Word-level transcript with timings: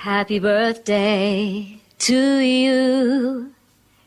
Happy 0.00 0.38
birthday 0.38 1.76
to 1.98 2.38
you. 2.38 3.52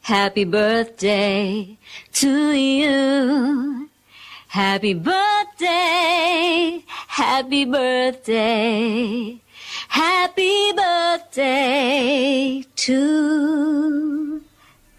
Happy 0.01 0.43
birthday 0.43 1.77
to 2.13 2.51
you. 2.51 3.87
Happy 4.47 4.95
birthday. 4.95 6.83
Happy 6.87 7.65
birthday. 7.65 9.39
Happy 9.89 10.71
birthday 10.73 12.65
to 12.75 14.41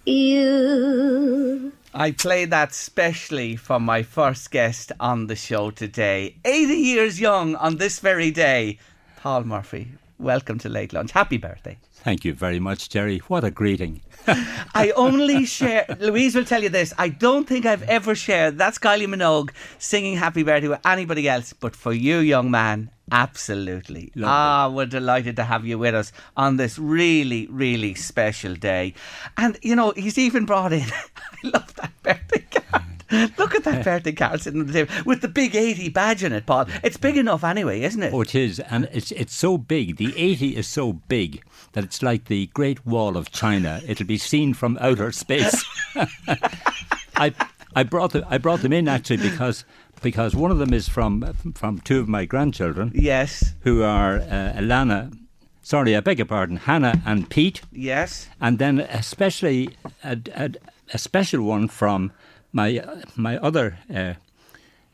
you. 0.06 1.72
I 1.92 2.12
play 2.12 2.44
that 2.44 2.72
specially 2.72 3.56
for 3.56 3.80
my 3.80 4.04
first 4.04 4.52
guest 4.52 4.92
on 5.00 5.26
the 5.26 5.34
show 5.34 5.72
today. 5.72 6.36
80 6.44 6.72
years 6.72 7.20
young 7.20 7.56
on 7.56 7.78
this 7.78 7.98
very 7.98 8.30
day. 8.30 8.78
Paul 9.16 9.42
Murphy, 9.42 9.88
welcome 10.18 10.58
to 10.60 10.68
Late 10.68 10.92
Lunch. 10.92 11.12
Happy 11.12 11.36
birthday. 11.36 11.78
Thank 11.92 12.24
you 12.24 12.34
very 12.34 12.60
much, 12.60 12.88
Jerry. 12.88 13.18
What 13.28 13.44
a 13.44 13.50
greeting. 13.50 14.02
I 14.26 14.92
only 14.96 15.44
share, 15.46 15.86
Louise 16.00 16.34
will 16.34 16.44
tell 16.44 16.62
you 16.62 16.68
this, 16.68 16.92
I 16.98 17.08
don't 17.08 17.46
think 17.48 17.66
I've 17.66 17.82
ever 17.84 18.14
shared 18.14 18.58
that's 18.58 18.78
Kylie 18.78 19.06
Minogue 19.06 19.50
singing 19.78 20.16
Happy 20.16 20.42
Birthday 20.42 20.68
with 20.68 20.80
anybody 20.84 21.28
else, 21.28 21.52
but 21.52 21.74
for 21.74 21.92
you, 21.92 22.18
young 22.18 22.50
man, 22.50 22.90
absolutely. 23.10 24.12
Lovely. 24.14 24.24
Ah, 24.24 24.68
we're 24.68 24.86
delighted 24.86 25.36
to 25.36 25.44
have 25.44 25.64
you 25.66 25.78
with 25.78 25.94
us 25.94 26.12
on 26.36 26.56
this 26.56 26.78
really, 26.78 27.46
really 27.48 27.94
special 27.94 28.54
day. 28.54 28.94
And, 29.36 29.58
you 29.62 29.74
know, 29.76 29.92
he's 29.92 30.18
even 30.18 30.46
brought 30.46 30.72
in, 30.72 30.86
I 31.16 31.48
love 31.48 31.74
that 31.76 31.92
birthday 32.02 32.44
card. 32.50 32.93
Look 33.38 33.54
at 33.54 33.64
that 33.64 33.84
birthday 33.84 34.12
card 34.12 34.40
sitting 34.42 34.60
on 34.60 34.66
the 34.66 34.72
table 34.72 34.92
with 35.04 35.20
the 35.20 35.28
big 35.28 35.54
80 35.54 35.88
badge 35.90 36.24
in 36.24 36.32
it, 36.32 36.46
Paul. 36.46 36.66
It's 36.82 36.96
big 36.96 37.16
enough 37.16 37.44
anyway, 37.44 37.82
isn't 37.82 38.02
it? 38.02 38.12
Oh, 38.12 38.20
it 38.22 38.34
is, 38.34 38.60
and 38.60 38.88
it's 38.92 39.10
it's 39.12 39.34
so 39.34 39.58
big. 39.58 39.96
The 39.96 40.12
80 40.16 40.56
is 40.56 40.66
so 40.66 40.92
big 40.94 41.42
that 41.72 41.84
it's 41.84 42.02
like 42.02 42.26
the 42.26 42.46
Great 42.48 42.84
Wall 42.86 43.16
of 43.16 43.30
China. 43.30 43.80
It'll 43.86 44.06
be 44.06 44.18
seen 44.18 44.54
from 44.54 44.78
outer 44.80 45.12
space. 45.12 45.64
I 47.16 47.32
I 47.76 47.82
brought 47.82 48.12
them 48.12 48.24
I 48.28 48.38
brought 48.38 48.60
them 48.62 48.72
in 48.72 48.88
actually 48.88 49.16
because 49.18 49.64
because 50.02 50.34
one 50.34 50.50
of 50.50 50.58
them 50.58 50.72
is 50.72 50.88
from 50.88 51.34
from 51.54 51.80
two 51.80 52.00
of 52.00 52.08
my 52.08 52.24
grandchildren 52.24 52.92
Yes, 52.94 53.54
who 53.60 53.82
are 53.82 54.16
uh, 54.16 54.52
Alana. 54.56 55.16
Sorry, 55.62 55.96
I 55.96 56.00
beg 56.00 56.18
your 56.18 56.26
pardon, 56.26 56.56
Hannah 56.58 57.00
and 57.06 57.30
Pete, 57.30 57.62
yes. 57.72 58.28
and 58.38 58.58
then 58.58 58.80
especially 58.80 59.70
a, 60.02 60.18
a, 60.34 60.50
a 60.92 60.98
special 60.98 61.42
one 61.42 61.68
from 61.68 62.12
my 62.54 62.80
my 63.16 63.36
other 63.38 63.78
uh, 63.94 64.14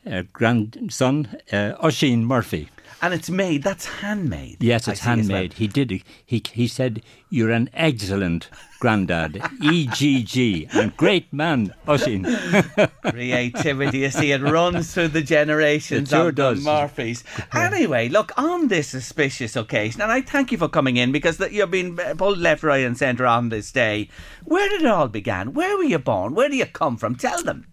uh, 0.05 0.23
grandson, 0.33 1.27
uh, 1.53 1.73
Oisin 1.83 2.25
Murphy. 2.25 2.69
And 3.03 3.15
it's 3.15 3.31
made, 3.31 3.63
that's 3.63 3.85
handmade. 3.85 4.57
Yes, 4.59 4.87
it's 4.87 5.03
well. 5.03 5.15
handmade. 5.15 5.53
He 5.53 5.67
did. 5.67 6.03
He 6.23 6.43
he 6.51 6.67
said 6.67 7.01
you're 7.29 7.49
an 7.49 7.67
excellent 7.73 8.49
granddad, 8.79 9.37
EGG, 9.63 10.67
and 10.73 10.95
great 10.97 11.31
man, 11.33 11.73
Oisin. 11.87 12.23
Creativity, 13.03 13.99
you 13.99 14.09
see, 14.11 14.31
it 14.31 14.41
runs 14.41 14.93
through 14.93 15.07
the 15.09 15.21
generations 15.21 16.11
It 16.11 16.15
sure 16.15 16.31
does. 16.31 16.63
Murphys. 16.63 17.23
Anyway, 17.53 18.09
look, 18.09 18.31
on 18.37 18.67
this 18.67 18.93
auspicious 18.93 19.55
occasion, 19.55 20.01
and 20.01 20.11
I 20.11 20.21
thank 20.21 20.51
you 20.51 20.57
for 20.57 20.67
coming 20.67 20.97
in 20.97 21.11
because 21.11 21.37
that 21.37 21.51
you've 21.51 21.71
been 21.71 21.95
pulled 21.95 22.37
left, 22.37 22.63
right, 22.63 22.85
and 22.85 22.97
centre 22.97 23.25
on 23.25 23.49
this 23.49 23.71
day. 23.71 24.09
Where 24.43 24.67
did 24.69 24.81
it 24.81 24.87
all 24.87 25.07
begin? 25.07 25.53
Where 25.53 25.77
were 25.77 25.83
you 25.83 25.99
born? 25.99 26.33
Where 26.33 26.49
do 26.49 26.55
you 26.55 26.65
come 26.65 26.97
from? 26.97 27.15
Tell 27.15 27.41
them. 27.43 27.67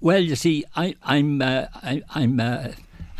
Well, 0.00 0.20
you 0.20 0.36
see, 0.36 0.64
I, 0.76 0.96
I'm 1.02 1.40
uh, 1.42 1.66
I, 1.74 2.02
I'm 2.10 2.40
uh, 2.40 2.68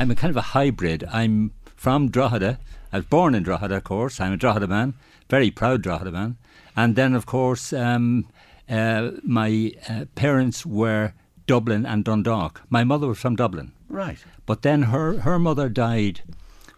I'm 0.03 0.11
a 0.11 0.17
kind 0.17 0.33
of 0.33 0.37
a 0.37 0.41
hybrid. 0.59 1.05
I'm 1.13 1.53
from 1.77 2.11
Drogheda. 2.11 2.59
I 2.93 2.97
was 2.97 3.07
born 3.07 3.37
in 3.37 3.45
Drogheda, 3.45 3.77
of 3.77 3.85
course. 3.85 4.19
I'm 4.21 4.33
a 4.33 4.37
Drogheda 4.37 4.67
man, 4.67 4.95
very 5.31 5.49
proud 5.53 5.81
Drogheda 5.81 6.11
man. 6.11 6.39
And 6.75 6.97
then, 6.97 7.15
of 7.15 7.25
course, 7.25 7.73
um, 7.73 8.27
uh, 8.69 9.13
my 9.23 9.71
uh, 9.89 10.07
parents 10.17 10.67
were 10.67 11.13
Dublin 11.47 11.87
and 11.87 12.05
Dundalk. 12.05 12.63
My 12.69 12.83
mother 12.83 13.07
was 13.07 13.21
from 13.21 13.37
Dublin, 13.37 13.71
Right. 13.89 14.19
but 14.45 14.63
then 14.63 14.83
her 14.95 15.21
her 15.21 15.39
mother 15.39 15.69
died 15.69 16.23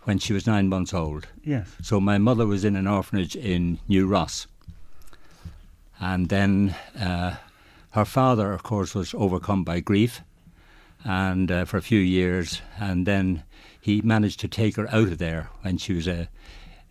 when 0.03 0.19
she 0.19 0.35
was 0.35 0.47
nine 0.47 0.69
months 0.69 0.93
old. 0.93 1.27
Yes. 1.43 1.71
So 1.81 2.01
my 2.01 2.19
mother 2.19 2.47
was 2.47 2.63
in 2.63 2.77
an 2.77 2.87
orphanage 2.87 3.35
in 3.37 3.79
New 3.89 4.07
Ross. 4.07 4.47
And 5.99 6.29
then 6.29 6.75
uh, 7.01 7.37
her 7.93 8.05
father, 8.05 8.53
of 8.53 8.63
course, 8.63 8.95
was 8.95 9.15
overcome 9.15 9.65
by 9.65 9.81
grief 9.81 10.21
and 11.05 11.51
uh, 11.51 11.65
for 11.65 11.77
a 11.77 11.83
few 11.83 11.99
years. 12.01 12.61
And 12.79 13.07
then 13.07 13.43
he 13.81 14.01
managed 14.03 14.41
to 14.41 14.49
take 14.49 14.77
her 14.77 14.89
out 14.89 15.09
of 15.09 15.19
there 15.19 15.51
when 15.63 15.79
she 15.79 15.93
was 15.93 16.09
a, 16.09 16.29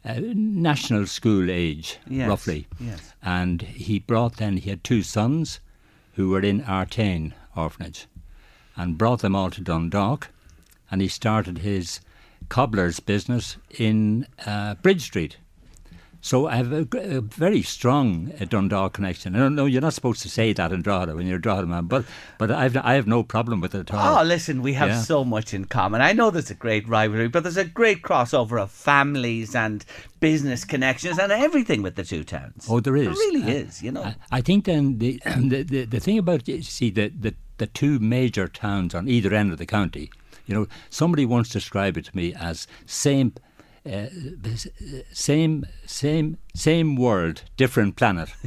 a 0.05 0.19
national 0.21 1.07
school 1.07 1.49
age, 1.49 1.97
Yes, 2.07 2.27
roughly. 2.29 2.67
yes. 2.79 3.13
And 3.21 3.61
he 3.61 3.99
brought 3.99 4.37
then, 4.37 4.57
he 4.57 4.69
had 4.69 4.83
two 4.83 5.01
sons 5.03 5.59
who 6.13 6.29
were 6.29 6.41
in 6.41 6.61
Artane 6.63 7.33
orphanage 7.55 8.05
and 8.75 8.97
brought 8.97 9.21
them 9.21 9.35
all 9.35 9.49
to 9.51 9.61
Dundalk. 9.61 10.29
And 10.91 11.01
he 11.01 11.07
started 11.07 11.59
his 11.59 11.99
cobbler's 12.49 12.99
business 12.99 13.57
in 13.79 14.27
uh, 14.45 14.75
Bridge 14.75 15.01
Street. 15.03 15.37
So 16.25 16.47
I 16.47 16.55
have 16.55 16.71
a 16.71 17.19
very 17.19 17.61
strong 17.63 18.31
uh, 18.39 18.45
Dundalk 18.45 18.93
connection. 18.93 19.35
I 19.35 19.39
don't 19.39 19.55
know 19.55 19.65
you're 19.65 19.81
not 19.81 19.93
supposed 19.93 20.21
to 20.21 20.29
say 20.29 20.53
that 20.53 20.71
in 20.71 20.81
Drogheda 20.81 21.15
when 21.17 21.27
you're 21.27 21.35
a 21.35 21.41
Drogheda 21.41 21.67
man, 21.67 21.87
but 21.87 22.05
but 22.37 22.49
I've 22.49 22.77
I 22.77 22.93
have 22.93 23.05
no 23.07 23.23
problem 23.23 23.59
with 23.59 23.75
it 23.75 23.91
at 23.91 23.93
all. 23.93 24.19
Oh, 24.19 24.23
listen, 24.23 24.61
we 24.61 24.71
have 24.75 24.87
Yeah. 24.87 25.01
so 25.01 25.25
much 25.25 25.53
in 25.53 25.65
common. 25.65 25.99
I 25.99 26.13
know 26.13 26.31
there's 26.31 26.49
a 26.49 26.55
great 26.55 26.87
rivalry, 26.87 27.27
but 27.27 27.43
there's 27.43 27.57
a 27.57 27.65
great 27.65 28.03
crossover 28.03 28.57
of 28.61 28.71
families 28.71 29.53
and 29.53 29.83
business 30.21 30.63
connections 30.63 31.19
and 31.19 31.29
everything 31.29 31.81
with 31.83 31.95
the 31.95 32.05
two 32.05 32.23
towns. 32.23 32.67
Oh, 32.69 32.79
there 32.79 32.95
is. 32.95 33.03
There 33.07 33.15
really 33.15 33.43
Uh, 33.43 33.65
is, 33.67 33.83
you 33.83 33.91
know. 33.91 34.03
I- 34.03 34.15
I 34.31 34.41
think 34.41 34.63
then 34.63 34.99
the 34.99 35.21
the, 35.37 35.63
the, 35.63 35.83
the 35.85 35.99
thing 35.99 36.17
about 36.17 36.47
you 36.47 36.61
see 36.61 36.89
the, 36.89 37.09
the 37.09 37.33
the 37.57 37.67
two 37.67 37.99
major 37.99 38.47
towns 38.47 38.95
on 38.95 39.09
either 39.09 39.33
end 39.35 39.51
of 39.51 39.57
the 39.57 39.65
county, 39.65 40.09
you 40.47 40.55
know, 40.55 40.67
somebody 40.89 41.25
once 41.25 41.49
described 41.49 41.97
it 41.97 42.05
to 42.05 42.15
me 42.15 42.33
as 42.33 42.65
same. 42.85 43.33
Uh, 43.85 44.05
same, 45.11 45.65
same, 45.85 46.37
same 46.55 46.95
world, 46.95 47.43
different 47.57 47.95
planet. 47.97 48.29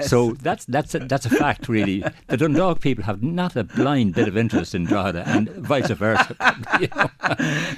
So 0.00 0.32
that's 0.32 0.64
that's 0.64 0.94
a, 0.94 1.00
that's 1.00 1.26
a 1.26 1.30
fact, 1.30 1.68
really. 1.68 2.02
The 2.28 2.36
Dundalk 2.36 2.80
people 2.80 3.04
have 3.04 3.22
not 3.22 3.56
a 3.56 3.64
blind 3.64 4.14
bit 4.14 4.28
of 4.28 4.36
interest 4.36 4.74
in 4.74 4.84
Drogheda, 4.84 5.24
and 5.26 5.50
vice 5.50 5.90
versa. 5.90 6.34
you 6.80 6.88
know. 6.96 7.10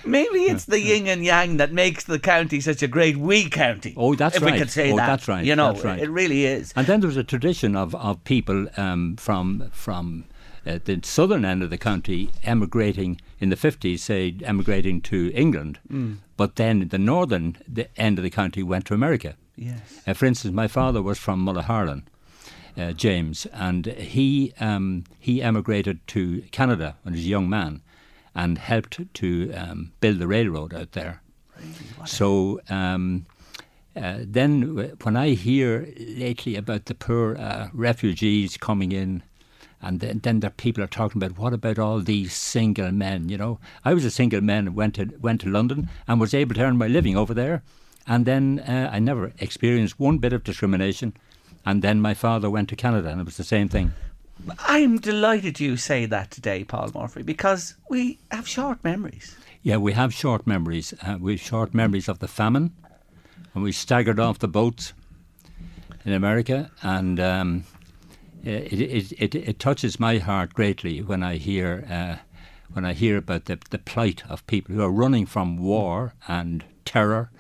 Maybe 0.05 0.41
it's 0.45 0.67
the 0.67 0.81
yin 0.81 1.09
and 1.09 1.25
yang 1.25 1.57
that 1.57 1.73
makes 1.73 2.05
the 2.05 2.19
county 2.19 2.61
such 2.61 2.83
a 2.83 2.87
great 2.89 3.17
wee 3.17 3.49
county. 3.51 3.95
Oh, 3.97 4.15
that's 4.15 4.37
if 4.37 4.43
right. 4.43 4.53
we 4.53 4.59
could 4.59 4.71
say 4.71 4.93
Oh, 4.93 4.97
that. 4.97 5.07
that's 5.07 5.27
right. 5.27 5.45
You 5.45 5.57
know, 5.57 5.75
right. 5.75 5.99
it 6.01 6.11
really 6.11 6.45
is. 6.45 6.73
And 6.77 6.87
then 6.87 7.01
there's 7.01 7.17
a 7.17 7.25
tradition 7.25 7.75
of, 7.75 7.95
of 7.97 8.23
people 8.25 8.67
um, 8.77 9.17
from 9.17 9.71
from 9.73 10.27
uh, 10.67 10.79
the 10.85 11.01
southern 11.03 11.45
end 11.45 11.63
of 11.63 11.71
the 11.71 11.79
county 11.79 12.31
emigrating 12.45 13.21
in 13.39 13.49
the 13.49 13.57
50s, 13.57 14.01
say, 14.01 14.35
emigrating 14.43 15.01
to 15.03 15.33
England. 15.35 15.79
Mm. 15.91 16.19
But 16.37 16.57
then 16.57 16.89
the 16.89 16.99
northern 16.99 17.57
the 17.67 17.89
end 18.01 18.19
of 18.19 18.25
the 18.25 18.31
county 18.31 18.63
went 18.63 18.87
to 18.87 18.95
America. 18.95 19.37
Yes. 19.57 20.03
Uh, 20.07 20.15
for 20.15 20.27
instance, 20.27 20.55
my 20.55 20.69
father 20.69 21.03
was 21.03 21.19
from 21.19 21.45
Mullaharlan, 21.45 22.05
uh, 22.77 22.93
James, 22.93 23.47
and 23.53 23.87
he 23.87 24.55
um, 24.61 25.05
he 25.19 25.43
emigrated 25.43 26.07
to 26.09 26.43
Canada 26.51 26.97
when 27.03 27.15
he 27.15 27.19
was 27.19 27.27
a 27.27 27.29
young 27.29 27.49
man, 27.49 27.83
and 28.35 28.59
helped 28.59 29.01
to 29.15 29.53
um, 29.53 29.93
build 30.01 30.19
the 30.19 30.27
railroad 30.27 30.73
out 30.73 30.93
there. 30.93 31.21
So 32.07 32.61
um, 32.71 33.27
uh, 33.97 34.19
then, 34.21 34.97
when 35.03 35.17
I 35.17 35.31
hear 35.31 35.93
lately 35.99 36.57
about 36.57 36.87
the 36.87 36.95
poor 36.95 37.37
uh, 37.37 37.69
refugees 37.73 38.57
coming 38.57 38.93
in, 38.93 39.23
and 39.83 40.01
then, 40.01 40.21
then 40.23 40.41
the 40.41 40.51
people 40.51 40.83
are 40.85 40.89
talking 40.89 41.23
about 41.23 41.39
what 41.39 41.53
about 41.53 41.79
all 41.79 42.01
these 42.01 42.35
single 42.35 42.91
men? 42.93 43.29
You 43.29 43.39
know, 43.39 43.59
I 43.85 43.95
was 43.95 44.05
a 44.05 44.11
single 44.11 44.41
man 44.41 44.67
and 44.67 44.77
went 44.77 44.95
to 44.97 45.07
went 45.21 45.41
to 45.43 45.49
London 45.49 45.89
and 46.07 46.21
was 46.21 46.35
able 46.35 46.55
to 46.55 46.63
earn 46.63 46.77
my 46.77 46.87
living 46.87 47.17
over 47.17 47.35
there, 47.35 47.63
and 48.07 48.27
then 48.27 48.61
uh, 48.61 48.91
I 48.93 48.99
never 48.99 49.33
experienced 49.39 49.99
one 49.99 50.19
bit 50.19 50.33
of 50.33 50.45
discrimination. 50.45 51.15
And 51.65 51.83
then 51.83 52.01
my 52.01 52.15
father 52.15 52.49
went 52.49 52.71
to 52.71 52.77
Canada, 52.77 53.11
and 53.11 53.21
it 53.21 53.25
was 53.25 53.37
the 53.37 53.45
same 53.45 53.69
thing. 53.69 53.93
I'm 54.61 54.99
delighted 54.99 55.61
you 55.61 55.77
say 55.77 56.07
that 56.07 56.31
today, 56.31 56.65
Paul 56.65 56.91
Murphy, 56.95 57.23
because 57.23 57.75
we 57.91 58.19
have 58.31 58.49
short 58.49 58.83
memories. 58.83 59.37
Yeah, 59.63 59.77
we 59.77 59.93
have 59.93 60.15
short 60.15 60.47
memories. 60.47 60.95
Uh, 61.03 61.19
we 61.21 61.33
have 61.33 61.41
short 61.41 61.75
memories 61.75 62.09
of 62.09 62.21
the 62.21 62.29
famine, 62.29 62.73
and 63.55 63.63
we 63.63 63.73
staggered 63.73 64.19
off 64.19 64.39
the 64.39 64.49
boats 64.49 64.95
in 66.07 66.15
America, 66.15 66.71
and 66.83 67.21
um, 67.21 67.65
it, 68.45 68.73
it, 68.73 69.13
it, 69.13 69.35
it 69.35 69.59
touches 69.59 70.01
my 70.01 70.19
heart 70.19 70.55
greatly 70.55 71.03
when 71.03 71.23
I 71.23 71.37
hear 71.37 71.87
uh, 71.91 72.17
when 72.73 72.85
I 72.85 72.93
hear 72.93 73.17
about 73.17 73.47
the, 73.47 73.59
the 73.71 73.79
plight 73.79 74.23
of 74.29 74.47
people 74.47 74.75
who 74.75 74.83
are 74.83 74.91
running 74.91 75.27
from 75.27 75.57
war 75.57 76.15
and 76.29 76.65
terror. 76.85 77.31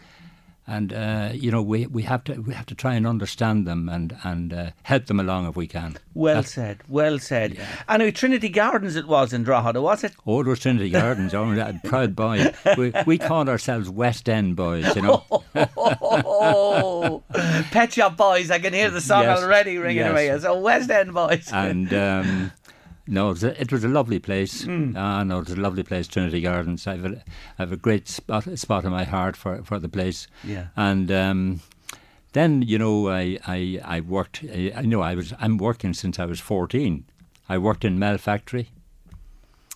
And 0.72 0.92
uh, 0.92 1.30
you 1.34 1.50
know 1.50 1.62
we, 1.62 1.86
we 1.88 2.02
have 2.04 2.22
to 2.24 2.34
we 2.40 2.54
have 2.54 2.66
to 2.66 2.76
try 2.76 2.94
and 2.94 3.04
understand 3.04 3.66
them 3.66 3.88
and 3.88 4.16
and 4.22 4.52
uh, 4.52 4.70
help 4.84 5.06
them 5.06 5.18
along 5.18 5.48
if 5.48 5.56
we 5.56 5.66
can. 5.66 5.96
Well 6.14 6.36
That's- 6.36 6.52
said, 6.52 6.78
well 6.88 7.18
said. 7.18 7.58
Anyway, 7.88 8.12
Trinity 8.12 8.48
Gardens 8.48 8.94
it 8.94 9.08
was 9.08 9.32
in 9.32 9.42
Drogheda, 9.42 9.82
was 9.82 10.04
it? 10.04 10.12
Oh, 10.26 10.40
it 10.42 10.46
was 10.46 10.60
Trinity 10.60 10.90
Gardens. 10.90 11.34
Oh, 11.34 11.52
that 11.56 11.82
proud 11.82 12.14
boy. 12.14 12.52
We, 12.78 12.92
we 13.04 13.18
called 13.18 13.48
ourselves 13.48 13.90
West 13.90 14.28
End 14.28 14.54
boys, 14.54 14.94
you 14.94 15.02
know. 15.02 15.24
Oh, 15.76 17.22
Pet 17.72 17.92
Shop 17.92 18.16
Boys! 18.16 18.50
I 18.50 18.58
can 18.60 18.72
hear 18.72 18.90
the 18.90 19.00
song 19.00 19.22
Yes, 19.24 19.40
already 19.42 19.78
ringing 19.78 19.98
yes. 20.04 20.10
away. 20.12 20.38
So 20.38 20.58
West 20.60 20.90
End 20.90 21.12
Boys. 21.12 21.50
and 21.52 21.92
um, 21.92 22.52
no, 23.10 23.26
it 23.28 23.32
was, 23.32 23.44
a, 23.44 23.60
it 23.60 23.72
was 23.72 23.84
a 23.84 23.88
lovely 23.88 24.18
place. 24.18 24.64
Hmm. 24.64 24.96
Ah, 24.96 25.22
no, 25.24 25.38
it 25.38 25.48
was 25.48 25.58
a 25.58 25.60
lovely 25.60 25.82
place, 25.82 26.06
Trinity 26.08 26.40
Gardens. 26.40 26.86
I 26.86 26.96
have 26.96 27.04
a, 27.04 27.16
I 27.58 27.62
have 27.62 27.72
a 27.72 27.76
great 27.76 28.08
spot, 28.08 28.44
spot 28.58 28.84
in 28.84 28.90
my 28.90 29.04
heart 29.04 29.36
for, 29.36 29.62
for 29.64 29.78
the 29.78 29.88
place. 29.88 30.26
Yeah. 30.44 30.68
And 30.76 31.10
um, 31.10 31.60
then 32.32 32.62
you 32.62 32.78
know, 32.78 33.08
I 33.08 33.38
I, 33.46 33.80
I 33.84 34.00
worked. 34.00 34.44
I, 34.44 34.72
I 34.76 34.82
know 34.82 35.00
I 35.02 35.14
was. 35.14 35.34
I'm 35.40 35.58
working 35.58 35.92
since 35.94 36.18
I 36.18 36.24
was 36.26 36.40
14. 36.40 37.04
I 37.48 37.58
worked 37.58 37.84
in 37.84 37.98
Mel 37.98 38.16
Factory. 38.18 38.68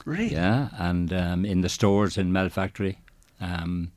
really? 0.04 0.32
Yeah, 0.32 0.68
and 0.78 1.12
um, 1.12 1.44
in 1.44 1.60
the 1.62 1.68
stores 1.68 2.16
in 2.16 2.32
Mel 2.32 2.48
Factory. 2.48 2.98
Um, 3.40 3.90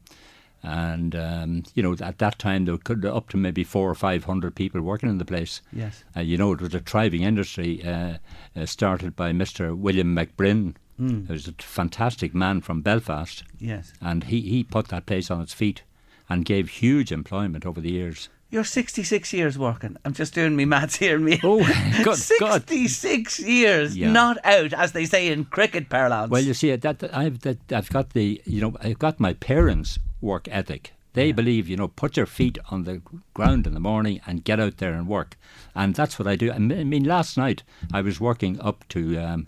and 0.63 1.15
um, 1.15 1.63
you 1.75 1.83
know, 1.83 1.95
at 2.01 2.18
that 2.19 2.39
time 2.39 2.65
there 2.65 2.77
could 2.77 3.06
up 3.06 3.30
to 3.30 3.38
maybe 3.38 3.63
four 3.63 3.89
or 3.89 3.95
five 3.95 4.24
hundred 4.25 4.56
people 4.56 4.81
working 4.81 5.09
in 5.09 5.18
the 5.18 5.25
place. 5.25 5.62
Yes. 5.71 6.04
Uh, 6.15 6.21
you 6.21 6.38
know, 6.38 6.51
it 6.54 6.62
was 6.62 6.74
a 6.74 6.80
thriving 6.80 7.24
industry 7.24 7.83
uh, 7.86 8.18
uh, 8.56 8.65
started 8.65 9.15
by 9.15 9.31
Mr. 9.31 9.75
William 9.77 10.15
McBrinn. 10.15 10.75
Hmm. 10.98 11.25
He 11.27 11.31
was 11.33 11.48
a 11.48 11.54
fantastic 11.59 12.33
man 12.33 12.62
from 12.62 12.81
Belfast, 12.81 13.44
Yes. 13.59 13.94
and 14.01 14.24
he, 14.25 14.42
he 14.42 14.63
put 14.63 14.88
that 14.88 15.06
place 15.06 15.30
on 15.30 15.42
its 15.42 15.54
feet 15.54 15.83
and 16.27 16.44
gave 16.44 16.69
huge 16.69 17.12
employment 17.12 17.65
over 17.68 17.80
the 17.80 17.92
years. 17.92 18.30
You're 18.50 18.63
66 18.63 19.31
years 19.33 19.59
working. 19.59 19.98
I'm 20.06 20.13
just 20.13 20.33
doing 20.33 20.56
me 20.56 20.65
maths 20.65 20.95
here. 20.95 21.19
Me. 21.19 21.39
Oh, 21.44 21.59
good 22.04 22.18
God. 22.39 22.62
66 22.68 23.39
years, 23.42 23.95
Yeah. 23.95 24.09
not 24.12 24.38
out, 24.45 24.74
as 24.74 24.94
they 24.94 25.06
say 25.06 25.27
in 25.27 25.45
cricket 25.45 25.89
parlance. 25.89 26.31
Well, 26.31 26.42
you 26.42 26.54
see, 26.54 26.74
that 26.75 27.00
that 27.00 27.15
I've 27.15 27.42
that 27.42 27.57
I've 27.71 27.89
got 27.89 28.12
the 28.12 28.42
you 28.45 28.62
know 28.62 28.75
I've 28.81 29.00
got 29.00 29.19
my 29.19 29.33
parents' 29.33 30.00
work 30.21 30.47
ethic. 30.49 30.93
They 31.13 31.31
believe 31.31 31.67
you 31.67 31.77
know 31.77 31.87
put 31.87 32.17
your 32.17 32.25
feet 32.25 32.57
on 32.69 32.83
the 32.83 33.01
ground 33.33 33.65
in 33.65 33.73
the 33.73 33.79
morning 33.79 34.21
and 34.27 34.43
get 34.43 34.59
out 34.59 34.77
there 34.77 34.93
and 34.93 35.07
work, 35.07 35.37
and 35.75 35.95
that's 35.95 36.19
what 36.19 36.27
I 36.27 36.35
do. 36.35 36.51
I 36.51 36.59
mean, 36.59 37.03
last 37.03 37.37
night 37.37 37.63
I 37.93 38.01
was 38.01 38.19
working 38.19 38.59
up 38.59 38.85
to. 38.89 39.17
Um, 39.17 39.47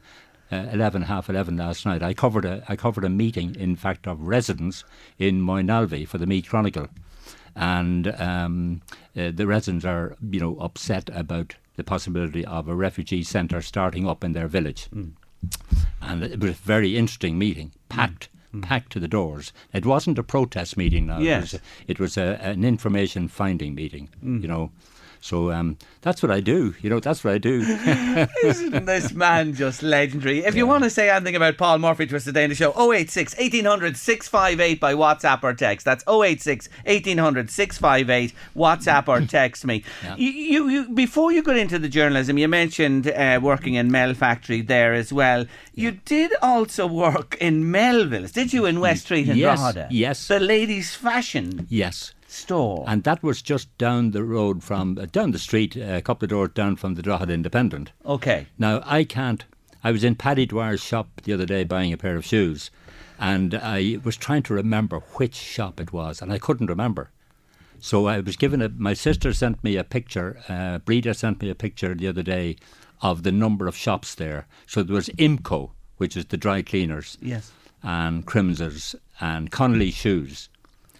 uh, 0.51 0.67
11, 0.71 1.03
half 1.03 1.29
11 1.29 1.57
last 1.57 1.85
night. 1.85 2.01
I 2.01 2.15
covered 2.15 2.43
a 2.43 2.63
I 2.67 2.75
covered 2.75 3.03
a 3.03 3.09
meeting, 3.09 3.55
in 3.55 3.75
fact, 3.75 4.07
of 4.07 4.19
residents 4.19 4.83
in 5.19 5.43
Moynalvey 5.43 6.07
for 6.07 6.17
the 6.17 6.25
Meath 6.25 6.49
Chronicle, 6.49 6.87
and 7.55 8.07
um, 8.19 8.81
uh, 9.15 9.29
the 9.29 9.45
residents 9.45 9.85
are 9.85 10.15
you 10.27 10.39
know 10.39 10.57
upset 10.59 11.07
about 11.13 11.53
the 11.75 11.83
possibility 11.83 12.43
of 12.45 12.67
a 12.67 12.73
refugee 12.73 13.21
centre 13.21 13.61
starting 13.61 14.09
up 14.09 14.23
in 14.23 14.31
their 14.31 14.47
village 14.47 14.89
and 16.01 16.23
it 16.23 16.39
was 16.39 16.51
a 16.51 16.53
very 16.53 16.97
interesting 16.97 17.37
meeting, 17.37 17.71
packed, 17.87 18.29
Mm. 18.53 18.63
packed 18.63 18.91
to 18.93 18.99
the 18.99 19.07
doors. 19.07 19.53
It 19.73 19.85
wasn't 19.85 20.17
a 20.17 20.23
protest 20.23 20.75
meeting 20.75 21.05
now. 21.05 21.19
Yes. 21.19 21.53
It 21.53 21.61
was, 21.61 21.61
it 21.87 21.99
was 21.99 22.17
a, 22.17 22.39
an 22.41 22.65
information 22.65 23.27
finding 23.27 23.75
meeting, 23.75 24.09
mm. 24.23 24.41
you 24.41 24.47
know. 24.47 24.71
So 25.21 25.51
um, 25.51 25.77
that's 26.01 26.23
what 26.23 26.31
I 26.31 26.39
do, 26.39 26.75
you 26.81 26.89
know, 26.89 26.99
that's 26.99 27.23
what 27.23 27.33
I 27.33 27.37
do. 27.37 27.59
Isn't 28.43 28.85
this 28.85 29.13
man 29.13 29.53
just 29.53 29.83
legendary? 29.83 30.39
If 30.39 30.55
you 30.55 30.65
want 30.65 30.85
to 30.85 30.89
say 30.89 31.09
anything 31.09 31.35
about 31.35 31.57
Paul 31.57 31.79
Murphy 31.79 32.07
to 32.07 32.15
us 32.15 32.23
today 32.23 32.45
in 32.45 32.49
the 32.49 32.55
show, 32.55 32.71
086 32.71 33.37
1800 33.37 33.97
658 33.97 34.79
by 34.79 34.93
WhatsApp 34.93 35.43
or 35.43 35.53
text. 35.53 35.85
That's 35.85 36.03
086 36.07 36.69
1800 36.85 37.49
658 37.49 38.33
WhatsApp 38.55 39.07
or 39.09 39.21
text 39.27 39.65
me. 39.65 39.83
You, 40.15 40.29
you, 40.29 40.69
you, 40.69 40.89
before 40.89 41.33
you 41.33 41.43
got 41.43 41.57
into 41.57 41.77
the 41.79 41.89
journalism, 41.89 42.37
you 42.37 42.47
mentioned 42.47 43.07
uh, 43.09 43.39
working 43.41 43.73
in 43.73 43.91
Mel 43.91 44.13
Factory 44.13 44.61
there 44.61 44.93
as 44.93 45.11
well. 45.11 45.45
You 45.73 45.91
did 45.91 46.31
also 46.41 46.87
work 46.87 47.35
in 47.41 47.69
Melville's, 47.69 48.31
did 48.31 48.53
you, 48.53 48.65
in 48.65 48.79
West 48.79 49.05
Street 49.05 49.27
in 49.27 49.37
yes, 49.37 49.59
Drogheda? 49.59 49.87
yes. 49.91 50.27
The 50.27 50.39
ladies' 50.39 50.95
fashion 50.95 51.67
yes. 51.69 52.13
Store. 52.29 52.83
And 52.87 53.03
that 53.03 53.21
was 53.23 53.41
just 53.41 53.75
down 53.77 54.11
the 54.11 54.23
road 54.23 54.63
from, 54.63 54.97
uh, 54.97 55.05
down 55.11 55.31
the 55.31 55.39
street, 55.39 55.75
uh, 55.77 55.81
a 55.97 56.01
couple 56.01 56.25
of 56.25 56.29
doors 56.29 56.51
down 56.53 56.75
from 56.75 56.95
the 56.95 57.01
Drogheda 57.01 57.33
Independent. 57.33 57.91
okay. 58.05 58.47
Now, 58.57 58.81
I 58.85 59.03
can't. 59.03 59.45
I 59.83 59.91
was 59.91 60.03
in 60.03 60.15
Paddy 60.15 60.45
Dwyer's 60.45 60.81
shop 60.83 61.07
the 61.23 61.33
other 61.33 61.45
day 61.45 61.63
buying 61.63 61.93
a 61.93 61.97
pair 61.97 62.15
of 62.17 62.25
shoes, 62.25 62.69
and 63.17 63.53
I 63.55 63.99
was 64.03 64.17
trying 64.17 64.43
to 64.43 64.53
remember 64.53 64.99
which 65.15 65.35
shop 65.35 65.79
it 65.79 65.93
was, 65.93 66.21
and 66.21 66.31
I 66.33 66.37
couldn't 66.37 66.67
remember. 66.67 67.11
So 67.79 68.07
I 68.07 68.19
was 68.19 68.35
given 68.35 68.61
a. 68.61 68.67
My 68.69 68.93
sister 68.93 69.31
sent 69.31 69.63
me 69.63 69.77
a 69.77 69.85
picture. 69.85 70.41
Uh, 70.49 70.79
Breda 70.79 71.13
sent 71.13 71.41
me 71.41 71.49
a 71.49 71.55
picture 71.55 71.95
the 71.95 72.07
other 72.09 72.23
day 72.23 72.57
of 73.01 73.23
the 73.23 73.31
number 73.31 73.67
of 73.67 73.75
shops 73.77 74.15
there. 74.15 74.47
So 74.67 74.83
there 74.83 74.95
was 74.97 75.07
Imco, 75.17 75.71
which 75.95 76.17
is 76.17 76.25
the 76.25 76.35
dry 76.35 76.61
cleaners, 76.61 77.17
Yes. 77.21 77.53
and 77.81 78.25
Crimsers 78.27 78.95
and 79.21 79.49
Connolly 79.49 79.91
shoes. 79.91 80.49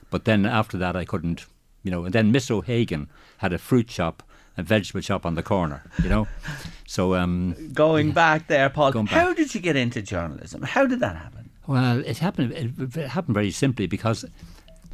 But 0.10 0.26
then 0.26 0.46
after 0.46 0.78
that, 0.78 0.96
I 0.96 1.06
couldn't. 1.06 1.46
You 1.84 1.92
know, 1.92 2.04
and 2.06 2.14
then 2.14 2.32
Miss 2.32 2.52
O'Hagan 2.52 3.10
had 3.38 3.54
a 3.54 3.58
fruit 3.58 3.90
shop, 3.90 4.22
a 4.58 4.64
vegetable 4.64 5.00
shop 5.02 5.26
on 5.26 5.36
the 5.36 5.44
corner. 5.44 5.84
You 6.04 6.10
know, 6.10 6.28
so 6.88 7.16
um, 7.16 7.56
Going 7.74 8.12
back 8.12 8.48
there, 8.48 8.70
Paul, 8.70 8.92
back. 8.92 9.08
how 9.08 9.34
did 9.34 9.56
you 9.56 9.62
get 9.62 9.76
into 9.78 10.02
journalism? 10.02 10.62
How 10.64 10.86
did 10.86 11.00
that 11.00 11.16
happen? 11.16 11.50
Well, 11.68 12.00
it 12.06 12.18
happened. 12.18 12.52
It, 12.52 13.08
happened 13.10 13.36
very 13.36 13.52
simply 13.52 13.88
because 13.88 14.26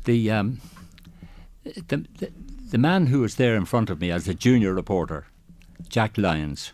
the, 0.04 0.30
um, 0.30 0.60
the 1.64 2.06
the 2.20 2.32
the 2.70 2.78
man 2.78 3.08
who 3.08 3.22
was 3.22 3.36
there 3.36 3.56
in 3.56 3.66
front 3.66 3.90
of 3.90 4.02
me 4.02 4.12
as 4.12 4.28
a 4.28 4.34
junior 4.34 4.74
reporter, 4.74 5.26
Jack 5.88 6.18
Lyons, 6.18 6.74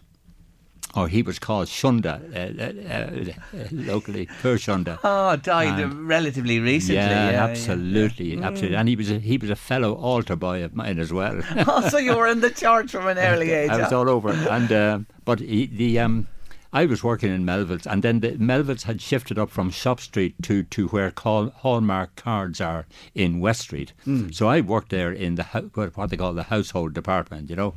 or 0.95 1.07
he 1.07 1.21
was 1.21 1.39
called 1.39 1.67
Shunda 1.67 2.15
uh, 2.36 2.63
uh, 2.63 3.62
uh, 3.62 3.67
locally, 3.71 4.27
poor 4.41 4.57
Shunda. 4.57 5.00
Oh, 5.03 5.36
died 5.38 5.79
uh, 5.79 5.83
And- 5.86 6.07
relatively 6.07 6.60
recently. 6.60 6.95
yeah, 6.95 7.31
yeah, 7.31 7.43
absolutely, 7.45 8.41
absolutely, 8.41 8.75
and 8.77 8.89
he 8.89 8.95
was 8.95 9.10
a, 9.12 9.19
he 9.19 9.38
was 9.38 9.50
a 9.50 9.55
fellow 9.55 9.93
altar 9.95 10.36
boy 10.36 10.63
of 10.63 10.75
mine 10.75 11.00
as 11.00 11.12
well. 11.13 11.36
yeah. 11.55 11.63
Oh, 11.67 11.88
so 11.89 11.98
you 11.98 12.15
were 12.17 12.27
in 12.27 12.41
the 12.41 12.50
church 12.50 12.91
from 12.91 13.07
an 13.07 13.17
early 13.31 13.51
age. 13.51 13.69
I 13.69 13.77
was 13.83 13.93
all 13.93 14.10
over, 14.10 14.29
and 14.31 14.71
um 14.71 15.05
but 15.25 15.39
he, 15.39 15.65
the 15.67 16.00
um, 16.00 16.27
I 16.74 16.86
was 16.86 17.03
working 17.03 17.33
in 17.33 17.43
Melville's, 17.43 17.86
and 17.86 18.01
then 18.01 18.21
the 18.21 18.38
Melville's 18.38 18.83
had 18.83 19.01
shifted 19.01 19.38
up 19.38 19.50
from 19.50 19.69
Shop 19.71 20.00
Street 20.00 20.36
to 20.43 20.63
to 20.63 20.88
where 20.88 21.12
call, 21.12 21.50
Hallmark 21.50 22.15
cards 22.15 22.62
are 22.62 22.86
in 23.13 23.39
West 23.41 23.62
Street. 23.62 23.91
So 24.31 24.48
I 24.48 24.62
worked 24.62 24.89
there 24.89 25.12
in 25.12 25.36
the 25.36 25.43
what 25.74 25.95
what 25.98 26.10
they 26.10 26.17
call 26.17 26.33
the 26.33 26.43
household 26.43 26.93
department. 26.93 27.50
You 27.50 27.55
know, 27.57 27.74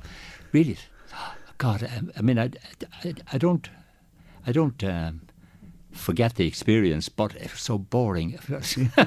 really, 0.53 0.77
God, 1.59 1.83
I, 1.85 2.01
I 2.19 2.23
mean, 2.23 2.39
I, 2.39 2.51
I, 3.05 3.15
I 3.33 3.39
don't, 3.39 3.69
I 4.47 4.53
don't. 4.53 4.83
Um, 4.85 5.21
Forget 5.93 6.35
the 6.35 6.45
experience, 6.45 7.09
but 7.09 7.37
it 7.37 7.53
was 7.53 7.61
so 7.61 7.79
boring. 7.79 8.37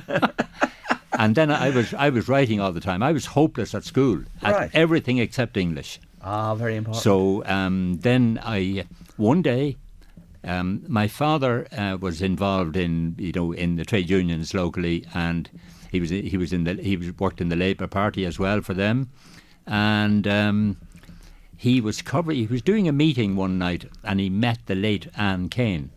and 1.19 1.35
then 1.35 1.51
I 1.51 1.69
was 1.69 1.93
I 1.93 2.09
was 2.09 2.29
writing 2.29 2.61
all 2.61 2.71
the 2.71 2.79
time. 2.79 3.03
I 3.03 3.11
was 3.11 3.25
hopeless 3.25 3.75
at 3.75 3.83
school 3.83 4.23
at 4.41 4.55
Right. 4.55 4.71
everything 4.73 5.17
except 5.17 5.57
English. 5.57 5.99
Ah, 6.21 6.55
very 6.55 6.75
important. 6.77 7.03
So 7.03 7.43
um, 7.45 7.97
then 8.01 8.39
I 8.43 8.85
one 9.17 9.41
day. 9.41 9.75
Um, 10.43 10.83
my 10.87 11.09
father 11.09 11.67
uh, 11.77 11.97
was 11.99 12.21
involved 12.21 12.77
in 12.77 13.15
you 13.17 13.33
know 13.33 13.51
in 13.51 13.75
the 13.75 13.83
trade 13.83 14.09
unions 14.09 14.53
locally, 14.53 15.03
and 15.13 15.49
he 15.91 15.99
was 15.99 16.09
he 16.09 16.37
was 16.37 16.53
in 16.53 16.63
the 16.63 16.75
he 16.75 16.95
was 16.95 17.11
worked 17.19 17.41
in 17.41 17.49
the 17.49 17.57
Labour 17.57 17.87
Party 17.87 18.25
as 18.25 18.39
well 18.39 18.61
for 18.61 18.73
them, 18.73 19.09
and 19.65 20.25
um, 20.25 20.77
he 21.57 21.81
was 21.81 22.01
cover 22.01 22.31
he 22.31 22.45
was 22.45 22.61
doing 22.61 22.87
a 22.87 22.91
meeting 22.93 23.35
one 23.35 23.57
night, 23.57 23.85
and 24.03 24.19
he 24.19 24.29
met 24.29 24.59
the 24.67 24.75
late 24.75 25.07
Anne 25.17 25.49
Kane, 25.49 25.89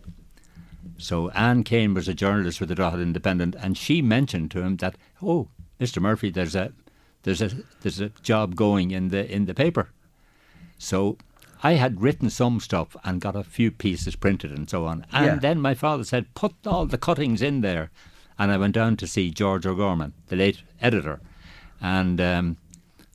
So 0.98 1.30
Anne 1.30 1.62
Kane 1.64 1.94
was 1.94 2.08
a 2.08 2.14
journalist 2.14 2.60
with 2.60 2.68
the 2.70 2.74
Drogheda 2.74 3.02
Independent, 3.02 3.54
and 3.60 3.76
she 3.76 4.02
mentioned 4.02 4.50
to 4.52 4.62
him 4.62 4.76
that, 4.78 4.96
oh, 5.22 5.48
Mr. 5.78 6.00
Murphy, 6.00 6.30
there's 6.30 6.54
a 6.54 6.72
there's 7.22 7.42
a 7.42 7.50
there's 7.82 8.00
a 8.00 8.08
job 8.22 8.54
going 8.56 8.90
in 8.90 9.08
the 9.08 9.30
in 9.30 9.44
the 9.46 9.54
paper. 9.54 9.90
So 10.78 11.18
I 11.62 11.72
had 11.74 12.00
written 12.00 12.30
some 12.30 12.58
stuff 12.60 12.96
and 13.04 13.20
got 13.20 13.36
a 13.36 13.44
few 13.44 13.70
pieces 13.70 14.16
printed 14.16 14.50
and 14.50 14.68
so 14.70 14.86
on. 14.86 15.04
And 15.12 15.24
Yeah. 15.26 15.38
then 15.40 15.60
my 15.60 15.74
father 15.74 16.04
said, 16.04 16.32
put 16.34 16.54
all 16.66 16.86
the 16.86 16.96
cuttings 16.96 17.42
in 17.42 17.60
there. 17.60 17.90
And 18.38 18.50
I 18.50 18.56
went 18.56 18.74
down 18.74 18.96
to 18.96 19.06
see 19.06 19.30
George 19.30 19.66
O'Gorman, 19.66 20.14
the 20.28 20.36
late 20.36 20.62
editor, 20.80 21.20
and 21.82 22.18
um, 22.18 22.56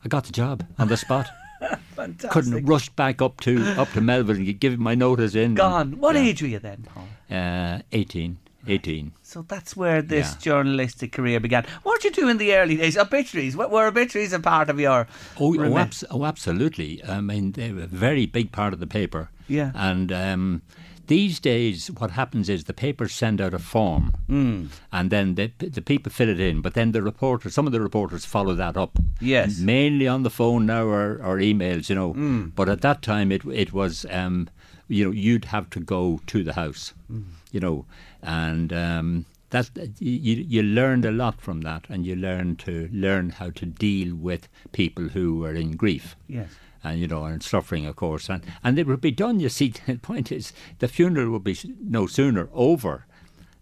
I 0.03 0.07
got 0.07 0.25
the 0.25 0.31
job 0.31 0.63
on 0.77 0.87
the 0.87 0.97
spot. 0.97 1.27
Fantastic. 1.95 2.31
Couldn't 2.31 2.65
rush 2.65 2.89
back 2.89 3.21
up 3.21 3.39
to 3.41 3.63
up 3.79 3.91
to 3.93 4.01
Melbourne 4.01 4.37
and 4.37 4.59
give 4.59 4.77
my 4.79 4.95
notice 4.95 5.35
in. 5.35 5.55
Gone. 5.55 5.99
What 5.99 6.15
Yeah. 6.15 6.21
age 6.23 6.41
were 6.41 6.47
you 6.49 6.59
then, 6.59 6.85
Paul? 6.93 7.07
Uh, 7.37 7.79
18. 7.91 8.37
18. 8.67 9.11
So 9.21 9.43
that's 9.47 9.77
where 9.77 10.01
this 10.01 10.31
Yeah. 10.33 10.37
journalistic 10.41 11.11
career 11.11 11.39
began. 11.39 11.65
What 11.83 12.01
did 12.01 12.17
you 12.17 12.23
do 12.23 12.29
in 12.29 12.37
the 12.37 12.53
early 12.55 12.77
days? 12.77 12.97
Obituaries. 12.97 13.55
What 13.55 13.69
were 13.71 13.85
obituaries 13.87 14.33
a 14.33 14.39
part 14.39 14.69
of 14.69 14.79
your? 14.79 15.07
Oh, 15.39 15.55
oh, 15.59 15.77
abs- 15.77 16.03
oh, 16.09 16.25
absolutely. 16.25 17.03
I 17.07 17.21
mean, 17.21 17.51
they 17.51 17.71
were 17.71 17.83
a 17.83 17.87
very 17.87 18.25
big 18.25 18.51
part 18.51 18.73
of 18.73 18.79
the 18.79 18.87
paper. 18.87 19.29
Yeah. 19.47 19.71
And 19.75 20.11
um, 20.11 20.61
these 21.07 21.39
days, 21.39 21.87
what 21.87 22.11
happens 22.11 22.49
is 22.49 22.63
the 22.63 22.73
papers 22.73 23.13
send 23.13 23.39
out 23.41 23.53
a 23.53 23.59
form, 23.59 24.13
Hmm. 24.27 24.65
and 24.91 25.09
then 25.09 25.35
the, 25.35 25.51
the 25.59 25.81
people 25.81 26.11
fill 26.11 26.29
it 26.29 26.39
in. 26.39 26.61
But 26.61 26.73
then 26.73 26.91
the 26.91 27.01
reporters, 27.01 27.53
some 27.53 27.65
of 27.67 27.73
the 27.73 27.81
reporters 27.81 28.25
follow 28.25 28.55
that 28.55 28.77
up. 28.77 28.97
Yes. 29.19 29.59
Mainly 29.59 30.07
on 30.07 30.23
the 30.23 30.29
phone 30.29 30.65
now 30.65 30.83
or, 30.85 31.21
or 31.23 31.37
emails, 31.37 31.89
you 31.89 31.95
know. 31.95 32.13
Hmm. 32.13 32.45
But 32.55 32.69
at 32.69 32.81
that 32.81 33.01
time, 33.01 33.31
it 33.31 33.43
it 33.45 33.73
was, 33.73 34.05
um, 34.09 34.49
you 34.87 35.05
know, 35.05 35.11
you'd 35.11 35.45
have 35.45 35.69
to 35.71 35.79
go 35.79 36.21
to 36.27 36.43
the 36.43 36.53
house, 36.53 36.93
Hmm. 37.07 37.21
you 37.51 37.59
know, 37.59 37.85
and. 38.21 38.71
Um, 38.73 39.25
that 39.51 39.69
you, 39.99 40.43
you 40.47 40.61
learned 40.63 41.05
a 41.05 41.11
lot 41.11 41.39
from 41.39 41.61
that, 41.61 41.85
and 41.87 42.05
you 42.05 42.13
learned 42.15 42.59
to 42.59 42.89
learn 42.91 43.29
how 43.29 43.51
to 43.51 43.65
deal 43.65 44.13
with 44.13 44.49
people 44.73 45.07
who 45.09 45.37
were 45.39 45.53
in 45.53 45.77
grief 45.77 46.15
Yes. 46.27 46.49
And 46.85 46.99
you 46.99 47.07
know, 47.07 47.23
and 47.25 47.41
suffering, 47.43 47.85
of 47.85 47.95
course, 47.95 48.29
and 48.29 48.43
and 48.63 48.79
it 48.79 48.87
would 48.87 49.01
be 49.01 49.11
done. 49.11 49.39
You 49.39 49.49
see, 49.49 49.73
the 49.87 49.97
point 49.97 50.31
is, 50.31 50.53
the 50.79 50.87
funeral 50.87 51.31
would 51.31 51.43
be 51.43 51.57
no 51.81 52.07
sooner 52.07 52.47
over 52.53 53.05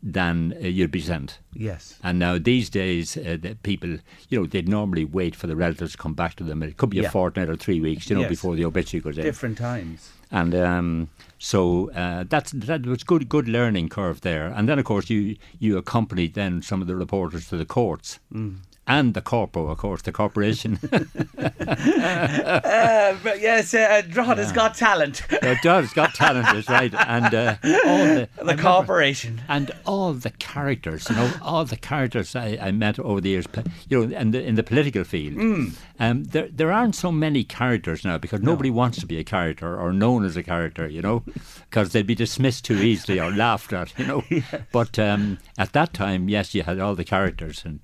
than 0.05 0.53
uh, 0.61 0.67
you'd 0.67 0.91
be 0.91 0.99
sent. 0.99 1.39
Yes. 1.53 1.97
And 2.03 2.19
now 2.19 2.37
these 2.37 2.69
days, 2.69 3.15
uh, 3.15 3.37
the 3.41 3.55
people, 3.63 3.99
you 4.27 4.39
know, 4.39 4.45
they'd 4.45 4.67
normally 4.67 5.05
wait 5.05 5.33
for 5.33 5.47
the 5.47 5.55
relatives 5.55 5.93
to 5.93 5.97
come 5.97 6.13
back 6.13 6.35
to 6.35 6.43
them. 6.43 6.61
It 6.61 6.75
could 6.75 6.89
be 6.89 6.97
Yeah. 6.97 7.07
a 7.07 7.11
fortnight 7.11 7.47
or 7.49 7.55
three 7.55 7.79
weeks, 7.79 8.09
you 8.09 8.15
know, 8.17 8.23
Yes. 8.23 8.29
before 8.29 8.55
the 8.57 8.65
obituary 8.65 9.01
goes 9.01 9.17
in. 9.17 9.23
Different 9.23 9.57
times. 9.57 10.11
And 10.29 10.53
um, 10.55 11.07
so 11.39 11.89
uh, 11.91 12.25
that's 12.27 12.51
that 12.51 12.85
was 12.85 13.03
good, 13.05 13.29
good 13.29 13.47
learning 13.47 13.87
curve 13.89 14.19
there. 14.21 14.47
And 14.47 14.67
then, 14.67 14.77
of 14.79 14.83
course, 14.85 15.09
you 15.09 15.37
you 15.59 15.77
accompanied 15.77 16.33
then 16.33 16.61
some 16.61 16.81
of 16.81 16.87
the 16.87 16.95
reporters 16.97 17.47
to 17.49 17.55
the 17.57 17.65
courts. 17.65 18.19
Mm. 18.33 18.57
And 18.85 19.13
the 19.13 19.21
corpo, 19.21 19.69
of 19.69 19.77
course, 19.77 20.01
the 20.01 20.11
corporation. 20.11 20.79
Uh, 21.63 23.15
but 23.23 23.41
yes, 23.41 23.73
uh, 23.73 24.01
Drogheda's 24.07 24.51
got 24.51 24.75
talent. 24.75 25.23
it 25.29 25.57
does, 25.61 25.91
got 25.93 26.13
talent, 26.13 26.55
is 26.55 26.67
right. 26.67 26.93
And 26.93 27.33
uh, 27.33 27.55
all 27.63 27.97
the, 28.05 28.29
the 28.43 28.57
corporation. 28.57 29.41
and 29.47 29.71
all 29.85 30.13
the 30.13 30.29
characters, 30.31 31.09
you 31.09 31.15
know, 31.15 31.31
all 31.41 31.65
the 31.65 31.77
characters 31.77 32.35
I, 32.35 32.57
I 32.61 32.71
met 32.71 32.99
over 32.99 33.21
the 33.21 33.29
years, 33.29 33.45
you 33.89 34.05
know, 34.05 34.15
in 34.15 34.31
the 34.31 34.43
in 34.43 34.55
the 34.55 34.63
political 34.63 35.03
field. 35.03 35.35
Mm. 35.35 35.73
Um, 35.99 36.23
there 36.25 36.47
there 36.49 36.71
aren't 36.71 36.95
so 36.95 37.11
many 37.11 37.43
characters 37.43 38.03
now 38.05 38.17
because 38.17 38.41
nobody 38.41 38.69
wants 38.69 38.99
to 38.99 39.05
be 39.05 39.17
a 39.17 39.23
character 39.23 39.79
or 39.79 39.93
known 39.93 40.25
as 40.25 40.35
a 40.37 40.43
character, 40.43 40.87
you 40.87 41.01
know, 41.01 41.23
because 41.69 41.91
they'd 41.91 42.07
be 42.07 42.15
dismissed 42.15 42.65
too 42.65 42.77
easily 42.77 43.19
or 43.19 43.31
laughed 43.31 43.73
at, 43.73 43.97
you 43.97 44.05
know. 44.05 44.23
But 44.71 44.97
um, 44.99 45.39
at 45.57 45.73
that 45.73 45.93
time, 45.93 46.29
yes, 46.29 46.53
you 46.55 46.63
had 46.63 46.79
all 46.79 46.95
the 46.95 47.05
characters 47.05 47.63
and. 47.65 47.79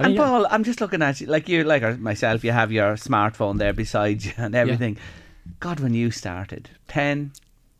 I 0.00 0.04
And 0.04 0.14
mean, 0.14 0.22
Paul, 0.22 0.46
I'm 0.50 0.64
just 0.64 0.80
looking 0.80 1.02
at 1.02 1.20
you, 1.20 1.26
like 1.26 1.48
you, 1.48 1.62
like 1.62 1.98
myself. 2.00 2.42
You 2.42 2.52
have 2.52 2.72
your 2.72 2.94
smartphone 2.94 3.58
there 3.58 3.74
beside 3.74 4.24
you 4.24 4.32
and 4.38 4.54
everything. 4.54 4.96
God, 5.60 5.78
when 5.80 5.92
you 5.94 6.10
started, 6.10 6.70
pen, 6.86 7.32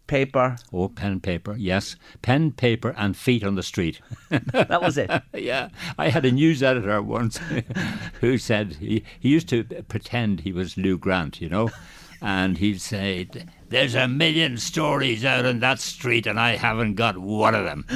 paper, 0.06 0.56
Oh, 0.72 0.88
pen 0.88 1.12
and 1.12 1.22
paper, 1.22 1.54
yes. 1.56 1.96
Pen, 2.20 2.52
paper, 2.52 2.94
and 2.98 3.16
feet 3.16 3.42
on 3.42 3.54
the 3.54 3.62
street. 3.62 4.00
that 4.52 4.82
was 4.82 4.98
it. 4.98 5.10
yeah, 5.34 5.70
I 5.96 6.10
had 6.10 6.24
a 6.26 6.32
news 6.32 6.62
editor 6.62 7.00
once 7.00 7.40
who 8.20 8.36
said 8.36 8.74
he, 8.74 9.02
he 9.18 9.30
used 9.30 9.48
to 9.48 9.64
pretend 9.88 10.40
he 10.40 10.52
was 10.52 10.76
Lou 10.76 10.98
Grant, 10.98 11.40
you 11.40 11.48
know, 11.48 11.70
and 12.20 12.58
he'd 12.58 12.80
say, 12.82 13.26
There's 13.70 13.94
a 13.94 14.08
million 14.08 14.58
stories 14.58 15.24
out 15.24 15.46
on 15.46 15.60
that 15.60 15.78
street, 15.80 16.26
and 16.26 16.38
I 16.38 16.56
haven't 16.56 16.96
got 16.96 17.16
one 17.16 17.54
of 17.54 17.64
them. 17.64 17.86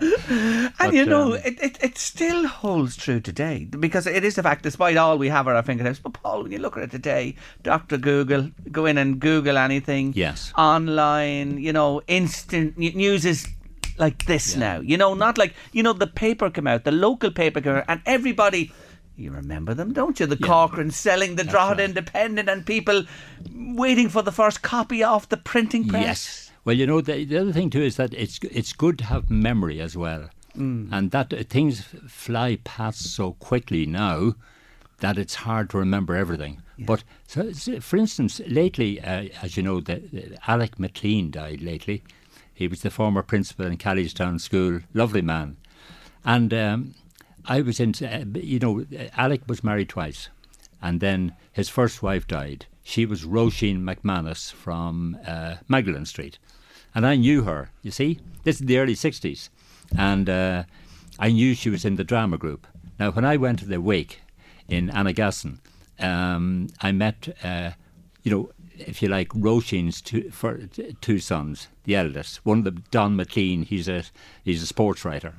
And 0.80 0.92
you 0.92 1.06
know, 1.06 1.34
um, 1.34 1.40
it, 1.44 1.62
it, 1.62 1.78
it 1.82 1.98
still 1.98 2.46
holds 2.46 2.96
true 2.96 3.20
today 3.20 3.64
because 3.64 4.06
it 4.06 4.24
is 4.24 4.34
the 4.34 4.42
fact, 4.42 4.62
despite 4.62 4.96
all 4.96 5.18
we 5.18 5.28
have 5.28 5.48
at 5.48 5.56
our 5.56 5.62
fingertips. 5.62 5.98
But 5.98 6.14
Paul, 6.14 6.42
when 6.42 6.52
you 6.52 6.58
look 6.58 6.76
at 6.76 6.82
it 6.82 6.90
today, 6.90 7.36
Doctor 7.62 7.96
Google, 7.96 8.50
go 8.70 8.86
in 8.86 8.98
and 8.98 9.20
Google 9.20 9.56
anything. 9.56 10.12
Yes. 10.14 10.52
Online, 10.56 11.58
you 11.58 11.72
know, 11.72 12.02
instant 12.06 12.76
news 12.76 13.24
is 13.24 13.46
like 13.98 14.24
this 14.26 14.56
now. 14.56 14.80
You 14.80 14.96
know, 14.96 15.14
not 15.14 15.38
like 15.38 15.54
you 15.72 15.82
know 15.82 15.92
the 15.92 16.06
paper 16.06 16.50
came 16.50 16.66
out, 16.66 16.84
the 16.84 16.92
local 16.92 17.30
paper 17.30 17.60
came 17.60 17.76
out, 17.76 17.84
and 17.88 18.00
everybody. 18.06 18.72
You 19.16 19.30
remember 19.30 19.74
them, 19.74 19.92
don't 19.92 20.18
you? 20.18 20.26
The 20.26 20.36
Cochrane 20.36 20.90
selling 20.90 21.36
the 21.36 21.44
Drogheda 21.44 21.82
right. 21.82 21.88
Independent 21.88 22.48
and 22.48 22.66
people 22.66 23.04
waiting 23.54 24.08
for 24.08 24.22
the 24.22 24.32
first 24.32 24.62
copy 24.62 25.04
off 25.04 25.28
the 25.28 25.36
printing 25.36 25.86
press. 25.86 26.04
Yes. 26.04 26.43
Well, 26.64 26.76
you 26.76 26.86
know, 26.86 27.00
the, 27.00 27.24
the 27.24 27.38
other 27.38 27.52
thing 27.52 27.70
too 27.70 27.82
is 27.82 27.96
that 27.96 28.14
it's 28.14 28.38
it's 28.50 28.72
good 28.72 28.98
to 28.98 29.04
have 29.04 29.30
memory 29.30 29.80
as 29.80 29.96
well, 29.96 30.30
Mm. 30.56 30.88
and 30.92 31.10
that 31.10 31.32
uh, 31.32 31.42
things 31.42 31.82
fly 32.06 32.58
past 32.62 33.00
so 33.14 33.32
quickly 33.32 33.86
now 33.86 34.34
that 35.00 35.18
it's 35.18 35.34
hard 35.34 35.68
to 35.70 35.78
remember 35.78 36.14
everything. 36.14 36.62
But 36.78 37.02
so, 37.26 37.50
so, 37.52 37.80
for 37.80 37.96
instance, 37.96 38.40
lately, 38.46 39.00
uh, 39.00 39.28
as 39.42 39.56
you 39.56 39.62
know, 39.64 39.80
the, 39.80 39.96
the 40.12 40.38
Alec 40.46 40.78
McLean 40.78 41.30
died 41.32 41.60
lately. 41.60 42.02
He 42.52 42.68
was 42.68 42.82
the 42.82 42.90
former 42.90 43.22
principal 43.22 43.66
in 43.66 43.76
Callystown 43.78 44.40
School, 44.40 44.80
lovely 44.94 45.22
man, 45.22 45.56
and 46.24 46.54
um, 46.54 46.94
I 47.46 47.60
was 47.60 47.80
in. 47.80 47.92
Uh, 48.00 48.24
you 48.38 48.58
know, 48.60 48.86
Alec 49.16 49.42
was 49.48 49.64
married 49.64 49.88
twice, 49.88 50.28
and 50.80 51.00
then 51.00 51.34
his 51.52 51.68
first 51.68 52.00
wife 52.02 52.26
died. 52.28 52.66
She 52.86 53.06
was 53.06 53.24
Roisin 53.24 53.82
McManus 53.82 54.52
from 54.52 55.18
uh, 55.26 55.56
Magdalen 55.68 56.04
Street, 56.04 56.38
and 56.94 57.06
I 57.06 57.16
knew 57.16 57.42
her. 57.42 57.70
You 57.82 57.90
see, 57.90 58.20
this 58.44 58.60
is 58.60 58.66
the 58.66 58.78
early 58.78 58.94
'60s, 58.94 59.48
and 59.96 60.28
uh, 60.28 60.64
I 61.18 61.30
knew 61.30 61.54
she 61.54 61.70
was 61.70 61.86
in 61.86 61.96
the 61.96 62.04
drama 62.04 62.36
group. 62.36 62.66
Now, 63.00 63.10
when 63.10 63.24
I 63.24 63.38
went 63.38 63.58
to 63.60 63.64
the 63.64 63.80
wake 63.80 64.20
in 64.68 64.90
Annagassan, 64.90 65.58
um, 65.98 66.68
I 66.82 66.92
met, 66.92 67.34
uh, 67.42 67.70
you 68.22 68.30
know, 68.30 68.50
if 68.78 69.02
you 69.02 69.08
like, 69.08 69.28
Roisin's 69.30 70.02
two, 70.02 70.30
for, 70.30 70.68
two 71.00 71.18
sons, 71.18 71.68
the 71.84 71.96
eldest. 71.96 72.44
One 72.44 72.58
of 72.58 72.64
them, 72.64 72.84
Don 72.90 73.16
McLean, 73.16 73.62
he's 73.62 73.88
a 73.88 74.04
he's 74.44 74.62
a 74.62 74.66
sports 74.66 75.06
writer, 75.06 75.34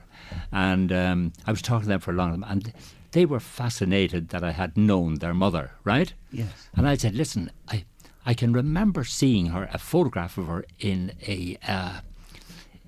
and 0.52 0.92
um, 0.92 1.34
I 1.46 1.52
was 1.52 1.62
talking 1.62 1.84
to 1.84 1.90
them 1.90 2.00
for 2.00 2.12
a 2.12 2.16
long 2.16 2.32
time, 2.32 2.46
and 2.50 2.74
they 3.16 3.26
were 3.26 3.40
fascinated 3.40 4.30
that 4.30 4.44
I 4.44 4.52
had 4.52 4.76
known 4.76 5.16
their 5.16 5.34
mother, 5.34 5.72
right? 5.86 6.14
Yes. 6.32 6.70
And 6.76 6.86
I 6.86 6.98
said, 6.98 7.16
listen, 7.16 7.50
I 7.70 7.86
I 8.26 8.34
can 8.34 8.52
remember 8.52 9.04
seeing 9.06 9.48
her, 9.48 9.70
a 9.72 9.78
photograph 9.78 10.38
of 10.38 10.48
her 10.48 10.66
in 10.80 11.14
a 11.26 11.58
uh, 11.66 12.02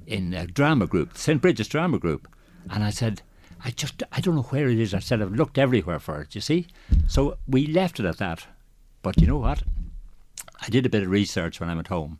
in 0.05 0.33
a 0.33 0.45
drama 0.45 0.85
group, 0.85 1.17
St 1.17 1.41
Bridget's 1.41 1.69
drama 1.69 1.97
group, 1.97 2.27
and 2.69 2.83
I 2.83 2.91
said. 2.91 3.21
I 3.65 3.71
just, 3.71 4.03
I 4.11 4.21
don't 4.21 4.35
know 4.35 4.49
where 4.53 4.69
it 4.69 4.79
is. 4.79 4.93
I 4.93 4.99
said, 4.99 5.19
I've 5.19 5.33
looked 5.33 5.57
everywhere 5.57 5.99
for 5.99 6.21
it, 6.21 6.35
you 6.35 6.41
see? 6.41 6.67
So 7.07 7.37
we 7.47 7.65
left 7.65 7.99
it 7.99 8.05
at 8.05 8.17
that. 8.17 8.45
But 9.01 9.19
you 9.19 9.25
know 9.25 9.39
what? 9.39 9.63
I 10.61 10.69
did 10.69 10.85
a 10.85 10.89
bit 10.89 11.01
of 11.01 11.09
research 11.09 11.59
when 11.59 11.67
I'm 11.67 11.79
at 11.79 11.87
home, 11.87 12.19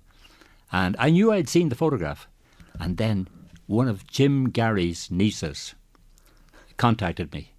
and 0.71 0.95
I 0.97 1.11
knew 1.11 1.31
I'd 1.31 1.47
seen 1.47 1.69
the 1.69 1.75
photograph. 1.75 2.27
And 2.79 2.97
then 2.97 3.27
one 3.67 3.87
of 3.87 4.07
Jim 4.07 4.49
Gary's 4.49 5.11
nieces 5.11 5.75
contacted 6.77 7.31
me, 7.31 7.51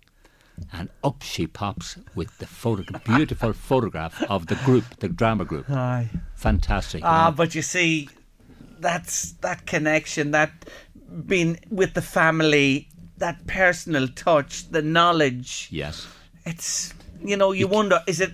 and 0.72 0.88
up 1.02 1.22
she 1.22 1.46
pops 1.46 1.96
with 2.14 2.36
the 2.38 2.46
photo- 2.46 2.98
beautiful 3.04 3.52
photograph 3.52 4.22
of 4.30 4.46
the 4.46 4.54
group, 4.64 4.84
the 5.00 5.08
drama 5.08 5.44
group. 5.44 5.68
Aye. 5.70 6.08
Fantastic. 6.34 7.00
you 7.02 7.06
Ah, 7.08 7.26
know. 7.30 7.36
but 7.36 7.54
you 7.54 7.62
see, 7.62 8.08
that's 8.80 9.32
that 9.40 9.66
connection, 9.66 10.30
that 10.32 10.50
being 11.26 11.58
with 11.70 11.94
the 11.94 12.02
family, 12.02 12.88
that 13.18 13.46
personal 13.46 14.08
touch, 14.08 14.68
the 14.70 14.82
knowledge. 14.82 15.68
yes. 15.70 16.06
It's 16.44 16.94
you 17.24 17.36
know, 17.36 17.52
you 17.52 17.66
wonder, 17.66 18.00
is 18.06 18.20
it? 18.20 18.32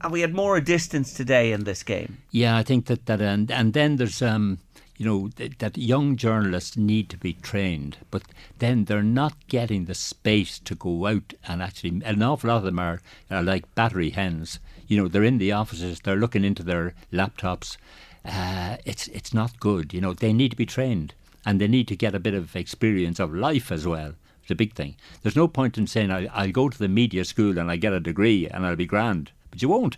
Are 0.00 0.10
we 0.10 0.22
at 0.24 0.32
more 0.32 0.56
a 0.56 0.60
distance 0.64 1.12
today 1.12 1.52
in 1.52 1.64
this 1.64 1.82
game? 1.82 2.18
Yeah, 2.30 2.56
I 2.56 2.62
think 2.64 2.86
that 2.86 3.06
that 3.06 3.20
and 3.20 3.50
and 3.50 3.72
then 3.72 3.96
there's 3.96 4.22
um 4.22 4.58
you 5.02 5.08
know 5.08 5.30
th- 5.34 5.58
that 5.58 5.76
young 5.76 6.14
journalists 6.14 6.76
need 6.76 7.08
to 7.08 7.16
be 7.16 7.32
trained, 7.32 7.96
but 8.12 8.22
then 8.60 8.84
they're 8.84 9.02
not 9.02 9.34
getting 9.48 9.86
the 9.86 9.96
space 9.96 10.60
to 10.60 10.76
go 10.76 11.08
out 11.08 11.34
and 11.48 11.60
actually. 11.60 12.00
An 12.04 12.22
awful 12.22 12.46
lot 12.48 12.58
of 12.58 12.62
them 12.62 12.78
are, 12.78 13.00
are 13.28 13.42
like 13.42 13.74
battery 13.74 14.10
hens. 14.10 14.60
You 14.86 14.96
know, 15.02 15.08
they're 15.08 15.24
in 15.24 15.38
the 15.38 15.50
offices, 15.50 15.98
they're 15.98 16.14
looking 16.14 16.44
into 16.44 16.62
their 16.62 16.94
laptops. 17.12 17.76
uh, 18.24 18.76
it's 18.84 19.08
it's 19.08 19.34
not 19.34 19.58
good. 19.58 19.92
You 19.92 20.00
know, 20.00 20.14
they 20.14 20.32
need 20.32 20.52
to 20.52 20.56
be 20.56 20.66
trained 20.66 21.14
and 21.44 21.60
they 21.60 21.66
need 21.66 21.88
to 21.88 21.96
get 21.96 22.14
a 22.14 22.20
bit 22.20 22.34
of 22.34 22.54
experience 22.54 23.18
of 23.18 23.34
life 23.34 23.72
as 23.72 23.84
well. 23.84 24.14
It's 24.42 24.52
a 24.52 24.54
big 24.54 24.74
thing. 24.74 24.94
There's 25.22 25.42
no 25.42 25.48
point 25.48 25.78
in 25.78 25.88
saying 25.88 26.12
I, 26.12 26.26
I'll 26.26 26.52
go 26.52 26.68
to 26.68 26.78
the 26.78 26.88
media 26.88 27.24
school 27.24 27.58
and 27.58 27.72
I 27.72 27.76
get 27.76 27.92
a 27.92 27.98
degree 27.98 28.46
and 28.46 28.64
I'll 28.64 28.76
be 28.76 28.86
grand, 28.86 29.32
but 29.50 29.62
you 29.62 29.68
won't 29.68 29.96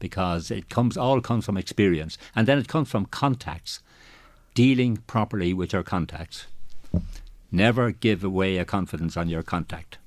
because 0.00 0.50
it 0.50 0.68
comes 0.68 0.96
all 0.96 1.20
comes 1.20 1.46
from 1.46 1.56
experience 1.56 2.18
and 2.34 2.48
then 2.48 2.58
it 2.58 2.66
comes 2.66 2.90
from 2.90 3.06
contacts 3.06 3.80
dealing 4.54 4.96
properly 5.06 5.52
with 5.52 5.72
your 5.72 5.82
contacts 5.82 6.46
never 7.50 7.90
give 7.92 8.24
away 8.24 8.58
a 8.58 8.64
confidence 8.64 9.16
on 9.16 9.28
your 9.28 9.42
contact 9.42 9.98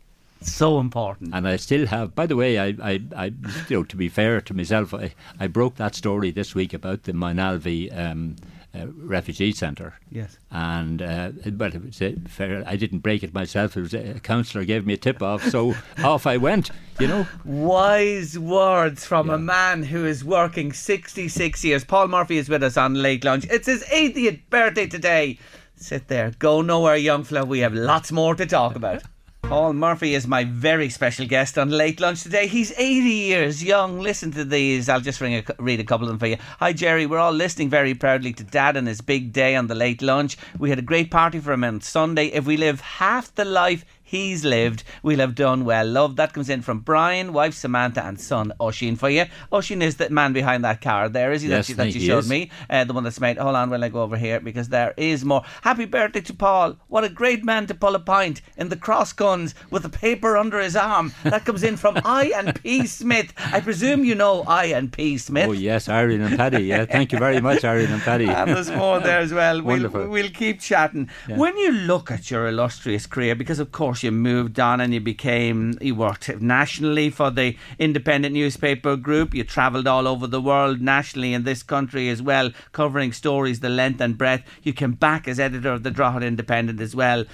So 0.42 0.80
important. 0.80 1.34
and 1.34 1.48
I 1.48 1.56
still 1.58 1.88
have. 1.88 2.14
By 2.14 2.26
the 2.28 2.36
way, 2.36 2.60
I, 2.60 2.68
I, 2.82 3.02
I 3.16 3.26
you 3.70 3.78
know, 3.78 3.84
to 3.84 3.96
be 3.96 4.10
fair 4.10 4.40
to 4.42 4.54
myself, 4.54 4.94
I, 4.94 5.14
I 5.40 5.48
broke 5.48 5.76
that 5.76 5.96
story 5.96 6.32
this 6.32 6.54
week 6.54 6.74
about 6.74 7.04
the 7.04 7.14
Moynalvey 7.14 7.90
um, 7.98 8.36
uh, 8.76 8.88
refugee 8.88 9.52
centre. 9.52 9.96
Yes. 10.12 10.38
And 10.52 11.02
uh, 11.02 11.32
but 11.52 11.76
it 11.76 11.86
was, 11.86 12.02
uh, 12.02 12.14
fair. 12.28 12.64
I 12.66 12.76
didn't 12.76 13.00
break 13.00 13.24
it 13.24 13.34
myself. 13.34 13.78
It 13.78 13.82
was 13.82 13.94
a 13.94 14.20
counsellor 14.20 14.66
gave 14.66 14.86
me 14.86 14.94
a 14.94 14.98
tip 14.98 15.22
off, 15.22 15.44
so 15.44 15.76
off 16.04 16.28
I 16.28 16.38
went. 16.38 16.72
You 17.00 17.08
know. 17.08 17.28
Wise 17.46 18.40
words 18.40 19.06
from 19.06 19.30
a 19.30 19.38
man 19.38 19.84
who 19.84 20.06
is 20.06 20.24
working 20.24 20.74
66 20.74 21.64
years. 21.64 21.84
Paul 21.84 22.08
Murphy 22.08 22.38
is 22.38 22.50
with 22.50 22.64
us 22.64 22.78
on 22.78 22.96
Late 22.96 23.24
Lunch. 23.24 23.46
It's 23.50 23.68
his 23.68 23.84
80th 23.84 24.42
birthday 24.50 24.88
today. 24.88 25.38
Sit 25.76 26.08
there. 26.08 26.32
Go 26.40 26.62
nowhere, 26.62 26.96
young 26.96 27.24
fella. 27.24 27.46
We 27.46 27.60
have 27.60 27.74
lots 27.74 28.12
more 28.12 28.34
to 28.36 28.46
talk 28.46 28.76
about. 28.76 29.04
Paul 29.42 29.74
Murphy 29.74 30.14
is 30.14 30.28
my 30.28 30.44
very 30.44 30.90
special 30.90 31.26
guest 31.26 31.58
on 31.58 31.70
Late 31.70 32.00
Lunch 32.00 32.24
today. 32.24 32.48
He's 32.48 32.74
80 32.78 33.10
years 33.10 33.64
young. 33.64 34.00
Listen 34.00 34.32
to 34.32 34.44
these. 34.44 34.90
I'll 34.90 35.00
just 35.00 35.22
a, 35.22 35.44
read 35.60 35.80
a 35.80 35.86
couple 35.86 36.08
of 36.08 36.10
them 36.10 36.20
for 36.20 36.28
you. 36.28 36.38
Hi, 36.60 36.74
Jerry. 36.74 37.06
We're 37.06 37.20
all 37.20 37.32
listening 37.32 37.70
very 37.70 37.94
proudly 37.94 38.34
to 38.34 38.44
Dad 38.44 38.76
and 38.76 38.88
his 38.88 39.00
big 39.02 39.32
day 39.32 39.56
on 39.56 39.68
the 39.68 39.76
Late 39.76 40.02
Lunch. 40.02 40.38
We 40.60 40.70
had 40.70 40.80
a 40.80 40.84
great 40.84 41.12
party 41.12 41.40
for 41.40 41.54
him 41.54 41.64
on 41.64 41.80
Sunday. 41.82 42.28
If 42.28 42.46
we 42.46 42.58
live 42.58 42.82
half 42.82 43.34
the 43.36 43.46
life 43.46 43.86
he's 44.08 44.46
lived, 44.46 44.84
we'll 45.04 45.20
have 45.20 45.36
done 45.36 45.66
well. 45.66 45.86
Love. 45.86 46.16
That 46.16 46.34
comes 46.34 46.50
in 46.50 46.62
from 46.62 46.80
Brian, 46.80 47.34
wife 47.34 47.54
Samantha, 47.54 48.04
and 48.04 48.20
son 48.20 48.54
Oisin 48.60 48.96
for 48.96 49.10
you. 49.10 49.26
Oisin 49.52 49.82
is 49.82 49.98
the 49.98 50.10
man 50.10 50.34
behind 50.34 50.64
that 50.64 50.82
car 50.82 51.10
there, 51.10 51.32
is 51.32 51.42
he? 51.42 51.50
Yes, 51.50 51.68
that 51.68 51.72
you, 51.72 51.76
that 51.76 52.00
you 52.00 52.06
showed 52.08 52.20
is. 52.20 52.30
me. 52.30 52.50
Uh, 52.70 52.86
the 52.86 52.94
one 52.94 53.04
that's 53.04 53.20
made. 53.20 53.38
Hold 53.38 53.56
on 53.56 53.70
while 53.70 53.84
I 53.84 53.90
go 53.90 54.02
over 54.02 54.18
here 54.18 54.40
because 54.40 54.70
there 54.70 54.94
is 54.98 55.26
more. 55.26 55.44
Happy 55.62 55.86
birthday 55.86 56.22
to 56.22 56.34
Paul. 56.34 56.78
What 56.88 57.04
a 57.04 57.10
great 57.10 57.44
man 57.44 57.68
to 57.68 57.76
pull 57.76 57.96
a 57.96 58.00
pint 58.00 58.42
in 58.56 58.70
the 58.70 58.78
cross 58.78 59.12
guns 59.14 59.54
with 59.70 59.86
a 59.86 59.90
paper 59.90 60.38
under 60.38 60.60
his 60.60 60.76
arm. 60.76 61.14
That 61.24 61.46
comes 61.46 61.64
in 61.64 61.76
from 61.78 62.00
I 62.06 62.32
and 62.36 62.60
P 62.62 62.88
Smith. 62.88 63.34
I 63.38 63.60
presume 63.60 64.06
you 64.06 64.16
know 64.16 64.44
I 64.48 64.66
and 64.66 64.92
P 64.92 65.18
Smith. 65.18 65.50
Oh 65.50 65.52
yes, 65.52 65.90
Irene 65.90 66.22
and 66.22 66.38
Paddy. 66.38 66.64
Yeah, 66.64 66.86
thank 66.86 67.12
you 67.12 67.20
very 67.20 67.42
much, 67.42 67.66
Irene 67.66 67.92
and 67.92 68.02
Paddy. 68.02 68.30
And 68.30 68.52
there's 68.52 68.72
more 68.72 69.00
there 69.00 69.20
as 69.20 69.34
well. 69.34 69.58
We'll, 69.58 69.82
Wonderful. 69.82 70.08
we'll 70.08 70.30
keep 70.30 70.60
chatting. 70.62 71.10
When 71.28 71.58
you 71.58 71.72
look 71.72 72.10
at 72.12 72.32
your 72.32 72.48
illustrious 72.48 73.06
career, 73.06 73.36
because 73.36 73.60
of 73.60 73.72
course 73.72 73.97
you 74.04 74.12
moved 74.12 74.60
on 74.60 74.82
and 74.82 74.94
you 74.94 75.00
became, 75.00 75.78
you 75.82 75.96
worked 75.96 76.30
nationally 76.42 77.10
for 77.10 77.32
the 77.32 77.56
independent 77.80 78.34
newspaper 78.34 78.96
group. 78.96 79.34
You 79.34 79.44
travelled 79.44 79.88
all 79.88 80.08
over 80.08 80.28
the 80.28 80.42
world, 80.42 80.82
nationally 80.82 81.34
in 81.34 81.44
this 81.44 81.64
country 81.64 82.10
as 82.10 82.22
well, 82.22 82.52
covering 82.72 83.12
stories 83.12 83.60
the 83.60 83.70
length 83.70 84.02
and 84.02 84.18
breadth. 84.18 84.48
You 84.64 84.74
came 84.74 84.94
back 84.94 85.28
as 85.28 85.40
editor 85.40 85.72
of 85.72 85.84
the 85.84 85.92
Drogheda 85.92 86.26
Independent 86.26 86.80
as 86.80 86.96
well. 86.96 87.26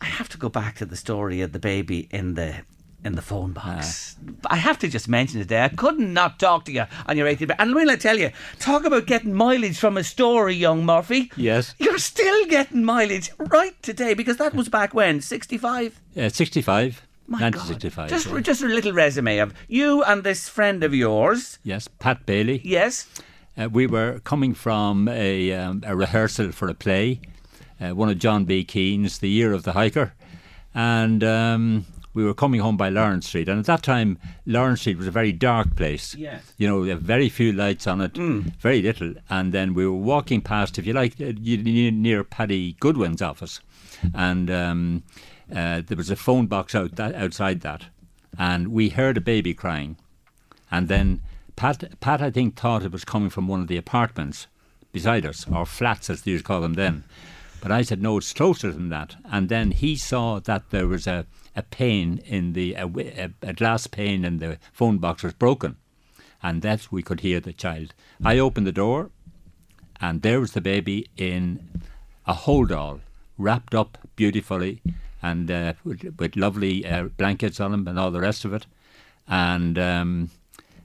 I 0.00 0.06
have 0.06 0.28
to 0.30 0.38
go 0.38 0.48
back 0.48 0.76
to 0.76 0.86
the 0.86 0.96
story 0.96 1.40
of 1.40 1.52
the 1.52 1.58
baby 1.58 2.08
in 2.10 2.34
the 2.34 2.56
in 3.06 3.14
the 3.14 3.22
phone 3.22 3.52
box. 3.52 4.16
I 4.46 4.56
have 4.56 4.78
to 4.80 4.88
just 4.88 5.08
mention 5.08 5.40
it 5.40 5.48
there. 5.48 5.62
I 5.62 5.68
couldn't 5.68 6.12
not 6.12 6.38
talk 6.38 6.64
to 6.66 6.72
you 6.72 6.84
on 7.06 7.16
your 7.16 7.26
80th. 7.26 7.54
And 7.58 7.74
when 7.74 7.88
I 7.88 7.96
tell 7.96 8.18
you, 8.18 8.30
talk 8.58 8.84
about 8.84 9.06
getting 9.06 9.32
mileage 9.32 9.78
from 9.78 9.96
a 9.96 10.04
story, 10.04 10.54
young 10.54 10.84
Murphy. 10.84 11.30
Yes. 11.36 11.74
You're 11.78 11.98
still 11.98 12.46
getting 12.46 12.84
mileage 12.84 13.30
right 13.38 13.80
today 13.82 14.14
because 14.14 14.36
that 14.38 14.54
was 14.54 14.68
back 14.68 14.92
when 14.92 15.20
65. 15.20 16.00
Uh, 16.16 16.28
65. 16.28 17.06
My 17.28 17.38
God. 17.38 17.54
1965. 17.56 18.08
Just 18.08 18.26
yeah. 18.26 18.40
just 18.40 18.62
a 18.62 18.66
little 18.66 18.92
resume 18.92 19.38
of 19.38 19.54
you 19.68 20.02
and 20.04 20.22
this 20.22 20.48
friend 20.48 20.84
of 20.84 20.94
yours. 20.94 21.58
yes, 21.62 21.88
Pat 21.88 22.26
Bailey. 22.26 22.60
Yes. 22.64 23.06
Uh, 23.58 23.68
we 23.68 23.86
were 23.86 24.20
coming 24.20 24.52
from 24.52 25.08
a, 25.08 25.52
um, 25.52 25.82
a 25.86 25.96
rehearsal 25.96 26.52
for 26.52 26.68
a 26.68 26.74
play, 26.74 27.20
uh, 27.80 27.90
one 27.94 28.10
of 28.10 28.18
John 28.18 28.44
B. 28.44 28.64
Keane's, 28.64 29.18
The 29.18 29.30
Year 29.30 29.52
of 29.52 29.62
the 29.62 29.72
Hiker, 29.72 30.12
and 30.74 31.24
um, 31.24 31.86
we 32.16 32.24
were 32.24 32.34
coming 32.34 32.60
home 32.60 32.78
by 32.78 32.88
Lawrence 32.88 33.28
Street. 33.28 33.46
And 33.46 33.60
at 33.60 33.66
that 33.66 33.82
time, 33.82 34.18
Lawrence 34.46 34.80
Street 34.80 34.96
was 34.96 35.06
a 35.06 35.10
very 35.10 35.32
dark 35.32 35.76
place. 35.76 36.14
Yes. 36.14 36.40
Mm. 36.42 36.52
You 36.56 36.66
know, 36.66 36.84
there 36.86 36.96
were 36.96 37.00
very 37.00 37.28
few 37.28 37.52
lights 37.52 37.86
on 37.86 38.00
it, 38.00 38.16
very 38.58 38.80
little. 38.80 39.12
And 39.28 39.52
then 39.52 39.74
we 39.74 39.86
were 39.86 39.92
walking 39.92 40.40
past, 40.40 40.78
if 40.78 40.86
you 40.86 40.94
like, 40.94 41.20
uh, 41.20 41.32
near, 41.38 41.90
near 41.90 42.24
Paddy 42.24 42.74
Goodwin's 42.80 43.20
office, 43.20 43.60
and 44.14 44.50
um, 44.50 45.02
uh, 45.54 45.82
there 45.86 45.96
was 45.96 46.10
a 46.10 46.16
phone 46.16 46.46
box 46.46 46.74
out 46.74 46.96
that, 46.96 47.14
outside 47.14 47.60
that, 47.60 47.84
and 48.38 48.68
we 48.68 48.88
heard 48.88 49.18
a 49.18 49.20
baby 49.20 49.52
crying. 49.52 49.98
And 50.70 50.88
then 50.88 51.20
Pat, 51.54 52.00
Pat, 52.00 52.22
I 52.22 52.30
think, 52.30 52.56
thought 52.56 52.82
it 52.82 52.92
was 52.92 53.04
coming 53.04 53.30
from 53.30 53.46
one 53.46 53.60
of 53.60 53.68
the 53.68 53.76
apartments 53.76 54.46
beside 54.90 55.26
us, 55.26 55.46
or 55.52 55.66
flats 55.66 56.08
as 56.08 56.22
they 56.22 56.30
used 56.30 56.44
to 56.44 56.48
call 56.48 56.62
them 56.62 56.74
then. 56.74 57.04
But 57.60 57.72
I 57.72 57.82
said, 57.82 58.00
no, 58.00 58.18
it's 58.18 58.32
closer 58.32 58.72
than 58.72 58.88
that. 58.90 59.16
And 59.24 59.48
then 59.48 59.70
he 59.72 59.96
saw 59.96 60.40
that 60.40 60.70
there 60.70 60.86
was 60.86 61.06
a, 61.06 61.26
a 61.56 61.62
pane 61.62 62.18
in 62.18 62.52
the, 62.52 62.74
a, 62.74 62.84
a, 63.42 63.52
glass 63.54 63.86
pane 63.86 64.24
in 64.24 64.38
the 64.38 64.58
phone 64.72 64.98
box 64.98 65.22
was 65.22 65.32
broken. 65.32 65.76
And 66.42 66.60
that 66.62 66.92
we 66.92 67.02
could 67.02 67.20
hear 67.20 67.40
the 67.40 67.54
child. 67.54 67.94
I 68.22 68.38
opened 68.38 68.66
the 68.66 68.72
door, 68.72 69.10
and 70.00 70.20
there 70.20 70.38
was 70.38 70.52
the 70.52 70.60
baby 70.60 71.08
in 71.16 71.80
a 72.26 72.34
holdall, 72.34 73.00
wrapped 73.38 73.74
up 73.74 73.98
beautifully, 74.16 74.82
and 75.22 75.50
uh, 75.50 75.72
with, 75.82 76.14
with 76.18 76.36
lovely 76.36 76.86
uh, 76.86 77.04
blankets 77.04 77.58
on 77.58 77.72
him 77.72 77.88
and 77.88 77.98
all 77.98 78.10
the 78.10 78.20
rest 78.20 78.44
of 78.44 78.52
it. 78.52 78.66
And 79.26 79.78
um, 79.78 80.30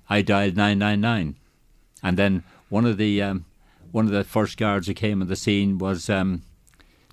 I 0.09 0.21
dialed 0.21 0.55
nine 0.55 0.79
nine 0.79 1.01
nine, 1.01 1.35
and 2.01 2.17
then 2.17 2.43
one 2.69 2.85
of 2.85 2.97
the 2.97 3.21
um, 3.21 3.45
one 3.91 4.05
of 4.05 4.11
the 4.11 4.23
first 4.23 4.57
guards 4.57 4.87
who 4.87 4.93
came 4.93 5.21
on 5.21 5.27
the 5.27 5.35
scene 5.35 5.77
was 5.77 6.09
um, 6.09 6.41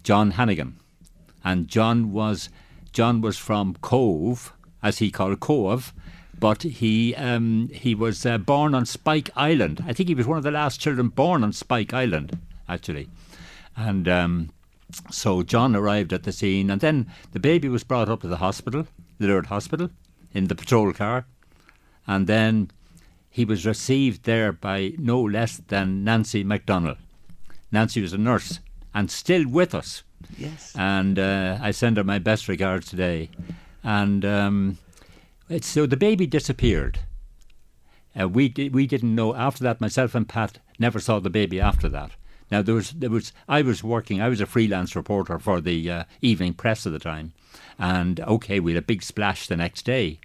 John 0.03 0.33
Hannigan, 0.33 0.79
and 1.44 1.68
John 1.68 2.12
was 2.12 2.49
John 2.92 3.20
was 3.20 3.37
from 3.37 3.74
Cove, 3.81 4.53
as 4.83 4.98
he 4.98 5.11
called 5.11 5.40
Cove, 5.40 5.92
but 6.38 6.62
he 6.62 7.14
um, 7.14 7.68
he 7.72 7.94
was 7.94 8.24
uh, 8.24 8.38
born 8.38 8.74
on 8.74 8.87
Spike 8.87 9.31
Island. 9.37 9.85
I 9.87 9.92
think 9.92 10.09
he 10.09 10.14
was 10.14 10.27
one 10.27 10.38
of 10.38 10.44
the 10.44 10.51
last 10.51 10.81
children 10.81 11.09
born 11.09 11.42
on 11.42 11.53
Spike 11.53 11.92
Island, 11.92 12.38
actually, 12.68 13.09
and. 13.77 14.09
Um, 14.09 14.51
so 15.11 15.42
John 15.42 15.77
arrived 15.77 16.14
at 16.14 16.22
the 16.22 16.33
scene, 16.33 16.70
and 16.70 16.81
then 16.81 17.12
the 17.33 17.40
baby 17.40 17.68
was 17.68 17.85
brought 17.85 18.09
up 18.09 18.22
to 18.22 18.29
the 18.29 18.38
hospital, 18.38 18.87
the 19.18 19.27
Lourdes 19.27 19.48
Hospital, 19.48 19.90
in 20.33 20.46
the 20.46 20.55
patrol 20.55 20.94
car, 20.94 21.27
and 22.07 22.27
then 22.27 22.70
he 23.31 23.44
was 23.44 23.66
received 23.66 24.24
there 24.24 24.53
by 24.53 24.94
no 24.98 25.20
less 25.20 25.59
than 25.68 26.05
Nancy 26.05 26.42
MacDonald. 26.42 26.96
Nancy 27.70 28.01
was 28.01 28.12
a 28.12 28.18
nurse 28.18 28.61
and 28.94 29.11
still 29.11 29.46
with 29.46 29.74
us. 29.74 30.03
Yes. 30.37 30.74
And 30.76 31.18
uh, 31.18 31.59
I 31.61 31.70
send 31.70 31.96
her 31.96 32.04
my 32.04 32.18
best 32.18 32.48
regards 32.48 32.88
today. 32.88 33.31
And 33.83 34.24
um, 34.24 34.78
so 35.61 35.87
the 35.87 35.96
baby 35.96 36.26
disappeared. 36.26 37.00
Uh, 38.18 38.28
we 38.28 38.48
di- 38.48 38.68
we 38.68 38.87
didn't 38.87 39.14
know 39.14 39.35
after 39.35 39.62
that. 39.64 39.81
Myself 39.81 40.14
and 40.14 40.28
Pat 40.28 40.59
never 40.78 40.98
saw 40.98 41.18
the 41.20 41.31
baby 41.31 41.61
after 41.61 41.88
that. 41.88 42.12
Now 42.50 42.62
there 42.62 42.74
was 42.74 42.90
there 42.92 43.11
was 43.11 43.33
I 43.48 43.62
was 43.62 43.85
working. 43.85 44.20
I 44.20 44.28
was 44.28 44.40
a 44.40 44.46
freelance 44.46 44.96
reporter 44.96 45.38
for 45.38 45.61
the 45.61 45.90
uh, 45.90 46.04
Evening 46.20 46.54
Press 46.54 46.87
at 46.87 46.92
the 46.92 46.98
time, 46.98 47.33
and 47.78 48.18
okay, 48.20 48.59
we 48.59 48.72
had 48.72 48.83
a 48.83 48.87
big 48.87 49.02
splash 49.02 49.46
the 49.46 49.57
next 49.57 49.83
day, 49.83 50.18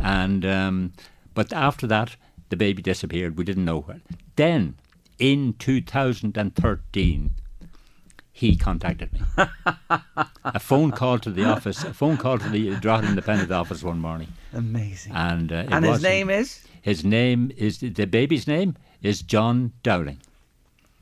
and 0.00 0.44
um, 0.44 0.92
but 1.32 1.52
after 1.52 1.86
that 1.86 2.16
the 2.50 2.56
baby 2.56 2.82
disappeared. 2.82 3.38
We 3.38 3.44
didn't 3.44 3.64
know 3.64 3.80
where. 3.80 4.00
Then 4.36 4.74
in 5.18 5.54
2013, 5.54 7.30
he 8.40 8.56
contacted 8.56 9.12
me. 9.12 9.20
a 10.44 10.58
phone 10.58 10.90
call 10.92 11.18
to 11.18 11.30
the 11.30 11.44
office, 11.44 11.84
a 11.84 11.92
phone 11.92 12.16
call 12.16 12.38
to 12.38 12.48
the 12.48 12.74
Drogheda 12.76 13.08
Independent 13.08 13.50
office 13.52 13.82
one 13.82 13.98
morning, 13.98 14.28
Amazing. 14.54 15.12
and 15.14 15.52
uh, 15.52 15.64
and 15.70 15.84
his 15.84 16.02
name 16.02 16.30
is? 16.30 16.48
his 16.80 17.04
name 17.04 17.52
is 17.56 17.78
the 17.80 18.06
baby's 18.06 18.46
name 18.46 18.76
is 19.02 19.20
John 19.22 19.72
Dowling. 19.82 20.20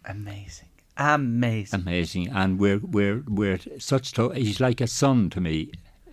Amazing. 0.05 0.66
Amazing. 0.96 1.81
Amazing, 1.81 2.29
and 2.31 2.59
we're 2.59 2.79
we're 2.79 3.22
we're 3.29 3.61
such. 3.79 4.12
To, 4.14 4.31
he's 4.31 4.59
like 4.59 4.81
a 4.81 4.88
son 4.88 5.31
to 5.31 5.40
me, 5.40 5.70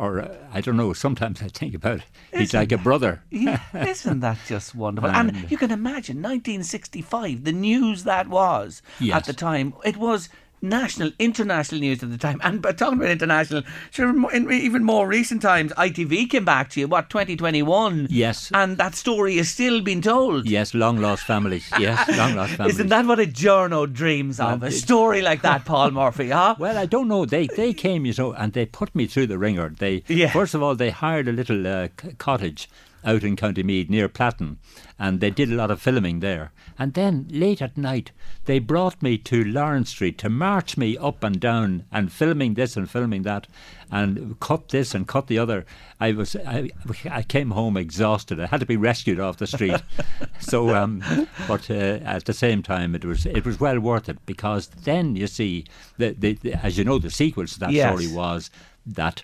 or 0.00 0.20
uh, 0.22 0.34
I 0.54 0.62
don't 0.62 0.78
know. 0.78 0.94
Sometimes 0.94 1.42
I 1.42 1.48
think 1.48 1.74
about 1.74 1.98
it. 1.98 2.04
He's 2.38 2.54
like 2.54 2.72
a 2.72 2.78
brother. 2.78 3.22
Yeah, 3.30 3.60
isn't 3.74 4.20
that 4.20 4.38
just 4.48 4.74
wonderful? 4.74 5.10
And 5.10 5.50
you 5.50 5.58
can 5.58 5.70
imagine 5.70 6.16
1965, 6.22 7.44
the 7.44 7.52
news 7.52 8.04
that 8.04 8.28
was 8.28 8.80
Yes. 8.98 9.16
at 9.16 9.24
the 9.26 9.34
time. 9.34 9.74
It 9.84 9.98
was 9.98 10.30
national, 10.68 11.12
international 11.18 11.80
news 11.80 12.02
at 12.02 12.10
the 12.10 12.18
time. 12.18 12.40
And 12.42 12.60
but 12.62 12.78
talking 12.78 12.98
about 12.98 13.10
international, 13.10 13.62
sure, 13.90 14.10
in 14.34 14.50
even 14.50 14.84
more 14.84 15.06
recent 15.06 15.42
times, 15.42 15.72
ITV 15.72 16.30
came 16.30 16.44
back 16.44 16.70
to 16.70 16.80
you, 16.80 16.88
what, 16.88 17.10
2021? 17.10 18.08
Yes. 18.10 18.50
And 18.54 18.76
that 18.78 18.94
story 18.94 19.38
is 19.38 19.50
still 19.50 19.80
being 19.80 20.00
told. 20.02 20.48
Yes, 20.48 20.74
long 20.74 21.00
lost 21.00 21.24
families. 21.24 21.68
Yes, 21.78 22.08
long 22.16 22.34
lost 22.34 22.52
families. 22.56 22.76
Isn't 22.76 22.88
that 22.88 23.06
what 23.06 23.20
a 23.20 23.26
journo 23.26 23.92
dreams 23.92 24.40
of? 24.40 24.62
A 24.62 24.70
story 24.70 25.22
like 25.22 25.42
that, 25.42 25.64
Paul 25.64 25.90
Murphy, 25.92 26.30
huh? 26.30 26.54
Well, 26.58 26.78
I 26.78 26.86
don't 26.86 27.08
know. 27.08 27.24
They 27.26 27.46
they 27.46 27.72
came, 27.72 28.04
you 28.06 28.14
know, 28.16 28.32
and 28.32 28.52
they 28.52 28.66
put 28.66 28.94
me 28.94 29.06
through 29.06 29.26
the 29.28 29.38
ringer. 29.38 29.68
They 29.78 30.02
Yeah. 30.08 30.30
first 30.32 30.54
of 30.54 30.62
all 30.62 30.74
they 30.74 30.90
hired 30.90 31.28
a 31.28 31.32
little 31.32 31.66
uh, 31.66 31.88
c- 32.00 32.12
cottage 32.18 32.68
out 33.06 33.22
in 33.24 33.36
County 33.36 33.62
Meath 33.62 33.88
near 33.88 34.08
Platin, 34.08 34.58
and 34.98 35.20
they 35.20 35.30
did 35.30 35.50
a 35.50 35.54
lot 35.54 35.70
of 35.70 35.80
filming 35.80 36.20
there. 36.20 36.52
And 36.78 36.92
then 36.94 37.26
late 37.30 37.62
at 37.62 37.78
night, 37.78 38.10
they 38.44 38.58
brought 38.58 39.00
me 39.02 39.16
to 39.18 39.44
Lawrence 39.44 39.90
Street 39.90 40.18
to 40.18 40.28
march 40.28 40.76
me 40.76 40.98
up 40.98 41.22
and 41.24 41.40
down 41.40 41.84
and 41.90 42.12
filming 42.12 42.54
this 42.54 42.76
and 42.76 42.90
filming 42.90 43.22
that, 43.22 43.46
and 43.90 44.38
cut 44.40 44.68
this 44.70 44.94
and 44.94 45.06
cut 45.06 45.28
the 45.28 45.38
other. 45.38 45.64
I 46.00 46.12
was 46.12 46.34
I, 46.36 46.70
I 47.08 47.22
came 47.22 47.52
home 47.52 47.76
exhausted. 47.76 48.40
I 48.40 48.46
had 48.46 48.60
to 48.60 48.66
be 48.66 48.76
rescued 48.76 49.20
off 49.20 49.38
the 49.38 49.46
street. 49.46 49.80
so, 50.40 50.74
um, 50.74 51.02
but 51.46 51.70
uh, 51.70 52.00
at 52.04 52.24
the 52.24 52.34
same 52.34 52.62
time, 52.62 52.94
it 52.94 53.04
was 53.04 53.24
it 53.24 53.46
was 53.46 53.60
well 53.60 53.78
worth 53.80 54.08
it 54.08 54.18
because 54.26 54.66
then 54.68 55.16
you 55.16 55.28
see, 55.28 55.64
the, 55.96 56.10
the, 56.18 56.32
the, 56.34 56.54
as 56.54 56.76
you 56.76 56.84
know, 56.84 56.98
the 56.98 57.10
sequel 57.10 57.46
to 57.46 57.58
that 57.60 57.70
Yes. 57.70 57.88
story 57.88 58.12
was 58.12 58.50
that 58.84 59.22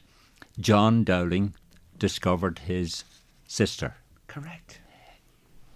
John 0.60 1.02
Dowling 1.04 1.54
discovered 1.98 2.60
his 2.60 3.04
sister, 3.52 3.96
Correct. 4.26 4.80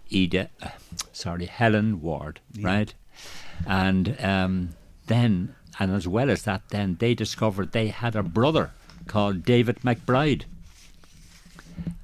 Eda, 0.08 0.48
uh, 0.62 0.68
sorry, 1.12 1.44
Helen 1.46 2.00
Ward, 2.00 2.40
right? 2.60 2.94
And 3.66 4.16
um, 4.20 4.70
then, 5.08 5.54
and 5.78 5.92
as 5.92 6.08
well 6.08 6.30
as 6.30 6.42
that, 6.44 6.62
then 6.70 6.96
they 7.00 7.14
discovered 7.14 7.72
they 7.72 7.88
had 7.88 8.16
a 8.16 8.22
brother 8.22 8.70
called 9.08 9.44
David 9.44 9.80
McBride, 9.80 10.44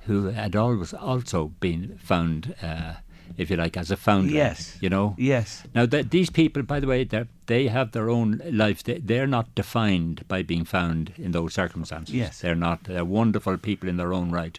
who 0.06 0.26
had 0.26 0.56
always 0.56 0.92
also 0.92 1.52
been 1.61 1.96
found, 2.02 2.54
uh, 2.61 2.94
if 3.38 3.50
you 3.50 3.56
like, 3.56 3.76
as 3.76 3.90
a 3.90 3.96
founder. 3.96 4.32
Yes. 4.32 4.76
You 4.80 4.90
know? 4.90 5.14
Yes. 5.16 5.62
Now, 5.74 5.87
that 5.87 6.11
these 6.11 6.28
people, 6.28 6.62
by 6.64 6.80
the 6.80 6.87
way, 6.87 7.04
they 7.04 7.24
they 7.46 7.68
have 7.68 7.92
their 7.92 8.11
own 8.11 8.42
life. 8.50 8.82
They, 8.82 8.98
they're 8.98 9.26
not 9.26 9.54
defined 9.54 10.26
by 10.28 10.42
being 10.42 10.64
found 10.64 11.12
in 11.16 11.30
those 11.32 11.54
circumstances. 11.54 12.14
Yes. 12.14 12.40
They're 12.40 12.54
not. 12.54 12.85
They're 12.85 13.04
wonderful 13.04 13.56
people 13.56 13.88
in 13.88 13.96
their 13.96 14.12
own 14.12 14.30
right 14.30 14.58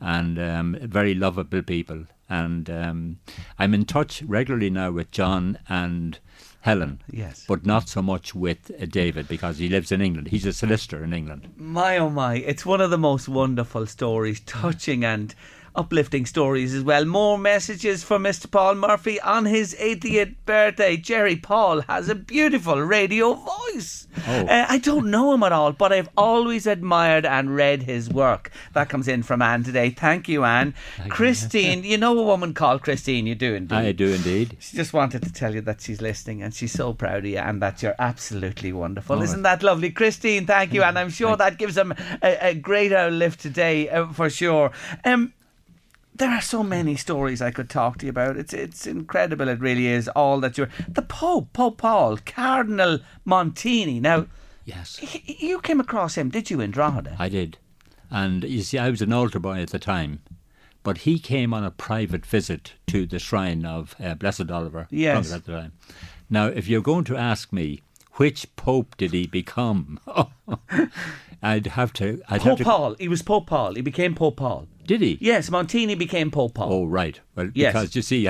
and 0.00 0.38
um, 0.38 0.76
very 0.80 1.14
lovable 1.14 1.62
people. 1.62 2.04
And 2.28 2.70
um, 2.70 3.18
I'm 3.58 3.74
in 3.74 3.84
touch 3.84 4.22
regularly 4.22 4.70
now 4.70 4.92
with 4.92 5.10
John 5.10 5.58
and 5.68 6.18
Helen. 6.60 7.02
Yes. 7.10 7.44
But 7.48 7.66
not 7.66 7.88
so 7.88 8.02
much 8.02 8.34
with 8.34 8.70
uh, 8.80 8.86
David 8.86 9.28
because 9.28 9.58
he 9.58 9.68
lives 9.68 9.90
in 9.90 10.00
England. 10.00 10.28
He's 10.28 10.46
a 10.46 10.52
solicitor 10.52 11.02
in 11.02 11.12
England. 11.12 11.52
My 11.56 11.98
oh 11.98 12.10
my, 12.10 12.36
it's 12.36 12.66
one 12.66 12.80
of 12.80 12.90
the 12.90 12.98
most 12.98 13.28
wonderful 13.28 13.86
stories, 13.86 14.40
touching 14.40 15.04
and 15.04 15.34
uplifting 15.74 16.26
stories 16.26 16.74
as 16.74 16.82
well. 16.82 17.04
More 17.04 17.38
messages 17.38 18.02
for 18.02 18.18
Mr. 18.18 18.50
Paul 18.50 18.74
Murphy 18.74 19.20
on 19.20 19.44
his 19.44 19.74
80th 19.74 20.34
birthday. 20.46 20.96
Jerry 20.96 21.36
Paul 21.36 21.82
has 21.82 22.08
a 22.08 22.14
beautiful 22.14 22.80
radio 22.80 23.34
voice. 23.34 24.06
Oh. 24.26 24.46
Uh, 24.46 24.66
I 24.68 24.78
don't 24.78 25.10
know 25.10 25.32
him 25.32 25.42
at 25.42 25.52
all, 25.52 25.72
but 25.72 25.92
I've 25.92 26.08
always 26.16 26.66
admired 26.66 27.24
and 27.24 27.54
read 27.54 27.82
his 27.82 28.10
work. 28.10 28.50
That 28.72 28.88
comes 28.88 29.08
in 29.08 29.22
from 29.22 29.42
Anne 29.42 29.64
today. 29.64 29.90
Thank 29.90 30.28
you, 30.28 30.44
Anne. 30.44 30.74
Christine, 31.08 31.84
you 31.84 31.98
know 31.98 32.18
a 32.18 32.22
woman 32.22 32.54
called 32.54 32.82
Christine, 32.82 33.26
you 33.26 33.34
do 33.34 33.54
indeed. 33.54 33.74
I 33.74 33.92
do 33.92 34.08
indeed. 34.08 34.56
She 34.60 34.76
just 34.76 34.92
wanted 34.92 35.22
to 35.22 35.32
tell 35.32 35.54
you 35.54 35.60
that 35.62 35.80
she's 35.80 36.00
listening 36.00 36.42
and 36.42 36.52
she's 36.52 36.72
so 36.72 36.92
proud 36.92 37.18
of 37.18 37.26
you 37.26 37.38
and 37.38 37.62
that 37.62 37.82
you're 37.82 37.94
absolutely 37.98 38.72
wonderful. 38.72 39.16
All 39.16 39.22
Isn't 39.22 39.42
that 39.42 39.62
lovely? 39.62 39.90
Christine, 39.90 40.46
thank 40.46 40.72
you. 40.72 40.82
And 40.82 40.98
I'm 40.98 41.10
sure 41.10 41.36
that 41.36 41.58
gives 41.58 41.74
them 41.74 41.94
a, 42.22 42.48
a 42.48 42.54
greater 42.54 43.10
lift 43.10 43.40
today 43.40 43.88
uh, 43.88 44.08
for 44.08 44.30
sure. 44.30 44.70
Um, 45.04 45.32
there 46.20 46.30
are 46.30 46.40
so 46.40 46.62
many 46.62 46.94
stories 46.96 47.42
I 47.42 47.50
could 47.50 47.68
talk 47.68 47.98
to 47.98 48.06
you 48.06 48.10
about. 48.10 48.36
It's 48.36 48.52
it's 48.54 48.86
incredible. 48.86 49.48
It 49.48 49.58
really 49.60 49.88
is. 49.88 50.06
All 50.08 50.38
that 50.40 50.56
you're 50.56 50.68
the 50.88 51.02
Pope, 51.02 51.52
Pope 51.52 51.78
Paul, 51.78 52.18
Cardinal 52.24 53.00
Montini. 53.26 54.00
Now, 54.00 54.26
Yes. 54.64 55.00
y- 55.02 55.22
you 55.26 55.60
came 55.60 55.80
across 55.80 56.14
him, 56.16 56.28
did 56.30 56.50
you, 56.50 56.60
in 56.60 56.70
Drogheda? 56.70 57.16
I 57.18 57.28
did. 57.28 57.58
And 58.10 58.44
you 58.44 58.62
see, 58.62 58.78
I 58.78 58.90
was 58.90 59.02
an 59.02 59.12
altar 59.12 59.40
boy 59.40 59.60
at 59.62 59.70
the 59.70 59.78
time, 59.80 60.20
but 60.82 60.98
he 60.98 61.18
came 61.18 61.52
on 61.54 61.64
a 61.64 61.70
private 61.70 62.24
visit 62.26 62.74
to 62.88 63.06
the 63.06 63.18
shrine 63.18 63.64
of 63.64 63.94
uh, 63.98 64.14
Blessed 64.14 64.50
Oliver 64.50 64.86
Yes. 64.90 65.32
At 65.32 65.44
the 65.44 65.52
time. 65.52 65.72
Now, 66.28 66.46
if 66.46 66.68
you're 66.68 66.82
going 66.82 67.04
to 67.04 67.16
ask 67.16 67.52
me 67.52 67.82
which 68.14 68.54
pope 68.56 68.96
did 68.96 69.12
he 69.12 69.26
become, 69.26 69.98
I'd 71.42 71.66
have 71.68 71.92
to. 71.94 72.20
I'd 72.28 72.42
have 72.42 72.50
Pope 72.50 72.58
to, 72.58 72.64
Paul. 72.64 72.94
He 72.98 73.08
was 73.08 73.22
Pope 73.22 73.46
Paul. 73.46 73.74
He 73.74 73.80
became 73.80 74.14
Pope 74.14 74.36
Paul. 74.36 74.68
Did 74.90 75.02
he? 75.02 75.18
Yes, 75.20 75.50
Montini 75.50 75.96
became 75.96 76.30
Pope 76.32 76.54
Paul. 76.54 76.72
Oh, 76.72 76.84
right. 76.84 77.20
Well, 77.36 77.48
Yes. 77.54 77.72
because 77.72 77.94
you 77.94 78.02
see, 78.02 78.28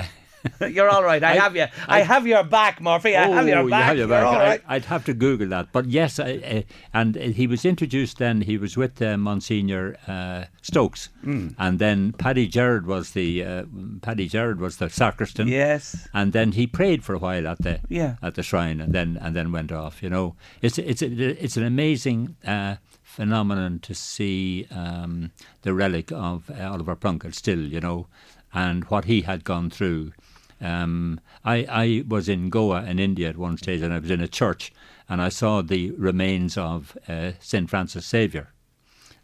You're 0.76 0.88
all 0.90 1.02
right. 1.04 1.22
I, 1.22 1.32
I- 1.32 1.36
have 1.36 1.54
you. 1.56 1.66
I, 1.88 2.00
I- 2.00 2.00
have 2.02 2.26
your 2.26 2.44
back, 2.44 2.80
Murphy. 2.82 3.16
I 3.16 3.26
have 3.28 3.46
your 3.48 3.58
Oh, 3.58 3.64
you 3.64 3.70
back. 3.70 3.84
have 3.88 3.96
your 3.98 4.08
back. 4.08 4.26
all 4.26 4.34
right. 4.38 4.62
I, 4.66 4.74
would 4.76 4.84
have 4.86 5.04
to 5.06 5.14
Google 5.14 5.48
that. 5.48 5.68
But 5.72 5.86
yes, 5.86 6.18
I, 6.18 6.30
uh, 6.56 6.62
and 6.92 7.14
he 7.16 7.46
was 7.46 7.64
introduced 7.64 8.18
then, 8.18 8.42
he 8.42 8.56
was 8.58 8.76
with 8.76 9.00
uh, 9.02 9.16
Monsignor 9.16 9.96
uh, 10.06 10.44
Stokes. 10.62 11.08
Hmm. 11.24 11.48
And 11.58 11.78
then 11.78 12.12
Paddy 12.12 12.46
Gerard 12.46 12.86
was 12.86 13.10
the 13.12 13.42
uh, 13.44 13.64
Paddy 14.02 14.28
Gerard 14.28 14.60
was 14.60 14.76
the 14.76 14.88
sacristan. 14.90 15.48
Yes. 15.48 16.08
And 16.12 16.32
then 16.34 16.52
he 16.52 16.66
prayed 16.66 17.04
for 17.04 17.14
a 17.14 17.18
while 17.18 17.46
at 17.48 17.58
the 17.62 17.80
Yeah. 17.88 18.16
at 18.22 18.34
the 18.34 18.42
shrine, 18.42 18.80
and 18.82 18.92
then 18.94 19.18
and 19.20 19.34
then 19.36 19.52
went 19.52 19.72
off. 19.72 20.02
You 20.02 20.10
know, 20.10 20.36
it's 20.62 20.78
it's 20.78 21.02
it's 21.02 21.56
an 21.56 21.64
amazing 21.64 22.36
uh, 22.46 22.76
phenomenon 23.20 23.78
to 23.80 23.94
see 23.94 24.66
um, 24.70 25.32
the 25.62 25.74
relic 25.74 26.10
of 26.12 26.50
uh, 26.50 26.70
Oliver 26.70 26.96
Plunkett 26.96 27.34
still. 27.34 27.60
You 27.60 27.80
know, 27.80 28.06
and 28.52 28.84
what 28.84 29.04
he 29.04 29.22
had 29.22 29.44
gone 29.44 29.70
through. 29.70 30.12
Um, 30.60 31.20
I 31.44 31.56
I 31.68 32.04
was 32.06 32.28
in 32.28 32.50
Goa 32.50 32.84
in 32.84 32.98
India 32.98 33.28
at 33.28 33.36
one 33.36 33.56
stage, 33.56 33.82
and 33.82 33.92
I 33.92 33.98
was 33.98 34.10
in 34.10 34.20
a 34.20 34.28
church, 34.28 34.72
and 35.08 35.20
I 35.22 35.28
saw 35.28 35.62
the 35.62 35.90
remains 35.92 36.56
of 36.56 36.96
uh, 37.08 37.32
Saint 37.40 37.70
Francis 37.70 38.08
Xavier 38.08 38.48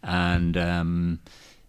and 0.07 0.57
um, 0.57 1.21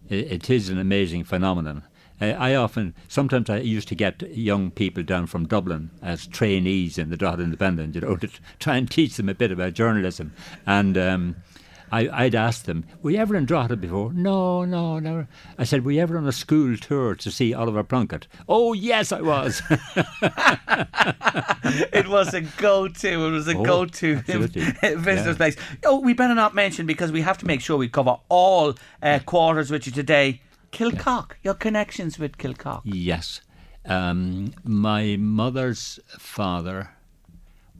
it, 0.08 0.32
it 0.32 0.50
is 0.50 0.68
an 0.68 0.78
amazing 0.78 1.24
phenomenon. 1.24 1.82
I 2.20 2.56
often, 2.56 2.96
sometimes 3.06 3.48
I 3.48 3.58
used 3.58 3.86
to 3.88 3.94
get 3.94 4.22
young 4.36 4.72
people 4.72 5.04
down 5.04 5.28
from 5.28 5.46
Dublin 5.46 5.90
as 6.02 6.26
trainees 6.26 6.98
in 6.98 7.10
the 7.10 7.16
Drogheda 7.16 7.44
Independent, 7.44 7.94
you 7.94 8.00
know, 8.00 8.16
to 8.16 8.28
try 8.58 8.76
and 8.76 8.90
teach 8.90 9.16
them 9.16 9.28
a 9.28 9.34
bit 9.34 9.52
about 9.52 9.74
journalism. 9.74 10.32
And 10.66 10.98
um, 10.98 11.36
I, 11.90 12.08
I'd 12.24 12.34
ask 12.34 12.64
them, 12.64 12.84
"Were 13.02 13.10
you 13.10 13.18
ever 13.18 13.36
in 13.36 13.44
Drogheda 13.46 13.76
before?" 13.76 14.12
No, 14.12 14.64
no, 14.64 14.98
never. 14.98 15.28
I 15.58 15.64
said, 15.64 15.84
"Were 15.84 15.92
you 15.92 16.00
ever 16.00 16.16
on 16.18 16.26
a 16.26 16.32
school 16.32 16.76
tour 16.76 17.14
to 17.14 17.30
see 17.30 17.54
Oliver 17.54 17.82
Plunkett?" 17.84 18.26
Oh, 18.48 18.72
yes, 18.72 19.12
I 19.12 19.20
was. 19.20 19.62
it 21.92 22.08
was 22.08 22.34
a 22.34 22.40
go-to. 22.42 23.08
It 23.26 23.30
was 23.30 23.48
a 23.48 23.56
Oh, 23.56 23.62
go-to 23.64 24.16
visitor's 24.20 25.26
Yeah. 25.26 25.34
place. 25.34 25.56
Oh, 25.84 26.00
we 26.00 26.12
better 26.14 26.34
not 26.34 26.54
mention 26.54 26.86
because 26.86 27.12
we 27.12 27.20
have 27.22 27.38
to 27.38 27.46
make 27.46 27.60
sure 27.60 27.76
we 27.76 27.88
cover 27.88 28.16
all 28.28 28.74
uh, 29.02 29.18
quarters 29.24 29.70
with 29.70 29.86
you 29.86 29.92
today. 29.92 30.40
Kilcock, 30.72 31.32
your 31.42 31.54
connections 31.54 32.18
with 32.18 32.36
Kilcock. 32.38 32.82
Yes. 32.84 33.40
Um, 33.86 34.52
my 34.64 35.16
mother's 35.16 35.98
father 36.18 36.90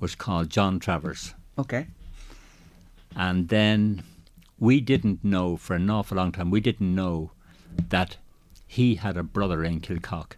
was 0.01 0.15
called 0.15 0.49
John 0.49 0.79
Travers. 0.81 1.35
Okay. 1.59 1.89
And 3.17 3.49
then 3.49 4.03
we 4.59 4.81
didn't 4.81 5.25
know 5.25 5.57
for 5.57 5.75
an 5.75 5.91
awful 5.91 6.17
long 6.17 6.33
time, 6.33 6.51
we 6.51 6.61
didn't 6.61 6.95
know 6.95 7.33
that 7.89 8.17
he 8.67 8.97
had 8.97 9.17
a 9.17 9.23
brother 9.23 9.65
in 9.65 9.81
Kilcock. 9.81 10.37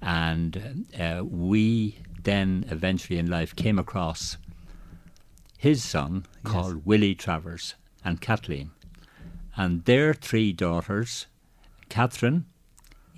And 0.00 0.86
uh, 0.98 1.22
we 1.24 1.98
then 2.22 2.64
eventually 2.70 3.18
in 3.18 3.26
life 3.30 3.54
came 3.54 3.78
across 3.78 4.36
his 5.58 5.82
son 5.82 6.26
called 6.44 6.84
Willie 6.86 7.14
Travers 7.14 7.74
and 8.04 8.20
Kathleen. 8.20 8.70
And 9.56 9.84
their 9.84 10.12
three 10.12 10.52
daughters, 10.52 11.26
Catherine, 11.88 12.44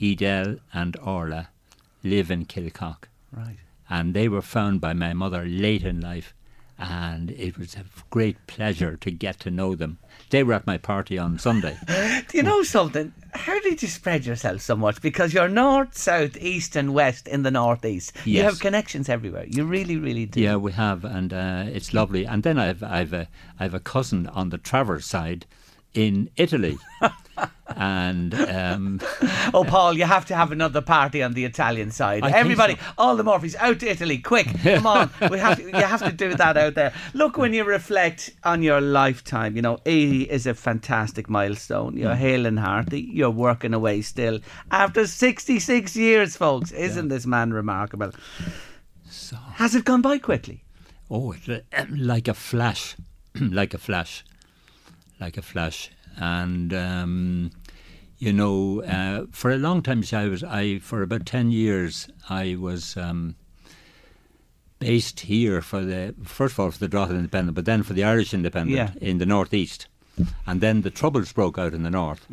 Edel, 0.00 0.58
and 0.72 0.96
Orla, 0.98 1.48
live 2.04 2.30
in 2.30 2.44
Kilcock 2.46 3.08
Right. 3.32 3.58
and 3.90 4.14
they 4.14 4.28
were 4.28 4.40
found 4.42 4.80
by 4.80 4.92
my 4.94 5.12
mother 5.12 5.44
late 5.44 5.82
in 5.84 6.00
life 6.00 6.32
and 6.78 7.30
it 7.32 7.58
was 7.58 7.74
a 7.74 7.84
great 8.10 8.36
pleasure 8.46 8.96
to 8.96 9.10
get 9.10 9.40
to 9.40 9.50
know 9.50 9.74
them 9.74 9.98
they 10.30 10.42
were 10.42 10.52
at 10.54 10.66
my 10.66 10.78
party 10.78 11.18
on 11.18 11.38
sunday 11.38 11.76
Do 12.28 12.36
you 12.36 12.42
know 12.42 12.62
something? 12.62 13.12
How 13.32 13.58
did 13.60 13.80
you 13.82 13.88
spread 13.88 14.26
yourself 14.26 14.60
so 14.60 14.76
much? 14.76 15.00
Because 15.00 15.32
you're 15.32 15.48
north, 15.48 15.96
south, 15.96 16.36
east, 16.38 16.76
and 16.76 16.92
west 16.92 17.26
in 17.28 17.42
the 17.42 17.50
northeast. 17.50 18.12
Yes. 18.16 18.26
You 18.26 18.42
have 18.42 18.60
connections 18.60 19.08
everywhere. 19.08 19.46
You 19.48 19.64
really, 19.64 19.96
really 19.96 20.26
do. 20.26 20.40
yeah 20.40 20.56
we 20.56 20.72
have 20.72 21.04
and 21.04 21.32
uh, 21.32 21.64
it's 21.68 21.94
lovely 21.94 22.26
and 22.26 22.42
then 22.42 22.58
i've 22.58 22.82
i've 22.82 23.12
a, 23.12 23.28
i've 23.58 23.74
a 23.74 23.80
cousin 23.80 24.26
on 24.28 24.50
the 24.50 24.58
travers 24.58 25.06
side 25.06 25.46
in 25.94 26.28
italy 26.36 26.76
and 27.76 28.34
um, 28.34 29.00
Oh, 29.54 29.64
Paul, 29.66 29.94
you 29.94 30.04
have 30.04 30.24
to 30.26 30.34
have 30.36 30.52
another 30.52 30.80
party 30.80 31.22
on 31.22 31.32
the 31.34 31.44
Italian 31.44 31.90
side. 31.90 32.22
I 32.24 32.30
Everybody, 32.30 32.74
so. 32.76 32.80
all 32.98 33.16
the 33.16 33.24
Murphys, 33.24 33.56
out 33.56 33.80
to 33.80 33.88
Italy, 33.90 34.18
quick! 34.18 34.46
Come 34.62 34.86
on, 34.86 35.10
we 35.30 35.38
have 35.38 35.58
to, 35.58 35.64
you 35.64 35.72
have 35.72 36.02
to 36.04 36.12
do 36.12 36.34
that 36.34 36.56
out 36.56 36.74
there. 36.74 36.92
Look, 37.14 37.36
when 37.36 37.52
you 37.54 37.64
reflect 37.64 38.30
on 38.44 38.62
your 38.62 38.80
lifetime, 38.80 39.56
you 39.56 39.62
know, 39.62 39.78
80 39.86 40.22
is 40.30 40.46
a 40.46 40.54
fantastic 40.54 41.28
milestone. 41.28 41.96
You're 41.96 42.08
Mm. 42.14 42.16
hale 42.16 42.46
and 42.46 42.58
hearty. 42.58 43.00
You're 43.12 43.30
working 43.30 43.74
away 43.74 44.00
still 44.02 44.40
after 44.70 45.06
66 45.06 45.94
years, 45.96 46.36
folks. 46.36 46.72
Isn't 46.72 47.08
this 47.08 47.26
man 47.26 47.52
remarkable? 47.52 48.12
So. 49.10 49.36
Has 49.54 49.74
it 49.74 49.84
gone 49.84 50.02
by 50.02 50.18
quickly? 50.18 50.64
oh, 51.10 51.34
like 51.90 52.28
a 52.28 52.34
flash, 52.34 52.96
like 53.40 53.72
a 53.74 53.78
flash, 53.78 54.24
like 55.20 55.36
a 55.36 55.42
flash, 55.42 55.90
and 56.20 56.72
um, 56.74 57.50
you 58.18 58.32
know, 58.32 58.82
uh, 58.82 59.26
for 59.30 59.50
a 59.50 59.56
long 59.58 59.82
time, 59.82 60.02
I 60.12 60.26
was 60.28 60.42
I 60.44 60.78
for 60.80 61.02
about 61.02 61.26
ten 61.26 61.50
years 61.50 62.08
I 62.28 62.56
was. 62.58 62.96
Um, 62.96 63.36
Based 64.80 65.18
here 65.18 65.60
for 65.60 65.84
the 65.84 66.14
first 66.22 66.52
of 66.54 66.60
all 66.60 66.70
for 66.70 66.78
the 66.78 66.86
Drogheda 66.86 67.18
Independent, 67.18 67.56
but 67.56 67.64
then 67.64 67.82
for 67.82 67.94
the 67.94 68.04
Irish 68.04 68.32
Independent 68.32 68.76
Yeah. 68.76 68.90
in 69.00 69.18
the 69.18 69.26
northeast, 69.26 69.88
and 70.46 70.60
then 70.60 70.82
the 70.82 70.90
troubles 70.90 71.32
broke 71.32 71.58
out 71.58 71.74
in 71.74 71.82
the 71.82 71.90
north. 71.90 72.24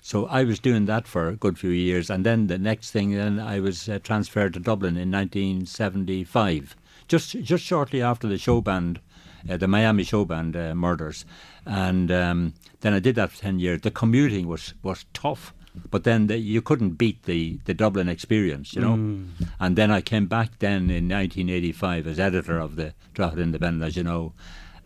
So 0.00 0.26
I 0.26 0.44
was 0.44 0.60
doing 0.60 0.86
that 0.86 1.08
for 1.08 1.26
a 1.26 1.34
good 1.34 1.58
few 1.58 1.70
years, 1.70 2.08
and 2.08 2.24
then 2.24 2.46
the 2.46 2.56
next 2.56 2.92
thing, 2.92 3.10
then 3.16 3.40
I 3.40 3.58
was 3.58 3.88
uh, 3.88 3.98
transferred 4.00 4.54
to 4.54 4.60
Dublin 4.60 4.96
in 4.96 5.10
1975, 5.10 6.76
just 7.08 7.32
just 7.42 7.64
shortly 7.64 8.00
after 8.00 8.28
the 8.28 8.38
show 8.38 8.60
band, 8.60 9.00
uh, 9.50 9.56
the 9.56 9.66
Miami 9.66 10.04
show 10.04 10.24
band 10.24 10.54
uh, 10.54 10.76
murders, 10.76 11.24
and 11.66 12.10
um, 12.10 12.54
then 12.80 12.94
I 12.94 12.98
did 12.98 13.14
that 13.16 13.30
for 13.30 13.38
ten 13.38 13.58
years. 13.58 13.80
The 13.82 13.90
commuting 13.90 14.46
was 14.48 14.74
was 14.82 15.04
tough. 15.12 15.54
But 15.90 16.02
then 16.02 16.26
the, 16.26 16.38
you 16.38 16.60
couldn't 16.60 16.92
beat 16.92 17.22
the, 17.22 17.60
the 17.66 17.72
Dublin 17.72 18.08
experience, 18.08 18.74
you 18.74 18.80
know. 18.80 18.94
And 19.60 19.76
then 19.76 19.92
I 19.92 20.00
came 20.00 20.26
back 20.26 20.58
then 20.58 20.90
in 20.90 21.08
1985 21.08 22.08
as 22.08 22.18
editor 22.18 22.58
of 22.58 22.74
the 22.74 22.94
Drogheda 23.14 23.42
Independent, 23.42 23.84
as 23.84 23.96
you 23.96 24.02
know, 24.02 24.32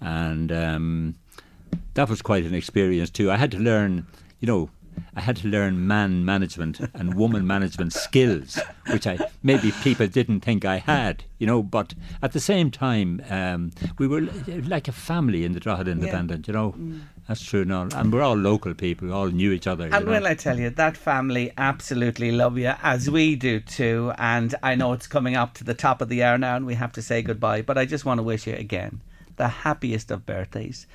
and 0.03 0.53
um, 0.53 1.15
that 1.95 2.11
was 2.11 2.21
quite 2.21 2.45
an 2.45 2.55
experience 2.55 3.09
too. 3.09 3.31
I 3.31 3.37
had 3.37 3.51
to 3.53 3.59
learn, 3.59 4.07
you 4.41 4.47
know, 4.47 4.71
I 5.15 5.21
had 5.21 5.37
to 5.39 5.49
learn 5.49 5.87
man 5.87 6.25
management 6.25 6.81
and 6.95 7.15
woman 7.15 7.47
management 7.47 7.93
skills, 7.93 8.59
which 8.91 9.07
I 9.07 9.19
maybe 9.43 9.73
people 9.83 10.07
didn't 10.07 10.41
think 10.41 10.65
I 10.65 10.79
had, 10.79 11.25
you 11.39 11.47
know. 11.47 11.63
But 11.63 11.95
at 12.23 12.33
the 12.33 12.41
same 12.41 12.71
time, 12.71 13.23
um, 13.29 13.73
we 13.99 14.07
were 14.07 14.23
like 14.47 14.89
a 14.89 14.93
family 14.93 15.45
in 15.45 15.53
the 15.53 15.61
Drogheda 15.61 15.91
Independent, 15.91 16.49
you 16.49 16.55
know. 16.55 16.75
That's 17.29 17.43
true, 17.43 17.65
no, 17.65 17.89
and 17.95 18.13
we're 18.13 18.23
all 18.23 18.35
local 18.37 18.75
people. 18.75 19.09
We 19.09 19.15
all 19.15 19.29
knew 19.29 19.53
each 19.53 19.67
other. 19.67 19.89
And 19.93 20.07
when 20.09 20.27
I 20.27 20.35
tell 20.35 20.59
you, 20.59 20.71
that 20.71 20.97
family 20.97 21.53
absolutely 21.57 22.33
love 22.33 22.59
you, 22.59 22.75
as 22.83 23.09
we 23.09 23.37
do 23.37 23.61
too. 23.61 24.13
And 24.19 24.55
I 24.63 24.75
know 24.75 24.93
it's 24.93 25.07
coming 25.07 25.37
up 25.37 25.55
to 25.55 25.65
the 25.65 25.75
top 25.75 26.01
of 26.01 26.09
the 26.09 26.23
hour 26.23 26.37
now, 26.37 26.57
and 26.57 26.67
we 26.67 26.75
have 26.75 26.93
to 26.93 27.03
say 27.03 27.23
goodbye. 27.23 27.63
But 27.63 27.79
I 27.79 27.85
just 27.85 28.05
want 28.05 28.19
to 28.19 28.23
wish 28.23 28.47
you 28.47 28.55
again 28.55 29.01
the 29.37 29.49
happiest 29.49 30.11
of 30.11 30.27
birthdays. 30.27 30.87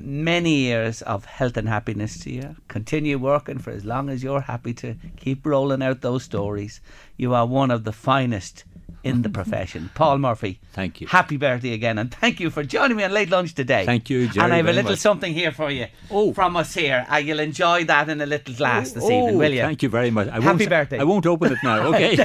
Many 0.00 0.54
years 0.54 1.02
of 1.02 1.24
health 1.24 1.56
and 1.56 1.68
happiness 1.68 2.18
to 2.20 2.32
you. 2.32 2.56
Continue 2.68 3.18
working 3.18 3.58
for 3.58 3.70
as 3.70 3.84
long 3.84 4.08
as 4.08 4.22
you're 4.22 4.42
happy 4.42 4.72
to 4.74 4.94
keep 5.16 5.44
rolling 5.44 5.82
out 5.82 6.00
those 6.00 6.22
stories. 6.22 6.80
You 7.16 7.34
are 7.34 7.46
one 7.46 7.70
of 7.70 7.84
the 7.84 7.92
finest 7.92 8.64
in 9.04 9.22
the 9.22 9.28
profession. 9.28 9.90
Paul 9.94 10.18
Murphy. 10.18 10.60
Thank 10.72 11.00
you. 11.00 11.06
Happy 11.06 11.36
birthday 11.36 11.72
again, 11.72 11.98
and 11.98 12.12
thank 12.12 12.40
you 12.40 12.50
for 12.50 12.62
joining 12.62 12.96
me 12.96 13.04
on 13.04 13.12
Late 13.12 13.30
Lunch 13.30 13.54
today. 13.54 13.84
Thank 13.86 14.10
you, 14.10 14.28
Jerry, 14.28 14.44
And 14.44 14.52
I 14.52 14.56
have 14.58 14.68
a 14.68 14.72
little 14.72 14.92
much. 14.92 15.00
something 15.00 15.32
here 15.32 15.52
for 15.52 15.70
you 15.70 15.86
Oh. 16.10 16.32
from 16.32 16.56
us 16.56 16.74
here. 16.74 17.06
Uh, 17.12 17.16
you'll 17.16 17.40
enjoy 17.40 17.84
that 17.84 18.08
in 18.08 18.20
a 18.20 18.26
little 18.26 18.54
glass 18.54 18.92
this 18.92 19.04
evening, 19.04 19.34
Oh, 19.34 19.38
will 19.38 19.52
you? 19.52 19.60
Thank 19.62 19.82
you 19.82 19.88
very 19.88 20.10
much. 20.10 20.28
I 20.28 20.40
Happy 20.40 20.66
birthday. 20.66 20.98
I 21.00 21.04
won't 21.04 21.26
open 21.26 21.52
it 21.52 21.58
now. 21.62 21.88
Okay. 21.94 22.16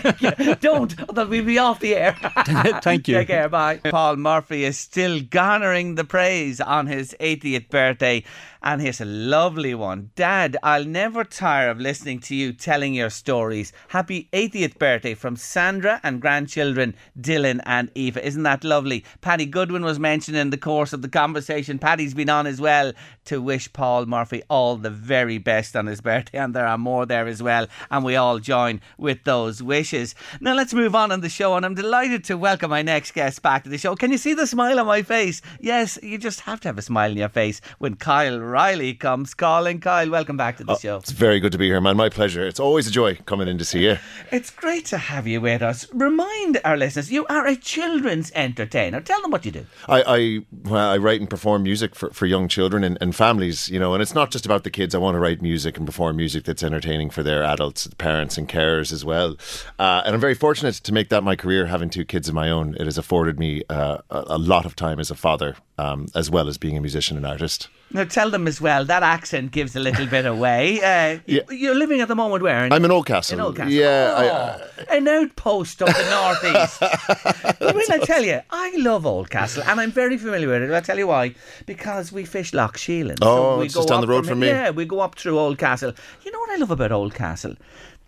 Don't, 0.62 0.99
otherwise 1.09 1.29
we'll 1.29 1.45
be 1.45 1.57
off 1.57 1.79
the 1.79 1.95
air. 1.95 2.13
Thank 2.81 3.07
you. 3.07 3.15
Take 3.17 3.27
care, 3.27 3.49
bye. 3.49 3.77
Paul 3.77 4.17
Murphy 4.17 4.63
is 4.65 4.77
still 4.77 5.21
garnering 5.21 5.95
the 5.95 6.03
praise 6.03 6.59
on 6.62 6.88
his 6.88 7.15
80th 7.19 7.69
birthday, 7.69 8.23
and 8.63 8.82
here's 8.82 9.02
a 9.02 9.06
lovely 9.06 9.76
one. 9.76 10.12
Dad, 10.15 10.56
I'll 10.63 10.86
never 10.86 11.26
tire 11.26 11.69
of 11.69 11.80
listening 11.80 12.19
to 12.21 12.36
you 12.36 12.54
telling 12.54 12.93
your 12.93 13.10
stories. 13.10 13.73
Happy 13.89 14.30
80th 14.32 14.80
birthday 14.80 15.13
from 15.13 15.36
Sandra 15.36 15.99
and 16.02 16.21
grandchildren 16.21 16.95
Dylan 17.19 17.60
and 17.65 17.91
Eva. 17.93 18.26
Isn't 18.26 18.43
that 18.43 18.63
lovely? 18.63 19.04
Paddy 19.19 19.45
Goodwin 19.45 19.84
was 19.84 19.99
mentioned 19.99 20.38
in 20.38 20.49
the 20.49 20.58
course 20.58 20.93
of 20.93 21.02
the 21.02 21.10
conversation. 21.10 21.78
Paddy's 21.78 22.13
been 22.13 22.30
on 22.30 22.47
as 22.47 22.62
well 22.62 22.93
to 23.26 23.41
wish 23.41 23.71
Paul 23.73 24.06
Murphy 24.06 24.43
all 24.49 24.78
the 24.78 24.89
very 24.89 25.38
best 25.38 25.76
on 25.76 25.88
his 25.88 25.99
birthday, 25.99 26.38
and 26.38 26.54
there 26.54 26.67
are 26.67 26.78
more 26.78 27.06
there 27.06 27.28
as 27.28 27.43
well, 27.43 27.67
and 27.91 28.06
we 28.06 28.15
all 28.15 28.39
join 28.39 28.80
with 28.97 29.23
those 29.26 29.62
wishes. 29.62 30.15
Now 30.39 30.54
let's 30.54 30.73
move 30.73 30.95
on 30.95 31.12
on 31.12 31.21
the 31.21 31.30
show, 31.30 31.56
and 31.56 31.65
I'm 31.65 31.76
delighted 31.76 32.23
to 32.26 32.38
welcome 32.38 32.69
my 32.69 32.82
next 32.82 33.12
guest 33.12 33.41
back 33.41 33.63
to 33.63 33.69
the 33.69 33.78
show. 33.78 33.95
Can 33.95 34.12
you 34.12 34.17
see 34.17 34.34
the 34.34 34.47
smile 34.47 34.80
on 34.80 34.86
my 34.86 35.02
face? 35.02 35.41
Yes, 35.60 35.99
you 36.02 36.17
just 36.17 36.41
have 36.41 36.62
to 36.62 36.69
have 36.69 36.78
a 36.78 36.82
smile 36.82 37.12
on 37.12 37.17
your 37.17 37.30
face 37.30 37.60
when 37.80 37.95
Kyle 37.95 38.39
Riley 38.54 38.94
comes 38.94 39.34
calling. 39.34 39.80
Kyle, 39.80 40.12
welcome 40.12 40.38
back 40.38 40.58
to 40.58 40.63
the 40.63 40.78
show. 40.78 40.98
It's 40.98 41.10
very 41.10 41.39
good 41.39 41.52
to 41.54 41.58
be 41.58 41.66
here, 41.66 41.82
man. 41.82 41.98
My 41.98 42.08
pleasure. 42.08 42.46
It's 42.46 42.60
always 42.60 42.88
a 42.88 42.92
joy 42.92 43.16
coming 43.26 43.48
in 43.48 43.58
to 43.58 43.66
see 43.66 43.86
you. 43.86 43.98
It's 44.32 44.52
great 44.52 44.86
to 44.86 45.00
have 45.00 45.26
you 45.26 45.42
with 45.42 45.63
us. 45.63 45.88
Remind 45.92 46.62
our 46.63 46.78
listeners, 46.78 47.12
you 47.12 47.26
are 47.26 47.48
a 47.48 47.56
children's 47.56 48.32
entertainer. 48.36 49.02
Tell 49.02 49.20
them 49.24 49.32
what 49.32 49.44
you 49.44 49.52
do. 49.52 49.66
I, 49.89 50.04
I 50.04 50.39
well, 50.70 50.88
I 50.88 50.98
write 50.98 51.20
and 51.20 51.28
perform 51.28 51.63
music 51.63 51.96
for, 51.96 52.12
for 52.12 52.28
young 52.28 52.48
children 52.48 52.84
and, 52.84 52.96
and 53.02 53.16
families, 53.16 53.70
you 53.70 53.80
know, 53.80 53.96
and 53.96 54.04
it's 54.04 54.13
not 54.13 54.30
just 54.30 54.46
about 54.46 54.63
the 54.63 54.70
kids. 54.70 54.94
I 54.94 55.00
want 55.00 55.16
to 55.16 55.20
write 55.20 55.42
music 55.42 55.76
and 55.76 55.88
perform 55.88 56.18
music 56.18 56.44
that's 56.44 56.62
entertaining 56.62 57.10
for 57.10 57.24
their 57.24 57.44
adults, 57.44 57.88
parents, 57.98 58.38
and 58.38 58.48
carers 58.48 58.94
as 58.94 59.04
well. 59.04 59.36
Uh, 59.80 60.04
and 60.06 60.13
I'm 60.13 60.22
very 60.22 60.36
fortunate 60.36 60.76
to 60.76 60.94
make 60.94 61.10
that 61.10 61.24
my 61.24 61.36
career, 61.36 61.66
having 61.66 61.89
two 61.89 62.06
kids 62.06 62.30
of 62.30 62.36
my 62.36 62.52
own. 62.52 62.76
It 62.76 62.86
has 62.86 63.00
afforded 63.00 63.39
me 63.39 63.63
uh, 63.68 63.98
a, 64.12 64.24
a 64.28 64.38
lot 64.38 64.68
of 64.68 64.76
time 64.76 65.00
as 65.00 65.10
a 65.10 65.16
father, 65.16 65.56
um, 65.77 66.07
as 66.15 66.29
well 66.29 66.47
as 66.47 66.57
being 66.57 66.77
a 66.77 66.81
musician 66.81 67.17
and 67.17 67.25
artist. 67.25 67.67
Now 67.91 68.03
tell 68.05 68.31
them 68.31 68.47
as 68.47 68.59
well. 68.59 68.86
That 68.86 69.03
accent 69.03 69.51
gives 69.51 69.75
a 69.75 69.79
little 69.79 70.07
bit 70.07 70.25
away. 70.25 70.77
Uh, 70.81 71.19
Yeah. 71.27 71.41
You're 71.49 71.75
living 71.75 72.01
at 72.01 72.07
the 72.07 72.15
moment 72.15 72.41
where? 72.43 72.65
In, 72.65 72.73
I'm 72.73 72.83
in 72.86 72.91
Oldcastle. 72.91 73.33
in 73.33 73.39
Oldcastle. 73.39 73.71
Yeah, 73.71 74.13
I- 74.17 74.23
Oh, 74.29 74.83
an 74.95 75.07
outpost 75.07 75.81
of 75.81 75.89
the 75.89 76.09
northeast. 76.09 76.79
but 77.59 77.75
when 77.75 77.91
I 77.91 77.99
tell 78.03 78.23
you, 78.23 78.41
I 78.49 78.73
love 78.77 79.03
Oldcastle, 79.05 79.63
and 79.67 79.79
I'm 79.79 79.91
very 79.91 80.17
familiar 80.17 80.47
with 80.47 80.63
it. 80.63 80.71
I'll 80.73 80.81
tell 80.81 80.97
you 80.97 81.07
why. 81.07 81.36
Because 81.67 82.12
we 82.12 82.25
fish 82.25 82.53
Lough 82.53 82.69
Sheelin. 82.69 83.17
Oh, 83.21 83.59
we 83.59 83.65
it's 83.65 83.75
just 83.75 83.88
down 83.89 84.01
the 84.01 84.07
road 84.07 84.25
from 84.25 84.39
me. 84.39 84.47
Yeah, 84.47 84.71
we 84.71 84.86
go 84.86 84.99
up 84.99 85.15
through 85.15 85.36
Oldcastle. 85.38 85.95
You 86.23 86.31
know 86.31 86.39
what 86.39 86.49
I 86.51 86.55
love 86.55 86.71
about 86.71 86.91
Oldcastle? 86.91 87.57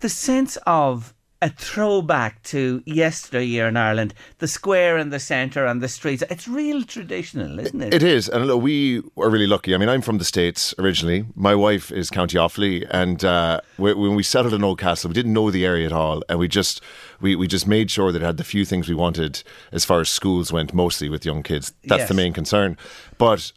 The 0.00 0.08
sense 0.08 0.58
of 0.66 1.14
a 1.42 1.50
throwback 1.50 2.42
to 2.44 2.82
yesteryear 2.86 3.68
in 3.68 3.76
Ireland, 3.76 4.14
the 4.38 4.48
square 4.48 4.96
in 4.96 5.10
the 5.10 5.18
centre 5.20 5.66
and 5.66 5.82
the 5.82 5.88
streets. 5.88 6.22
It's 6.30 6.48
real 6.48 6.82
traditional, 6.82 7.58
isn't 7.58 7.82
it? 7.82 7.92
It 7.94 8.02
is, 8.02 8.28
and 8.28 8.46
look, 8.46 8.62
we 8.62 9.02
are 9.18 9.28
really 9.28 9.46
lucky. 9.46 9.74
I 9.74 9.78
mean, 9.78 9.88
I'm 9.88 10.00
from 10.00 10.18
the 10.18 10.24
states 10.24 10.74
originally. 10.78 11.26
My 11.34 11.54
wife 11.54 11.92
is 11.92 12.08
County 12.10 12.38
Offaly, 12.38 12.86
and 12.90 13.24
uh, 13.24 13.60
when 13.76 14.14
we 14.14 14.22
settled 14.22 14.54
in 14.54 14.62
Oldcastle, 14.62 15.08
we 15.08 15.14
didn't 15.14 15.34
know 15.34 15.50
the 15.50 15.66
area 15.66 15.86
at 15.86 15.92
all, 15.92 16.22
and 16.28 16.38
we 16.38 16.48
just 16.48 16.80
we, 17.20 17.36
we 17.36 17.46
just 17.46 17.66
made 17.66 17.90
sure 17.90 18.12
that 18.12 18.22
it 18.22 18.26
had 18.26 18.38
the 18.38 18.44
few 18.44 18.64
things 18.64 18.88
we 18.88 18.94
wanted 18.94 19.42
as 19.72 19.84
far 19.84 20.00
as 20.00 20.08
schools 20.08 20.52
went, 20.52 20.72
mostly 20.72 21.08
with 21.08 21.26
young 21.26 21.42
kids. 21.42 21.72
That's 21.84 22.00
Yes. 22.00 22.08
the 22.08 22.14
main 22.14 22.32
concern, 22.32 22.76
but. 23.18 23.52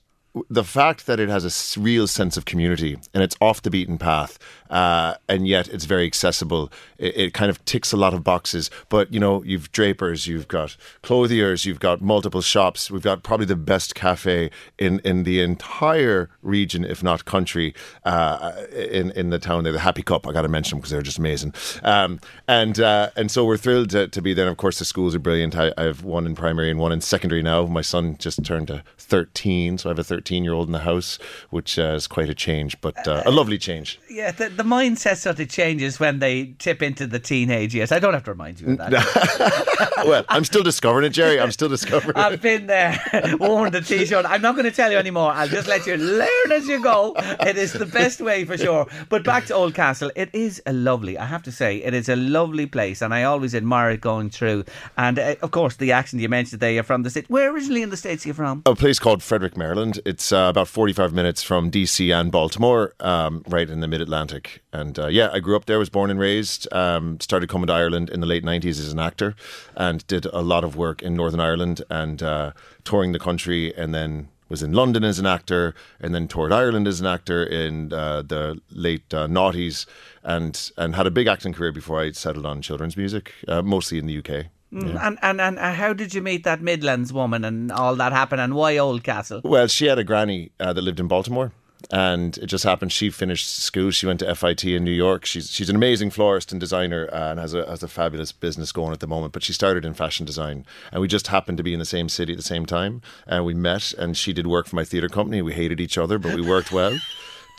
The 0.51 0.63
fact 0.63 1.07
that 1.07 1.19
it 1.19 1.27
has 1.27 1.43
a 1.43 1.79
real 1.79 2.05
sense 2.05 2.37
of 2.37 2.45
community 2.45 2.95
and 3.15 3.23
it's 3.23 3.35
off 3.41 3.63
the 3.63 3.71
beaten 3.71 3.97
path, 3.97 4.37
uh, 4.69 5.15
and 5.27 5.47
yet 5.47 5.67
it's 5.69 5.85
very 5.85 6.05
accessible, 6.05 6.71
it, 6.97 7.17
it 7.17 7.33
kind 7.33 7.49
of 7.49 7.63
ticks 7.65 7.91
a 7.91 7.97
lot 7.97 8.13
of 8.13 8.23
boxes. 8.23 8.69
But 8.89 9.13
you 9.13 9.19
know, 9.19 9.43
you've 9.43 9.71
drapers, 9.71 10.27
you've 10.27 10.47
got 10.47 10.77
clothiers, 11.01 11.65
you've 11.65 11.79
got 11.79 12.01
multiple 12.01 12.41
shops. 12.41 12.91
We've 12.91 13.01
got 13.01 13.23
probably 13.23 13.45
the 13.45 13.55
best 13.55 13.95
cafe 13.95 14.51
in, 14.77 14.99
in 14.99 15.23
the 15.23 15.41
entire 15.41 16.29
region, 16.41 16.85
if 16.85 17.03
not 17.03 17.25
country, 17.25 17.73
uh, 18.05 18.53
in 18.73 19.11
in 19.11 19.29
the 19.29 19.39
town 19.39 19.63
there. 19.63 19.73
The 19.73 19.79
Happy 19.79 20.03
Cup, 20.03 20.27
I 20.27 20.31
got 20.31 20.43
to 20.43 20.47
mention 20.47 20.71
them 20.71 20.79
because 20.79 20.91
they're 20.91 21.01
just 21.01 21.19
amazing. 21.19 21.53
Um, 21.83 22.19
and 22.47 22.79
uh, 22.79 23.09
and 23.15 23.31
so 23.31 23.45
we're 23.45 23.57
thrilled 23.57 23.89
to, 23.91 24.07
to 24.07 24.21
be 24.21 24.33
there. 24.33 24.45
And 24.45 24.51
of 24.51 24.57
course, 24.57 24.79
the 24.79 24.85
schools 24.85 25.15
are 25.15 25.19
brilliant. 25.19 25.55
I, 25.55 25.73
I 25.77 25.83
have 25.83 26.03
one 26.03 26.25
in 26.25 26.35
primary 26.35 26.69
and 26.69 26.79
one 26.79 26.91
in 26.91 27.01
secondary 27.01 27.41
now. 27.41 27.65
My 27.65 27.81
son 27.81 28.17
just 28.17 28.43
turned 28.43 28.67
to 28.67 28.83
13, 28.97 29.77
so 29.77 29.89
I 29.89 29.91
have 29.91 29.99
a 29.99 30.03
13 30.03 30.43
year 30.43 30.53
old 30.53 30.67
in 30.67 30.73
the 30.73 30.79
house, 30.79 31.19
which 31.49 31.79
uh, 31.79 31.93
is 31.93 32.07
quite 32.07 32.29
a 32.29 32.35
change, 32.35 32.79
but 32.81 33.07
uh, 33.07 33.23
a 33.25 33.31
lovely 33.31 33.57
change. 33.57 33.99
Yeah, 34.09 34.31
the, 34.31 34.49
the 34.59 34.65
mindset 34.65 35.15
sort 35.15 35.39
of 35.39 35.47
changes 35.47 36.01
when 36.01 36.19
they 36.19 36.53
tip 36.59 36.81
into 36.81 37.07
the 37.07 37.17
teenage 37.17 37.73
years. 37.73 37.93
I 37.93 37.99
don't 37.99 38.13
have 38.13 38.25
to 38.25 38.31
remind 38.31 38.59
you 38.59 38.71
of 38.71 38.77
that. 38.77 39.95
well, 40.05 40.25
I'm 40.27 40.43
still 40.43 40.63
discovering 40.63 41.05
it, 41.05 41.11
Jerry. 41.11 41.39
I'm 41.39 41.53
still 41.53 41.69
discovering 41.69 42.17
it. 42.17 42.17
I've 42.17 42.41
been 42.41 42.67
there, 42.67 43.01
worn 43.39 43.71
the 43.71 43.79
t-shirt. 43.79 44.25
I'm 44.25 44.41
not 44.41 44.55
going 44.55 44.65
to 44.65 44.71
tell 44.71 44.91
you 44.91 44.97
anymore. 44.97 45.31
I'll 45.31 45.47
just 45.47 45.69
let 45.69 45.87
you 45.87 45.95
learn 45.95 46.51
as 46.51 46.67
you 46.67 46.83
go. 46.83 47.13
It 47.39 47.55
is 47.55 47.71
the 47.71 47.85
best 47.85 48.19
way 48.19 48.43
for 48.43 48.57
sure. 48.57 48.85
But 49.07 49.23
back 49.23 49.45
to 49.45 49.53
Oldcastle, 49.53 50.11
it 50.17 50.29
is 50.33 50.61
a 50.65 50.73
lovely. 50.73 51.17
I 51.17 51.25
have 51.25 51.43
to 51.43 51.53
say, 51.53 51.77
it 51.77 51.93
is 51.93 52.09
a 52.09 52.17
lovely 52.17 52.65
place, 52.65 53.01
and 53.01 53.13
I 53.13 53.23
always 53.23 53.55
admire 53.55 53.91
it 53.91 54.01
going 54.01 54.29
through. 54.29 54.65
And 54.97 55.17
uh, 55.17 55.35
of 55.41 55.51
course, 55.51 55.77
the 55.77 55.93
accent 55.93 56.21
you 56.21 56.27
mentioned 56.27 56.59
there, 56.59 56.71
you're 56.73 56.83
from 56.83 57.03
the 57.03 57.09
state. 57.09 57.29
Where 57.29 57.49
originally 57.49 57.81
in 57.81 57.91
the 57.91 57.97
states 57.97 58.25
are 58.25 58.29
you 58.29 58.33
from? 58.33 58.61
a 58.65 58.75
place 58.75 58.99
called 58.99 59.23
Frederick, 59.23 59.55
Maryland. 59.55 60.01
It's 60.05 60.33
uh, 60.33 60.47
about 60.49 60.67
45 60.67 61.13
minutes 61.13 61.43
from 61.43 61.71
DC 61.71 62.13
and 62.13 62.29
Baltimore, 62.29 62.93
um, 62.99 63.41
right 63.47 63.69
in 63.69 63.79
the 63.79 63.87
mid 63.87 64.01
Atlantic. 64.01 64.48
And 64.71 64.97
uh, 64.97 65.07
yeah, 65.07 65.29
I 65.31 65.39
grew 65.39 65.55
up 65.55 65.65
there, 65.65 65.79
was 65.79 65.89
born 65.89 66.09
and 66.09 66.19
raised, 66.19 66.71
um, 66.73 67.19
started 67.19 67.49
coming 67.49 67.67
to 67.67 67.73
Ireland 67.73 68.09
in 68.09 68.19
the 68.19 68.27
late 68.27 68.43
90s 68.43 68.79
as 68.79 68.91
an 68.91 68.99
actor, 68.99 69.35
and 69.75 70.05
did 70.07 70.25
a 70.27 70.41
lot 70.41 70.63
of 70.63 70.75
work 70.75 71.01
in 71.01 71.15
Northern 71.15 71.39
Ireland 71.39 71.81
and 71.89 72.21
uh, 72.21 72.51
touring 72.83 73.11
the 73.11 73.19
country, 73.19 73.75
and 73.75 73.93
then 73.93 74.29
was 74.49 74.63
in 74.63 74.73
London 74.73 75.03
as 75.03 75.19
an 75.19 75.25
actor, 75.27 75.75
and 75.99 76.13
then 76.13 76.27
toured 76.27 76.51
Ireland 76.51 76.87
as 76.87 76.99
an 76.99 77.05
actor 77.05 77.43
in 77.43 77.93
uh, 77.93 78.23
the 78.23 78.59
late 78.71 79.13
uh, 79.13 79.27
noughties, 79.27 79.85
and 80.23 80.71
and 80.77 80.95
had 80.95 81.05
a 81.07 81.11
big 81.11 81.27
acting 81.27 81.53
career 81.53 81.71
before 81.71 82.01
I 82.01 82.11
settled 82.11 82.45
on 82.45 82.61
children's 82.61 82.97
music, 82.97 83.33
uh, 83.47 83.61
mostly 83.61 83.99
in 83.99 84.07
the 84.07 84.17
UK. 84.17 84.47
Mm, 84.73 85.03
And, 85.03 85.19
and 85.21 85.41
and 85.41 85.59
uh, 85.59 85.73
how 85.73 85.93
did 85.93 86.13
you 86.13 86.21
meet 86.21 86.43
that 86.43 86.61
Midlands 86.61 87.11
woman 87.11 87.43
and 87.45 87.71
all 87.71 87.95
that 87.95 88.11
happened 88.11 88.41
and 88.41 88.53
why 88.53 88.77
Oldcastle? 88.77 89.41
Well, 89.43 89.67
she 89.67 89.85
had 89.87 89.97
a 89.97 90.03
granny 90.03 90.51
uh, 90.59 90.73
that 90.73 90.81
lived 90.81 90.99
in 90.99 91.07
Baltimore. 91.07 91.51
And 91.91 92.37
it 92.37 92.47
just 92.47 92.63
happened. 92.63 92.91
She 92.91 93.09
finished 93.09 93.49
school. 93.49 93.89
She 93.91 94.05
went 94.05 94.19
to 94.19 94.35
FIT 94.35 94.65
in 94.65 94.83
New 94.83 94.91
York. 94.91 95.25
She's 95.25 95.49
she's 95.49 95.69
an 95.69 95.75
amazing 95.75 96.11
florist 96.11 96.51
and 96.51 96.59
designer, 96.59 97.05
and 97.05 97.39
has 97.39 97.53
a 97.53 97.65
has 97.65 97.83
a 97.83 97.87
fabulous 97.87 98.31
business 98.31 98.71
going 98.71 98.91
at 98.91 98.99
the 98.99 99.07
moment. 99.07 99.33
But 99.33 99.43
she 99.43 99.53
started 99.53 99.85
in 99.85 99.93
fashion 99.93 100.25
design, 100.25 100.65
and 100.91 101.01
we 101.01 101.07
just 101.07 101.27
happened 101.27 101.57
to 101.57 101.63
be 101.63 101.73
in 101.73 101.79
the 101.79 101.85
same 101.85 102.09
city 102.09 102.33
at 102.33 102.37
the 102.37 102.43
same 102.43 102.65
time. 102.65 103.01
And 103.27 103.45
we 103.45 103.53
met, 103.53 103.93
and 103.93 104.17
she 104.17 104.33
did 104.33 104.45
work 104.45 104.67
for 104.67 104.75
my 104.75 104.83
theatre 104.83 105.09
company. 105.09 105.41
We 105.41 105.53
hated 105.53 105.79
each 105.79 105.97
other, 105.97 106.19
but 106.19 106.35
we 106.35 106.41
worked 106.41 106.71
well. 106.71 106.97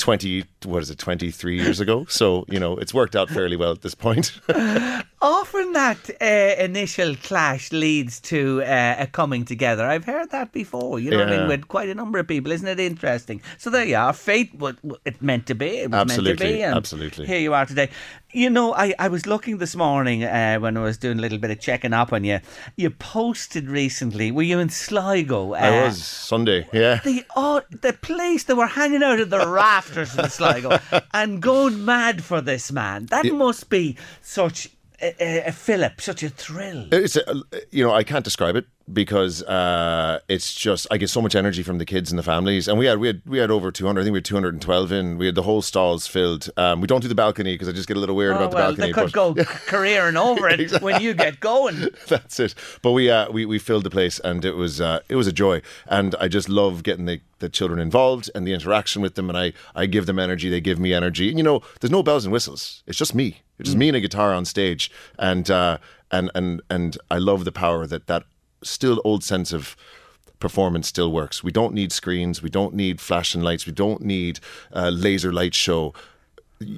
20 0.01 0.45
what 0.65 0.83
is 0.83 0.91
it 0.91 0.99
23 0.99 1.57
years 1.57 1.79
ago 1.81 2.05
so 2.07 2.45
you 2.49 2.59
know 2.59 2.77
it's 2.77 2.93
worked 2.93 3.15
out 3.15 3.29
fairly 3.29 3.57
well 3.57 3.71
at 3.71 3.83
this 3.83 3.95
point 3.95 4.41
Often 5.23 5.75
that 5.75 6.11
uh, 6.23 6.63
initial 6.63 7.15
clash 7.15 7.73
leads 7.73 8.21
to 8.21 8.63
uh, 8.63 8.97
a 9.01 9.07
coming 9.07 9.45
together. 9.45 9.87
I've 9.87 10.07
heard 10.07 10.31
that 10.31 10.51
before. 10.51 10.99
You 10.99 11.11
know 11.11 11.19
what 11.19 11.29
I 11.29 11.39
mean? 11.39 11.47
With 11.49 11.69
quite 11.69 11.91
a 11.91 11.95
number 11.95 12.19
of 12.19 12.27
people, 12.27 12.51
isn't 12.53 12.67
it 12.67 12.81
interesting? 12.81 13.43
So 13.59 13.69
there 13.69 13.85
you 13.85 13.97
are. 13.97 14.15
Fate, 14.15 14.55
what 14.55 14.77
it 15.05 15.21
meant 15.21 15.47
to 15.49 15.55
be. 15.55 15.67
It 15.67 15.91
was 15.91 16.07
meant 16.07 16.09
to 16.09 16.15
Absolutely, 16.15 16.53
be. 16.53 16.63
And 16.63 16.75
absolutely. 16.75 17.27
Here 17.27 17.39
you 17.39 17.53
are 17.53 17.67
today. 17.67 17.91
You 18.33 18.49
know, 18.49 18.73
I, 18.75 18.95
I 18.99 19.09
was 19.09 19.27
looking 19.27 19.59
this 19.59 19.75
morning 19.75 20.23
uh, 20.23 20.59
when 20.61 20.77
I 20.77 20.83
was 20.83 20.97
doing 20.99 21.19
a 21.19 21.21
little 21.21 21.39
bit 21.39 21.51
of 21.51 21.59
checking 21.59 21.93
up 21.93 22.13
on 22.13 22.23
you. 22.23 22.39
You 22.77 22.91
posted 22.91 23.69
recently. 23.69 24.31
Were 24.31 24.43
you 24.45 24.61
in 24.61 24.69
Sligo? 24.69 25.55
i 25.55 25.81
Uh, 25.81 25.85
was 25.87 26.05
sunday 26.05 26.69
yeah 26.73 27.01
the 27.05 27.25
oh, 27.35 27.63
the 27.71 27.93
place 27.93 28.45
they 28.45 28.55
were 28.55 28.67
hanging 28.69 29.03
out 29.03 29.19
of 29.19 29.31
the 29.31 29.47
rafters 29.63 30.17
in 30.17 30.29
Sligo 30.31 30.79
and 31.13 31.43
going 31.43 31.85
mad 31.85 32.23
for 32.23 32.41
this 32.41 32.71
man. 32.71 33.07
That 33.07 33.27
must 33.27 33.69
be 33.69 33.97
such 34.23 34.69
a, 35.03 35.15
a, 35.21 35.49
a 35.49 35.53
fillip, 35.53 36.01
such 36.01 36.23
a 36.23 36.29
thrill. 36.29 36.89
It's 36.93 37.17
a, 37.17 37.43
you 37.71 37.85
know 37.85 37.93
I 37.93 38.05
can't 38.05 38.25
describe 38.25 38.55
it 38.55 38.67
because 38.93 39.43
uh, 39.45 40.21
it's 40.29 40.55
just 40.55 40.87
I 40.91 40.97
get 40.97 41.11
so 41.11 41.21
much 41.23 41.35
energy 41.35 41.63
from 41.63 41.79
the 41.79 41.85
kids 41.87 42.11
and 42.11 42.19
the 42.19 42.23
families, 42.23 42.69
and 42.69 42.79
we 42.79 42.87
had 42.87 42.99
we 42.99 43.07
had 43.07 43.23
we 43.27 43.39
had 43.39 43.51
over 43.51 43.71
two 43.71 43.87
hundred. 43.87 44.01
I 44.03 44.05
think 44.05 44.13
we 44.15 44.19
had 44.19 44.25
two 44.25 44.35
hundred 44.35 44.55
and 44.55 44.63
twelve 44.63 44.93
in. 44.93 45.19
We 45.19 45.27
had 45.27 45.35
the 45.35 45.43
whole 45.43 45.63
stalls 45.63 46.07
filled. 46.07 46.51
Um, 46.57 46.81
we 46.81 46.87
don't 46.87 47.01
do 47.01 47.09
the 47.09 47.15
balcony 47.15 47.55
because 47.55 47.69
I 47.69 47.73
just 47.73 47.89
get 47.89 47.97
a 47.97 48.01
little 48.01 48.17
weird 48.17 48.33
Oh, 48.33 48.37
about 48.37 48.51
the 48.51 48.57
well, 48.57 48.67
balcony. 48.69 48.87
they 48.89 48.93
could 48.93 49.13
but- 49.13 49.37
go 49.37 49.45
careering 49.67 50.17
over 50.17 50.49
it 50.49 50.81
when 50.83 51.01
you 51.01 51.15
get 51.15 51.41
going. 51.41 51.89
That's 52.09 52.41
it. 52.41 52.55
But 52.83 52.93
we 52.93 53.11
uh, 53.11 53.31
we 53.31 53.47
we 53.47 53.59
filled 53.59 53.85
the 53.85 53.91
place, 53.91 54.19
and 54.21 54.45
it 54.45 54.53
was 54.57 54.81
uh, 54.81 55.01
it 55.09 55.17
was 55.17 55.27
a 55.27 55.33
joy. 55.33 55.63
And 55.87 56.15
I 56.21 56.29
just 56.29 56.49
love 56.49 56.83
getting 56.83 57.07
the, 57.07 57.21
the 57.39 57.49
children 57.49 57.79
involved 57.81 58.31
and 58.35 58.47
the 58.47 58.53
interaction 58.53 59.03
with 59.03 59.15
them. 59.15 59.29
And 59.29 59.39
I 59.39 59.53
I 59.75 59.87
give 59.87 60.07
them 60.07 60.19
energy, 60.19 60.49
they 60.51 60.61
give 60.61 60.79
me 60.79 60.93
energy. 60.93 61.29
And 61.29 61.39
you 61.39 61.45
know, 61.45 61.63
there's 61.81 61.91
no 61.91 62.03
bells 62.03 62.25
and 62.25 62.33
whistles. 62.33 62.83
It's 62.87 62.99
just 62.99 63.15
me. 63.15 63.43
It's 63.59 63.69
just 63.69 63.77
me 63.79 63.89
and 63.89 63.97
a 63.97 64.01
guitar 64.01 64.33
on 64.33 64.45
stage. 64.47 64.91
And 65.19 65.51
uh, 65.51 65.79
and 66.11 66.31
and 66.35 66.63
and 66.71 66.97
I 67.11 67.19
love 67.19 67.45
the 67.45 67.53
power 67.53 67.87
that 67.87 68.07
that 68.07 68.25
still 68.63 69.01
old 69.05 69.25
sense 69.25 69.53
of 69.53 69.77
performance 70.39 70.89
still 70.89 71.13
works. 71.13 71.45
We 71.45 71.53
don't 71.53 71.75
need 71.75 71.93
screens. 71.93 72.43
We 72.43 72.51
don't 72.51 72.75
need 72.75 73.01
flashing 73.01 73.43
lights. 73.43 73.67
We 73.67 73.73
don't 73.73 74.03
need 74.03 74.41
a 74.73 74.91
laser 74.91 75.33
light 75.33 75.55
show. 75.55 75.95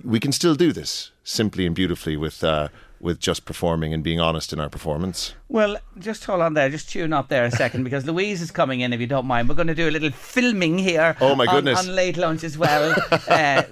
We 0.05 0.21
can 0.21 0.33
still 0.33 0.55
do 0.55 0.73
this 0.73 1.13
simply 1.25 1.67
and 1.67 1.75
beautifully 1.75 2.17
with 2.17 2.43
uh, 2.45 2.69
with 3.03 3.19
just 3.19 3.45
performing 3.45 3.93
and 3.93 4.03
being 4.03 4.21
honest 4.21 4.53
in 4.53 4.61
our 4.61 4.71
performance. 4.71 5.35
Well, 5.49 5.77
just 5.99 6.25
hold 6.25 6.41
on 6.41 6.55
there, 6.55 6.71
just 6.71 6.89
tune 6.89 7.13
up 7.13 7.29
there 7.29 7.45
a 7.45 7.51
second 7.51 7.85
because 7.85 8.07
Louise 8.11 8.41
is 8.41 8.51
coming 8.51 8.81
in. 8.81 8.93
If 8.93 9.01
you 9.01 9.07
don't 9.07 9.27
mind, 9.27 9.49
we're 9.49 9.57
going 9.57 9.67
to 9.67 9.75
do 9.75 9.89
a 9.89 9.91
little 9.91 10.11
filming 10.11 10.79
here. 10.79 11.15
Oh, 11.21 11.35
my 11.35 11.45
on- 11.45 11.57
goodness. 11.57 11.81
On, 11.87 11.95
late 11.95 12.17
lunch 12.17 12.45
as 12.45 12.57
well, 12.57 12.95
uh, 13.29 13.63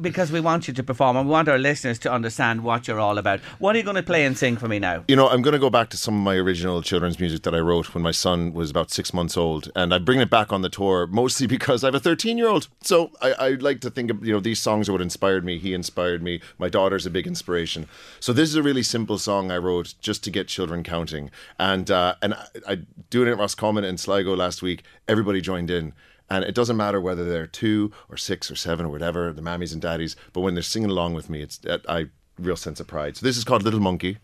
because 0.00 0.32
we 0.32 0.40
want 0.40 0.68
you 0.68 0.74
to 0.74 0.82
perform 0.82 1.16
and 1.16 1.26
we 1.26 1.32
want 1.32 1.48
our 1.48 1.58
listeners 1.58 1.98
to 1.98 2.12
understand 2.12 2.62
what 2.62 2.88
you're 2.88 3.00
all 3.00 3.18
about. 3.18 3.40
What 3.58 3.74
are 3.74 3.78
you 3.78 3.84
going 3.84 3.96
to 3.96 4.02
play 4.02 4.24
and 4.24 4.38
sing 4.38 4.56
for 4.56 4.68
me 4.68 4.78
now? 4.78 5.04
You 5.08 5.16
know, 5.16 5.28
I'm 5.28 5.42
going 5.42 5.52
to 5.52 5.58
go 5.58 5.70
back 5.70 5.90
to 5.90 5.96
some 5.96 6.14
of 6.14 6.22
my 6.22 6.36
original 6.36 6.80
children's 6.80 7.18
music 7.18 7.42
that 7.42 7.54
I 7.54 7.58
wrote 7.58 7.92
when 7.94 8.02
my 8.02 8.12
son 8.12 8.54
was 8.54 8.70
about 8.70 8.90
six 8.90 9.12
months 9.12 9.36
old, 9.36 9.70
and 9.74 9.92
I 9.92 9.98
bring 9.98 10.20
it 10.20 10.30
back 10.30 10.52
on 10.52 10.62
the 10.62 10.70
tour 10.70 11.06
mostly 11.08 11.46
because 11.58 11.82
I 11.82 11.88
have 11.88 11.94
a 11.96 12.00
13 12.00 12.38
year 12.38 12.48
old. 12.48 12.68
So 12.82 13.10
I, 13.20 13.32
I 13.32 13.48
like 13.50 13.80
to 13.80 13.90
think 13.90 14.10
of 14.10 14.24
you 14.24 14.32
know 14.32 14.40
these 14.40 14.60
songs 14.60 14.88
are 14.88 14.92
what 14.92 15.02
inspired 15.02 15.44
me. 15.44 15.58
He 15.58 15.74
inspired 15.74 16.22
me. 16.22 16.40
My 16.58 16.68
daughter's 16.68 17.06
a 17.06 17.10
big 17.10 17.26
inspiration. 17.26 17.88
So 18.20 18.32
this 18.32 18.48
is 18.48 18.54
a 18.54 18.62
really 18.68 18.82
simple 18.82 19.16
song 19.16 19.50
I 19.50 19.56
wrote 19.56 19.94
just 19.98 20.22
to 20.24 20.30
get 20.30 20.46
children 20.46 20.82
counting, 20.82 21.30
and 21.58 21.90
uh, 21.90 22.16
and 22.20 22.34
I, 22.34 22.46
I 22.68 22.74
doing 23.08 23.28
it 23.28 23.32
at 23.32 23.38
Roscommon 23.38 23.82
and 23.82 23.98
Sligo 23.98 24.36
last 24.36 24.60
week. 24.60 24.84
Everybody 25.08 25.40
joined 25.40 25.70
in. 25.70 25.94
And 26.30 26.44
it 26.44 26.54
doesn't 26.54 26.76
matter 26.76 27.00
whether 27.00 27.24
they're 27.24 27.46
two 27.46 27.90
or 28.10 28.18
six 28.18 28.50
or 28.50 28.54
seven 28.54 28.84
or 28.84 28.90
whatever, 28.90 29.32
the 29.32 29.40
mammies 29.40 29.72
and 29.72 29.80
daddies. 29.80 30.14
But 30.34 30.42
when 30.42 30.52
they're 30.52 30.62
singing 30.62 30.90
along 30.90 31.14
with 31.14 31.30
me, 31.30 31.40
it's 31.40 31.58
I 31.88 32.08
real 32.38 32.54
sense 32.54 32.80
of 32.80 32.86
pride. 32.86 33.16
So 33.16 33.24
this 33.24 33.38
is 33.38 33.44
called 33.44 33.62
Little 33.62 33.80
Monkey, 33.80 34.18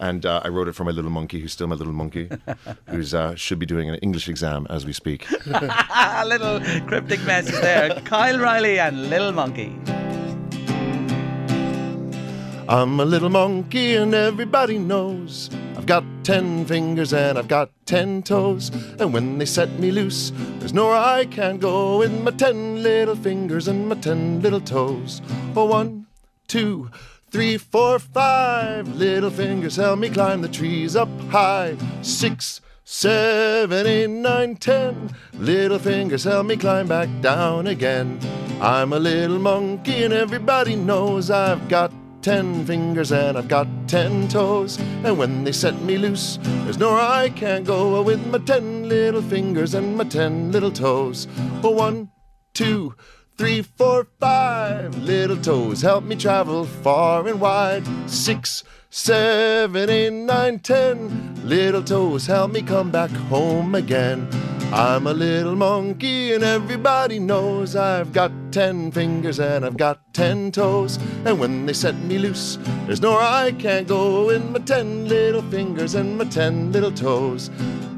and 0.00 0.24
uh, 0.24 0.40
I 0.42 0.48
wrote 0.48 0.68
it 0.68 0.72
for 0.72 0.84
my 0.84 0.92
little 0.92 1.10
monkey, 1.10 1.40
who's 1.40 1.52
still 1.52 1.66
my 1.66 1.74
little 1.74 1.92
monkey, 1.92 2.30
who's 2.88 3.12
uh, 3.12 3.34
should 3.34 3.58
be 3.58 3.66
doing 3.66 3.90
an 3.90 3.96
English 3.96 4.30
exam 4.30 4.66
as 4.70 4.86
we 4.86 4.94
speak. 4.94 5.26
a 5.46 6.24
little 6.26 6.58
cryptic 6.86 7.22
message 7.24 7.60
there. 7.60 8.00
Kyle 8.06 8.38
Riley 8.38 8.78
and 8.78 9.10
Little 9.10 9.32
Monkey. 9.32 9.76
I'm 12.68 13.00
a 13.00 13.04
little 13.04 13.28
monkey, 13.28 13.96
and 13.96 14.14
everybody 14.14 14.78
knows 14.78 15.50
I've 15.76 15.86
got 15.86 16.04
ten 16.22 16.64
fingers 16.64 17.12
and 17.12 17.36
I've 17.36 17.48
got 17.48 17.70
ten 17.86 18.22
toes. 18.22 18.70
And 19.00 19.12
when 19.12 19.38
they 19.38 19.46
set 19.46 19.70
me 19.78 19.90
loose, 19.90 20.32
there's 20.58 20.72
nowhere 20.72 20.96
I 20.96 21.24
can't 21.24 21.60
go 21.60 21.98
with 21.98 22.12
my 22.22 22.30
ten 22.30 22.82
little 22.82 23.16
fingers 23.16 23.68
and 23.68 23.88
my 23.88 23.96
ten 23.96 24.40
little 24.40 24.60
toes. 24.60 25.20
Oh, 25.56 25.64
one, 25.64 26.06
two, 26.46 26.90
three, 27.30 27.56
four, 27.56 27.98
five 27.98 28.86
little 28.94 29.30
fingers 29.30 29.76
help 29.76 29.98
me 29.98 30.08
climb 30.08 30.42
the 30.42 30.48
trees 30.48 30.94
up 30.94 31.08
high. 31.30 31.76
Six, 32.02 32.60
seven, 32.84 33.86
eight, 33.86 34.08
nine, 34.08 34.54
ten 34.56 35.10
little 35.34 35.78
fingers 35.78 36.24
help 36.24 36.46
me 36.46 36.56
climb 36.56 36.86
back 36.86 37.08
down 37.20 37.66
again. 37.66 38.20
I'm 38.60 38.92
a 38.92 38.98
little 38.98 39.40
monkey, 39.40 40.04
and 40.04 40.14
everybody 40.14 40.76
knows 40.76 41.30
I've 41.30 41.68
got 41.68 41.90
ten 42.22 42.64
fingers 42.64 43.12
and 43.12 43.36
I've 43.36 43.48
got 43.48 43.66
ten 43.86 44.28
toes. 44.28 44.78
And 45.04 45.18
when 45.18 45.44
they 45.44 45.52
set 45.52 45.80
me 45.82 45.98
loose, 45.98 46.38
there's 46.42 46.78
nowhere 46.78 47.00
I 47.00 47.28
can't 47.30 47.64
go 47.64 48.02
with 48.02 48.24
my 48.28 48.38
ten 48.38 48.88
little 48.88 49.22
fingers 49.22 49.74
and 49.74 49.96
my 49.96 50.04
ten 50.04 50.52
little 50.52 50.70
toes. 50.70 51.26
Oh, 51.62 51.70
one, 51.70 52.10
two, 52.54 52.94
three, 53.36 53.62
four, 53.62 54.06
five 54.20 54.96
little 54.98 55.36
toes 55.36 55.82
help 55.82 56.04
me 56.04 56.16
travel 56.16 56.64
far 56.64 57.26
and 57.26 57.40
wide. 57.40 57.84
Six, 58.08 58.62
seven, 58.88 59.90
eight, 59.90 60.12
nine, 60.12 60.60
ten 60.60 61.34
little 61.44 61.82
toes 61.82 62.26
help 62.26 62.52
me 62.52 62.62
come 62.62 62.90
back 62.90 63.10
home 63.10 63.74
again. 63.74 64.28
I'm 64.72 65.06
a 65.06 65.12
little 65.12 65.54
monkey, 65.54 66.32
and 66.32 66.42
everybody 66.42 67.18
knows 67.18 67.76
I've 67.76 68.10
got 68.14 68.32
ten 68.50 68.90
fingers 68.90 69.38
and 69.38 69.66
I've 69.66 69.76
got 69.76 70.14
ten 70.14 70.50
toes. 70.50 70.98
And 71.26 71.38
when 71.38 71.66
they 71.66 71.74
set 71.74 71.94
me 71.96 72.16
loose, 72.16 72.58
there's 72.86 73.02
nowhere 73.02 73.20
I 73.20 73.52
can't 73.52 73.86
go 73.86 74.30
in 74.30 74.50
my 74.52 74.60
ten 74.60 75.06
little 75.08 75.42
fingers 75.42 75.94
and 75.94 76.16
my 76.16 76.24
ten 76.24 76.72
little 76.72 76.90
toes. 76.90 77.50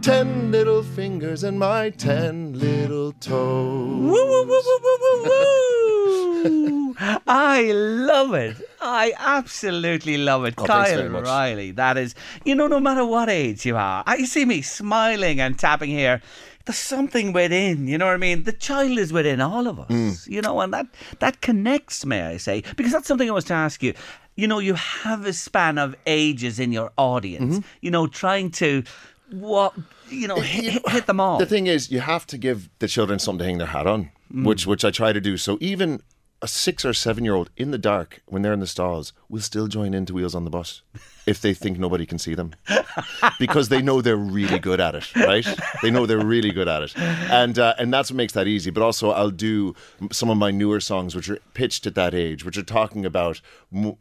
Ten 0.03 0.51
little 0.51 0.83
fingers 0.83 1.45
and 1.45 1.61
my 1.61 1.91
ten 1.91 2.59
little 2.59 3.13
toes. 3.13 3.31
Woo, 3.37 4.11
woo, 4.11 4.45
woo, 4.45 4.63
woo, 4.67 4.81
woo, 4.83 4.99
woo, 5.01 5.23
woo. 5.23 5.65
I 7.27 7.71
love 7.73 8.35
it. 8.35 8.57
I 8.81 9.13
absolutely 9.19 10.19
love 10.19 10.45
it. 10.45 10.55
Oh, 10.59 10.65
Kyle. 10.65 11.09
Riley, 11.09 11.71
that 11.73 11.97
is, 11.97 12.15
you 12.45 12.55
know, 12.55 12.67
no 12.67 12.81
matter 12.81 13.05
what 13.07 13.29
age 13.29 13.65
you 13.65 13.77
are, 13.77 14.03
I 14.07 14.25
see 14.25 14.45
me 14.45 14.61
smiling 14.61 15.41
and 15.41 15.59
tapping 15.59 15.91
here. 15.91 16.21
There's 16.67 16.79
something 16.79 17.33
within, 17.35 17.87
you 17.89 17.99
know 17.99 18.07
what 18.07 18.15
I 18.15 18.17
mean? 18.19 18.45
The 18.45 18.53
child 18.53 18.99
is 18.99 19.13
within 19.13 19.41
all 19.41 19.67
of 19.67 19.79
us, 19.79 19.89
Mm. 19.91 20.27
you 20.29 20.41
know, 20.41 20.61
and 20.61 20.73
that, 20.73 20.87
that 21.19 21.41
connects, 21.43 22.07
may 22.07 22.23
I 22.23 22.37
say, 22.39 22.63
because 22.77 22.93
that's 22.93 23.07
something 23.07 23.29
I 23.29 23.33
was 23.33 23.45
to 23.47 23.55
ask 23.55 23.83
you. 23.83 23.93
You 24.37 24.49
know, 24.49 24.59
you 24.61 24.75
have 24.75 25.27
a 25.27 25.33
span 25.33 25.77
of 25.79 25.95
ages 26.07 26.59
in 26.59 26.73
your 26.73 26.91
audience, 26.97 27.59
Mm-hmm. 27.59 27.67
you 27.83 27.91
know, 27.91 28.07
trying 28.07 28.51
to, 28.53 28.83
what, 29.31 29.75
you 30.09 30.27
know, 30.27 30.41
hit, 30.41 30.65
hit- 30.73 30.89
hit 30.89 31.07
them 31.07 31.21
all. 31.21 31.39
The 31.39 31.47
thing 31.47 31.67
is, 31.67 31.91
you 31.91 32.01
have 32.01 32.27
to 32.29 32.39
give 32.39 32.69
the 32.79 32.89
children 32.89 33.19
something 33.19 33.39
to 33.41 33.45
hang 33.45 33.59
their 33.59 33.67
hat 33.69 33.87
on, 33.87 34.11
which 34.33 34.67
which 34.67 34.85
I 34.85 34.91
try 34.91 35.13
to 35.13 35.21
do. 35.21 35.37
So 35.37 35.59
even 35.61 36.01
a 36.43 36.49
six 36.49 36.85
or 36.85 36.93
seven 36.93 37.25
year 37.25 37.35
old 37.35 37.51
in 37.57 37.71
the 37.71 37.79
dark 37.79 38.21
when 38.27 38.43
they're 38.43 38.53
in 38.53 38.61
the 38.61 38.67
stalls, 38.67 39.13
will 39.35 39.41
still 39.41 39.67
join 39.67 39.95
into 39.95 40.15
Wheels 40.15 40.37
on 40.37 40.45
the 40.45 40.51
Bus 40.51 40.83
if 41.27 41.41
they 41.41 41.55
think 41.55 41.77
nobody 41.77 42.07
can 42.07 42.19
see 42.19 42.37
them 42.37 42.55
because 43.41 43.69
they 43.69 43.83
know 43.83 44.01
they're 44.01 44.17
really 44.17 44.61
good 44.61 44.79
at 44.79 44.95
it, 44.95 45.13
right? 45.17 45.47
They 45.83 45.91
know 45.91 46.07
they're 46.07 46.25
really 46.25 46.53
good 46.53 46.69
at 46.69 46.83
it, 46.85 46.97
and 46.97 47.59
uh, 47.59 47.75
and 47.79 47.93
that's 47.93 48.11
what 48.11 48.17
makes 48.17 48.33
that 48.35 48.47
easy. 48.47 48.71
But 48.71 48.85
also, 48.85 49.11
I'll 49.11 49.31
do 49.31 49.75
some 50.13 50.31
of 50.31 50.37
my 50.39 50.53
newer 50.53 50.79
songs, 50.79 51.17
which 51.17 51.29
are 51.29 51.39
pitched 51.53 51.85
at 51.87 51.97
that 51.97 52.15
age, 52.15 52.45
which 52.45 52.57
are 52.57 52.63
talking 52.63 53.05
about 53.05 53.41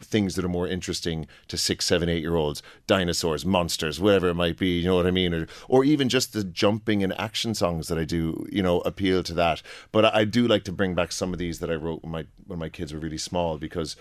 things 0.01 0.35
that 0.35 0.45
are 0.45 0.49
more 0.49 0.67
interesting 0.67 1.25
to 1.47 1.57
six, 1.57 1.85
seven, 1.85 2.09
eight 2.09 2.21
year 2.21 2.35
olds, 2.35 2.61
dinosaurs, 2.85 3.43
monsters, 3.43 3.99
whatever 3.99 4.29
it 4.29 4.35
might 4.35 4.59
be. 4.59 4.79
You 4.79 4.85
know 4.85 4.95
what 4.95 5.07
I 5.07 5.11
mean? 5.11 5.33
Or 5.33 5.47
or 5.67 5.83
even 5.83 6.09
just 6.09 6.33
the 6.33 6.43
jumping 6.43 7.03
and 7.03 7.19
action 7.19 7.55
songs 7.55 7.87
that 7.87 7.97
I 7.97 8.03
do, 8.03 8.45
you 8.51 8.61
know, 8.61 8.81
appeal 8.81 9.23
to 9.23 9.33
that. 9.33 9.63
But 9.91 10.05
I, 10.05 10.19
I 10.19 10.23
do 10.25 10.47
like 10.47 10.63
to 10.65 10.71
bring 10.71 10.93
back 10.93 11.11
some 11.11 11.33
of 11.33 11.39
these 11.39 11.57
that 11.59 11.71
I 11.71 11.75
wrote 11.75 12.03
when 12.03 12.11
my 12.11 12.25
when 12.45 12.59
my 12.59 12.69
kids 12.69 12.93
were 12.93 12.99
really 12.99 13.17
small 13.17 13.57
because 13.57 13.95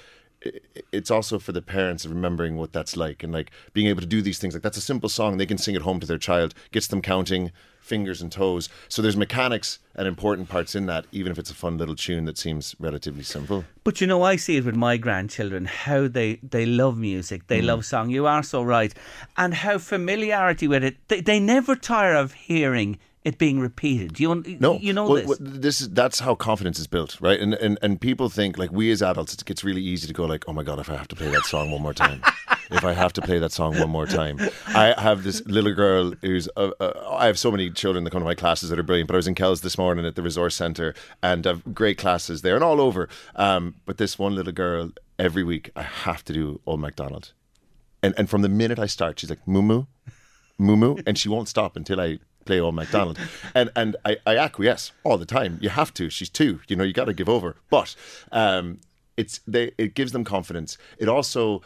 it's 0.92 1.10
also 1.10 1.38
for 1.38 1.52
the 1.52 1.62
parents 1.62 2.04
remembering 2.06 2.56
what 2.56 2.72
that's 2.72 2.96
like 2.96 3.22
and 3.22 3.32
like 3.32 3.50
being 3.72 3.86
able 3.86 4.00
to 4.00 4.06
do 4.06 4.20
these 4.22 4.38
things 4.38 4.54
like 4.54 4.62
that's 4.62 4.76
a 4.76 4.80
simple 4.82 5.08
song 5.08 5.36
they 5.36 5.46
can 5.46 5.58
sing 5.58 5.76
at 5.76 5.82
home 5.82 6.00
to 6.00 6.06
their 6.06 6.18
child 6.18 6.54
gets 6.72 6.86
them 6.88 7.00
counting 7.00 7.50
fingers 7.80 8.22
and 8.22 8.30
toes 8.32 8.68
so 8.88 9.02
there's 9.02 9.16
mechanics 9.16 9.78
and 9.94 10.06
important 10.08 10.48
parts 10.48 10.74
in 10.74 10.86
that 10.86 11.04
even 11.12 11.30
if 11.32 11.38
it's 11.38 11.50
a 11.50 11.54
fun 11.54 11.76
little 11.78 11.96
tune 11.96 12.24
that 12.24 12.38
seems 12.38 12.74
relatively 12.78 13.22
simple 13.22 13.64
But 13.84 14.00
you 14.00 14.06
know, 14.06 14.22
I 14.22 14.36
see 14.36 14.56
it 14.56 14.64
with 14.64 14.76
my 14.76 14.96
grandchildren 14.96 15.64
how 15.66 16.06
they, 16.08 16.38
they 16.42 16.64
love 16.66 16.96
music, 16.96 17.42
Mm. 17.42 17.46
they 17.48 17.62
love 17.62 17.84
song. 17.84 18.10
You 18.10 18.26
are 18.26 18.42
so 18.44 18.62
right, 18.62 18.94
and 19.36 19.52
how 19.54 19.78
familiarity 19.78 20.68
with 20.68 20.84
it. 20.84 20.96
They, 21.08 21.20
they 21.20 21.40
never 21.40 21.74
tire 21.74 22.14
of 22.14 22.32
hearing 22.32 22.98
it 23.24 23.38
being 23.38 23.60
repeated. 23.60 24.18
You 24.18 24.42
no. 24.58 24.78
you 24.78 24.92
know 24.92 25.06
well, 25.06 25.14
this. 25.14 25.26
well, 25.26 25.36
this 25.40 25.80
is 25.80 25.90
that's 25.90 26.20
how 26.20 26.34
confidence 26.34 26.78
is 26.78 26.86
built 26.86 27.20
right? 27.20 27.38
And, 27.38 27.54
and 27.54 27.78
and 27.80 28.00
people 28.00 28.28
think 28.28 28.58
like 28.58 28.72
we 28.72 28.90
as 28.90 29.02
adults 29.02 29.32
it 29.32 29.44
gets 29.44 29.62
really 29.62 29.82
easy 29.82 30.06
to 30.06 30.12
go 30.12 30.24
like 30.24 30.44
oh 30.48 30.52
my 30.52 30.62
god 30.62 30.78
if 30.78 30.90
i 30.90 30.96
have 30.96 31.08
to 31.08 31.16
play 31.16 31.30
that 31.30 31.44
song 31.44 31.70
one 31.70 31.82
more 31.82 31.94
time 31.94 32.22
if 32.70 32.84
i 32.84 32.92
have 32.92 33.12
to 33.12 33.22
play 33.22 33.38
that 33.38 33.52
song 33.52 33.78
one 33.78 33.90
more 33.90 34.06
time. 34.06 34.38
I 34.68 34.94
have 35.00 35.22
this 35.22 35.44
little 35.46 35.72
girl 35.72 36.14
who's 36.20 36.48
uh, 36.56 36.70
uh, 36.80 37.16
i 37.16 37.26
have 37.26 37.38
so 37.38 37.50
many 37.50 37.70
children 37.70 38.04
that 38.04 38.10
come 38.10 38.20
to 38.20 38.24
my 38.24 38.34
classes 38.34 38.70
that 38.70 38.78
are 38.78 38.82
brilliant 38.82 39.08
but 39.08 39.14
i 39.14 39.16
was 39.16 39.28
in 39.28 39.34
kells 39.34 39.60
this 39.60 39.78
morning 39.78 40.04
at 40.04 40.16
the 40.16 40.22
resource 40.22 40.56
center 40.56 40.94
and 41.22 41.46
i've 41.46 41.74
great 41.74 41.98
classes 41.98 42.42
there 42.42 42.54
and 42.54 42.64
all 42.64 42.80
over. 42.80 43.08
Um, 43.36 43.76
but 43.86 43.98
this 43.98 44.18
one 44.18 44.34
little 44.34 44.52
girl 44.52 44.90
every 45.18 45.44
week 45.44 45.70
i 45.76 45.82
have 45.82 46.24
to 46.24 46.32
do 46.32 46.60
old 46.66 46.80
macdonald. 46.80 47.32
And 48.02 48.14
and 48.18 48.28
from 48.28 48.42
the 48.42 48.48
minute 48.48 48.78
i 48.78 48.86
start 48.86 49.20
she's 49.20 49.30
like 49.30 49.46
moo 49.46 49.62
moo 49.62 49.84
moo 50.58 50.76
moo 50.76 50.96
and 51.06 51.16
she 51.18 51.28
won't 51.28 51.48
stop 51.48 51.76
until 51.76 52.00
i 52.00 52.18
play 52.44 52.60
old 52.60 52.74
MacDonald. 52.74 53.18
And 53.54 53.70
and 53.76 53.96
I, 54.04 54.16
I 54.26 54.36
acquiesce 54.36 54.92
all 55.04 55.18
the 55.18 55.26
time. 55.26 55.58
You 55.60 55.68
have 55.70 55.92
to. 55.94 56.08
She's 56.08 56.30
two. 56.30 56.60
You 56.68 56.76
know, 56.76 56.84
you 56.84 56.92
got 56.92 57.04
to 57.04 57.12
give 57.12 57.28
over. 57.28 57.56
But 57.70 57.94
um, 58.30 58.80
it's 59.16 59.40
they 59.46 59.72
it 59.78 59.94
gives 59.94 60.12
them 60.12 60.24
confidence. 60.24 60.78
It 60.98 61.08
also 61.08 61.62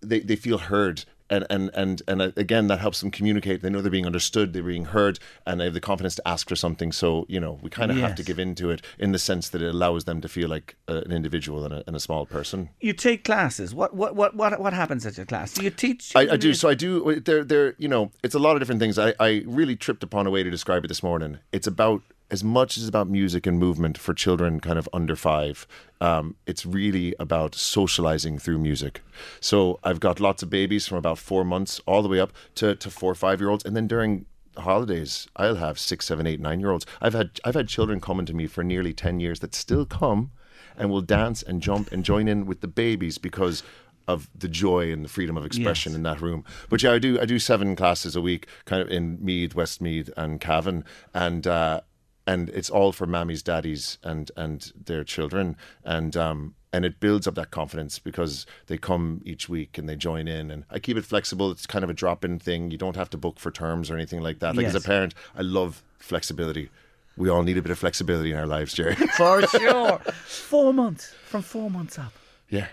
they, 0.00 0.20
they 0.20 0.36
feel 0.36 0.58
heard. 0.58 1.04
And, 1.30 1.46
and 1.48 1.70
and 1.74 2.02
and 2.06 2.20
uh, 2.20 2.30
again, 2.36 2.66
that 2.68 2.80
helps 2.80 3.00
them 3.00 3.10
communicate. 3.10 3.62
They 3.62 3.70
know 3.70 3.80
they're 3.80 3.90
being 3.90 4.04
understood, 4.04 4.52
they're 4.52 4.62
being 4.62 4.84
heard, 4.84 5.18
and 5.46 5.58
they 5.58 5.64
have 5.64 5.72
the 5.72 5.80
confidence 5.80 6.14
to 6.16 6.28
ask 6.28 6.46
for 6.48 6.54
something. 6.54 6.92
So 6.92 7.24
you 7.30 7.40
know, 7.40 7.58
we 7.62 7.70
kind 7.70 7.90
of 7.90 7.96
have 7.96 8.14
to 8.16 8.22
Yes. 8.22 8.26
give 8.26 8.38
into 8.38 8.68
it 8.70 8.82
in 8.98 9.12
the 9.12 9.18
sense 9.18 9.48
that 9.48 9.62
it 9.62 9.68
allows 9.74 10.04
them 10.04 10.20
to 10.20 10.28
feel 10.28 10.50
like 10.50 10.76
uh, 10.86 11.00
an 11.06 11.12
individual 11.12 11.64
and 11.64 11.72
a, 11.72 11.84
and 11.86 11.96
a 11.96 12.00
small 12.00 12.26
person. 12.26 12.68
you 12.80 12.92
take 12.92 13.24
classes. 13.24 13.74
What 13.74 13.94
what 13.96 14.14
what 14.14 14.36
what 14.36 14.60
what 14.60 14.74
happens 14.74 15.06
at 15.06 15.16
your 15.16 15.24
class? 15.26 15.54
Do 15.54 15.62
you 15.64 15.70
teach? 15.70 16.14
I, 16.14 16.32
I 16.32 16.36
do. 16.36 16.52
So 16.52 16.68
I 16.68 16.74
do. 16.74 17.18
There, 17.20 17.42
there. 17.42 17.74
You 17.78 17.88
know, 17.88 18.10
it's 18.22 18.34
a 18.34 18.38
lot 18.38 18.54
of 18.56 18.60
different 18.60 18.80
things. 18.80 18.98
I, 18.98 19.14
I 19.18 19.42
really 19.46 19.76
tripped 19.76 20.02
upon 20.02 20.26
a 20.26 20.30
way 20.30 20.42
to 20.42 20.50
describe 20.50 20.84
it 20.84 20.88
this 20.88 21.02
morning. 21.02 21.38
It's 21.52 21.66
about 21.66 22.02
as 22.30 22.42
much 22.42 22.76
as 22.78 22.88
about 22.88 23.08
music 23.08 23.46
and 23.46 23.58
movement 23.58 23.98
for 23.98 24.14
children, 24.14 24.58
kind 24.60 24.78
of 24.78 24.88
under 24.92 25.14
five. 25.14 25.66
Um, 26.00 26.36
it's 26.46 26.64
really 26.66 27.14
about 27.20 27.54
socializing 27.54 28.38
through 28.38 28.58
music. 28.58 29.02
So 29.40 29.78
I've 29.84 30.00
got 30.00 30.20
lots 30.20 30.42
of 30.42 30.50
babies 30.50 30.86
from 30.88 30.98
about 30.98 31.18
four 31.18 31.44
months 31.44 31.80
all 31.86 32.02
the 32.02 32.08
way 32.08 32.20
up 32.20 32.32
to, 32.56 32.74
to 32.76 32.90
four 32.90 33.12
or 33.12 33.14
five 33.14 33.40
year 33.40 33.50
olds, 33.50 33.64
and 33.64 33.76
then 33.76 33.86
during 33.86 34.26
holidays, 34.56 35.28
I'll 35.36 35.56
have 35.56 35.78
six, 35.78 36.06
seven, 36.06 36.26
eight, 36.26 36.40
nine 36.40 36.60
year 36.60 36.70
olds. 36.70 36.86
I've 37.00 37.14
had 37.14 37.40
I've 37.44 37.54
had 37.54 37.68
children 37.68 38.00
coming 38.00 38.26
to 38.26 38.34
me 38.34 38.46
for 38.46 38.64
nearly 38.64 38.92
ten 38.92 39.20
years 39.20 39.40
that 39.40 39.54
still 39.54 39.84
come 39.84 40.30
and 40.76 40.90
will 40.90 41.02
dance 41.02 41.42
and 41.42 41.60
jump 41.60 41.92
and 41.92 42.04
join 42.04 42.26
in 42.28 42.46
with 42.46 42.60
the 42.60 42.68
babies 42.68 43.18
because 43.18 43.62
of 44.06 44.28
the 44.38 44.48
joy 44.48 44.92
and 44.92 45.04
the 45.04 45.08
freedom 45.08 45.36
of 45.36 45.44
expression 45.46 45.92
Yes. 45.92 45.96
in 45.96 46.02
that 46.02 46.20
room. 46.20 46.44
But 46.68 46.82
yeah, 46.82 46.92
I 46.92 46.98
do 46.98 47.20
I 47.20 47.24
do 47.26 47.38
seven 47.38 47.74
classes 47.76 48.14
a 48.16 48.20
week, 48.20 48.46
kind 48.64 48.82
of 48.82 48.88
in 48.88 49.18
Meath, 49.24 49.54
Westmeath, 49.54 50.10
and 50.16 50.40
Cavan, 50.40 50.84
and 51.14 51.46
uh, 51.46 51.80
and 52.26 52.48
it's 52.50 52.70
all 52.70 52.92
for 52.92 53.06
mammies, 53.06 53.42
daddies, 53.42 53.98
and 54.02 54.30
and 54.36 54.72
their 54.86 55.04
children, 55.04 55.56
and 55.84 56.16
um, 56.16 56.54
and 56.72 56.84
it 56.84 56.98
builds 57.00 57.26
up 57.26 57.34
that 57.36 57.50
confidence 57.50 57.98
because 57.98 58.46
they 58.66 58.76
come 58.78 59.20
each 59.24 59.48
week 59.48 59.78
and 59.78 59.88
they 59.88 59.96
join 59.96 60.26
in, 60.28 60.50
and 60.50 60.64
I 60.70 60.78
keep 60.78 60.96
it 60.96 61.04
flexible. 61.04 61.50
It's 61.50 61.66
kind 61.66 61.84
of 61.84 61.90
a 61.90 61.94
drop 61.94 62.24
in 62.24 62.38
thing. 62.38 62.70
You 62.70 62.78
don't 62.78 62.96
have 62.96 63.10
to 63.10 63.16
book 63.18 63.38
for 63.38 63.50
terms 63.50 63.90
or 63.90 63.94
anything 63.94 64.20
like 64.22 64.38
that. 64.40 64.56
Like 64.56 64.66
as 64.66 64.74
a 64.74 64.80
parent, 64.80 65.14
I 65.36 65.42
love 65.42 65.82
flexibility. 65.98 66.70
We 67.16 67.28
all 67.28 67.42
need 67.44 67.56
a 67.58 67.62
bit 67.62 67.70
of 67.70 67.78
flexibility 67.78 68.32
in 68.32 68.36
our 68.36 68.46
lives, 68.46 68.72
Jerry. 68.74 68.94
for 69.16 69.46
sure. 69.46 69.98
four 70.26 70.72
months 70.74 71.14
from 71.26 71.42
four 71.42 71.70
months 71.70 71.98
up. 71.98 72.12
yeah. 72.48 72.66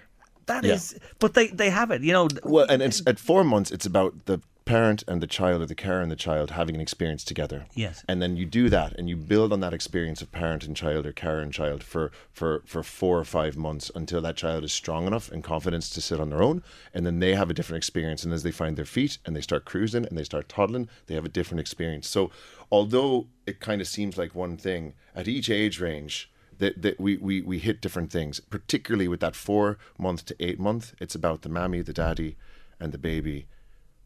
That 0.47 0.65
is, 0.65 0.93
Yeah. 0.93 1.07
but 1.19 1.33
they 1.35 1.47
they 1.47 1.69
have 1.69 1.91
it. 1.91 2.01
You 2.01 2.13
know. 2.13 2.27
Well, 2.43 2.65
and 2.67 2.81
it's 2.81 3.01
at 3.05 3.19
four 3.19 3.43
months, 3.43 3.69
it's 3.71 3.85
about 3.85 4.25
the 4.25 4.41
parent 4.65 5.03
and 5.07 5.21
the 5.21 5.27
child, 5.27 5.61
or 5.61 5.65
the 5.65 5.75
carer 5.75 6.01
and 6.01 6.11
the 6.11 6.15
child, 6.15 6.51
having 6.51 6.75
an 6.75 6.81
experience 6.81 7.23
together. 7.23 7.65
Yes. 7.73 8.03
And 8.07 8.21
then 8.21 8.37
you 8.37 8.45
do 8.45 8.69
that, 8.69 8.93
and 8.97 9.09
you 9.09 9.15
build 9.15 9.51
on 9.51 9.59
that 9.61 9.73
experience 9.73 10.21
of 10.21 10.31
parent 10.31 10.65
and 10.65 10.75
child, 10.75 11.05
or 11.05 11.11
carer 11.11 11.41
and 11.41 11.53
child, 11.53 11.83
for 11.83 12.11
for 12.31 12.61
for 12.65 12.83
four 12.83 13.19
or 13.19 13.25
five 13.25 13.57
months 13.57 13.91
until 13.95 14.21
that 14.21 14.37
child 14.37 14.63
is 14.63 14.71
strong 14.71 15.07
enough 15.07 15.31
and 15.31 15.43
confidence 15.43 15.89
to 15.91 16.01
sit 16.01 16.19
on 16.19 16.29
their 16.29 16.43
own, 16.43 16.63
and 16.93 17.05
then 17.05 17.19
they 17.19 17.35
have 17.35 17.49
a 17.49 17.53
different 17.53 17.77
experience. 17.77 18.23
And 18.23 18.33
as 18.33 18.43
they 18.43 18.51
find 18.51 18.77
their 18.77 18.85
feet 18.85 19.17
and 19.25 19.35
they 19.35 19.41
start 19.41 19.65
cruising 19.65 20.05
and 20.05 20.17
they 20.17 20.23
start 20.23 20.49
toddling, 20.49 20.89
they 21.07 21.15
have 21.15 21.25
a 21.25 21.29
different 21.29 21.59
experience. 21.59 22.07
So, 22.07 22.31
although 22.71 23.27
it 23.45 23.59
kind 23.59 23.81
of 23.81 23.87
seems 23.87 24.17
like 24.17 24.35
one 24.35 24.57
thing 24.57 24.93
at 25.15 25.27
each 25.27 25.49
age 25.49 25.79
range 25.79 26.31
that, 26.59 26.81
that 26.83 26.99
we, 26.99 27.17
we, 27.17 27.41
we 27.41 27.57
hit 27.57 27.81
different 27.81 28.11
things, 28.11 28.39
particularly 28.39 29.07
with 29.07 29.19
that 29.19 29.35
four 29.35 29.79
month 29.97 30.25
to 30.25 30.35
eight 30.39 30.59
month. 30.59 30.93
It's 30.99 31.15
about 31.15 31.41
the 31.41 31.49
mammy, 31.49 31.81
the 31.81 31.91
daddy, 31.91 32.37
and 32.79 32.91
the 32.91 32.99
baby 32.99 33.47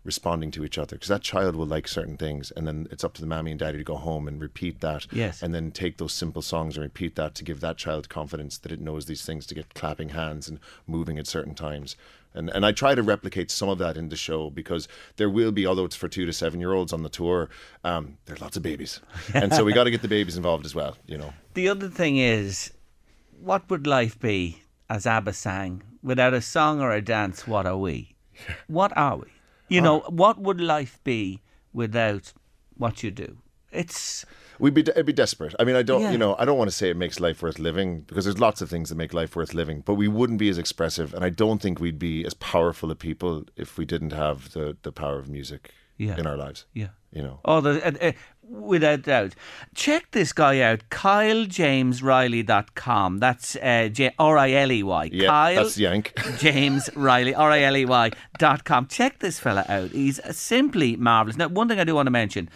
responding 0.06 0.52
to 0.52 0.64
each 0.64 0.78
other 0.78 0.96
because 0.96 1.10
that 1.10 1.22
child 1.22 1.56
will 1.56 1.66
like 1.66 1.88
certain 1.88 2.16
things 2.16 2.52
and 2.56 2.66
then 2.68 2.88
it's 2.92 3.04
up 3.04 3.14
to 3.16 3.22
the 3.22 3.28
mammy 3.28 3.52
and 3.52 3.60
daddy 3.60 3.78
to 3.80 3.84
go 3.84 3.96
home 3.98 4.28
and 4.28 4.40
repeat 4.40 4.80
that 4.82 5.08
Yes. 5.12 5.42
and 5.44 5.54
then 5.54 5.72
take 5.72 5.98
those 5.98 6.14
simple 6.14 6.42
songs 6.42 6.78
and 6.78 6.84
repeat 6.84 7.16
that 7.16 7.36
to 7.36 7.44
give 7.44 7.60
that 7.62 7.78
child 7.78 8.08
confidence 8.08 8.58
that 8.60 8.72
it 8.72 8.80
knows 8.80 9.06
these 9.08 9.26
things 9.26 9.46
to 9.48 9.56
get 9.56 9.74
clapping 9.74 10.10
hands 10.10 10.48
and 10.48 10.60
moving 10.88 11.18
at 11.18 11.28
certain 11.28 11.56
times 11.56 11.96
and 12.36 12.50
and 12.50 12.66
I 12.66 12.72
try 12.72 12.94
to 12.96 13.02
replicate 13.02 13.50
some 13.50 13.70
of 13.70 13.78
that 13.80 13.98
in 13.98 14.10
the 14.10 14.16
show 14.16 14.50
because 14.50 14.88
there 15.18 15.30
will 15.30 15.52
be 15.52 15.66
although 15.66 15.86
it's 15.86 15.96
for 15.96 16.08
two 16.08 16.26
to 16.26 16.34
seven 16.34 16.60
year 16.60 16.74
olds 16.74 16.94
on 16.94 17.02
the 17.04 17.10
tour 17.10 17.50
um, 17.84 18.18
there 18.26 18.36
are 18.36 18.40
lots 18.40 18.56
of 18.58 18.64
babies 18.64 19.02
and 19.34 19.54
so 19.54 19.64
we 19.64 19.74
got 19.74 19.86
to 19.86 19.92
get 19.92 20.02
the 20.02 20.08
babies 20.08 20.38
involved 20.38 20.66
as 20.66 20.76
well 20.76 20.98
you 21.08 21.18
know 21.18 21.34
The 21.56 21.70
other 21.70 21.90
thing 21.90 22.18
is, 22.18 22.72
what 23.40 23.70
would 23.70 23.88
life 23.88 24.20
be, 24.20 24.62
as 24.90 25.06
ABBA 25.08 25.34
sang, 25.34 25.84
without 26.04 26.34
a 26.34 26.42
song 26.42 26.82
or 26.82 26.92
a 26.92 27.02
dance? 27.02 27.48
What 27.48 27.66
are 27.66 27.78
we? 27.78 28.16
What 28.68 28.92
are 28.98 29.18
we? 29.18 29.28
You 29.68 29.82
know, 29.82 30.00
what 30.10 30.40
would 30.40 30.62
life 30.62 31.00
be 31.04 31.42
without 31.74 32.34
what 32.78 33.04
you 33.04 33.12
do? 33.12 33.38
It's 33.72 34.26
We'd 34.58 34.74
be 34.74 34.82
it'd 34.82 35.06
be 35.06 35.12
desperate. 35.14 35.54
I 35.60 35.66
mean, 35.66 35.76
I 35.76 35.84
don't, 35.84 36.02
Yeah. 36.02 36.12
you 36.12 36.18
know, 36.18 36.36
I 36.40 36.46
don't 36.46 36.58
want 36.58 36.70
to 36.70 36.76
say 36.76 36.90
it 36.90 36.96
makes 36.96 37.20
life 37.20 37.42
worth 37.42 37.60
living 37.60 38.02
because 38.08 38.24
there's 38.24 38.40
lots 38.40 38.62
of 38.62 38.70
things 38.70 38.88
that 38.90 38.96
make 38.96 39.14
life 39.14 39.36
worth 39.36 39.54
living. 39.54 39.82
But 39.86 39.96
we 39.96 40.08
wouldn't 40.08 40.40
be 40.40 40.48
as 40.50 40.58
expressive, 40.58 41.14
and 41.14 41.26
I 41.26 41.30
don't 41.30 41.62
think 41.62 41.80
we'd 41.82 42.00
be 42.00 42.26
as 42.26 42.34
powerful 42.36 42.90
a 42.90 42.96
people 42.96 43.44
if 43.58 43.78
we 43.78 43.84
didn't 43.86 44.14
have 44.14 44.52
the 44.54 44.78
the 44.84 44.94
power 44.94 45.20
of 45.20 45.28
music 45.28 45.72
Yeah. 45.98 46.18
in 46.18 46.26
our 46.26 46.38
lives. 46.38 46.66
yeah. 46.74 46.90
You 47.12 47.22
know, 47.24 47.40
Oh, 47.46 47.60
the, 47.62 47.86
uh, 47.86 48.10
uh, 48.10 48.12
without 48.50 49.04
doubt. 49.04 49.36
Check 49.74 50.12
this 50.12 50.34
guy 50.34 50.60
out, 50.62 50.82
KyleJamesRiley.com. 50.90 53.18
That's 53.20 53.56
uh, 53.58 53.90
J- 53.92 54.14
R 54.20 54.38
I 54.38 54.52
L 54.52 54.72
E 54.72 54.84
Y. 54.84 55.10
yeah, 55.12 55.28
Kyle 55.28 55.64
that's 55.64 55.78
Yank. 55.78 56.14
James 56.40 56.90
Riley, 56.96 57.34
R 57.36 57.52
I 57.52 57.62
L 57.62 57.78
E 57.78 57.86
Y 57.86 58.12
dot 58.38 58.64
com. 58.66 58.88
Check 58.88 59.20
this 59.20 59.40
fella 59.40 59.66
out. 59.70 59.92
He's 59.92 60.20
simply 60.36 60.96
marvellous. 60.96 61.38
Now, 61.38 61.48
one 61.48 61.68
thing 61.68 61.80
I 61.80 61.84
do 61.84 61.96
want 61.96 62.08
to 62.08 62.12
mention 62.12 62.50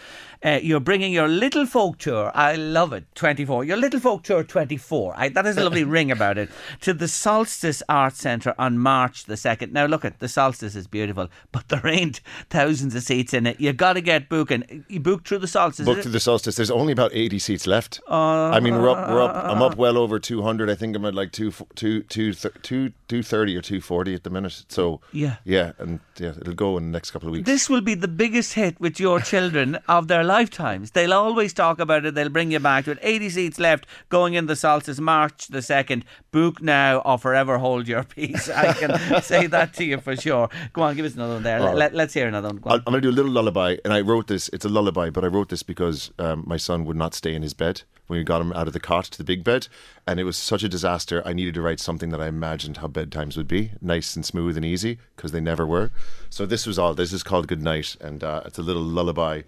uh, 0.43 0.59
you're 0.61 0.79
bringing 0.79 1.11
your 1.11 1.27
little 1.27 1.65
folk 1.65 1.97
tour. 1.97 2.31
I 2.33 2.55
love 2.55 2.93
it. 2.93 3.05
24. 3.15 3.65
Your 3.65 3.77
little 3.77 3.99
folk 3.99 4.23
tour 4.23 4.43
24. 4.43 5.13
I, 5.17 5.29
that 5.29 5.45
has 5.45 5.57
a 5.57 5.63
lovely 5.63 5.83
ring 5.97 6.11
about 6.11 6.37
it. 6.37 6.49
To 6.81 6.93
the 6.93 7.07
Solstice 7.07 7.83
Arts 7.89 8.19
Centre 8.19 8.55
on 8.57 8.77
March 8.77 9.25
the 9.25 9.35
2nd. 9.35 9.71
Now, 9.71 9.85
look 9.85 10.05
at 10.05 10.19
the 10.19 10.27
Solstice 10.29 10.75
is 10.75 10.87
beautiful, 10.87 11.27
but 11.51 11.67
there 11.67 11.85
ain't 11.87 12.21
thousands 12.49 12.95
of 12.95 13.03
seats 13.03 13.33
in 13.33 13.47
it. 13.47 13.59
You've 13.59 13.77
got 13.77 13.93
to 13.93 14.01
get 14.01 14.29
booking. 14.29 14.85
You 14.87 14.99
book 14.99 15.25
through 15.27 15.39
the 15.39 15.47
Solstice. 15.47 15.85
Book 15.85 15.97
is 15.99 16.05
it? 16.05 16.09
the 16.09 16.19
solstice. 16.19 16.55
There's 16.55 16.71
only 16.71 16.93
about 16.93 17.11
80 17.13 17.39
seats 17.39 17.67
left. 17.67 17.99
I 18.07 18.59
mean, 18.59 18.75
we're 18.75 18.89
up. 18.89 19.09
We're 19.09 19.21
up. 19.21 19.35
I'm 19.35 19.61
up 19.61 19.75
well 19.77 19.97
over 19.97 20.19
200. 20.19 20.69
I 20.69 20.75
think 20.75 20.95
I'm 20.95 21.03
at 21.05 21.13
like 21.15 21.31
two, 21.31 21.51
two, 21.75 22.03
two, 22.03 22.33
two, 22.33 22.49
two, 22.61 22.89
230 23.07 23.57
or 23.57 23.61
240 23.61 24.13
at 24.15 24.23
the 24.23 24.29
minute. 24.29 24.63
So 24.69 25.01
Yeah. 25.11 25.37
yeah, 25.43 25.73
and 25.79 25.99
yeah, 26.17 26.29
it'll 26.39 26.53
go 26.53 26.77
in 26.77 26.85
the 26.85 26.95
next 26.95 27.11
couple 27.11 27.27
of 27.27 27.33
weeks. 27.33 27.45
This 27.45 27.69
will 27.69 27.81
be 27.81 27.95
the 27.95 28.07
biggest 28.07 28.53
hit 28.53 28.79
with 28.79 28.99
your 28.99 29.19
children 29.19 29.77
of 29.87 30.07
their 30.07 30.23
lifetimes. 30.29 30.91
They'll 30.91 31.13
always 31.13 31.53
talk 31.53 31.79
about 31.79 32.05
it. 32.05 32.13
They'll 32.13 32.29
bring 32.29 32.51
you 32.51 32.59
back 32.59 32.85
to 32.85 32.91
it. 32.91 32.99
80 33.01 33.29
seats 33.31 33.59
left 33.59 33.87
going 34.09 34.35
in 34.35 34.45
the 34.45 34.55
solstice, 34.55 34.99
March 34.99 35.47
the 35.47 35.57
2nd. 35.57 36.03
Book 36.31 36.61
now 36.61 36.99
or 36.99 37.17
forever 37.17 37.57
hold 37.57 37.87
your 37.87 38.03
peace. 38.15 38.47
I 38.47 38.73
can 38.73 39.21
say 39.23 39.47
that 39.47 39.73
to 39.73 39.83
you 39.83 39.97
for 39.97 40.15
sure. 40.15 40.49
Go 40.71 40.83
on, 40.83 40.95
give 40.95 41.05
us 41.05 41.15
another 41.15 41.33
one 41.33 41.43
there. 41.43 41.59
All 41.59 41.73
Let, 41.73 41.95
us 41.95 42.13
hear 42.13 42.27
another 42.27 42.49
one. 42.49 42.57
Go 42.57 42.69
on. 42.69 42.77
I'm 42.85 42.93
going 42.93 43.01
to 43.01 43.07
do 43.07 43.09
a 43.09 43.17
little 43.19 43.31
lullaby, 43.31 43.77
and 43.83 43.91
I 43.91 44.01
wrote 44.01 44.27
this. 44.27 44.49
It's 44.53 44.65
a 44.65 44.69
lullaby, 44.69 45.09
but 45.09 45.23
I 45.23 45.27
wrote 45.27 45.49
this 45.49 45.63
because 45.63 46.11
um, 46.19 46.43
my 46.45 46.57
son 46.57 46.85
would 46.85 46.95
not 46.95 47.15
stay 47.15 47.33
in 47.33 47.41
his 47.41 47.55
bed 47.55 47.81
when 48.05 48.19
we 48.19 48.23
got 48.23 48.41
him 48.41 48.53
out 48.53 48.67
of 48.67 48.73
the 48.73 48.79
cot 48.79 49.05
to 49.05 49.17
the 49.17 49.23
big 49.23 49.43
bed, 49.43 49.67
and 50.07 50.19
it 50.19 50.25
was 50.25 50.37
such 50.37 50.61
a 50.63 50.69
disaster. 50.69 51.23
I 51.25 51.33
needed 51.33 51.55
to 51.55 51.61
write 51.61 51.79
something 51.79 52.09
that 52.09 52.21
I 52.21 52.27
imagined 52.27 52.77
how 52.77 52.87
bedtimes 52.87 53.35
would 53.35 53.47
be, 53.47 53.71
nice 53.81 54.15
and 54.15 54.25
smooth 54.25 54.57
and 54.57 54.65
easy, 54.65 54.99
because 55.15 55.31
they 55.31 55.41
never 55.41 55.65
were. 55.65 55.91
So 56.29 56.45
this 56.45 56.67
was 56.67 56.77
all. 56.77 56.93
This 56.93 57.13
is 57.13 57.23
called 57.23 57.47
Good 57.47 57.63
Night, 57.63 57.95
and 57.99 58.23
uh, 58.23 58.41
it's 58.45 58.59
a 58.59 58.63
little 58.63 58.83
lullaby 58.83 59.41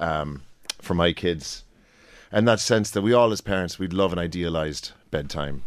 um, 0.00 0.42
for 0.80 0.94
my 0.94 1.12
kids, 1.12 1.64
and 2.30 2.46
that 2.46 2.60
sense 2.60 2.90
that 2.90 3.02
we 3.02 3.12
all, 3.12 3.32
as 3.32 3.40
parents, 3.40 3.78
we'd 3.78 3.92
love 3.92 4.12
an 4.12 4.18
idealized 4.18 4.92
bedtime. 5.10 5.64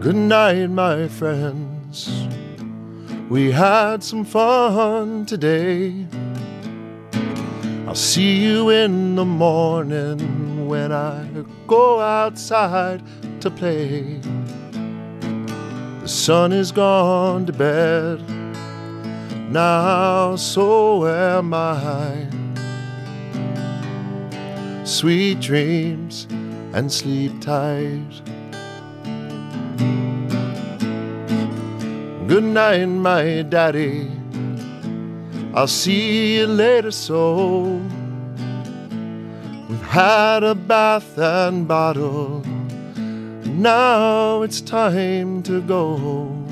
Good 0.00 0.16
night, 0.16 0.66
my 0.66 1.06
friends. 1.06 2.26
We 3.28 3.52
had 3.52 4.02
some 4.02 4.24
fun 4.24 5.26
today. 5.26 6.06
I'll 7.86 7.94
see 7.94 8.42
you 8.42 8.70
in 8.70 9.14
the 9.14 9.24
morning 9.24 10.66
when 10.66 10.90
I 10.90 11.26
go 11.66 12.00
outside 12.00 13.02
to 13.40 13.50
play. 13.50 14.20
The 16.02 16.08
sun 16.08 16.52
is 16.52 16.72
gone 16.72 17.46
to 17.46 17.52
bed. 17.52 18.20
Now, 19.52 20.34
so 20.34 21.06
am 21.06 21.54
I. 21.54 22.26
Sweet 24.82 25.38
dreams 25.38 26.26
and 26.72 26.90
sleep 26.90 27.40
tight. 27.40 28.20
Good 32.26 32.44
night, 32.44 32.86
my 32.86 33.42
daddy. 33.42 34.10
I'll 35.54 35.68
see 35.68 36.38
you 36.38 36.48
later, 36.48 36.90
so 36.90 37.80
we've 39.68 39.82
had 39.82 40.42
a 40.42 40.56
bath 40.56 41.16
and 41.16 41.68
bottle. 41.68 42.42
Now 43.54 44.40
it's 44.42 44.62
time 44.62 45.42
to 45.42 45.60
go. 45.60 45.96
home. 45.98 46.48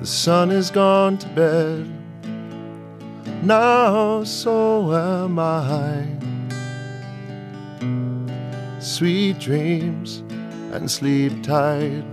The 0.00 0.06
sun 0.06 0.52
is 0.52 0.70
gone 0.70 1.18
to 1.18 1.28
bed. 1.30 1.90
Now 3.42 4.22
so 4.22 4.94
am 4.94 5.38
I. 5.40 6.06
Sweet 8.78 9.40
dreams 9.40 10.22
and 10.72 10.88
sleep 10.88 11.42
tight. 11.42 12.04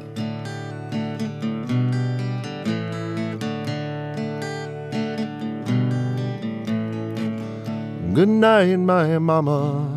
Good 8.14 8.30
night, 8.30 8.78
my 8.78 9.20
mama. 9.20 9.93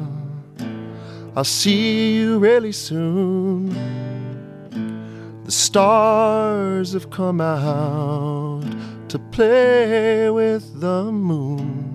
I'll 1.36 1.44
see 1.44 2.16
you 2.16 2.38
really 2.38 2.72
soon. 2.72 3.68
The 5.44 5.52
stars 5.52 6.94
have 6.94 7.10
come 7.10 7.42
out 7.42 8.64
to 9.10 9.18
play 9.18 10.30
with 10.30 10.80
the 10.80 11.04
moon. 11.12 11.92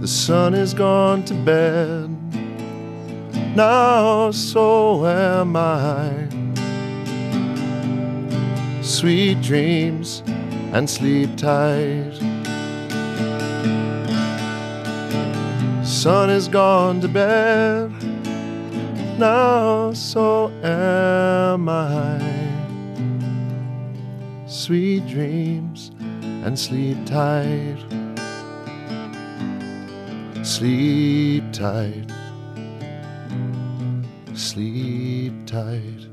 The 0.00 0.08
sun 0.08 0.54
is 0.54 0.72
gone 0.72 1.22
to 1.26 1.34
bed. 1.34 2.08
Now 3.54 4.30
so 4.30 5.06
am 5.06 5.54
I. 5.54 6.28
Sweet 8.80 9.42
dreams 9.42 10.22
and 10.72 10.88
sleep 10.88 11.36
tight. 11.36 12.29
Sun 16.00 16.30
is 16.30 16.48
gone 16.48 17.02
to 17.02 17.08
bed. 17.08 17.92
Now 19.18 19.92
so 19.92 20.48
am 20.62 21.68
I. 21.68 22.18
Sweet 24.46 25.06
dreams 25.06 25.90
and 26.22 26.58
sleep 26.58 26.96
tight. 27.04 27.76
Sleep 30.42 31.44
tight. 31.52 32.10
Sleep 34.32 35.34
tight. 35.44 36.06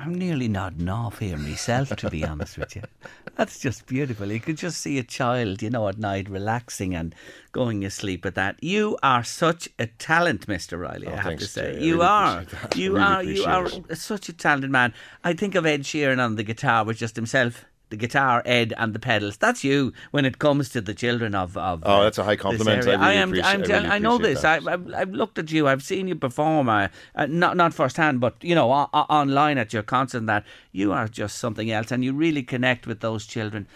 I'm 0.00 0.16
nearly 0.16 0.48
nodding 0.48 0.88
off 0.88 1.20
here 1.20 1.38
myself, 1.38 1.94
to 1.94 2.10
be 2.10 2.24
honest 2.24 2.58
with 2.58 2.74
you. 2.74 2.82
That's 3.36 3.58
just 3.58 3.86
beautiful. 3.86 4.30
You 4.30 4.38
could 4.40 4.56
just 4.56 4.80
see 4.80 4.98
a 4.98 5.02
child, 5.02 5.60
you 5.60 5.68
know, 5.70 5.88
at 5.88 5.98
night 5.98 6.28
relaxing 6.28 6.94
and 6.94 7.14
going 7.52 7.84
asleep 7.84 8.24
at 8.24 8.36
that. 8.36 8.62
You 8.62 8.96
are 9.02 9.24
such 9.24 9.68
a 9.78 9.86
talent, 9.86 10.46
Mr. 10.46 10.78
Riley, 10.78 11.08
I 11.08 11.12
Oh, 11.12 11.16
have 11.16 11.24
thanks, 11.24 11.42
to 11.44 11.48
say. 11.50 11.76
I 11.76 11.80
you 11.80 11.94
really 11.94 12.06
are. 12.06 12.44
You 12.76 12.92
Really 12.94 13.04
are 13.04 13.22
you 13.24 13.44
are 13.44 13.68
such 13.96 14.28
a 14.28 14.32
talented 14.32 14.70
man. 14.70 14.94
I 15.24 15.32
think 15.32 15.54
of 15.56 15.66
Ed 15.66 15.82
Sheeran 15.82 16.24
on 16.24 16.36
the 16.36 16.44
guitar 16.44 16.84
with 16.84 16.98
just 16.98 17.16
himself. 17.16 17.64
The 17.94 17.98
guitar, 18.06 18.42
Ed, 18.44 18.72
and 18.76 18.92
the 18.92 18.98
pedals. 18.98 19.36
That's 19.36 19.62
you 19.62 19.92
when 20.10 20.24
it 20.24 20.40
comes 20.40 20.68
to 20.70 20.80
the 20.80 20.94
children 20.94 21.32
of. 21.36 21.56
of 21.56 21.82
Oh, 21.86 22.02
that's 22.02 22.18
a 22.18 22.24
high 22.24 22.34
compliment. 22.34 22.82
I 22.88 22.90
really 22.90 23.16
am. 23.22 23.28
appreciate- 23.28 23.46
I'm 23.54 23.60
I 23.60 23.74
really 23.76 23.88
I 23.96 23.98
know 24.00 24.18
this. 24.18 24.44
I, 24.44 24.56
I've, 24.72 24.94
I've 25.00 25.10
looked 25.20 25.38
at 25.38 25.52
you. 25.52 25.68
I've 25.68 25.84
seen 25.84 26.08
you 26.08 26.16
perform. 26.16 26.68
Uh, 26.68 26.88
uh, 27.14 27.26
not 27.26 27.56
not 27.56 27.72
firsthand, 27.72 28.20
but 28.20 28.34
you 28.42 28.56
know, 28.56 28.72
o- 28.72 28.88
online 29.20 29.58
at 29.58 29.72
your 29.72 29.84
concert. 29.84 30.18
and 30.18 30.28
That 30.28 30.44
you 30.72 30.92
are 30.92 31.06
just 31.06 31.38
something 31.38 31.70
else, 31.70 31.92
and 31.92 32.02
you 32.04 32.12
really 32.12 32.42
connect 32.42 32.86
with 32.88 32.98
those 32.98 33.26
children. 33.26 33.68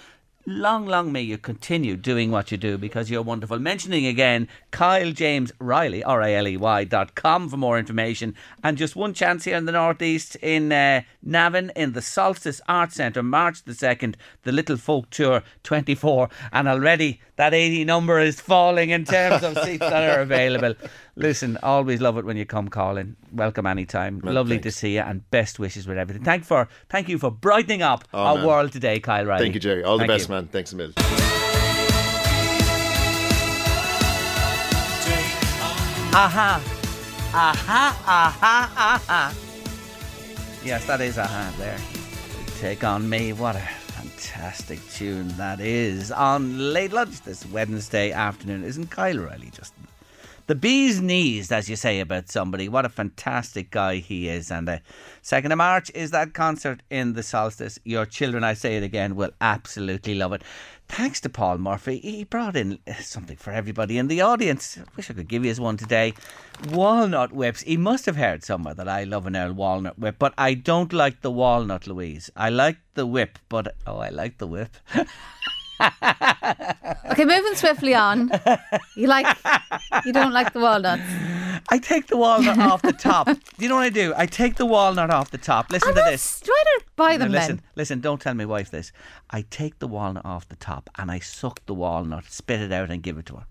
Long, 0.51 0.87
long 0.87 1.13
may 1.13 1.21
you 1.21 1.37
continue 1.37 1.95
doing 1.95 2.31
what 2.31 2.51
you 2.51 2.57
do 2.57 2.79
because 2.79 3.11
you're 3.11 3.21
wonderful. 3.21 3.59
Mentioning 3.59 4.07
again, 4.07 4.49
Kyle 4.71 5.13
James 5.13 5.53
Riley, 5.59 6.03
R 6.03 6.23
I 6.23 6.33
L 6.33 6.49
E 6.49 6.57
Y 6.57 6.85
dot 6.85 7.15
com 7.15 7.51
for 7.51 7.59
more 7.59 7.79
information. 7.79 8.35
And 8.65 8.79
just 8.79 8.97
one 8.97 9.13
chance 9.13 9.45
here 9.45 9.59
in 9.59 9.67
the 9.67 9.73
Northeast 9.73 10.37
in 10.37 10.73
uh, 10.73 11.03
Navan 11.23 11.71
in 11.77 11.93
the 11.93 12.01
Solstice 12.01 12.63
Arts 12.67 12.95
Centre, 12.95 13.23
March 13.23 13.63
the 13.65 13.73
2nd, 13.73 14.15
the 14.45 14.53
Little 14.53 14.79
Folk 14.79 15.11
Tour 15.11 15.43
24. 15.65 16.31
And 16.51 16.67
already 16.67 17.21
that 17.39 17.55
80 17.55 17.85
number 17.85 18.19
is 18.21 18.41
falling 18.41 18.91
in 18.91 19.05
terms 19.05 19.43
of 19.43 19.57
seats 19.65 19.79
that 19.81 20.11
are 20.19 20.21
available. 20.21 20.75
Listen, 21.17 21.57
always 21.63 22.01
love 22.01 22.19
it 22.19 22.25
when 22.25 22.37
you 22.37 22.45
come 22.45 22.69
calling. 22.69 23.17
Welcome 23.33 23.65
anytime. 23.67 24.21
Well, 24.23 24.35
Lovely 24.35 24.57
thanks. 24.57 24.75
to 24.75 24.81
see 24.81 24.95
you 24.95 25.01
and 25.01 25.29
best 25.31 25.59
wishes 25.59 25.87
with 25.87 25.99
everything. 25.99 26.25
Thank 26.25 26.45
for 26.45 26.69
thank 26.89 27.09
you 27.09 27.17
for 27.19 27.31
brightening 27.31 27.81
up 27.83 28.05
Oh, 28.13 28.19
our 28.19 28.35
man. 28.37 28.47
world 28.47 28.73
today, 28.73 29.01
Kyle 29.01 29.25
Riley. 29.25 29.45
Thank 29.45 29.55
you, 29.55 29.61
Jerry. 29.61 29.83
All 29.85 29.99
the 29.99 30.07
best, 30.07 30.29
you. 30.29 30.35
man. 30.35 30.49
Thanks 30.49 30.73
a 30.73 30.77
million. 30.77 30.95
Aha. 36.15 36.61
Aha, 37.35 38.03
aha, 38.07 38.73
aha. 38.77 39.35
Yes, 40.65 40.87
that 40.87 41.01
is 41.01 41.19
aha 41.19 41.53
there. 41.59 41.79
Take 42.59 42.83
on 42.83 43.09
me. 43.09 43.33
What 43.33 43.55
a 43.57 43.69
fantastic 44.19 44.81
tune 44.91 45.29
that 45.37 45.61
is. 45.61 46.11
On 46.11 46.73
late 46.73 46.93
lunch 46.93 47.21
this 47.23 47.47
Wednesday 47.47 48.11
afternoon. 48.11 48.65
Isn't 48.65 48.91
Kyle 48.91 49.17
Riley 49.17 49.51
just 49.53 49.73
the 50.49 50.55
bee's 50.55 50.99
knees, 51.03 51.53
as 51.53 51.69
you 51.69 51.77
say 51.77 52.01
about 52.01 52.31
somebody. 52.31 52.71
What 52.71 52.87
a 52.87 52.89
fantastic 52.89 53.71
guy 53.71 53.97
he 53.97 54.29
is. 54.29 54.51
And 54.51 54.67
the 54.67 54.81
2nd 55.23 55.53
of 55.53 55.59
March 55.59 55.91
is 55.95 56.11
that 56.13 56.33
concert 56.33 56.83
in 56.89 57.13
the 57.13 57.23
solstice. 57.23 57.79
Your 57.85 58.07
children, 58.07 58.43
I 58.43 58.55
say 58.55 58.79
it 58.79 58.83
again, 58.83 59.15
will 59.15 59.33
absolutely 59.43 60.15
love 60.15 60.33
it. 60.33 60.43
Thanks 60.89 61.21
to 61.21 61.29
Paul 61.29 61.59
Murphy, 61.59 61.99
he 61.99 62.25
brought 62.25 62.57
in 62.57 62.79
something 62.99 63.37
for 63.37 63.51
everybody 63.51 63.99
in 63.99 64.09
the 64.09 64.23
audience. 64.23 64.79
I 64.79 64.85
wish 64.97 65.11
I 65.11 65.15
could 65.15 65.29
give 65.29 65.45
you 65.45 65.51
his 65.51 65.61
one 65.61 65.77
today. 65.77 66.15
Walnut 66.71 67.31
whips. 67.31 67.61
He 67.61 67.77
must 67.77 68.07
have 68.07 68.17
heard 68.17 68.43
somewhere 68.43 68.73
that 68.73 68.89
I 68.89 69.05
love 69.05 69.27
an 69.27 69.37
old 69.37 69.55
walnut 69.55 69.99
whip, 69.99 70.17
but 70.19 70.33
I 70.39 70.55
don't 70.55 70.95
like 70.95 71.21
the 71.21 71.31
walnut, 71.31 71.87
Louise. 71.87 72.31
I 72.35 72.49
like 72.49 72.79
the 72.95 73.05
whip, 73.05 73.39
but 73.51 73.77
oh, 73.87 73.99
I 73.99 74.09
like 74.09 74.39
the 74.39 74.47
whip. 74.47 74.75
Okay, 75.81 77.25
moving 77.25 77.55
swiftly 77.55 77.95
on. 77.95 78.31
You 78.97 79.07
like, 79.07 79.27
you 80.05 80.13
don't 80.13 80.33
like 80.33 80.53
the 80.53 80.61
walnuts. 80.61 81.03
I 81.71 81.79
take 81.79 82.07
the 82.07 82.17
walnut 82.17 82.59
off 82.59 82.83
the 82.83 82.93
top. 82.93 83.27
Do 83.27 83.39
you 83.59 83.69
know 83.69 83.75
what 83.77 83.83
I 83.85 83.91
do? 83.91 84.15
I 84.17 84.27
take 84.27 84.55
the 84.57 84.65
walnut 84.67 85.11
off 85.11 85.31
the 85.31 85.39
top. 85.39 85.71
Listen 85.71 85.91
Oh, 85.91 85.95
to 85.95 86.11
this. 86.11 86.41
Try 86.41 86.55
to 86.79 86.85
buy 86.97 87.13
No, 87.13 87.19
them 87.25 87.33
listen, 87.33 87.57
then. 87.57 87.65
listen, 87.77 88.01
don't 88.01 88.21
tell 88.21 88.35
my 88.35 88.45
wife 88.47 88.71
this. 88.71 88.93
I 89.31 89.43
take 89.51 89.79
the 89.79 89.87
walnut 89.89 90.25
off 90.25 90.49
the 90.49 90.57
top 90.57 90.89
and 90.97 91.11
I 91.11 91.19
suck 91.19 91.65
the 91.67 91.75
walnut, 91.75 92.25
spit 92.31 92.61
it 92.61 92.73
out 92.73 92.91
and 92.91 93.03
give 93.03 93.19
it 93.19 93.27
to 93.27 93.37
her. 93.37 93.47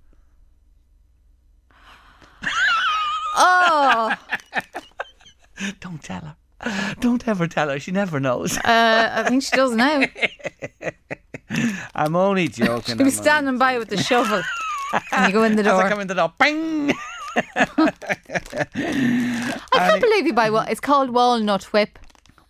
Oh, 3.40 4.16
Don't 5.80 6.02
tell 6.02 6.22
her. 6.22 6.96
Don't 7.00 7.28
ever 7.28 7.48
tell 7.48 7.70
her. 7.70 7.80
She 7.80 7.92
never 7.92 8.20
knows. 8.20 8.58
uh, 8.58 9.12
I 9.16 9.30
think 9.30 9.44
she 9.44 9.56
does 9.56 9.74
now. 9.76 10.02
I'm 11.96 12.16
only 12.16 12.48
joking. 12.48 12.98
She 12.98 13.04
was 13.04 13.16
standing 13.16 13.58
by 13.58 13.78
with 13.78 13.90
the 13.90 13.98
shovel. 13.98 14.42
And 15.12 15.28
you 15.28 15.34
go 15.34 15.44
in 15.44 15.56
the 15.56 15.64
door. 15.64 15.74
As 15.82 15.86
I 15.86 15.90
come 15.90 16.00
in 16.00 16.08
the 16.08 16.16
door, 16.16 16.34
bang! 16.38 16.94
I 17.56 18.70
can't 19.74 20.02
believe 20.02 20.26
you 20.26 20.34
buy 20.34 20.50
what 20.50 20.70
it's 20.70 20.80
called 20.80 21.12
walnut 21.12 21.66
whip. 21.74 22.00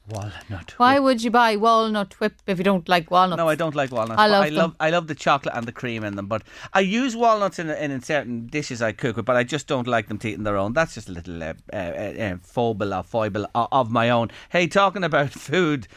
Walnut. 0.09 0.73
Why 0.77 0.99
would 0.99 1.21
you 1.21 1.29
buy 1.31 1.57
walnut 1.57 2.17
whip 2.21 2.35
if 2.47 2.57
you 2.57 2.63
don't 2.63 2.87
like 2.87 3.11
walnuts? 3.11 3.37
No, 3.37 3.49
I 3.49 3.55
don't 3.55 3.75
like 3.75 3.91
walnuts. 3.91 4.19
I 4.19 4.27
love 4.27 4.43
I 4.43 4.49
them. 4.49 4.57
love 4.57 4.75
I 4.79 4.89
love 4.89 5.07
the 5.07 5.15
chocolate 5.15 5.53
and 5.53 5.65
the 5.67 5.73
cream 5.73 6.05
in 6.05 6.15
them. 6.15 6.27
But 6.27 6.43
I 6.73 6.79
use 6.79 7.13
walnuts 7.15 7.59
in, 7.59 7.69
in, 7.69 7.91
in 7.91 8.01
certain 8.01 8.47
dishes 8.47 8.81
I 8.81 8.93
cook 8.93 9.17
with, 9.17 9.25
but 9.25 9.35
I 9.35 9.43
just 9.43 9.67
don't 9.67 9.87
like 9.87 10.07
them 10.07 10.17
to 10.19 10.29
eat 10.29 10.37
on 10.37 10.43
their 10.45 10.55
own. 10.55 10.71
That's 10.71 10.93
just 10.93 11.09
a 11.09 11.11
little 11.11 11.43
uh, 11.43 11.53
uh, 11.73 11.75
uh, 11.75 12.37
foible 12.41 12.93
or 12.93 13.03
foible 13.03 13.47
of, 13.53 13.67
of 13.71 13.91
my 13.91 14.09
own. 14.09 14.31
Hey, 14.49 14.67
talking 14.67 15.03
about 15.03 15.31
food, 15.31 15.89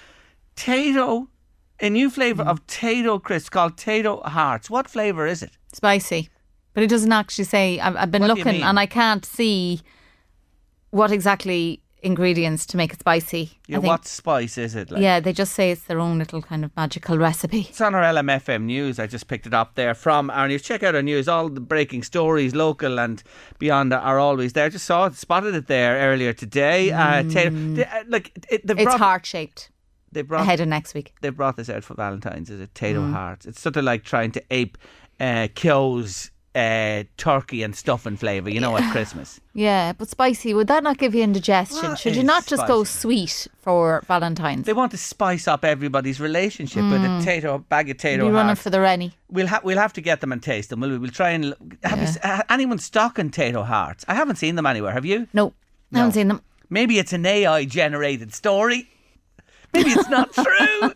Tayto, 0.56 1.28
a 1.80 1.90
new 1.90 2.10
flavour 2.10 2.42
of 2.42 2.66
Tayto 2.66 3.22
crisps 3.22 3.50
called 3.50 3.76
Tayto 3.76 4.24
Hearts. 4.26 4.70
What 4.70 4.88
flavour 4.88 5.26
is 5.26 5.42
it? 5.42 5.52
spicy, 5.72 6.28
but 6.74 6.82
it 6.82 6.88
doesn't 6.88 7.12
actually 7.12 7.44
say. 7.44 7.80
I've, 7.80 7.96
I've 7.96 8.10
been 8.10 8.22
What 8.22 8.36
looking 8.36 8.62
and 8.62 8.78
I 8.78 8.86
can't 8.86 9.24
see 9.24 9.80
what 10.90 11.12
exactly 11.12 11.80
ingredients 12.02 12.64
to 12.66 12.76
make 12.76 12.92
it 12.92 13.00
spicy. 13.00 13.58
Yeah, 13.66 13.76
think, 13.76 13.88
what 13.88 14.06
spice 14.06 14.56
is 14.58 14.74
it? 14.74 14.90
Like? 14.90 15.02
yeah, 15.02 15.20
they 15.20 15.32
just 15.32 15.52
say 15.52 15.70
it's 15.70 15.82
their 15.82 16.00
own 16.00 16.18
little 16.18 16.42
kind 16.42 16.64
of 16.64 16.74
magical 16.76 17.18
recipe. 17.18 17.66
It's 17.68 17.80
on 17.80 17.94
our 17.94 18.02
LMFM 18.02 18.62
news. 18.62 18.98
I 18.98 19.06
just 19.06 19.28
picked 19.28 19.46
it 19.46 19.54
up 19.54 19.74
there 19.74 19.94
from 19.94 20.30
our 20.30 20.48
news. 20.48 20.62
Check 20.62 20.82
out 20.82 20.94
our 20.94 21.02
news. 21.02 21.28
All 21.28 21.48
the 21.48 21.60
breaking 21.60 22.02
stories, 22.02 22.54
local 22.54 22.98
and 22.98 23.22
beyond, 23.58 23.92
are 23.92 24.18
always 24.18 24.54
there. 24.54 24.70
Just 24.70 24.86
saw 24.86 25.06
it, 25.06 25.14
spotted 25.14 25.54
it 25.54 25.66
there 25.66 25.96
earlier 26.10 26.32
today. 26.32 26.90
Uh, 26.90 27.22
they, 27.22 27.84
uh, 27.84 28.04
like 28.08 28.32
it, 28.50 28.66
they 28.66 28.82
It's 28.82 28.94
heart 28.94 29.26
shaped. 29.26 29.70
They 30.12 30.22
brought 30.22 30.42
Ahead 30.42 30.60
of 30.60 30.68
next 30.68 30.94
week. 30.94 31.14
they 31.20 31.28
brought 31.30 31.56
this 31.56 31.68
out 31.70 31.84
for 31.84 31.94
Valentine's. 31.94 32.50
Is 32.50 32.60
it 32.60 32.74
Tayto 32.74 32.96
Mm. 33.00 33.12
Hearts? 33.12 33.46
It's 33.46 33.60
sort 33.60 33.76
of 33.76 33.84
like 33.84 34.02
trying 34.04 34.32
to 34.32 34.42
ape 34.50 34.76
uh, 35.20 35.48
Keogh's 35.54 36.30
uh, 36.56 37.04
turkey 37.16 37.62
and 37.62 37.76
stuffing 37.76 38.16
flavour. 38.16 38.50
You 38.50 38.58
know, 38.58 38.76
at 38.76 38.90
Christmas. 38.90 39.40
Yeah, 39.54 39.92
but 39.92 40.08
spicy. 40.08 40.52
Would 40.52 40.66
that 40.66 40.82
not 40.82 40.98
give 40.98 41.14
you 41.14 41.22
indigestion? 41.22 41.90
What 41.90 41.98
Should 42.00 42.16
you 42.16 42.24
not 42.24 42.44
just 42.46 42.66
go 42.66 42.82
sweet 42.82 43.46
for 43.62 44.02
Valentine's? 44.08 44.66
They 44.66 44.72
want 44.72 44.90
to 44.90 44.96
spice 44.98 45.46
up 45.46 45.64
everybody's 45.64 46.18
relationship 46.20 46.82
with 46.82 47.04
a 47.04 47.22
Tayto 47.24 47.62
bag 47.68 47.88
of 47.90 47.98
Tayto 47.98 48.22
Mm. 48.22 48.34
running 48.34 48.56
for 48.56 48.70
the 48.70 48.80
Rennie. 48.80 49.12
We'll 49.30 49.46
ha- 49.46 49.60
we'll 49.62 49.78
have 49.78 49.92
to 49.92 50.00
get 50.00 50.20
them 50.20 50.32
and 50.32 50.42
taste 50.42 50.70
them. 50.70 50.80
We'll, 50.80 50.98
we'll 50.98 51.10
try 51.10 51.30
and 51.30 51.54
have 51.84 51.98
you 51.98 52.04
s- 52.06 52.18
uh, 52.24 52.42
anyone 52.50 52.78
stocking 52.78 53.30
Tayto 53.30 53.64
Hearts? 53.64 54.04
I 54.08 54.14
haven't 54.14 54.36
seen 54.36 54.56
them 54.56 54.66
anywhere. 54.66 54.90
Have 54.92 55.04
you? 55.04 55.28
No, 55.32 55.52
I 55.94 55.98
haven't 55.98 56.14
seen 56.14 56.26
them. 56.26 56.40
Maybe 56.68 56.98
it's 56.98 57.12
an 57.12 57.24
AI 57.26 57.64
generated 57.64 58.34
story. 58.34 58.88
Maybe 59.72 59.90
it's 59.90 60.08
not 60.08 60.32
true. 60.32 60.92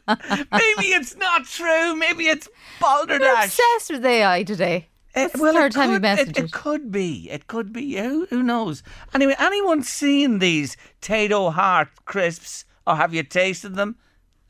Maybe 0.53 0.87
it's 0.89 1.16
not 1.16 1.45
true. 1.45 1.95
Maybe 1.97 2.27
it's 2.27 2.47
You're 2.47 2.81
balderdash. 2.81 3.45
obsessed 3.47 3.91
eh, 3.91 3.95
with 3.95 4.05
AI 4.07 4.43
today. 4.43 4.89
It, 5.14 5.31
third 5.31 5.72
time 5.72 5.93
you 5.93 6.01
could, 6.01 6.18
it, 6.18 6.29
it 6.31 6.39
it. 6.39 6.53
could 6.53 6.91
be. 6.91 7.31
It 7.31 7.47
could 7.47 7.72
be. 7.72 7.97
Who, 7.97 8.27
who 8.27 8.43
knows? 8.43 8.83
Anyway, 9.14 9.37
anyone 9.39 9.83
seen 9.85 10.41
these 10.41 10.77
Tayto 11.01 11.53
Heart 11.53 11.89
crisps 12.05 12.64
or 12.87 12.97
have 12.97 13.14
you 13.14 13.22
tasted 13.22 13.77
them? 13.77 13.97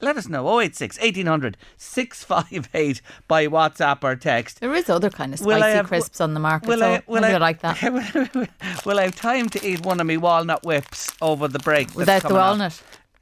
Let 0.01 0.17
us 0.17 0.29
know. 0.29 0.61
086 0.61 0.99
1800 0.99 1.57
658 1.77 3.01
by 3.29 3.47
WhatsApp 3.47 4.03
or 4.03 4.17
text. 4.17 4.61
There 4.61 4.75
is 4.75 4.91
other 4.91 5.09
kind 5.09 5.33
of 5.33 5.39
spicy 5.39 5.77
have- 5.77 5.87
crisps 5.87 6.21
on 6.21 6.35
the 6.35 6.41
market. 6.41 6.69
Will 6.69 6.79
so 6.81 6.95
I, 6.95 7.03
will 7.07 7.25
I, 7.25 7.33
I 7.33 7.37
like 7.39 7.61
that. 7.61 7.81
will 8.85 8.99
I 8.99 9.05
have 9.05 9.17
time 9.17 9.49
to 9.51 9.67
eat 9.67 9.85
one 9.85 10.01
of 10.01 10.07
my 10.07 10.17
walnut 10.17 10.65
whips 10.65 11.11
over 11.23 11.47
the 11.49 11.59
break? 11.61 11.95
Without 11.95 12.23
the 12.23 12.29
coming 12.29 12.61
up? 12.63 12.73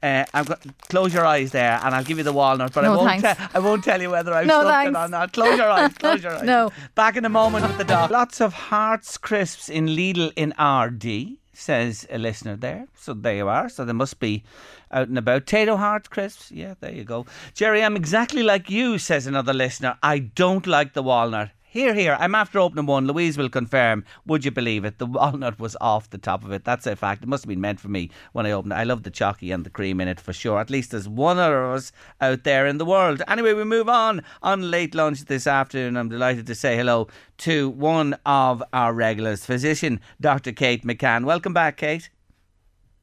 Uh, 0.03 0.25
I'm 0.33 0.43
go- 0.43 0.55
close 0.89 1.13
your 1.13 1.25
eyes 1.25 1.51
there, 1.51 1.79
and 1.81 1.95
I'll 1.95 2.03
give 2.03 2.17
you 2.17 2.25
the 2.25 2.33
walnut. 2.33 2.73
But 2.73 2.83
I 2.83 2.89
won't. 2.89 3.21
te- 3.21 3.43
I 3.53 3.59
won't 3.59 3.83
tell 3.85 4.01
you 4.01 4.09
whether 4.09 4.33
I've 4.33 4.45
No, 4.47 4.59
stuffed 4.59 4.73
thanks. 4.73 4.97
it 4.99 5.01
or 5.01 5.07
not. 5.07 5.31
Close 5.33 5.57
your 5.57 5.69
eyes. 5.69 5.93
Close 5.93 6.23
your 6.23 6.33
eyes. 6.37 6.43
No. 6.43 6.71
Back 6.93 7.15
in 7.15 7.23
a 7.23 7.29
moment 7.29 7.65
with 7.67 7.77
the 7.77 7.85
dog. 7.85 8.11
Lots 8.11 8.41
of 8.41 8.51
Hearts 8.53 9.17
crisps 9.17 9.69
in 9.69 9.87
Lidl 9.87 10.33
in 10.35 10.53
Ardee, 10.59 11.37
says 11.53 12.05
a 12.11 12.17
listener 12.17 12.57
there. 12.57 12.87
So 12.95 13.13
there 13.13 13.35
you 13.35 13.47
are. 13.47 13.69
So 13.69 13.85
they 13.85 13.93
must 13.93 14.19
be 14.19 14.43
out 14.91 15.07
and 15.07 15.17
about. 15.17 15.45
Tayto 15.45 15.77
Hearts 15.77 16.09
crisps. 16.09 16.51
Yeah, 16.51 16.73
there 16.81 16.91
you 16.91 17.05
go. 17.05 17.25
Jerry, 17.53 17.81
I'm 17.81 17.95
exactly 17.95 18.43
like 18.43 18.69
you, 18.69 18.97
says 18.97 19.25
another 19.25 19.53
listener. 19.53 19.97
I 20.03 20.19
don't 20.19 20.67
like 20.67 20.93
the 20.93 21.03
walnut. 21.03 21.51
Here, 21.73 21.95
here. 21.95 22.15
I'm 22.19 22.35
after 22.35 22.59
opening 22.59 22.85
one. 22.85 23.07
Louise 23.07 23.35
will 23.35 23.49
confirm. 23.49 24.05
Would 24.27 24.45
you 24.45 24.51
believe 24.51 24.85
it? 24.85 24.99
The 24.99 25.07
walnut 25.07 25.57
was 25.57 25.75
off 25.81 26.07
the 26.07 26.19
top 26.19 26.43
of 26.43 26.51
it. 26.51 26.63
That's 26.63 26.85
a 26.85 26.95
fact. 26.95 27.23
It 27.23 27.27
must 27.27 27.45
have 27.45 27.49
been 27.49 27.61
meant 27.61 27.79
for 27.79 27.87
me 27.87 28.11
when 28.31 28.45
I 28.45 28.51
opened 28.51 28.73
it. 28.73 28.75
I 28.75 28.83
love 28.83 29.01
the 29.01 29.09
chalky 29.09 29.49
and 29.49 29.65
the 29.65 29.71
cream 29.71 29.99
in 29.99 30.07
it 30.07 30.19
for 30.19 30.33
sure. 30.33 30.59
At 30.59 30.69
least 30.69 30.91
there's 30.91 31.09
one 31.09 31.39
of 31.39 31.51
us 31.51 31.91
out 32.21 32.43
there 32.43 32.67
in 32.67 32.77
the 32.77 32.85
world. 32.85 33.23
Anyway, 33.27 33.53
we 33.53 33.63
move 33.63 33.89
on 33.89 34.23
on 34.43 34.69
late 34.69 34.93
lunch 34.93 35.25
this 35.25 35.47
afternoon. 35.47 35.97
I'm 35.97 36.09
delighted 36.09 36.45
to 36.45 36.53
say 36.53 36.77
hello 36.77 37.07
to 37.39 37.71
one 37.71 38.17
of 38.23 38.61
our 38.71 38.93
regulars, 38.93 39.43
physician 39.43 39.99
Dr. 40.21 40.51
Kate 40.51 40.85
McCann. 40.85 41.25
Welcome 41.25 41.55
back, 41.55 41.77
Kate. 41.77 42.11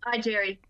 Hi, 0.04 0.18
Jerry. 0.18 0.60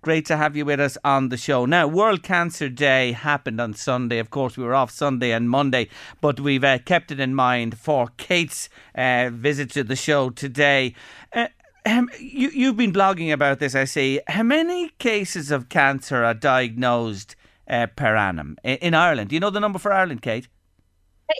Great 0.00 0.26
to 0.26 0.36
have 0.36 0.56
you 0.56 0.64
with 0.64 0.80
us 0.80 0.96
on 1.04 1.28
the 1.28 1.36
show. 1.36 1.66
Now, 1.66 1.86
World 1.86 2.22
Cancer 2.22 2.68
Day 2.68 3.12
happened 3.12 3.60
on 3.60 3.74
Sunday. 3.74 4.18
Of 4.18 4.30
course, 4.30 4.56
we 4.56 4.64
were 4.64 4.74
off 4.74 4.90
Sunday 4.90 5.32
and 5.32 5.50
Monday, 5.50 5.88
but 6.20 6.38
we've 6.38 6.64
uh, 6.64 6.78
kept 6.78 7.10
it 7.10 7.18
in 7.18 7.34
mind 7.34 7.78
for 7.78 8.08
Kate's 8.16 8.68
uh, 8.94 9.30
visit 9.32 9.70
to 9.72 9.82
the 9.82 9.96
show 9.96 10.30
today. 10.30 10.94
Uh, 11.32 11.48
um, 11.84 12.10
you, 12.20 12.50
you've 12.50 12.76
been 12.76 12.92
blogging 12.92 13.32
about 13.32 13.58
this, 13.58 13.74
I 13.74 13.84
see. 13.84 14.20
How 14.28 14.42
many 14.42 14.90
cases 14.98 15.50
of 15.50 15.68
cancer 15.68 16.24
are 16.24 16.34
diagnosed 16.34 17.34
uh, 17.68 17.86
per 17.86 18.14
annum 18.14 18.56
in, 18.62 18.76
in 18.76 18.94
Ireland? 18.94 19.30
Do 19.30 19.36
you 19.36 19.40
know 19.40 19.50
the 19.50 19.60
number 19.60 19.78
for 19.78 19.92
Ireland, 19.92 20.22
Kate? 20.22 20.48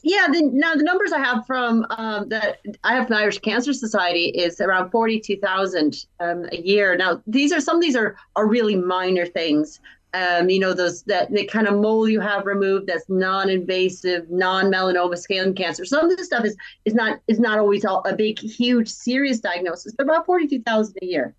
Yeah, 0.02 0.26
the, 0.30 0.42
now 0.42 0.74
the 0.74 0.82
numbers 0.82 1.12
I 1.12 1.18
have 1.18 1.46
from 1.46 1.86
um, 1.90 2.28
that 2.28 2.58
I 2.84 2.94
have 2.94 3.06
from 3.06 3.16
the 3.16 3.22
Irish 3.22 3.38
Cancer 3.38 3.72
Society 3.72 4.26
is 4.26 4.60
around 4.60 4.90
forty-two 4.90 5.38
thousand 5.38 6.04
um, 6.20 6.44
a 6.52 6.60
year. 6.60 6.94
Now 6.96 7.22
these 7.26 7.52
are 7.52 7.60
some 7.60 7.76
of 7.76 7.82
these 7.82 7.96
are 7.96 8.16
are 8.36 8.46
really 8.46 8.76
minor 8.76 9.24
things. 9.24 9.80
Um, 10.14 10.50
you 10.50 10.58
know 10.58 10.74
those 10.74 11.02
that 11.04 11.30
the 11.30 11.46
kind 11.46 11.66
of 11.66 11.74
mole 11.74 12.08
you 12.08 12.20
have 12.20 12.44
removed 12.44 12.86
that's 12.86 13.08
non-invasive, 13.08 14.30
non-melanoma 14.30 15.16
skin 15.16 15.54
cancer. 15.54 15.84
Some 15.86 16.10
of 16.10 16.16
this 16.16 16.26
stuff 16.26 16.44
is 16.44 16.56
is 16.84 16.94
not 16.94 17.20
is 17.26 17.40
not 17.40 17.58
always 17.58 17.84
all, 17.84 18.02
a 18.06 18.14
big, 18.14 18.38
huge, 18.38 18.88
serious 18.88 19.40
diagnosis, 19.40 19.94
but 19.96 20.04
about 20.04 20.26
forty-two 20.26 20.62
thousand 20.62 20.96
a 21.00 21.06
year. 21.06 21.34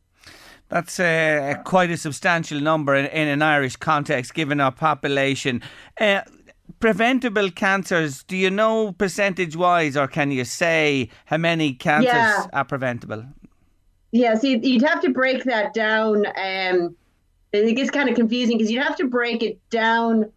That's 0.69 0.99
uh, 0.99 1.55
quite 1.65 1.89
a 1.89 1.97
substantial 1.97 2.59
number 2.59 2.93
in, 2.93 3.07
in 3.07 3.27
an 3.27 3.41
Irish 3.41 3.75
context, 3.75 4.35
given 4.35 4.61
our 4.61 4.71
population. 4.71 5.63
Uh, 5.99 6.21
preventable 6.79 7.49
cancers, 7.51 8.23
do 8.23 8.37
you 8.37 8.49
know 8.49 8.91
percentage 8.93 9.55
wise, 9.55 9.97
or 9.97 10.07
can 10.07 10.31
you 10.31 10.45
say 10.45 11.09
how 11.25 11.37
many 11.37 11.73
cancers 11.73 12.13
Yeah. 12.13 12.45
are 12.53 12.65
preventable? 12.65 13.25
Yeah, 14.11 14.35
see, 14.35 14.57
you'd 14.57 14.83
have 14.83 15.01
to 15.01 15.09
break 15.09 15.43
that 15.43 15.73
down. 15.73 16.25
Um, 16.25 16.95
it 17.51 17.75
gets 17.75 17.91
kind 17.91 18.09
of 18.09 18.15
confusing 18.15 18.57
because 18.57 18.71
you'd 18.71 18.83
have 18.83 18.95
to 18.97 19.07
break 19.07 19.43
it 19.43 19.59
down 19.69 20.31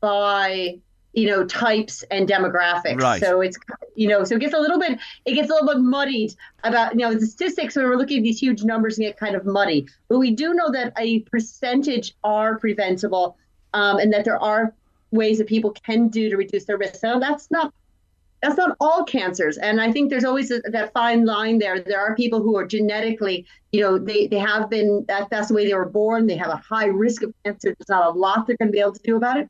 by, 0.00 0.78
you 1.12 1.26
know, 1.26 1.44
types 1.44 2.04
and 2.10 2.28
demographics. 2.28 3.00
Right. 3.00 3.20
So 3.20 3.40
it's, 3.40 3.58
you 3.94 4.08
know, 4.08 4.24
so 4.24 4.36
it 4.36 4.40
gets 4.40 4.54
a 4.54 4.58
little 4.58 4.78
bit, 4.78 4.98
it 5.26 5.34
gets 5.34 5.50
a 5.50 5.52
little 5.52 5.68
bit 5.68 5.78
muddied 5.78 6.34
about, 6.64 6.92
you 6.92 7.00
know, 7.00 7.14
the 7.14 7.26
statistics 7.26 7.76
when 7.76 7.84
we're 7.86 7.96
looking 7.96 8.18
at 8.18 8.24
these 8.24 8.38
huge 8.38 8.64
numbers 8.64 8.98
and 8.98 9.06
get 9.06 9.18
kind 9.18 9.34
of 9.34 9.44
muddy. 9.44 9.86
But 10.08 10.18
we 10.18 10.30
do 10.30 10.54
know 10.54 10.70
that 10.72 10.92
a 10.98 11.20
percentage 11.20 12.14
are 12.24 12.58
preventable, 12.58 13.36
um, 13.74 13.98
and 13.98 14.12
that 14.12 14.24
there 14.24 14.38
are 14.42 14.74
ways 15.12 15.38
that 15.38 15.46
people 15.46 15.70
can 15.70 16.08
do 16.08 16.28
to 16.30 16.36
reduce 16.36 16.64
their 16.64 16.78
risk. 16.78 17.02
Now, 17.02 17.18
that's 17.18 17.50
not 17.50 17.72
that's 18.42 18.56
not 18.56 18.76
all 18.80 19.04
cancers. 19.04 19.56
And 19.56 19.80
i 19.80 19.92
think 19.92 20.10
there's 20.10 20.24
always 20.24 20.50
a, 20.50 20.60
that 20.70 20.92
fine 20.92 21.24
line 21.24 21.58
there. 21.58 21.80
There 21.80 22.00
are 22.00 22.16
people 22.16 22.42
who 22.42 22.56
are 22.56 22.66
genetically 22.66 23.46
you 23.70 23.80
know 23.80 23.98
they, 23.98 24.26
they 24.26 24.38
have 24.38 24.68
been 24.68 25.04
that, 25.08 25.28
that's 25.30 25.48
the 25.48 25.54
way 25.54 25.66
they 25.66 25.74
were 25.74 25.88
born. 25.88 26.26
They 26.26 26.36
have 26.36 26.50
a 26.50 26.56
high 26.56 26.86
risk 26.86 27.22
of 27.22 27.32
cancer. 27.44 27.76
There's 27.78 27.88
not 27.88 28.06
a 28.06 28.18
lot 28.18 28.46
they're 28.46 28.56
going 28.56 28.68
to 28.68 28.72
be 28.72 28.80
able 28.80 28.94
to 28.94 29.02
do 29.04 29.16
about 29.16 29.38
it. 29.38 29.48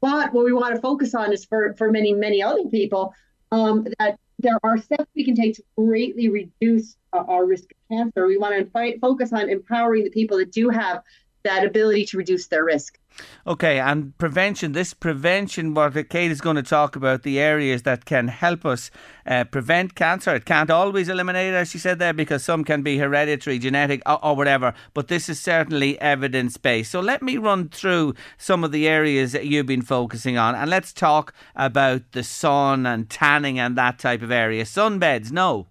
But 0.00 0.34
what 0.34 0.44
we 0.44 0.52
want 0.52 0.74
to 0.74 0.80
focus 0.80 1.14
on 1.14 1.32
is 1.32 1.44
for 1.46 1.74
for 1.74 1.90
many 1.90 2.12
many 2.12 2.42
other 2.42 2.64
people 2.64 3.14
um, 3.50 3.86
that 3.98 4.18
there 4.38 4.58
are 4.62 4.76
steps 4.76 5.06
we 5.14 5.24
can 5.24 5.34
take 5.34 5.54
to 5.54 5.62
greatly 5.76 6.28
reduce 6.28 6.96
uh, 7.12 7.24
our 7.28 7.46
risk 7.46 7.64
of 7.70 7.96
cancer. 7.96 8.26
We 8.26 8.36
want 8.36 8.58
to 8.58 8.70
fight, 8.70 9.00
focus 9.00 9.32
on 9.32 9.48
empowering 9.48 10.04
the 10.04 10.10
people 10.10 10.36
that 10.38 10.52
do 10.52 10.68
have 10.68 11.02
that 11.44 11.64
ability 11.64 12.04
to 12.06 12.16
reduce 12.16 12.46
their 12.48 12.64
risk 12.64 12.98
Okay, 13.46 13.78
and 13.78 14.16
prevention. 14.18 14.72
This 14.72 14.94
prevention, 14.94 15.74
what 15.74 16.08
Kate 16.08 16.30
is 16.30 16.40
going 16.40 16.56
to 16.56 16.62
talk 16.62 16.96
about, 16.96 17.22
the 17.22 17.38
areas 17.38 17.82
that 17.82 18.06
can 18.06 18.28
help 18.28 18.64
us 18.64 18.90
uh, 19.26 19.44
prevent 19.44 19.94
cancer. 19.94 20.34
It 20.34 20.46
can't 20.46 20.70
always 20.70 21.08
eliminate 21.08 21.54
as 21.54 21.70
she 21.70 21.78
said 21.78 21.98
there, 21.98 22.14
because 22.14 22.42
some 22.42 22.64
can 22.64 22.82
be 22.82 22.98
hereditary, 22.98 23.58
genetic, 23.58 24.02
or, 24.06 24.24
or 24.24 24.34
whatever. 24.34 24.74
But 24.94 25.08
this 25.08 25.28
is 25.28 25.38
certainly 25.38 26.00
evidence 26.00 26.56
based. 26.56 26.90
So 26.90 27.00
let 27.00 27.22
me 27.22 27.36
run 27.36 27.68
through 27.68 28.14
some 28.38 28.64
of 28.64 28.72
the 28.72 28.88
areas 28.88 29.32
that 29.32 29.46
you've 29.46 29.66
been 29.66 29.82
focusing 29.82 30.38
on, 30.38 30.54
and 30.54 30.70
let's 30.70 30.92
talk 30.92 31.34
about 31.54 32.12
the 32.12 32.24
sun 32.24 32.86
and 32.86 33.08
tanning 33.08 33.58
and 33.58 33.76
that 33.76 33.98
type 33.98 34.22
of 34.22 34.30
area. 34.30 34.64
Sunbeds, 34.64 35.30
no. 35.30 35.68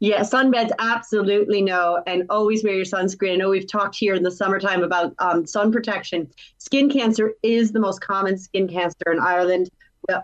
Yeah, 0.00 0.20
sunbeds, 0.20 0.70
absolutely 0.78 1.62
no. 1.62 2.02
And 2.06 2.24
always 2.30 2.64
wear 2.64 2.74
your 2.74 2.84
sunscreen. 2.84 3.32
I 3.32 3.36
know 3.36 3.50
we've 3.50 3.70
talked 3.70 3.96
here 3.96 4.14
in 4.14 4.22
the 4.22 4.30
summertime 4.30 4.82
about 4.82 5.14
um, 5.18 5.46
sun 5.46 5.72
protection. 5.72 6.30
Skin 6.58 6.90
cancer 6.90 7.32
is 7.42 7.72
the 7.72 7.80
most 7.80 8.00
common 8.00 8.38
skin 8.38 8.68
cancer 8.68 9.12
in 9.12 9.18
Ireland. 9.18 9.70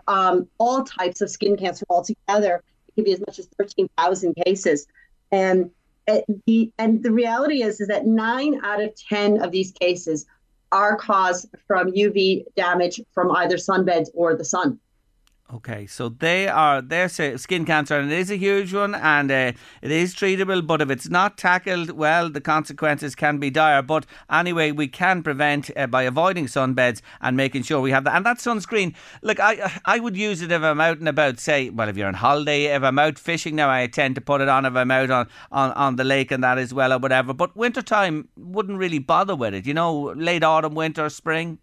Um, 0.07 0.47
all 0.57 0.83
types 0.83 1.21
of 1.21 1.29
skin 1.29 1.57
cancer 1.57 1.85
altogether, 1.89 2.63
it 2.87 2.95
can 2.95 3.03
be 3.03 3.13
as 3.13 3.19
much 3.19 3.39
as 3.39 3.47
13,000 3.57 4.35
cases. 4.45 4.87
And 5.31 5.71
uh, 6.07 6.19
the, 6.45 6.71
and 6.77 7.03
the 7.03 7.11
reality 7.11 7.63
is, 7.63 7.81
is 7.81 7.87
that 7.87 8.05
nine 8.05 8.59
out 8.63 8.81
of 8.81 8.93
10 9.09 9.41
of 9.41 9.51
these 9.51 9.71
cases 9.71 10.25
are 10.71 10.95
caused 10.95 11.49
from 11.67 11.91
UV 11.91 12.45
damage 12.55 13.01
from 13.13 13.31
either 13.31 13.57
sunbeds 13.57 14.09
or 14.13 14.35
the 14.35 14.45
sun. 14.45 14.79
Okay, 15.53 15.85
so 15.85 16.07
they 16.07 16.47
are 16.47 16.81
their 16.81 17.09
skin 17.09 17.65
cancer, 17.65 17.99
and 17.99 18.09
it 18.09 18.17
is 18.17 18.31
a 18.31 18.37
huge 18.37 18.73
one, 18.73 18.95
and 18.95 19.29
uh, 19.29 19.51
it 19.81 19.91
is 19.91 20.15
treatable. 20.15 20.65
But 20.65 20.79
if 20.79 20.89
it's 20.89 21.09
not 21.09 21.37
tackled 21.37 21.91
well, 21.91 22.29
the 22.29 22.39
consequences 22.39 23.15
can 23.15 23.37
be 23.37 23.49
dire. 23.49 23.81
But 23.81 24.05
anyway, 24.31 24.71
we 24.71 24.87
can 24.87 25.21
prevent 25.23 25.69
uh, 25.75 25.87
by 25.87 26.03
avoiding 26.03 26.45
sunbeds 26.45 27.01
and 27.19 27.35
making 27.35 27.63
sure 27.63 27.81
we 27.81 27.91
have 27.91 28.05
that. 28.05 28.15
And 28.15 28.25
that 28.25 28.37
sunscreen, 28.37 28.95
look, 29.23 29.41
I 29.41 29.81
I 29.83 29.99
would 29.99 30.15
use 30.15 30.41
it 30.41 30.53
if 30.53 30.61
I'm 30.61 30.79
out 30.79 30.99
and 30.99 31.09
about. 31.09 31.37
Say, 31.37 31.69
well, 31.69 31.89
if 31.89 31.97
you're 31.97 32.07
on 32.07 32.13
holiday, 32.13 32.65
if 32.73 32.83
I'm 32.83 32.99
out 32.99 33.19
fishing 33.19 33.57
now, 33.57 33.69
I 33.69 33.87
tend 33.87 34.15
to 34.15 34.21
put 34.21 34.39
it 34.39 34.47
on 34.47 34.65
if 34.65 34.75
I'm 34.75 34.91
out 34.91 35.09
on 35.09 35.27
on, 35.51 35.71
on 35.73 35.95
the 35.97 36.05
lake 36.05 36.31
and 36.31 36.41
that 36.45 36.59
as 36.59 36.73
well, 36.73 36.93
or 36.93 36.99
whatever. 36.99 37.33
But 37.33 37.57
wintertime 37.57 38.29
wouldn't 38.37 38.77
really 38.77 38.99
bother 38.99 39.35
with 39.35 39.53
it. 39.53 39.65
You 39.65 39.73
know, 39.73 40.13
late 40.15 40.45
autumn, 40.45 40.75
winter, 40.75 41.09
spring. 41.09 41.59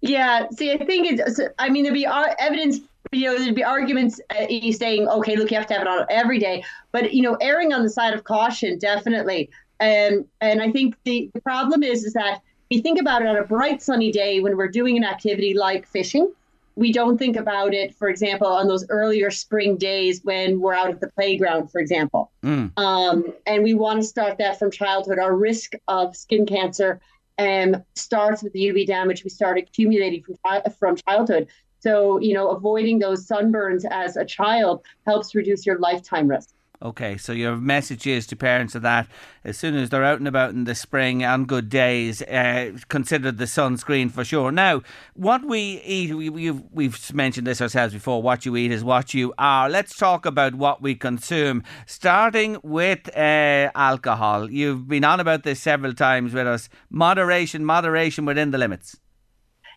Yeah, 0.00 0.46
see, 0.50 0.72
I 0.72 0.84
think 0.84 1.20
it's. 1.20 1.40
I 1.58 1.68
mean, 1.68 1.84
there'd 1.84 1.94
be 1.94 2.06
evidence. 2.06 2.78
You 3.12 3.24
know, 3.24 3.38
there'd 3.38 3.54
be 3.54 3.64
arguments 3.64 4.20
uh, 4.30 4.46
saying, 4.72 5.08
okay, 5.08 5.36
look, 5.36 5.50
you 5.50 5.56
have 5.56 5.66
to 5.68 5.74
have 5.74 5.82
it 5.82 5.88
on 5.88 6.04
every 6.10 6.38
day, 6.38 6.64
but 6.92 7.14
you 7.14 7.22
know, 7.22 7.34
erring 7.40 7.72
on 7.72 7.82
the 7.82 7.90
side 7.90 8.12
of 8.12 8.24
caution, 8.24 8.78
definitely. 8.78 9.50
And 9.80 10.26
and 10.40 10.60
I 10.60 10.70
think 10.70 10.96
the, 11.04 11.30
the 11.32 11.40
problem 11.40 11.82
is 11.82 12.04
is 12.04 12.12
that 12.14 12.42
we 12.70 12.80
think 12.80 13.00
about 13.00 13.22
it 13.22 13.28
on 13.28 13.36
a 13.36 13.44
bright 13.44 13.82
sunny 13.82 14.12
day 14.12 14.40
when 14.40 14.56
we're 14.56 14.68
doing 14.68 14.96
an 14.96 15.04
activity 15.04 15.54
like 15.54 15.86
fishing. 15.86 16.32
We 16.74 16.92
don't 16.92 17.18
think 17.18 17.36
about 17.36 17.74
it, 17.74 17.94
for 17.94 18.08
example, 18.08 18.46
on 18.46 18.68
those 18.68 18.88
earlier 18.88 19.30
spring 19.32 19.76
days 19.76 20.20
when 20.22 20.60
we're 20.60 20.74
out 20.74 20.90
at 20.90 21.00
the 21.00 21.08
playground, 21.08 21.72
for 21.72 21.80
example. 21.80 22.30
Mm. 22.44 22.78
Um, 22.78 23.32
and 23.46 23.64
we 23.64 23.74
want 23.74 24.00
to 24.00 24.06
start 24.06 24.38
that 24.38 24.60
from 24.60 24.70
childhood. 24.70 25.18
Our 25.18 25.34
risk 25.34 25.72
of 25.88 26.16
skin 26.16 26.46
cancer 26.46 27.00
um, 27.38 27.82
starts 27.94 28.42
with 28.42 28.52
the 28.52 28.60
UV 28.60 28.86
damage 28.86 29.24
we 29.24 29.30
start 29.30 29.58
accumulating 29.58 30.22
from 30.22 30.62
from 30.78 30.96
childhood. 30.96 31.48
So 31.80 32.18
you 32.20 32.34
know, 32.34 32.50
avoiding 32.50 32.98
those 32.98 33.26
sunburns 33.26 33.84
as 33.90 34.16
a 34.16 34.24
child 34.24 34.84
helps 35.06 35.34
reduce 35.34 35.64
your 35.64 35.78
lifetime 35.78 36.28
risk. 36.28 36.54
Okay, 36.80 37.16
so 37.16 37.32
your 37.32 37.56
message 37.56 38.06
is 38.06 38.24
to 38.28 38.36
parents 38.36 38.76
of 38.76 38.82
that 38.82 39.08
as 39.42 39.58
soon 39.58 39.74
as 39.74 39.90
they're 39.90 40.04
out 40.04 40.20
and 40.20 40.28
about 40.28 40.50
in 40.50 40.62
the 40.62 40.76
spring 40.76 41.24
on 41.24 41.44
good 41.44 41.68
days, 41.68 42.22
uh, 42.22 42.70
consider 42.88 43.32
the 43.32 43.46
sunscreen 43.46 44.12
for 44.12 44.24
sure. 44.24 44.52
Now, 44.52 44.82
what 45.14 45.44
we 45.44 45.82
eat, 45.84 46.14
we, 46.14 46.30
we've, 46.30 46.62
we've 46.70 47.12
mentioned 47.12 47.48
this 47.48 47.60
ourselves 47.60 47.94
before 47.94 48.22
what 48.22 48.46
you 48.46 48.54
eat 48.54 48.70
is 48.70 48.84
what 48.84 49.12
you 49.12 49.34
are. 49.38 49.68
Let's 49.68 49.96
talk 49.96 50.24
about 50.24 50.54
what 50.54 50.80
we 50.80 50.94
consume, 50.94 51.64
starting 51.86 52.58
with 52.62 53.08
uh, 53.16 53.72
alcohol. 53.74 54.48
You've 54.48 54.86
been 54.86 55.02
on 55.02 55.18
about 55.18 55.42
this 55.42 55.60
several 55.60 55.94
times 55.94 56.32
with 56.32 56.46
us. 56.46 56.68
Moderation, 56.90 57.64
moderation 57.64 58.24
within 58.24 58.52
the 58.52 58.58
limits. 58.58 58.96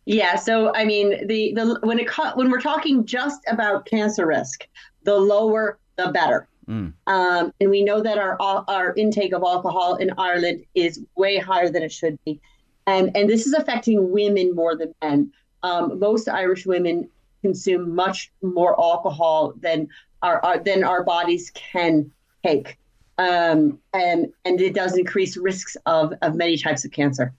Yeah, 0.05 0.35
so 0.35 0.71
I 0.75 0.85
mean, 0.85 1.27
the, 1.27 1.53
the 1.55 1.79
when 1.81 1.97
it 1.97 2.09
when 2.35 2.51
we're 2.51 2.61
talking 2.61 3.05
just 3.05 3.39
about 3.47 3.85
cancer 3.85 4.27
risk, 4.27 4.67
the 5.03 5.15
lower 5.15 5.79
the 5.97 6.11
better. 6.11 6.47
Mm. 6.71 6.93
Um, 7.07 7.53
and 7.59 7.69
we 7.69 7.83
know 7.83 8.01
that 8.01 8.17
our 8.17 8.37
our 8.39 8.93
intake 8.95 9.33
of 9.33 9.43
alcohol 9.43 9.95
in 9.95 10.09
Ireland 10.17 10.63
is 10.73 11.01
way 11.17 11.37
higher 11.37 11.69
than 11.69 11.83
it 11.83 11.91
should 11.91 12.17
be, 12.23 12.39
and 12.87 13.11
and 13.15 13.29
this 13.29 13.45
is 13.45 13.53
affecting 13.53 14.11
women 14.11 14.55
more 14.55 14.77
than 14.77 14.95
men. 15.01 15.33
Um, 15.63 15.99
most 15.99 16.29
Irish 16.29 16.65
women 16.65 17.09
consume 17.41 17.93
much 17.93 18.31
more 18.41 18.79
alcohol 18.79 19.53
than 19.59 19.89
our, 20.21 20.43
our 20.45 20.59
than 20.59 20.85
our 20.85 21.03
bodies 21.03 21.51
can 21.53 22.09
take, 22.45 22.77
um, 23.17 23.77
and 23.93 24.31
and 24.45 24.61
it 24.61 24.73
does 24.73 24.97
increase 24.97 25.35
risks 25.35 25.75
of 25.85 26.13
of 26.21 26.35
many 26.35 26.55
types 26.55 26.85
of 26.85 26.91
cancer. 26.91 27.33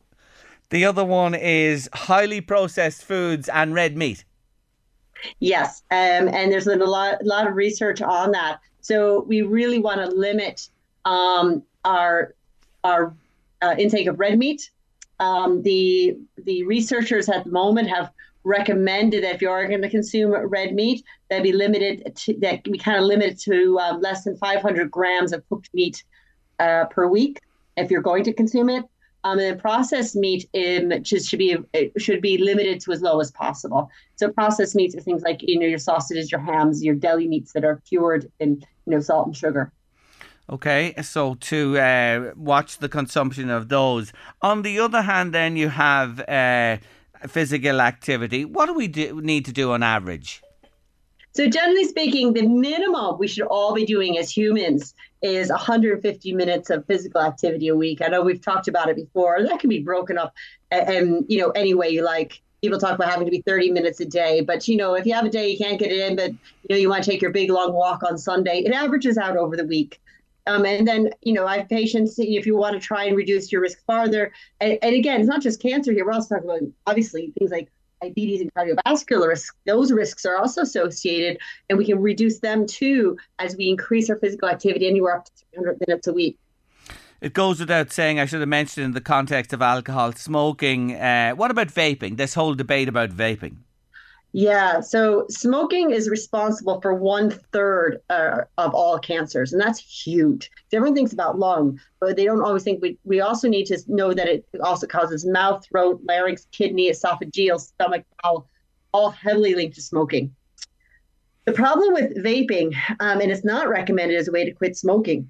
The 0.68 0.84
other 0.84 1.06
one 1.06 1.34
is 1.34 1.88
highly 1.94 2.42
processed 2.42 3.02
foods 3.02 3.48
and 3.48 3.72
red 3.72 3.96
meat. 3.96 4.26
Yes, 5.40 5.82
um, 5.90 6.28
and 6.28 6.52
there's 6.52 6.64
been 6.64 6.82
a 6.82 6.86
lot, 6.86 7.24
lot 7.24 7.46
of 7.46 7.54
research 7.54 8.02
on 8.02 8.32
that. 8.32 8.60
So 8.80 9.22
we 9.22 9.42
really 9.42 9.78
want 9.78 10.00
to 10.00 10.06
limit 10.06 10.68
um, 11.04 11.62
our 11.84 12.34
our 12.84 13.14
uh, 13.60 13.74
intake 13.78 14.08
of 14.08 14.18
red 14.18 14.38
meat. 14.38 14.70
Um, 15.20 15.62
the 15.62 16.16
the 16.44 16.64
researchers 16.64 17.28
at 17.28 17.44
the 17.44 17.50
moment 17.50 17.88
have 17.88 18.10
recommended 18.44 19.22
that 19.22 19.36
if 19.36 19.42
you 19.42 19.50
are 19.50 19.66
going 19.68 19.82
to 19.82 19.88
consume 19.88 20.32
red 20.32 20.74
meat, 20.74 21.04
that 21.30 21.42
be 21.42 21.52
limited 21.52 22.14
to 22.16 22.34
that 22.40 22.66
we 22.68 22.78
kind 22.78 22.98
of 22.98 23.04
limited 23.04 23.38
to 23.40 23.78
um, 23.78 24.00
less 24.00 24.24
than 24.24 24.36
500 24.36 24.90
grams 24.90 25.32
of 25.32 25.48
cooked 25.48 25.70
meat 25.72 26.02
uh, 26.58 26.86
per 26.86 27.06
week 27.06 27.40
if 27.76 27.90
you're 27.90 28.02
going 28.02 28.24
to 28.24 28.32
consume 28.32 28.68
it. 28.68 28.84
Um, 29.24 29.38
and 29.38 29.60
processed 29.60 30.16
meat 30.16 30.48
um, 30.54 30.92
just 31.02 31.28
should 31.28 31.38
be 31.38 31.56
should 31.96 32.20
be 32.20 32.38
limited 32.38 32.80
to 32.80 32.92
as 32.92 33.02
low 33.02 33.20
as 33.20 33.30
possible. 33.30 33.88
So 34.16 34.30
processed 34.30 34.74
meats 34.74 34.96
are 34.96 35.00
things 35.00 35.22
like 35.22 35.42
you 35.42 35.58
know 35.58 35.66
your 35.66 35.78
sausages, 35.78 36.32
your 36.32 36.40
hams, 36.40 36.82
your 36.82 36.96
deli 36.96 37.28
meats 37.28 37.52
that 37.52 37.64
are 37.64 37.80
cured 37.88 38.30
in 38.40 38.64
you 38.86 38.92
know 38.92 39.00
salt 39.00 39.26
and 39.26 39.36
sugar. 39.36 39.72
Okay, 40.50 40.92
so 41.02 41.34
to 41.34 41.78
uh, 41.78 42.32
watch 42.36 42.78
the 42.78 42.88
consumption 42.88 43.48
of 43.48 43.68
those. 43.68 44.12
On 44.42 44.62
the 44.62 44.80
other 44.80 45.02
hand, 45.02 45.32
then 45.32 45.56
you 45.56 45.68
have 45.68 46.20
uh, 46.28 46.78
physical 47.28 47.80
activity. 47.80 48.44
What 48.44 48.66
do 48.66 48.74
we 48.74 48.88
do, 48.88 49.20
need 49.22 49.44
to 49.44 49.52
do 49.52 49.72
on 49.72 49.82
average? 49.82 50.42
So, 51.34 51.48
generally 51.48 51.84
speaking, 51.84 52.34
the 52.34 52.46
minimum 52.46 53.18
we 53.18 53.28
should 53.28 53.46
all 53.46 53.72
be 53.72 53.86
doing 53.86 54.18
as 54.18 54.36
humans 54.36 54.94
is 55.22 55.50
150 55.50 56.32
minutes 56.32 56.70
of 56.70 56.86
physical 56.86 57.20
activity 57.20 57.68
a 57.68 57.76
week. 57.76 58.02
I 58.02 58.08
know 58.08 58.22
we've 58.22 58.40
talked 58.40 58.68
about 58.68 58.88
it 58.88 58.96
before. 58.96 59.42
That 59.42 59.60
can 59.60 59.70
be 59.70 59.80
broken 59.80 60.18
up, 60.18 60.34
and 60.70 61.24
you 61.28 61.38
know, 61.38 61.50
any 61.50 61.74
way 61.74 61.90
you 61.90 62.02
like. 62.02 62.40
People 62.62 62.78
talk 62.78 62.94
about 62.94 63.10
having 63.10 63.24
to 63.24 63.30
be 63.30 63.42
30 63.42 63.72
minutes 63.72 63.98
a 63.98 64.04
day, 64.04 64.40
but 64.40 64.68
you 64.68 64.76
know, 64.76 64.94
if 64.94 65.04
you 65.04 65.14
have 65.14 65.24
a 65.24 65.30
day 65.30 65.48
you 65.48 65.58
can't 65.58 65.80
get 65.80 65.90
it 65.90 65.98
in, 65.98 66.14
but 66.14 66.30
you 66.30 66.68
know, 66.70 66.76
you 66.76 66.88
want 66.88 67.02
to 67.02 67.10
take 67.10 67.20
your 67.20 67.32
big 67.32 67.50
long 67.50 67.72
walk 67.72 68.04
on 68.04 68.16
Sunday, 68.16 68.58
it 68.58 68.72
averages 68.72 69.18
out 69.18 69.36
over 69.36 69.56
the 69.56 69.64
week. 69.64 70.00
Um, 70.46 70.64
and 70.64 70.86
then, 70.86 71.10
you 71.22 71.32
know, 71.32 71.46
I 71.46 71.58
have 71.58 71.68
patients, 71.68 72.18
if 72.18 72.46
you 72.46 72.56
want 72.56 72.74
to 72.74 72.80
try 72.80 73.04
and 73.04 73.16
reduce 73.16 73.52
your 73.52 73.60
risk 73.60 73.84
farther. 73.84 74.32
And, 74.60 74.78
and 74.82 74.94
again, 74.94 75.20
it's 75.20 75.28
not 75.28 75.42
just 75.42 75.62
cancer 75.62 75.92
here. 75.92 76.04
We're 76.04 76.12
also 76.12 76.36
talking 76.36 76.50
about 76.50 76.62
obviously 76.86 77.32
things 77.38 77.50
like 77.50 77.68
diabetes 78.02 78.40
and 78.40 78.52
cardiovascular 78.54 79.28
risk, 79.28 79.54
those 79.66 79.92
risks 79.92 80.24
are 80.24 80.36
also 80.36 80.62
associated, 80.62 81.38
and 81.68 81.78
we 81.78 81.84
can 81.84 82.00
reduce 82.00 82.40
them 82.40 82.66
too 82.66 83.16
as 83.38 83.56
we 83.56 83.68
increase 83.68 84.10
our 84.10 84.16
physical 84.16 84.48
activity 84.48 84.86
anywhere 84.86 85.16
up 85.16 85.24
to 85.24 85.30
300 85.54 85.78
minutes 85.86 86.06
a 86.06 86.12
week. 86.12 86.38
It 87.20 87.34
goes 87.34 87.60
without 87.60 87.92
saying, 87.92 88.18
I 88.18 88.26
should 88.26 88.40
have 88.40 88.48
mentioned 88.48 88.84
in 88.84 88.92
the 88.92 89.00
context 89.00 89.52
of 89.52 89.62
alcohol, 89.62 90.12
smoking. 90.12 90.96
Uh, 90.96 91.32
what 91.32 91.52
about 91.52 91.68
vaping? 91.68 92.16
This 92.16 92.34
whole 92.34 92.54
debate 92.54 92.88
about 92.88 93.10
vaping. 93.10 93.58
Yeah, 94.34 94.80
so 94.80 95.26
smoking 95.28 95.90
is 95.90 96.08
responsible 96.08 96.80
for 96.80 96.94
one 96.94 97.30
third 97.30 97.98
uh, 98.08 98.38
of 98.56 98.74
all 98.74 98.98
cancers, 98.98 99.52
and 99.52 99.60
that's 99.60 99.78
huge. 99.78 100.50
Everyone 100.72 100.94
thinks 100.94 101.12
about 101.12 101.38
lung, 101.38 101.78
but 102.00 102.16
they 102.16 102.24
don't 102.24 102.42
always 102.42 102.62
think 102.62 102.80
we. 102.80 102.98
We 103.04 103.20
also 103.20 103.46
need 103.46 103.66
to 103.66 103.78
know 103.88 104.14
that 104.14 104.28
it 104.28 104.46
also 104.62 104.86
causes 104.86 105.26
mouth, 105.26 105.66
throat, 105.66 106.00
larynx, 106.08 106.46
kidney, 106.50 106.90
esophageal, 106.90 107.60
stomach, 107.60 108.06
bowel, 108.22 108.48
all 108.94 109.10
heavily 109.10 109.54
linked 109.54 109.74
to 109.74 109.82
smoking. 109.82 110.34
The 111.44 111.52
problem 111.52 111.92
with 111.92 112.16
vaping, 112.24 112.74
um, 113.00 113.20
and 113.20 113.30
it's 113.30 113.44
not 113.44 113.68
recommended 113.68 114.16
as 114.16 114.28
a 114.28 114.32
way 114.32 114.46
to 114.46 114.52
quit 114.52 114.78
smoking, 114.78 115.28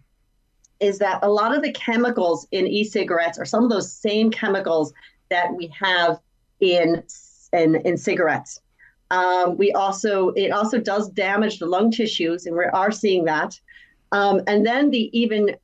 is 0.78 0.98
that 0.98 1.18
a 1.22 1.28
lot 1.28 1.56
of 1.56 1.62
the 1.62 1.72
chemicals 1.72 2.46
in 2.52 2.68
e-cigarettes 2.68 3.38
are 3.38 3.44
some 3.44 3.64
of 3.64 3.70
those 3.70 3.92
same 3.92 4.30
chemicals 4.30 4.92
that 5.28 5.52
we 5.52 5.72
have 5.76 6.20
in 6.60 7.02
in, 7.52 7.76
in 7.84 7.96
cigarettes. 7.96 8.60
Um, 9.12 9.58
we 9.58 9.72
also 9.72 10.30
it 10.30 10.50
also 10.50 10.78
does 10.78 11.10
damage 11.10 11.58
the 11.58 11.66
lung 11.66 11.90
tissues, 11.90 12.46
and 12.46 12.56
we 12.56 12.64
are 12.64 12.90
seeing 12.90 13.24
that. 13.26 13.60
Um, 14.10 14.40
and 14.46 14.66
then 14.66 14.90
the 14.90 15.10
even 15.16 15.54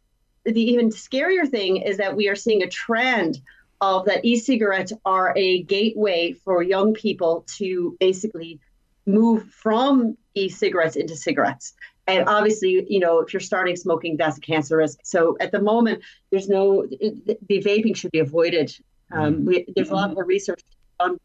the 0.45 0.61
even 0.61 0.91
scarier 0.91 1.49
thing 1.49 1.79
is 1.79 1.97
that 1.97 2.15
we 2.15 2.29
are 2.29 2.37
seeing 2.37 2.63
a 2.63 2.69
trend 2.69 3.41
of 3.81 4.05
that 4.05 4.25
e-cigarettes 4.25 4.93
are 5.05 5.33
a 5.37 5.63
gateway 5.63 6.33
for 6.45 6.63
young 6.63 6.93
people 6.93 7.45
to 7.57 7.97
basically 8.01 8.61
move 9.07 9.45
from 9.51 10.17
e-cigarettes 10.35 10.97
into 10.97 11.17
cigarettes. 11.17 11.75
And 12.07 12.29
obviously, 12.29 12.85
you 12.89 13.01
know, 13.01 13.21
if 13.21 13.33
you're 13.33 13.41
starting 13.41 13.77
smoking, 13.77 14.17
that's 14.17 14.39
a 14.39 14.41
cancer 14.41 14.77
risk. 14.79 14.99
So 15.05 15.37
at 15.41 15.53
the 15.53 15.61
moment, 15.61 16.03
there's 16.31 16.49
no 16.49 16.87
the 16.87 17.63
vaping 17.71 17.97
should 17.97 18.11
be 18.11 18.19
avoided. 18.19 18.77
Um, 19.11 19.47
we, 19.47 19.65
there's 19.75 19.91
a 19.91 19.95
lot 19.95 20.13
more 20.13 20.25
research 20.25 20.61
on 21.01 21.19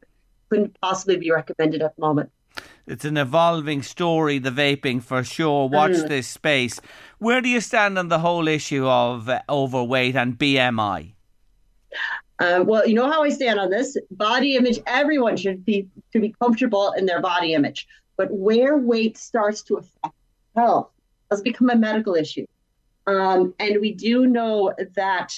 couldn't 0.54 0.80
possibly 0.82 1.18
be 1.18 1.32
recommended 1.32 1.82
at 1.82 1.95
the 1.95 2.01
moment. 2.01 2.30
it's 2.86 3.06
an 3.06 3.18
evolving 3.18 3.82
story, 3.82 4.38
the 4.38 4.51
vaping 4.51 5.01
for 5.01 5.24
sure. 5.24 5.68
Watch 5.70 5.93
Mm. 5.93 6.08
this 6.08 6.28
space. 6.28 6.80
Where 7.18 7.41
do 7.41 7.49
you 7.49 7.62
stand 7.62 7.97
on 7.97 8.10
the 8.10 8.20
whole 8.20 8.47
issue 8.47 8.86
of 8.88 9.28
uh, 9.30 9.39
overweight 9.49 10.16
and 10.16 10.38
BMI? 10.38 11.14
Um, 12.39 12.66
well, 12.68 12.86
you 12.88 12.93
know 12.93 13.10
how 13.12 13.24
I 13.24 13.30
stand 13.30 13.60
on 13.60 13.70
this. 13.70 13.97
Body 14.12 14.56
image. 14.56 14.80
Everyone 14.86 15.36
should 15.38 15.64
be 15.66 15.88
should 16.12 16.22
be 16.22 16.36
comfortable 16.41 16.91
in 16.97 17.06
their 17.06 17.22
body 17.22 17.54
image. 17.54 17.88
But 18.18 18.30
where 18.32 18.78
weight 18.78 19.18
starts 19.18 19.64
to 19.64 19.78
affect 19.78 20.16
health 20.56 20.89
has 21.32 21.41
become 21.41 21.70
a 21.72 21.76
medical 21.76 22.16
issue. 22.16 22.45
Um, 23.08 23.54
and 23.60 23.82
we 23.82 23.93
do 23.93 24.28
know 24.28 24.74
that 24.95 25.30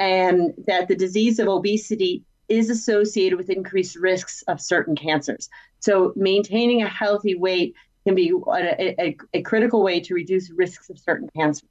um, 0.00 0.52
that 0.66 0.88
the 0.88 0.96
disease 0.96 1.38
of 1.38 1.48
obesity 1.48 2.22
is 2.58 2.70
associated 2.70 3.36
with 3.36 3.48
increased 3.50 3.96
risks 3.96 4.44
of 4.48 4.60
certain 4.60 4.94
cancers. 4.94 5.48
So 5.80 6.12
maintaining 6.14 6.82
a 6.82 6.88
healthy 6.88 7.34
weight 7.34 7.74
can 8.04 8.14
be 8.14 8.28
a, 8.30 8.94
a, 9.00 9.16
a 9.34 9.42
critical 9.42 9.82
way 9.82 10.00
to 10.00 10.14
reduce 10.14 10.50
risks 10.50 10.90
of 10.90 10.98
certain 10.98 11.28
cancers. 11.36 11.68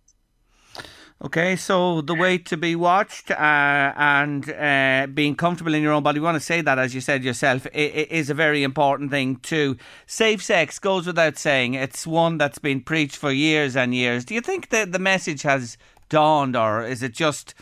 Okay, 1.23 1.55
so 1.55 2.01
the 2.01 2.15
weight 2.15 2.47
to 2.47 2.57
be 2.57 2.75
watched 2.75 3.29
uh, 3.29 3.93
and 3.95 4.49
uh, 4.49 5.05
being 5.13 5.35
comfortable 5.35 5.75
in 5.75 5.83
your 5.83 5.93
own 5.93 6.01
body. 6.01 6.19
We 6.19 6.25
want 6.25 6.37
to 6.37 6.39
say 6.53 6.61
that, 6.61 6.79
as 6.79 6.95
you 6.95 7.01
said 7.01 7.23
yourself, 7.23 7.67
is 7.75 8.31
a 8.31 8.33
very 8.33 8.63
important 8.63 9.11
thing 9.11 9.35
too. 9.35 9.77
Safe 10.07 10.41
sex 10.43 10.79
goes 10.79 11.05
without 11.05 11.37
saying. 11.37 11.75
It's 11.75 12.07
one 12.07 12.39
that's 12.39 12.57
been 12.57 12.81
preached 12.81 13.17
for 13.17 13.31
years 13.31 13.75
and 13.75 13.93
years. 13.93 14.25
Do 14.25 14.33
you 14.33 14.41
think 14.41 14.69
that 14.69 14.93
the 14.93 14.99
message 14.99 15.43
has 15.43 15.77
dawned, 16.09 16.55
or 16.55 16.83
is 16.83 17.03
it 17.03 17.13
just 17.13 17.53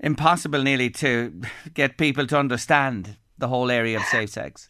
impossible 0.00 0.62
nearly 0.62 0.90
to 0.90 1.40
get 1.74 1.98
people 1.98 2.26
to 2.26 2.38
understand 2.38 3.16
the 3.38 3.48
whole 3.48 3.70
area 3.70 3.96
of 3.98 4.04
safe 4.04 4.30
sex? 4.30 4.66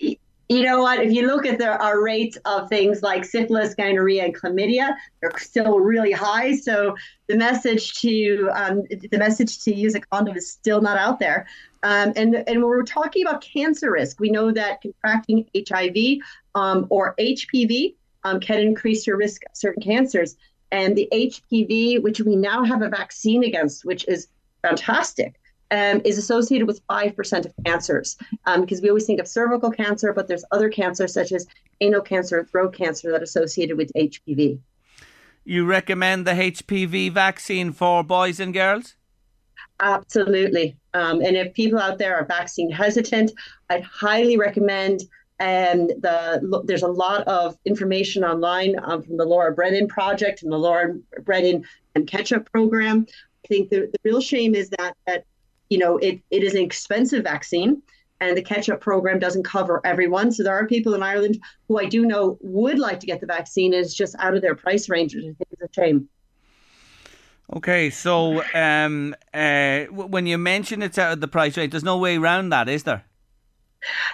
You 0.50 0.62
know 0.62 0.80
what? 0.80 1.00
If 1.00 1.12
you 1.12 1.26
look 1.26 1.44
at 1.44 1.58
the, 1.58 1.76
our 1.78 2.02
rates 2.02 2.38
of 2.46 2.70
things 2.70 3.02
like 3.02 3.26
syphilis, 3.26 3.74
gonorrhea, 3.74 4.24
and 4.24 4.34
chlamydia, 4.34 4.96
they're 5.20 5.30
still 5.36 5.78
really 5.78 6.12
high. 6.12 6.56
So 6.56 6.96
the 7.26 7.36
message 7.36 8.00
to 8.00 8.48
um, 8.54 8.84
the 9.10 9.18
message 9.18 9.62
to 9.64 9.74
use 9.74 9.94
a 9.94 10.00
condom 10.00 10.36
is 10.38 10.50
still 10.50 10.80
not 10.80 10.96
out 10.96 11.18
there. 11.18 11.46
Um, 11.82 12.14
and 12.16 12.34
and 12.34 12.46
when 12.46 12.62
we're 12.62 12.82
talking 12.82 13.26
about 13.26 13.42
cancer 13.42 13.92
risk, 13.92 14.20
we 14.20 14.30
know 14.30 14.50
that 14.50 14.80
contracting 14.80 15.46
HIV 15.68 16.24
um, 16.54 16.86
or 16.88 17.14
HPV 17.20 17.94
um, 18.24 18.40
can 18.40 18.60
increase 18.60 19.06
your 19.06 19.18
risk 19.18 19.42
of 19.50 19.54
certain 19.54 19.82
cancers. 19.82 20.36
And 20.70 20.96
the 20.96 21.08
HPV, 21.12 22.02
which 22.02 22.20
we 22.20 22.36
now 22.36 22.64
have 22.64 22.82
a 22.82 22.88
vaccine 22.88 23.44
against, 23.44 23.84
which 23.84 24.06
is 24.08 24.28
fantastic, 24.62 25.40
um, 25.70 26.00
is 26.04 26.18
associated 26.18 26.66
with 26.66 26.86
5% 26.86 27.46
of 27.46 27.52
cancers 27.64 28.16
um, 28.46 28.62
because 28.62 28.80
we 28.80 28.88
always 28.88 29.06
think 29.06 29.20
of 29.20 29.28
cervical 29.28 29.70
cancer, 29.70 30.12
but 30.12 30.28
there's 30.28 30.44
other 30.50 30.68
cancers 30.68 31.12
such 31.12 31.32
as 31.32 31.46
anal 31.80 32.00
cancer, 32.00 32.44
throat 32.44 32.74
cancer 32.74 33.10
that 33.12 33.20
are 33.20 33.24
associated 33.24 33.76
with 33.76 33.92
HPV. 33.94 34.58
You 35.44 35.64
recommend 35.64 36.26
the 36.26 36.32
HPV 36.32 37.12
vaccine 37.12 37.72
for 37.72 38.02
boys 38.04 38.40
and 38.40 38.52
girls? 38.52 38.96
Absolutely. 39.80 40.76
Um, 40.94 41.20
and 41.20 41.36
if 41.36 41.54
people 41.54 41.78
out 41.78 41.98
there 41.98 42.16
are 42.16 42.24
vaccine 42.24 42.70
hesitant, 42.70 43.30
I'd 43.70 43.82
highly 43.82 44.36
recommend. 44.36 45.02
And 45.40 45.90
the 46.00 46.62
there's 46.64 46.82
a 46.82 46.88
lot 46.88 47.26
of 47.28 47.56
information 47.64 48.24
online 48.24 48.74
um, 48.82 49.02
from 49.02 49.18
the 49.18 49.24
Laura 49.24 49.52
Brennan 49.52 49.86
Project 49.86 50.42
and 50.42 50.50
the 50.50 50.58
Laura 50.58 50.96
Brennan 51.22 51.64
and 51.94 52.08
Catch-up 52.08 52.50
Program. 52.50 53.06
I 53.44 53.48
think 53.48 53.70
the, 53.70 53.90
the 53.92 53.98
real 54.04 54.20
shame 54.20 54.54
is 54.54 54.70
that 54.70 54.94
that 55.06 55.24
you 55.68 55.78
know 55.78 55.98
it, 55.98 56.20
it 56.30 56.42
is 56.42 56.54
an 56.54 56.62
expensive 56.62 57.24
vaccine, 57.24 57.82
and 58.20 58.36
the 58.36 58.42
catch-up 58.42 58.80
Program 58.80 59.18
doesn't 59.18 59.44
cover 59.44 59.80
everyone. 59.84 60.32
So 60.32 60.42
there 60.42 60.54
are 60.54 60.66
people 60.66 60.94
in 60.94 61.02
Ireland 61.02 61.38
who 61.68 61.78
I 61.78 61.86
do 61.86 62.04
know 62.04 62.38
would 62.40 62.78
like 62.78 63.00
to 63.00 63.06
get 63.06 63.20
the 63.20 63.26
vaccine. 63.26 63.72
and 63.72 63.84
It's 63.84 63.94
just 63.94 64.14
out 64.18 64.34
of 64.34 64.42
their 64.42 64.54
price 64.54 64.88
range, 64.88 65.14
which 65.14 65.24
I 65.24 65.34
think 65.38 65.48
is 65.52 65.68
a 65.68 65.72
shame. 65.72 66.08
Okay, 67.56 67.88
so 67.88 68.42
um, 68.52 69.14
uh, 69.32 69.84
when 69.84 70.26
you 70.26 70.36
mention 70.36 70.82
it's 70.82 70.98
out 70.98 71.12
of 71.12 71.20
the 71.20 71.28
price 71.28 71.56
range, 71.56 71.70
there's 71.70 71.84
no 71.84 71.96
way 71.96 72.18
around 72.18 72.50
that, 72.50 72.68
is 72.68 72.82
there? 72.82 73.04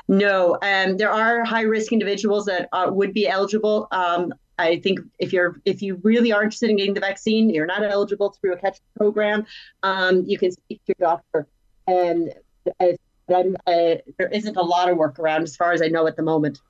No, 0.06 0.56
um, 0.62 0.98
there 0.98 1.10
are 1.10 1.42
high 1.44 1.62
risk 1.62 1.92
individuals 1.92 2.44
that 2.44 2.68
uh, 2.72 2.90
would 2.90 3.12
be 3.12 3.26
eligible. 3.26 3.88
Um, 3.90 4.32
I 4.59 4.78
think 4.78 5.00
if 5.18 5.32
you're 5.32 5.61
if 5.64 5.82
you 5.82 6.00
really 6.02 6.32
are 6.32 6.42
interested 6.42 6.70
in 6.70 6.76
getting 6.76 6.94
the 6.94 7.00
vaccine, 7.00 7.50
you're 7.50 7.66
not 7.66 7.82
eligible 7.82 8.30
through 8.30 8.55
a 8.55 8.57
catch 8.57 8.78
program. 8.96 9.46
Um, 9.82 10.24
you 10.26 10.38
can 10.38 10.52
speak 10.52 10.80
to 10.86 10.94
your 10.98 11.09
doctor, 11.09 11.48
and 11.86 12.32
uh, 12.80 12.92
I'm, 13.34 13.57
uh, 13.66 13.96
there 14.18 14.28
isn't 14.30 14.57
a 14.57 14.62
lot 14.62 14.88
of 14.90 14.96
work 14.96 15.18
around 15.18 15.42
as 15.42 15.57
far 15.57 15.72
as 15.72 15.82
I 15.82 15.88
know 15.88 16.07
at 16.07 16.16
the 16.16 16.22
moment. 16.22 16.61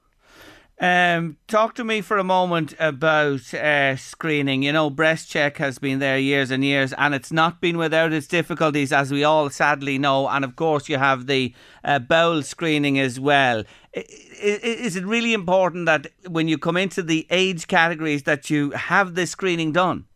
Um, 0.81 1.37
talk 1.47 1.77
to 1.77 1.85
me 1.85 2.01
for 2.01 2.19
a 2.19 2.25
moment 2.25 2.75
about 2.81 3.55
uh, 3.55 3.97
screening. 3.97 4.65
You 4.65 4.73
know, 4.73 4.91
breast 4.91 5.31
check 5.31 5.59
has 5.59 5.79
been 5.79 6.01
there 6.01 6.19
years 6.19 6.51
and 6.51 6.65
years, 6.65 6.93
and 6.95 7.15
it's 7.15 7.31
not 7.31 7.61
been 7.61 7.79
without 7.79 8.13
its 8.13 8.27
difficulties, 8.27 8.93
as 8.93 9.13
we 9.13 9.23
all 9.23 9.51
sadly 9.51 9.99
know. 9.99 10.29
And 10.29 10.45
of 10.45 10.57
course, 10.57 10.89
you 10.89 10.99
have 10.99 11.27
the 11.27 11.55
uh, 11.85 12.01
bowel 12.01 12.43
screening 12.43 12.99
as 12.99 13.21
well. 13.21 13.63
Is 13.93 14.97
it 14.97 15.07
really 15.07 15.33
important 15.33 15.87
that 15.87 16.09
when 16.29 16.49
you 16.49 16.59
come 16.59 16.77
into 16.77 17.03
the 17.03 17.27
age 17.31 17.69
categories 17.69 18.25
that 18.25 18.51
you 18.51 18.73
have 18.73 19.15
this 19.15 19.31
screening 19.31 19.71
done? 19.71 20.07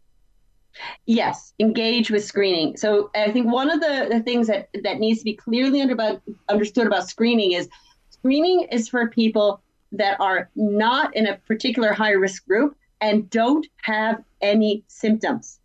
Yes, 1.07 1.55
engage 1.61 2.11
with 2.11 2.25
screening. 2.25 2.77
So 2.77 3.11
I 3.15 3.31
think 3.31 3.53
one 3.53 3.71
of 3.71 3.81
the, 3.81 4.09
the 4.11 4.21
things 4.21 4.49
that, 4.49 4.69
that 4.83 4.99
needs 4.99 5.21
to 5.21 5.25
be 5.25 5.35
clearly 5.35 5.81
under, 5.81 6.21
understood 6.49 6.87
about 6.89 7.09
screening 7.09 7.53
is 7.53 7.69
screening 8.11 8.67
is 8.73 8.89
for 8.89 9.09
people 9.09 9.61
that 9.93 10.21
are 10.21 10.51
not 10.55 11.15
in 11.17 11.27
a 11.27 11.37
particular 11.37 11.93
high 11.93 12.13
risk 12.13 12.47
group 12.47 12.77
and 13.01 13.29
don't 13.31 13.67
have 13.83 14.23
any 14.41 14.85
symptoms. 14.89 15.61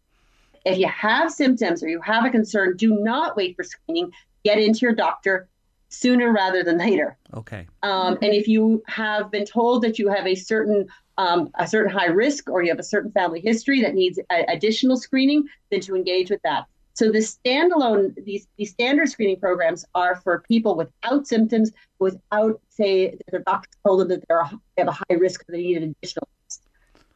If 0.65 0.77
you 0.77 0.87
have 0.87 1.31
symptoms 1.31 1.83
or 1.83 1.89
you 1.89 2.01
have 2.01 2.25
a 2.25 2.29
concern, 2.29 2.77
do 2.77 2.99
not 2.99 3.35
wait 3.35 3.55
for 3.55 3.63
screening. 3.63 4.11
Get 4.45 4.59
into 4.59 4.79
your 4.81 4.93
doctor 4.93 5.47
sooner 5.89 6.31
rather 6.31 6.63
than 6.63 6.77
later. 6.77 7.17
Okay. 7.33 7.67
Um, 7.83 8.17
and 8.21 8.33
if 8.33 8.47
you 8.47 8.83
have 8.87 9.29
been 9.29 9.45
told 9.45 9.83
that 9.83 9.99
you 9.99 10.09
have 10.09 10.25
a 10.25 10.35
certain 10.35 10.87
um, 11.17 11.51
a 11.59 11.67
certain 11.67 11.91
high 11.91 12.07
risk 12.07 12.49
or 12.49 12.63
you 12.63 12.69
have 12.69 12.79
a 12.79 12.83
certain 12.83 13.11
family 13.11 13.39
history 13.39 13.81
that 13.81 13.93
needs 13.93 14.17
a- 14.31 14.45
additional 14.47 14.97
screening, 14.97 15.47
then 15.69 15.79
to 15.81 15.95
engage 15.95 16.31
with 16.31 16.41
that. 16.43 16.65
So 16.93 17.11
the 17.11 17.19
standalone 17.19 18.13
these 18.23 18.47
these 18.57 18.71
standard 18.71 19.09
screening 19.09 19.39
programs 19.39 19.85
are 19.95 20.15
for 20.17 20.43
people 20.47 20.75
without 20.75 21.27
symptoms, 21.27 21.71
without 21.99 22.61
say 22.69 23.17
their 23.31 23.41
doctor 23.41 23.77
told 23.85 24.01
them 24.01 24.09
that 24.09 24.23
they're 24.27 24.47
they 24.75 24.83
have 24.83 24.87
a 24.87 24.91
high 24.91 25.17
risk 25.17 25.43
they 25.47 25.57
need 25.57 25.77
an 25.77 25.95
additional 25.99 26.27
test. 26.43 26.63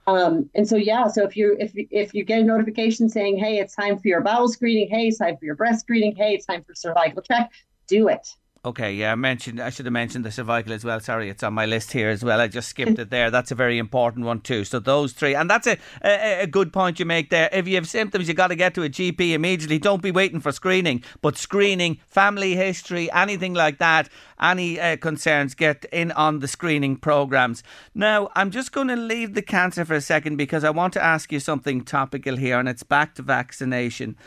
Um, 0.08 0.50
and 0.56 0.68
so 0.68 0.78
yeah, 0.78 1.08
so 1.08 1.24
if 1.24 1.38
you 1.38 1.56
if 1.60 1.72
if 1.76 2.14
you 2.14 2.24
get 2.24 2.42
a 2.42 2.44
notification 2.44 3.08
saying, 3.08 3.38
hey, 3.38 3.60
it's 3.60 3.76
time 3.76 4.00
for 4.00 4.08
your 4.08 4.22
bowel 4.22 4.48
screening, 4.48 4.90
hey, 4.90 5.08
it's 5.08 5.20
time 5.20 5.38
for 5.38 5.46
your 5.46 5.56
breast 5.56 5.82
screening, 5.82 6.16
hey, 6.16 6.34
it's 6.34 6.46
time 6.46 6.64
for 6.64 6.74
cervical 6.74 7.22
check, 7.22 7.52
do 7.88 8.08
it. 8.08 8.28
Okay, 8.68 8.92
yeah, 8.92 9.14
I 9.14 9.16
mentioned. 9.16 9.62
I 9.62 9.70
should 9.70 9.86
have 9.86 9.94
mentioned 9.94 10.26
the 10.26 10.32
cervical 10.32 10.74
as 10.74 10.84
well. 10.84 11.00
Sorry, 11.00 11.30
it's 11.30 11.42
on 11.42 11.54
my 11.54 11.66
list 11.66 11.94
here 11.94 12.10
as 12.10 12.22
well. 12.22 12.42
I 12.42 12.50
just 12.50 12.68
skipped 12.68 13.00
it 13.00 13.10
there. 13.10 13.32
That's 13.32 13.50
a 13.50 13.56
very 13.56 13.78
important 13.78 14.26
one 14.26 14.42
too. 14.42 14.66
So 14.66 14.80
those 14.80 15.14
three, 15.14 15.36
and 15.36 15.50
that's 15.50 15.68
a 15.68 15.78
a, 16.04 16.42
a 16.42 16.48
good 16.48 16.74
point 16.74 17.00
you 17.00 17.06
make 17.06 17.30
there. 17.30 17.48
If 17.54 17.66
you 17.66 17.76
have 17.76 17.88
symptoms, 17.88 18.28
you 18.28 18.34
got 18.34 18.48
to 18.48 18.58
get 18.58 18.74
to 18.74 18.84
a 18.84 18.90
GP 18.90 19.32
immediately. 19.32 19.80
Don't 19.80 20.02
be 20.02 20.12
waiting 20.12 20.42
for 20.42 20.52
screening, 20.52 21.02
but 21.22 21.38
screening, 21.38 22.00
family 22.10 22.58
history, 22.58 23.10
anything 23.14 23.54
like 23.54 23.78
that, 23.78 24.10
any 24.42 24.82
uh, 24.82 24.98
concerns, 24.98 25.56
get 25.56 25.86
in 25.94 26.12
on 26.12 26.40
the 26.40 26.48
screening 26.50 26.98
programs. 26.98 27.64
Now, 27.96 28.28
I'm 28.36 28.52
just 28.52 28.74
going 28.74 28.90
to 28.90 28.98
leave 28.98 29.34
the 29.34 29.42
cancer 29.42 29.86
for 29.86 29.94
a 29.94 30.02
second 30.02 30.36
because 30.36 30.66
I 30.66 30.72
want 30.72 30.92
to 30.96 31.04
ask 31.04 31.32
you 31.32 31.40
something 31.40 31.86
topical 31.86 32.36
here, 32.36 32.60
and 32.60 32.68
it's 32.68 32.84
back 32.84 33.16
to 33.16 33.22
vaccination 33.22 34.18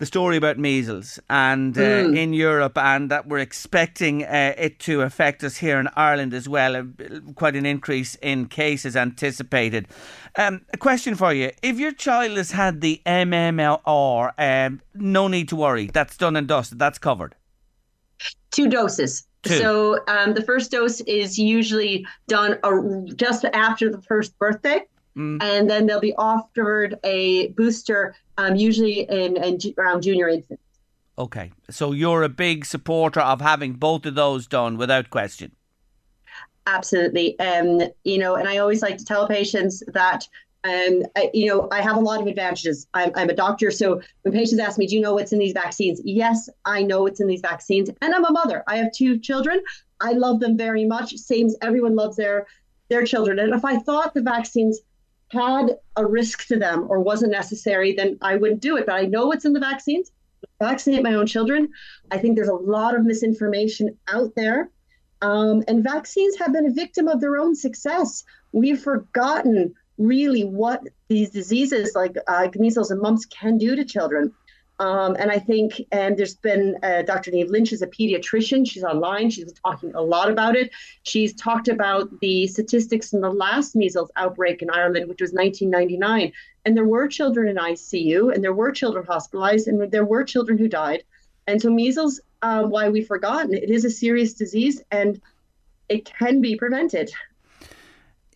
the 0.00 0.06
story 0.06 0.38
about 0.38 0.58
measles 0.58 1.20
and 1.28 1.76
uh, 1.76 1.82
in 1.82 2.32
Europe, 2.32 2.78
and 2.78 3.10
that 3.10 3.28
we're 3.28 3.38
expecting 3.38 4.24
uh, 4.24 4.54
it 4.56 4.78
to 4.80 5.02
affect 5.02 5.44
us 5.44 5.58
here 5.58 5.78
in 5.78 5.88
Ireland 5.94 6.32
as 6.32 6.48
well. 6.48 6.74
Uh, 6.74 6.84
quite 7.34 7.54
an 7.54 7.66
increase 7.66 8.14
in 8.16 8.46
cases 8.46 8.96
anticipated. 8.96 9.88
Um, 10.36 10.62
a 10.72 10.78
question 10.78 11.14
for 11.14 11.34
you: 11.34 11.50
If 11.62 11.78
your 11.78 11.92
child 11.92 12.38
has 12.38 12.50
had 12.52 12.80
the 12.80 13.02
MMR, 13.04 14.32
um, 14.38 14.80
no 14.94 15.28
need 15.28 15.50
to 15.50 15.56
worry. 15.56 15.90
That's 15.92 16.16
done 16.16 16.34
and 16.34 16.48
dusted. 16.48 16.78
That's 16.78 16.98
covered. 16.98 17.34
two 18.50 18.68
doses. 18.68 19.26
Two. 19.42 19.58
So 19.58 19.98
um, 20.08 20.32
the 20.32 20.42
first 20.42 20.70
dose 20.70 21.02
is 21.02 21.38
usually 21.38 22.06
done 22.26 22.58
uh, 22.62 22.72
just 23.16 23.44
after 23.52 23.90
the 23.90 24.00
first 24.00 24.38
birthday, 24.38 24.80
and 25.16 25.68
then 25.68 25.86
they'll 25.86 26.00
be 26.00 26.14
offered 26.16 26.98
a 27.04 27.48
booster, 27.48 28.14
um, 28.38 28.56
usually 28.56 29.00
in, 29.00 29.36
in 29.36 29.58
around 29.76 30.02
junior 30.02 30.28
infant. 30.28 30.60
Okay, 31.18 31.52
so 31.68 31.92
you're 31.92 32.22
a 32.22 32.28
big 32.28 32.64
supporter 32.64 33.20
of 33.20 33.40
having 33.40 33.74
both 33.74 34.06
of 34.06 34.14
those 34.14 34.46
done 34.46 34.78
without 34.78 35.10
question. 35.10 35.52
Absolutely. 36.66 37.38
Um, 37.38 37.82
you 38.04 38.18
know, 38.18 38.36
and 38.36 38.48
I 38.48 38.58
always 38.58 38.82
like 38.82 38.96
to 38.98 39.04
tell 39.04 39.26
patients 39.26 39.82
that, 39.88 40.28
um, 40.64 41.02
I, 41.16 41.30
you 41.34 41.46
know, 41.46 41.68
I 41.72 41.80
have 41.80 41.96
a 41.96 42.00
lot 42.00 42.20
of 42.20 42.26
advantages. 42.26 42.86
I'm, 42.94 43.10
I'm 43.16 43.28
a 43.28 43.34
doctor. 43.34 43.70
So 43.70 44.00
when 44.22 44.32
patients 44.32 44.60
ask 44.60 44.78
me, 44.78 44.86
do 44.86 44.94
you 44.94 45.00
know 45.00 45.14
what's 45.14 45.32
in 45.32 45.38
these 45.38 45.52
vaccines? 45.52 46.00
Yes, 46.04 46.48
I 46.64 46.82
know 46.82 47.02
what's 47.02 47.20
in 47.20 47.26
these 47.26 47.40
vaccines. 47.40 47.90
And 48.00 48.14
I'm 48.14 48.24
a 48.24 48.30
mother. 48.30 48.62
I 48.68 48.76
have 48.76 48.92
two 48.92 49.18
children. 49.18 49.62
I 50.00 50.12
love 50.12 50.40
them 50.40 50.56
very 50.56 50.84
much, 50.84 51.16
same 51.16 51.46
as 51.46 51.56
everyone 51.60 51.96
loves 51.96 52.16
their 52.16 52.46
their 52.88 53.04
children. 53.04 53.38
And 53.38 53.54
if 53.54 53.64
I 53.64 53.78
thought 53.78 54.14
the 54.14 54.22
vaccines 54.22 54.80
had 55.30 55.76
a 55.96 56.04
risk 56.04 56.46
to 56.48 56.58
them 56.58 56.86
or 56.88 57.00
wasn't 57.00 57.32
necessary, 57.32 57.94
then 57.94 58.18
I 58.20 58.36
wouldn't 58.36 58.60
do 58.60 58.76
it. 58.76 58.86
But 58.86 58.94
I 58.94 59.06
know 59.06 59.26
what's 59.26 59.44
in 59.44 59.52
the 59.52 59.60
vaccines. 59.60 60.10
Vaccinate 60.58 61.02
my 61.02 61.14
own 61.14 61.26
children. 61.26 61.68
I 62.10 62.18
think 62.18 62.36
there's 62.36 62.48
a 62.48 62.54
lot 62.54 62.94
of 62.94 63.04
misinformation 63.04 63.96
out 64.08 64.34
there. 64.34 64.70
Um, 65.22 65.62
and 65.68 65.84
vaccines 65.84 66.36
have 66.38 66.52
been 66.52 66.66
a 66.66 66.72
victim 66.72 67.08
of 67.08 67.20
their 67.20 67.36
own 67.36 67.54
success. 67.54 68.24
We've 68.52 68.80
forgotten 68.80 69.74
really 69.98 70.44
what 70.44 70.82
these 71.08 71.30
diseases 71.30 71.92
like 71.94 72.16
uh, 72.26 72.48
measles 72.56 72.90
and 72.90 73.00
mumps 73.00 73.26
can 73.26 73.58
do 73.58 73.76
to 73.76 73.84
children. 73.84 74.32
Um, 74.80 75.14
and 75.18 75.30
I 75.30 75.38
think, 75.38 75.74
and 75.92 76.16
there's 76.16 76.34
been 76.34 76.78
uh, 76.82 77.02
Dr. 77.02 77.30
Niamh 77.30 77.50
Lynch 77.50 77.70
is 77.70 77.82
a 77.82 77.86
pediatrician. 77.86 78.68
She's 78.68 78.82
online. 78.82 79.28
She's 79.28 79.52
talking 79.52 79.94
a 79.94 80.00
lot 80.00 80.30
about 80.30 80.56
it. 80.56 80.70
She's 81.02 81.34
talked 81.34 81.68
about 81.68 82.08
the 82.20 82.46
statistics 82.46 83.12
in 83.12 83.20
the 83.20 83.30
last 83.30 83.76
measles 83.76 84.10
outbreak 84.16 84.62
in 84.62 84.70
Ireland, 84.70 85.06
which 85.10 85.20
was 85.20 85.32
1999. 85.32 86.32
And 86.64 86.74
there 86.74 86.86
were 86.86 87.08
children 87.08 87.46
in 87.46 87.56
ICU, 87.56 88.34
and 88.34 88.42
there 88.42 88.54
were 88.54 88.72
children 88.72 89.04
hospitalized, 89.04 89.68
and 89.68 89.92
there 89.92 90.06
were 90.06 90.24
children 90.24 90.56
who 90.56 90.66
died. 90.66 91.04
And 91.46 91.60
so 91.60 91.70
measles, 91.70 92.18
um, 92.40 92.70
why 92.70 92.88
we've 92.88 93.06
forgotten, 93.06 93.52
it 93.52 93.70
is 93.70 93.84
a 93.84 93.90
serious 93.90 94.32
disease, 94.32 94.82
and 94.90 95.20
it 95.90 96.06
can 96.06 96.40
be 96.40 96.56
prevented. 96.56 97.12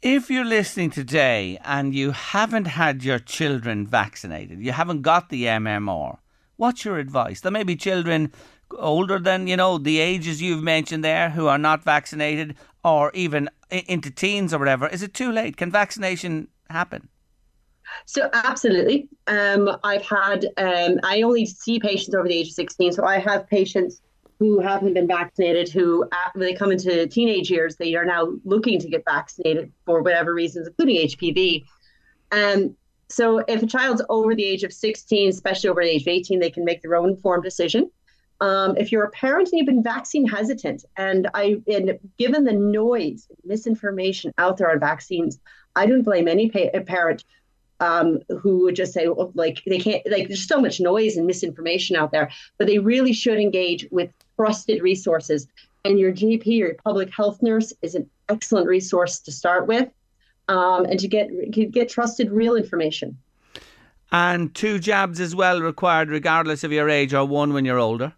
If 0.03 0.30
you're 0.30 0.45
listening 0.45 0.90
today 0.90 1.59
and 1.64 1.95
you 1.95 2.11
haven't 2.11 2.66
had 2.66 3.03
your 3.03 3.18
children 3.18 3.86
vaccinated, 3.86 4.61
you 4.61 4.72
haven't 4.72 5.01
got 5.01 5.30
the 5.30 5.45
MMR, 5.45 6.18
what's 6.57 6.85
your 6.85 6.99
advice? 6.99 7.41
There 7.41 7.53
may 7.53 7.65
be 7.65 7.77
children 7.77 8.33
older 8.79 9.19
than, 9.19 9.47
you 9.47 9.57
know, 9.57 9.79
the 9.79 9.99
ages 9.99 10.43
you've 10.43 10.63
mentioned 10.63 11.05
there 11.05 11.31
who 11.31 11.47
are 11.47 11.59
not 11.59 11.85
vaccinated 11.85 12.57
or 12.83 13.11
even 13.15 13.49
into 13.71 14.11
teens 14.11 14.53
or 14.53 14.59
whatever. 14.59 14.89
Is 14.89 15.03
it 15.03 15.15
too 15.15 15.33
late? 15.33 15.57
Can 15.57 15.71
vaccination 15.71 16.49
happen? 16.71 17.09
So 18.07 18.29
absolutely. 18.33 19.09
Um, 19.27 19.77
I've 19.85 20.05
had, 20.05 20.47
um, 20.57 20.99
I 21.03 21.23
only 21.23 21.47
see 21.47 21.79
patients 21.79 22.15
over 22.15 22.27
the 22.27 22.35
age 22.35 22.49
of 22.49 22.55
16. 22.55 22.93
So 22.93 23.05
I 23.05 23.19
have 23.19 23.49
patients 23.49 24.01
who 24.39 24.59
haven't 24.61 24.95
been 24.95 25.07
vaccinated, 25.07 25.69
who 25.71 26.09
when 26.35 26.47
they 26.47 26.55
come 26.55 26.73
into 26.73 27.07
teenage 27.07 27.51
years, 27.51 27.77
they 27.77 27.95
are 27.95 28.05
now 28.05 28.33
looking 28.45 28.79
to 28.81 28.89
get 28.89 29.05
vaccinated 29.05 29.73
for 29.87 30.03
whatever 30.03 30.35
reasons, 30.35 30.67
including 30.67 30.97
HPV. 31.09 31.65
Um, 32.33 32.77
so 33.09 33.39
if 33.47 33.63
a 33.63 33.67
child's 33.67 34.03
over 34.09 34.35
the 34.35 34.45
age 34.45 34.63
of 34.63 34.73
16, 34.73 35.29
especially 35.29 35.71
over 35.71 35.83
the 35.83 35.91
age 35.91 36.03
of 36.03 36.09
18, 36.09 36.41
they 36.41 36.51
can 36.51 36.65
make 36.65 36.83
their 36.83 36.97
own 36.97 37.11
informed 37.11 37.45
decision. 37.45 37.91
Um, 38.41 38.77
if 38.77 38.91
you're 38.91 39.05
a 39.05 39.11
parent 39.11 39.49
and 39.51 39.59
you've 39.59 39.67
been 39.67 39.83
vaccine 39.83 40.27
hesitant, 40.27 40.85
and 40.97 41.29
I, 41.35 41.63
and 41.67 41.99
given 42.19 42.45
the 42.45 42.53
noise, 42.53 43.29
misinformation 43.45 44.33
out 44.39 44.57
there 44.57 44.71
on 44.71 44.81
vaccines, 44.81 45.39
I 45.77 45.87
don't 45.87 46.03
blame 46.03 46.29
any 46.29 46.51
pa- 46.51 46.79
parent 46.87 47.25
um, 47.81 48.21
who 48.41 48.59
would 48.65 48.77
just 48.77 48.93
say, 48.93 49.09
well, 49.09 49.33
like, 49.35 49.63
they 49.67 49.79
can't, 49.79 50.03
like, 50.11 50.29
there's 50.29 50.47
so 50.47 50.61
much 50.61 50.81
noise 50.81 51.17
and 51.17 51.27
misinformation 51.27 51.97
out 51.97 52.13
there, 52.13 52.31
but 52.59 52.67
they 52.67 52.79
really 52.79 53.13
should 53.13 53.39
engage 53.39 53.87
with 53.91 54.11
trusted 54.37 54.83
resources. 54.83 55.47
And 55.85 55.99
your 55.99 56.13
GP, 56.13 56.47
your 56.47 56.75
public 56.85 57.11
health 57.15 57.43
nurse, 57.43 57.73
is 57.83 57.95
an 57.95 58.09
excellent 58.29 58.67
resource 58.67 59.21
to 59.21 59.33
start 59.33 59.67
with, 59.67 59.89
um, 60.49 60.84
and 60.84 60.99
to 61.01 61.09
get 61.09 61.51
get 61.51 61.88
trusted, 61.88 62.30
real 62.30 62.57
information. 62.57 63.16
And 64.12 64.55
two 64.55 64.78
jabs 64.78 65.18
as 65.20 65.34
well 65.34 65.61
required, 65.61 66.09
regardless 66.09 66.62
of 66.62 66.72
your 66.72 66.88
age, 66.88 67.12
or 67.14 67.24
one 67.24 67.53
when 67.53 67.64
you're 67.64 67.78
older. 67.78 68.12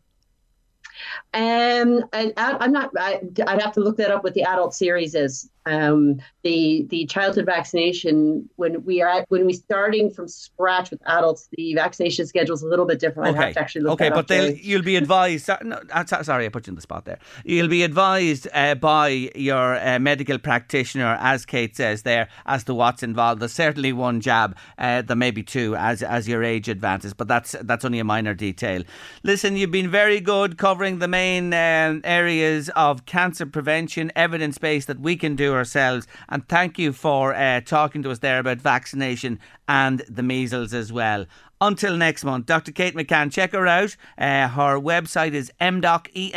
Um, 1.33 2.05
I, 2.13 2.33
am 2.37 2.73
not. 2.73 2.91
I, 2.99 3.21
would 3.23 3.63
have 3.63 3.73
to 3.73 3.81
look 3.81 3.97
that 3.99 4.11
up. 4.11 4.25
What 4.25 4.35
the 4.35 4.43
adult 4.43 4.75
series 4.75 5.15
is. 5.15 5.49
Um, 5.67 6.21
the 6.43 6.87
the 6.91 7.07
childhood 7.07 7.47
vaccination 7.47 8.49
when 8.55 8.85
we 8.85 9.03
are 9.03 9.09
at, 9.09 9.27
when 9.29 9.47
we 9.47 9.53
starting 9.53 10.11
from 10.11 10.29
scratch 10.29 10.91
with 10.91 11.03
adults, 11.07 11.49
the 11.57 11.75
vaccination 11.75 12.27
schedule 12.27 12.55
is 12.55 12.63
a 12.63 12.69
little 12.69 12.87
bit 12.87 13.01
different. 13.01 13.31
Okay. 13.31 13.39
I'd 13.39 13.45
have 13.47 13.55
to 13.55 13.61
actually 13.61 13.83
look 13.83 14.01
okay, 14.01 14.11
but 14.11 14.31
you'll 14.65 14.83
be 14.83 14.97
advised. 14.97 15.51
no, 15.63 15.81
sorry, 16.23 16.47
I 16.47 16.49
put 16.51 16.67
you 16.67 16.71
in 16.71 16.77
the 16.77 16.83
spot 16.83 17.05
there. 17.05 17.19
You'll 17.45 17.69
be 17.69 17.83
advised 17.83 18.47
uh, 18.55 18.77
by 18.77 19.09
your 19.35 19.77
uh, 19.77 19.99
medical 19.99 20.39
practitioner, 20.39 21.19
as 21.21 21.45
Kate 21.45 21.77
says 21.77 22.03
there, 22.03 22.29
as 22.47 22.63
to 22.65 22.75
what's 22.75 23.03
involved. 23.03 23.41
There's 23.41 23.53
certainly 23.53 23.93
one 23.93 24.21
jab. 24.21 24.57
Uh, 24.79 25.03
there 25.03 25.17
may 25.17 25.33
be 25.33 25.43
two 25.43 25.75
as 25.77 26.03
as 26.03 26.29
your 26.29 26.45
age 26.45 26.69
advances, 26.69 27.13
but 27.13 27.27
that's 27.27 27.57
that's 27.63 27.85
only 27.85 27.99
a 27.99 28.05
minor 28.05 28.35
detail. 28.35 28.85
Listen, 29.25 29.57
you've 29.57 29.73
been 29.73 29.91
very 29.91 30.21
good 30.21 30.59
covering 30.59 31.01
the 31.01 31.09
main 31.09 31.53
um, 31.53 32.03
areas 32.05 32.69
of 32.77 33.05
cancer 33.05 33.47
prevention, 33.47 34.13
evidence 34.15 34.59
based 34.59 34.87
that 34.87 35.01
we 35.01 35.17
can 35.17 35.35
do 35.35 35.56
ourselves. 35.57 36.07
And 36.29 36.47
thank 36.49 36.79
you 36.79 36.93
for 36.93 37.35
uh, 37.35 37.61
talking 37.63 38.03
to 38.03 38.11
us 38.11 38.19
there 38.21 38.39
about 38.39 38.59
vaccination 38.59 39.41
and 39.69 40.01
the 40.09 40.23
measles 40.23 40.73
as 40.75 40.93
well. 40.93 41.27
Until 41.61 41.97
next 41.97 42.25
month, 42.25 42.47
Dr. 42.47 42.73
Kate 42.73 42.95
McCann, 42.95 43.33
check 43.33 43.53
her 43.53 43.67
out. 43.67 43.97
Uh, 44.19 44.49
her 44.49 44.79
website 44.79 45.33
is 45.33 45.51
mdoc.emdoc.ie. 45.61 46.35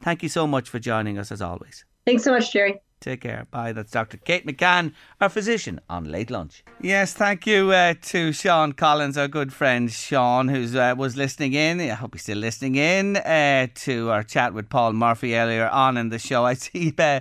Thank 0.00 0.22
you 0.22 0.28
so 0.28 0.46
much 0.46 0.68
for 0.68 0.78
joining 0.78 1.18
us 1.18 1.32
as 1.32 1.42
always. 1.42 1.84
Thanks 2.06 2.22
so 2.22 2.32
much, 2.32 2.52
Jerry. 2.52 2.80
Take 3.02 3.22
care. 3.22 3.48
Bye. 3.50 3.72
That's 3.72 3.90
Dr. 3.90 4.16
Kate 4.16 4.46
McCann, 4.46 4.92
our 5.20 5.28
physician 5.28 5.80
on 5.90 6.04
Late 6.04 6.30
Lunch. 6.30 6.62
Yes, 6.80 7.12
thank 7.12 7.48
you 7.48 7.72
uh, 7.72 7.94
to 8.00 8.32
Sean 8.32 8.72
Collins, 8.72 9.18
our 9.18 9.26
good 9.26 9.52
friend 9.52 9.90
Sean, 9.90 10.46
who 10.46 10.78
uh, 10.78 10.94
was 10.96 11.16
listening 11.16 11.54
in. 11.54 11.80
I 11.80 11.88
hope 11.94 12.14
he's 12.14 12.22
still 12.22 12.38
listening 12.38 12.76
in 12.76 13.16
uh, 13.16 13.66
to 13.74 14.10
our 14.10 14.22
chat 14.22 14.54
with 14.54 14.68
Paul 14.68 14.92
Murphy 14.92 15.34
earlier 15.34 15.68
on 15.68 15.96
in 15.96 16.10
the 16.10 16.18
show. 16.20 16.44
I 16.52 16.54
see 16.54 16.94
uh, 16.96 17.18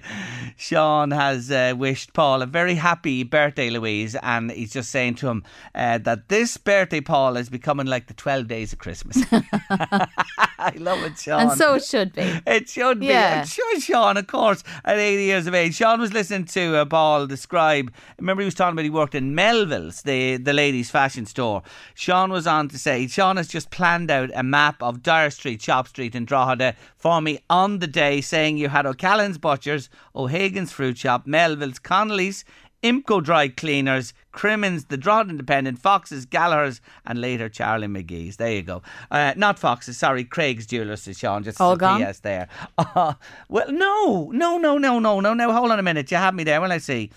Sean 0.56 1.10
has 1.10 1.50
uh, 1.50 1.74
wished 1.76 2.14
Paul 2.14 2.44
a 2.44 2.46
very 2.46 2.76
happy 2.76 3.24
birthday, 3.24 3.72
Louise, 3.72 4.16
and 4.22 4.52
he's 4.52 4.74
just 4.74 4.92
saying 4.92 5.16
to 5.16 5.30
him 5.30 5.44
uh, 5.74 5.98
that 5.98 6.30
this 6.30 6.58
birthday, 6.58 7.02
Paul, 7.02 7.38
is 7.38 7.50
becoming 7.50 7.88
like 7.88 8.06
the 8.06 8.14
12 8.14 8.48
days 8.48 8.72
of 8.72 8.78
Christmas. 8.78 9.18
I 9.32 10.74
love 10.76 11.02
it, 11.04 11.18
Sean. 11.18 11.42
And 11.42 11.52
so 11.54 11.74
it 11.74 11.84
should 11.84 12.14
be. 12.14 12.40
It 12.46 12.70
should 12.70 13.00
be. 13.00 13.08
Yeah. 13.08 13.44
Sure, 13.46 13.80
Sean, 13.80 14.18
of 14.18 14.28
course, 14.28 14.64
at 14.86 15.00
80 15.00 15.24
years 15.24 15.48
of 15.48 15.56
age. 15.56 15.71
Sean 15.72 16.00
was 16.00 16.14
listening 16.14 16.46
to 16.46 16.78
uh, 16.78 16.86
Paul 16.86 17.28
describe. 17.28 17.94
Remember, 18.20 18.42
he 18.42 18.46
was 18.46 18.54
talking 18.54 18.74
about 18.74 18.84
he 18.84 18.90
worked 18.90 19.16
in 19.16 19.36
Melville's, 19.36 20.02
the 20.04 20.38
the 20.38 20.54
ladies' 20.54 20.92
fashion 20.92 21.26
store. 21.26 21.64
Sean 21.94 22.32
was 22.32 22.48
on 22.48 22.68
to 22.70 22.78
say 22.78 23.08
Sean 23.08 23.38
has 23.38 23.48
just 23.48 23.72
planned 23.72 24.12
out 24.12 24.30
a 24.34 24.44
map 24.44 24.82
of 24.82 25.04
Dyer 25.04 25.30
Street, 25.30 25.62
Shop 25.62 25.88
Street, 25.88 26.16
and 26.16 26.28
Drogheda 26.28 26.76
for 26.96 27.22
me 27.22 27.40
on 27.50 27.80
the 27.80 27.88
day, 27.88 28.22
saying 28.22 28.58
you 28.58 28.70
had 28.70 28.86
O'Callaghan's 28.86 29.38
Butchers, 29.38 29.90
O'Hagan's 30.16 30.72
Fruit 30.72 30.98
Shop, 30.98 31.26
Melville's, 31.26 31.80
Connolly's, 31.80 32.46
Imco 32.84 33.24
Dry 33.24 33.48
Cleaners, 33.48 34.14
Crimmins, 34.32 34.86
the 34.86 34.98
Drogheda 34.98 35.30
Independent, 35.32 35.78
Fox's, 35.78 36.26
Gallagher's, 36.26 36.82
and 37.06 37.22
later 37.22 37.48
Charlie 37.48 37.88
McGee's. 37.88 38.38
There 38.38 38.52
you 38.52 38.64
go. 38.64 38.82
Uh, 39.12 39.34
not 39.38 39.60
Fox's, 39.60 39.98
sorry, 39.98 40.24
Craig's 40.24 40.66
Jewelers, 40.66 41.04
to 41.04 41.14
Sean. 41.14 41.44
Just 41.44 41.62
All 41.62 41.76
gone? 41.76 42.00
Yes, 42.00 42.20
there. 42.20 42.48
Uh, 42.78 43.14
well, 43.48 43.72
no, 43.72 44.32
no, 44.34 44.58
no, 44.58 44.78
no, 44.78 45.00
no, 45.00 45.20
no, 45.20 45.34
no. 45.34 45.52
Hold 45.54 45.72
on 45.72 45.80
a 45.80 45.84
minute. 45.84 46.10
You 46.12 46.18
have 46.18 46.34
me 46.34 46.44
there. 46.44 46.60
Well, 46.60 46.70
let's 46.70 46.86
see. 46.86 47.12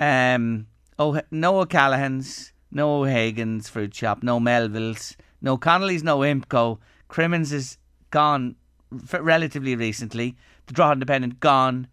Um, 0.00 0.66
oh, 0.98 1.20
no 1.30 1.60
O'Callaghan's, 1.60 2.52
no 2.72 3.02
O'Hagan's 3.02 3.68
Fruit 3.68 3.94
Shop, 3.94 4.22
no 4.22 4.40
Melville's, 4.40 5.16
no 5.42 5.56
Connolly's, 5.56 6.02
no 6.02 6.20
Imco. 6.20 6.78
Crimmins 7.08 7.52
is 7.52 7.76
gone 8.10 8.56
relatively 9.12 9.76
recently. 9.76 10.36
The 10.66 10.72
Drogheda 10.72 10.94
Independent 10.94 11.40
gone. 11.40 11.88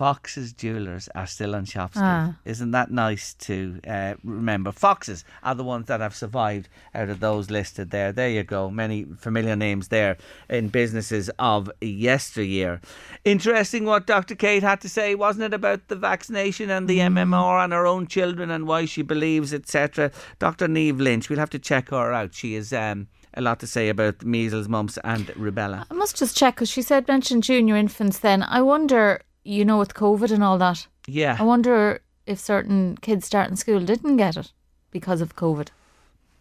Fox's 0.00 0.54
Jewelers 0.54 1.10
are 1.14 1.26
still 1.26 1.54
on 1.54 1.66
Shop 1.66 1.90
Street. 1.90 2.02
Ah. 2.02 2.34
Isn't 2.46 2.70
that 2.70 2.90
nice 2.90 3.34
to 3.34 3.80
uh, 3.86 4.14
remember? 4.24 4.72
Foxes 4.72 5.26
are 5.42 5.54
the 5.54 5.62
ones 5.62 5.88
that 5.88 6.00
have 6.00 6.16
survived 6.16 6.70
out 6.94 7.10
of 7.10 7.20
those 7.20 7.50
listed 7.50 7.90
there. 7.90 8.10
There 8.10 8.30
you 8.30 8.42
go. 8.42 8.70
Many 8.70 9.04
familiar 9.18 9.56
names 9.56 9.88
there 9.88 10.16
in 10.48 10.68
businesses 10.68 11.28
of 11.38 11.70
yesteryear. 11.82 12.80
Interesting 13.26 13.84
what 13.84 14.06
Dr. 14.06 14.34
Kate 14.34 14.62
had 14.62 14.80
to 14.80 14.88
say, 14.88 15.14
wasn't 15.14 15.44
it, 15.44 15.52
about 15.52 15.88
the 15.88 15.96
vaccination 15.96 16.70
and 16.70 16.88
the 16.88 17.00
MMR 17.00 17.62
and 17.62 17.74
her 17.74 17.86
own 17.86 18.06
children 18.06 18.50
and 18.50 18.66
why 18.66 18.86
she 18.86 19.02
believes, 19.02 19.52
etc. 19.52 20.12
Dr. 20.38 20.66
Niamh 20.66 20.98
Lynch, 20.98 21.28
we'll 21.28 21.38
have 21.38 21.50
to 21.50 21.58
check 21.58 21.90
her 21.90 22.10
out. 22.10 22.32
She 22.32 22.54
is. 22.54 22.72
Um, 22.72 23.08
a 23.34 23.40
lot 23.40 23.60
to 23.60 23.66
say 23.66 23.88
about 23.88 24.24
measles, 24.24 24.68
mumps, 24.68 24.98
and 25.04 25.26
rubella. 25.28 25.86
I 25.90 25.94
must 25.94 26.16
just 26.16 26.36
check 26.36 26.56
because 26.56 26.68
she 26.68 26.82
said 26.82 27.06
mentioned 27.06 27.44
junior 27.44 27.76
infants. 27.76 28.18
Then 28.18 28.42
I 28.42 28.60
wonder, 28.60 29.22
you 29.44 29.64
know, 29.64 29.78
with 29.78 29.94
COVID 29.94 30.30
and 30.30 30.42
all 30.42 30.58
that. 30.58 30.86
Yeah. 31.06 31.36
I 31.38 31.42
wonder 31.42 32.02
if 32.26 32.38
certain 32.38 32.96
kids 32.98 33.26
starting 33.26 33.56
school 33.56 33.80
didn't 33.80 34.16
get 34.16 34.36
it 34.36 34.52
because 34.90 35.20
of 35.20 35.36
COVID. 35.36 35.68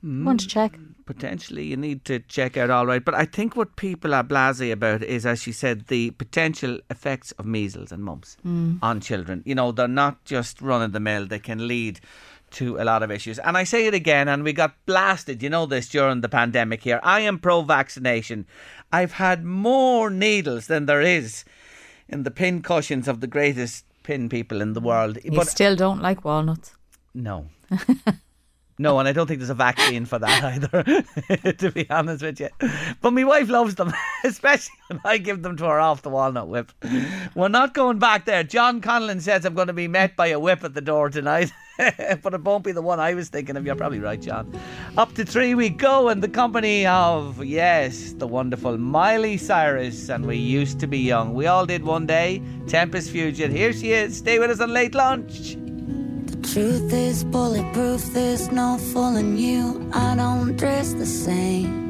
Mm. 0.03 0.23
Want 0.23 0.39
to 0.41 0.47
check? 0.47 0.77
Potentially, 1.05 1.65
you 1.65 1.75
need 1.75 2.05
to 2.05 2.19
check 2.19 2.55
out 2.55 2.69
all 2.69 2.85
right. 2.85 3.03
But 3.03 3.15
I 3.15 3.25
think 3.25 3.55
what 3.55 3.75
people 3.75 4.13
are 4.13 4.23
blasé 4.23 4.71
about 4.71 5.01
is, 5.03 5.25
as 5.25 5.41
she 5.41 5.51
said, 5.51 5.87
the 5.87 6.11
potential 6.11 6.79
effects 6.89 7.31
of 7.33 7.45
measles 7.45 7.91
and 7.91 8.03
mumps 8.03 8.37
on 8.81 9.01
children. 9.01 9.41
You 9.45 9.55
know, 9.55 9.71
they're 9.71 9.87
not 9.87 10.23
just 10.23 10.61
run 10.61 10.83
of 10.83 10.93
the 10.93 10.99
mill; 10.99 11.25
they 11.25 11.39
can 11.39 11.67
lead 11.67 11.99
to 12.51 12.77
a 12.77 12.83
lot 12.83 13.03
of 13.03 13.11
issues. 13.11 13.39
And 13.39 13.57
I 13.57 13.63
say 13.63 13.87
it 13.87 13.93
again, 13.93 14.27
and 14.27 14.43
we 14.43 14.53
got 14.53 14.75
blasted, 14.85 15.43
you 15.43 15.49
know 15.49 15.65
this, 15.65 15.89
during 15.89 16.21
the 16.21 16.29
pandemic 16.29 16.83
here. 16.83 16.99
I 17.03 17.21
am 17.21 17.39
pro 17.39 17.61
vaccination. 17.61 18.45
I've 18.91 19.13
had 19.13 19.43
more 19.43 20.09
needles 20.09 20.67
than 20.67 20.85
there 20.85 21.01
is 21.01 21.43
in 22.09 22.23
the 22.23 22.31
pin 22.31 22.61
cushions 22.61 23.07
of 23.07 23.21
the 23.21 23.27
greatest 23.27 23.85
pin 24.03 24.29
people 24.29 24.61
in 24.61 24.73
the 24.73 24.81
world. 24.81 25.17
You 25.23 25.31
but 25.31 25.47
still 25.47 25.75
don't 25.75 26.01
like 26.01 26.25
walnuts. 26.25 26.75
no. 27.13 27.47
No, 28.81 28.97
and 28.97 29.09
I 29.09 29.11
don't 29.11 29.27
think 29.27 29.41
there's 29.41 29.49
a 29.49 29.53
vaccine 29.55 30.05
for 30.05 30.19
that 30.19 30.41
either, 31.35 31.51
to 31.51 31.69
be 31.69 31.87
honest 31.89 32.23
with 32.23 32.39
you. 32.39 32.47
But 33.01 33.11
my 33.11 33.25
wife 33.25 33.49
loves 33.49 33.75
them, 33.75 33.93
especially 34.23 34.73
when 34.87 35.01
I 35.03 35.17
give 35.17 35.41
them 35.41 35.57
to 35.57 35.65
her 35.65 35.81
off 35.81 36.01
the 36.01 36.09
walnut 36.09 36.47
whip. 36.47 36.71
We're 37.35 37.49
not 37.49 37.73
going 37.73 37.99
back 37.99 38.23
there. 38.23 38.41
John 38.41 38.79
Conlon 38.79 39.19
says 39.19 39.43
I'm 39.43 39.53
going 39.53 39.67
to 39.67 39.73
be 39.73 39.89
met 39.89 40.15
by 40.15 40.27
a 40.27 40.39
whip 40.39 40.63
at 40.63 40.75
the 40.75 40.81
door 40.81 41.09
tonight, 41.09 41.51
but 41.77 42.33
it 42.33 42.41
won't 42.41 42.63
be 42.63 42.71
the 42.71 42.81
one 42.81 43.01
I 43.01 43.15
was 43.15 43.27
thinking 43.27 43.57
of. 43.57 43.65
You're 43.65 43.75
probably 43.75 43.99
right, 43.99 44.21
John. 44.21 44.57
Up 44.97 45.13
to 45.15 45.25
three 45.25 45.55
we 45.55 45.67
go 45.67 46.07
in 46.07 46.21
the 46.21 46.29
company 46.29 46.85
of, 46.85 47.43
yes, 47.43 48.13
the 48.13 48.27
wonderful 48.27 48.77
Miley 48.77 49.35
Cyrus, 49.35 50.07
and 50.07 50.25
we 50.25 50.37
used 50.37 50.79
to 50.79 50.87
be 50.87 50.99
young. 50.99 51.33
We 51.33 51.47
all 51.47 51.65
did 51.65 51.83
one 51.83 52.05
day. 52.05 52.41
Tempus 52.65 53.09
Fugit. 53.09 53.51
Here 53.51 53.73
she 53.73 53.91
is. 53.91 54.15
Stay 54.15 54.39
with 54.39 54.51
us 54.51 54.61
on 54.61 54.71
late 54.71 54.95
lunch. 54.95 55.57
Truth 56.53 56.91
is 56.93 57.23
bulletproof, 57.23 58.05
there's 58.11 58.51
no 58.51 58.79
fooling 58.79 59.37
you. 59.37 59.87
I 59.93 60.15
don't 60.15 60.57
dress 60.57 60.93
the 60.93 61.05
same. 61.05 61.88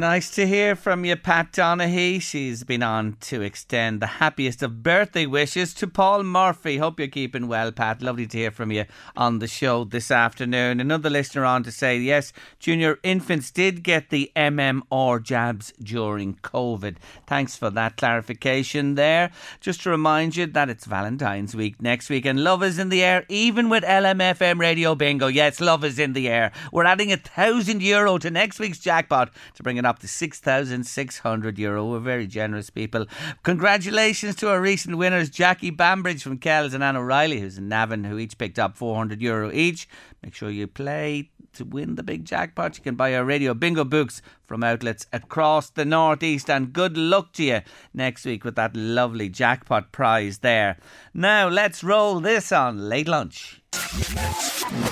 Nice 0.00 0.30
to 0.30 0.46
hear 0.46 0.76
from 0.76 1.04
you, 1.04 1.14
Pat 1.14 1.52
Donaghy. 1.52 2.22
She's 2.22 2.64
been 2.64 2.82
on 2.82 3.18
to 3.20 3.42
extend 3.42 4.00
the 4.00 4.06
happiest 4.06 4.62
of 4.62 4.82
birthday 4.82 5.26
wishes 5.26 5.74
to 5.74 5.86
Paul 5.86 6.22
Murphy. 6.22 6.78
Hope 6.78 6.98
you're 6.98 7.06
keeping 7.06 7.48
well, 7.48 7.70
Pat. 7.70 8.00
Lovely 8.00 8.26
to 8.28 8.38
hear 8.38 8.50
from 8.50 8.72
you 8.72 8.86
on 9.14 9.40
the 9.40 9.46
show 9.46 9.84
this 9.84 10.10
afternoon. 10.10 10.80
Another 10.80 11.10
listener 11.10 11.44
on 11.44 11.62
to 11.64 11.70
say, 11.70 11.98
yes, 11.98 12.32
junior 12.58 12.98
infants 13.02 13.50
did 13.50 13.82
get 13.82 14.08
the 14.08 14.32
MMR 14.34 15.22
jabs 15.22 15.74
during 15.82 16.36
COVID. 16.36 16.96
Thanks 17.26 17.54
for 17.58 17.68
that 17.68 17.98
clarification 17.98 18.94
there. 18.94 19.30
Just 19.60 19.82
to 19.82 19.90
remind 19.90 20.34
you 20.34 20.46
that 20.46 20.70
it's 20.70 20.86
Valentine's 20.86 21.54
week 21.54 21.82
next 21.82 22.08
week 22.08 22.24
and 22.24 22.42
love 22.42 22.62
is 22.62 22.78
in 22.78 22.88
the 22.88 23.04
air, 23.04 23.26
even 23.28 23.68
with 23.68 23.84
LMFM 23.84 24.60
Radio 24.60 24.94
Bingo. 24.94 25.26
Yes, 25.26 25.60
love 25.60 25.84
is 25.84 25.98
in 25.98 26.14
the 26.14 26.26
air. 26.26 26.52
We're 26.72 26.86
adding 26.86 27.12
a 27.12 27.18
thousand 27.18 27.82
euro 27.82 28.16
to 28.16 28.30
next 28.30 28.58
week's 28.58 28.78
jackpot 28.78 29.30
to 29.60 29.64
bring 29.64 29.76
it 29.76 29.84
up 29.84 29.98
to 29.98 30.08
6,600 30.08 31.58
euro. 31.58 31.84
We're 31.84 31.98
very 31.98 32.26
generous 32.26 32.70
people. 32.70 33.06
Congratulations 33.42 34.34
to 34.36 34.48
our 34.48 34.60
recent 34.60 34.96
winners, 34.96 35.28
Jackie 35.28 35.68
Bambridge 35.68 36.22
from 36.22 36.38
Kells 36.38 36.72
and 36.72 36.82
Anne 36.82 36.96
O'Reilly, 36.96 37.40
who's 37.40 37.58
in 37.58 37.68
Navan, 37.68 38.04
who 38.04 38.18
each 38.18 38.38
picked 38.38 38.58
up 38.58 38.74
400 38.76 39.20
euro 39.20 39.52
each. 39.52 39.86
Make 40.22 40.34
sure 40.34 40.48
you 40.48 40.66
play 40.66 41.30
to 41.52 41.64
win 41.66 41.96
the 41.96 42.02
big 42.02 42.24
jackpot. 42.24 42.78
You 42.78 42.82
can 42.82 42.94
buy 42.94 43.14
our 43.14 43.24
radio 43.24 43.52
bingo 43.52 43.84
books 43.84 44.22
from 44.44 44.64
outlets 44.64 45.06
across 45.12 45.68
the 45.68 45.84
northeast. 45.84 46.48
And 46.48 46.72
good 46.72 46.96
luck 46.96 47.34
to 47.34 47.44
you 47.44 47.60
next 47.92 48.24
week 48.24 48.44
with 48.44 48.56
that 48.56 48.74
lovely 48.74 49.28
jackpot 49.28 49.92
prize 49.92 50.38
there. 50.38 50.78
Now 51.12 51.48
let's 51.48 51.84
roll 51.84 52.20
this 52.20 52.50
on 52.50 52.88
late 52.88 53.08
lunch. 53.08 53.59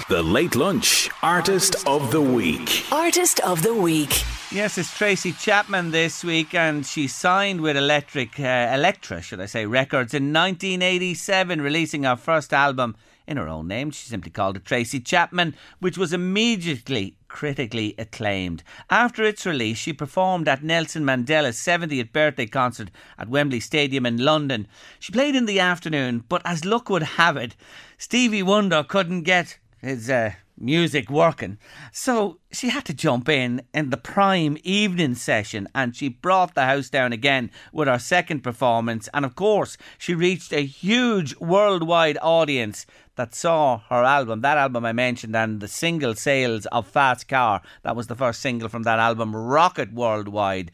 The 0.08 0.22
Late 0.22 0.56
Lunch 0.56 1.10
Artist 1.22 1.76
of 1.86 2.10
the 2.10 2.20
Week. 2.20 2.84
Artist 2.90 3.40
of 3.40 3.62
the 3.62 3.74
Week. 3.74 4.22
Yes, 4.50 4.78
it's 4.78 4.96
Tracy 4.96 5.32
Chapman 5.32 5.90
this 5.90 6.24
week, 6.24 6.54
and 6.54 6.86
she 6.86 7.06
signed 7.08 7.60
with 7.60 7.76
Electric 7.76 8.40
uh, 8.40 8.70
Elektra, 8.72 9.20
should 9.20 9.40
I 9.40 9.46
say, 9.46 9.66
Records 9.66 10.14
in 10.14 10.32
1987, 10.32 11.60
releasing 11.60 12.04
her 12.04 12.16
first 12.16 12.52
album 12.52 12.96
in 13.26 13.36
her 13.36 13.48
own 13.48 13.68
name. 13.68 13.90
She 13.90 14.08
simply 14.08 14.30
called 14.30 14.56
it 14.56 14.64
Tracy 14.64 15.00
Chapman, 15.00 15.54
which 15.80 15.98
was 15.98 16.12
immediately 16.12 17.14
critically 17.28 17.94
acclaimed. 17.98 18.62
After 18.88 19.22
its 19.22 19.44
release, 19.44 19.76
she 19.76 19.92
performed 19.92 20.48
at 20.48 20.64
Nelson 20.64 21.04
Mandela's 21.04 21.58
70th 21.58 22.10
birthday 22.12 22.46
concert 22.46 22.90
at 23.18 23.28
Wembley 23.28 23.60
Stadium 23.60 24.06
in 24.06 24.16
London. 24.16 24.66
She 24.98 25.12
played 25.12 25.36
in 25.36 25.44
the 25.44 25.60
afternoon, 25.60 26.24
but 26.28 26.40
as 26.46 26.64
luck 26.64 26.88
would 26.88 27.02
have 27.02 27.36
it, 27.36 27.54
Stevie 28.01 28.44
Wonder 28.44 28.84
couldn't 28.84 29.22
get 29.22 29.59
his 29.80 30.09
uh, 30.09 30.30
music 30.57 31.11
working. 31.11 31.59
So 31.92 32.38
she 32.53 32.68
had 32.68 32.84
to 32.84 32.94
jump 32.94 33.28
in 33.28 33.62
in 33.74 33.90
the 33.90 33.96
prime 33.96 34.57
evening 34.62 35.16
session 35.16 35.66
and 35.74 35.96
she 35.96 36.09
brought 36.09 36.55
the 36.55 36.66
house 36.66 36.88
down 36.88 37.12
again 37.12 37.51
with 37.72 37.88
her 37.88 37.99
second 37.99 38.42
performance. 38.42 39.09
And 39.12 39.24
of 39.24 39.34
course, 39.34 39.76
she 39.99 40.14
reached 40.14 40.53
a 40.53 40.64
huge 40.64 41.36
worldwide 41.40 42.18
audience 42.22 42.86
that 43.16 43.34
saw 43.34 43.78
her 43.88 44.05
album, 44.05 44.42
that 44.42 44.59
album 44.59 44.84
I 44.84 44.92
mentioned, 44.92 45.34
and 45.34 45.61
the 45.61 45.66
single 45.66 46.14
sales 46.14 46.66
of 46.66 46.86
Fast 46.86 47.26
Car. 47.26 47.62
That 47.82 47.96
was 47.96 48.07
the 48.07 48.14
first 48.14 48.40
single 48.40 48.68
from 48.68 48.84
that 48.84 49.01
album, 49.01 49.34
rocket 49.34 49.92
worldwide. 49.92 50.70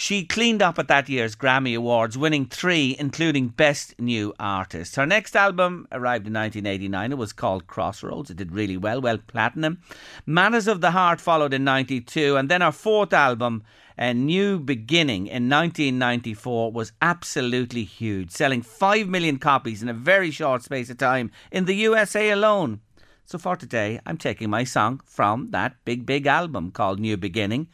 She 0.00 0.24
cleaned 0.24 0.62
up 0.62 0.78
at 0.78 0.88
that 0.88 1.10
year's 1.10 1.36
Grammy 1.36 1.76
Awards, 1.76 2.16
winning 2.16 2.46
three, 2.46 2.96
including 2.98 3.48
Best 3.48 4.00
New 4.00 4.32
Artist. 4.40 4.96
Her 4.96 5.04
next 5.04 5.36
album 5.36 5.86
arrived 5.92 6.26
in 6.26 6.32
1989. 6.32 7.12
It 7.12 7.18
was 7.18 7.34
called 7.34 7.66
Crossroads. 7.66 8.30
It 8.30 8.38
did 8.38 8.50
really 8.50 8.78
well, 8.78 9.02
well 9.02 9.18
platinum. 9.18 9.82
Matters 10.24 10.66
of 10.68 10.80
the 10.80 10.92
Heart 10.92 11.20
followed 11.20 11.52
in 11.52 11.64
92, 11.64 12.34
and 12.34 12.48
then 12.48 12.62
her 12.62 12.72
fourth 12.72 13.12
album, 13.12 13.62
A 13.98 14.14
New 14.14 14.58
Beginning, 14.58 15.26
in 15.26 15.50
1994, 15.50 16.72
was 16.72 16.92
absolutely 17.02 17.84
huge, 17.84 18.30
selling 18.30 18.62
5 18.62 19.06
million 19.06 19.38
copies 19.38 19.82
in 19.82 19.90
a 19.90 19.92
very 19.92 20.30
short 20.30 20.62
space 20.62 20.88
of 20.88 20.96
time 20.96 21.30
in 21.52 21.66
the 21.66 21.74
USA 21.74 22.30
alone. 22.30 22.80
So 23.26 23.36
for 23.36 23.54
today, 23.54 24.00
I'm 24.06 24.16
taking 24.16 24.48
my 24.48 24.64
song 24.64 25.02
from 25.04 25.50
that 25.50 25.76
big, 25.84 26.06
big 26.06 26.26
album 26.26 26.70
called 26.70 27.00
New 27.00 27.18
Beginning. 27.18 27.68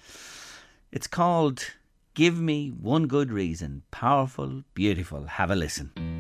It's 0.91 1.07
called 1.07 1.65
Give 2.17 2.41
me 2.41 2.71
one 2.71 3.09
good 3.09 3.31
reason. 3.31 3.83
Powerful, 3.91 4.63
beautiful. 4.73 5.27
Have 5.27 5.51
a 5.51 5.55
listen. 5.55 6.16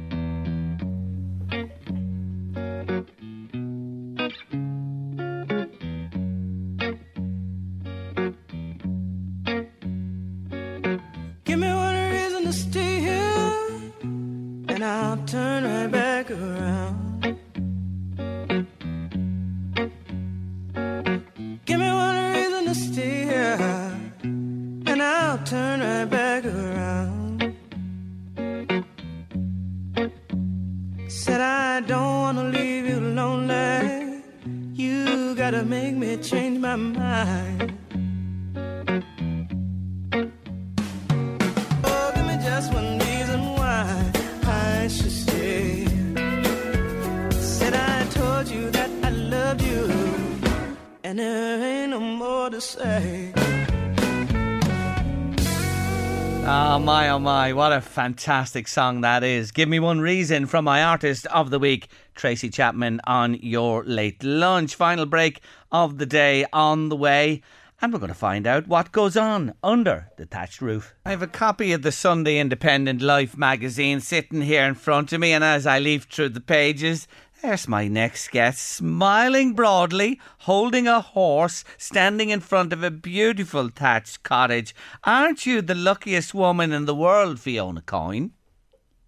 Fantastic 58.06 58.68
song 58.68 59.00
that 59.00 59.24
is. 59.24 59.50
Give 59.50 59.68
me 59.68 59.80
one 59.80 59.98
reason 59.98 60.46
from 60.46 60.64
my 60.64 60.80
artist 60.80 61.26
of 61.26 61.50
the 61.50 61.58
week, 61.58 61.88
Tracy 62.14 62.48
Chapman, 62.48 63.00
on 63.02 63.34
your 63.34 63.82
late 63.82 64.22
lunch. 64.22 64.76
Final 64.76 65.06
break 65.06 65.40
of 65.72 65.98
the 65.98 66.06
day 66.06 66.46
on 66.52 66.88
the 66.88 66.94
way. 66.94 67.42
And 67.82 67.92
we're 67.92 67.98
going 67.98 68.06
to 68.06 68.14
find 68.14 68.46
out 68.46 68.68
what 68.68 68.92
goes 68.92 69.16
on 69.16 69.54
under 69.60 70.08
the 70.18 70.24
thatched 70.24 70.60
roof. 70.60 70.94
I 71.04 71.10
have 71.10 71.20
a 71.20 71.26
copy 71.26 71.72
of 71.72 71.82
the 71.82 71.90
Sunday 71.90 72.38
Independent 72.38 73.02
Life 73.02 73.36
magazine 73.36 73.98
sitting 73.98 74.42
here 74.42 74.62
in 74.62 74.76
front 74.76 75.12
of 75.12 75.18
me, 75.18 75.32
and 75.32 75.42
as 75.42 75.66
I 75.66 75.80
leaf 75.80 76.04
through 76.04 76.28
the 76.28 76.40
pages, 76.40 77.08
there's 77.42 77.68
my 77.68 77.86
next 77.86 78.30
guest, 78.30 78.58
smiling 78.58 79.54
broadly, 79.54 80.20
holding 80.38 80.88
a 80.88 81.00
horse, 81.00 81.64
standing 81.76 82.30
in 82.30 82.40
front 82.40 82.72
of 82.72 82.82
a 82.82 82.90
beautiful 82.90 83.68
thatched 83.68 84.22
cottage. 84.22 84.74
Aren't 85.04 85.46
you 85.46 85.62
the 85.62 85.74
luckiest 85.74 86.34
woman 86.34 86.72
in 86.72 86.86
the 86.86 86.94
world, 86.94 87.38
Fiona 87.38 87.82
Coyne? 87.82 88.32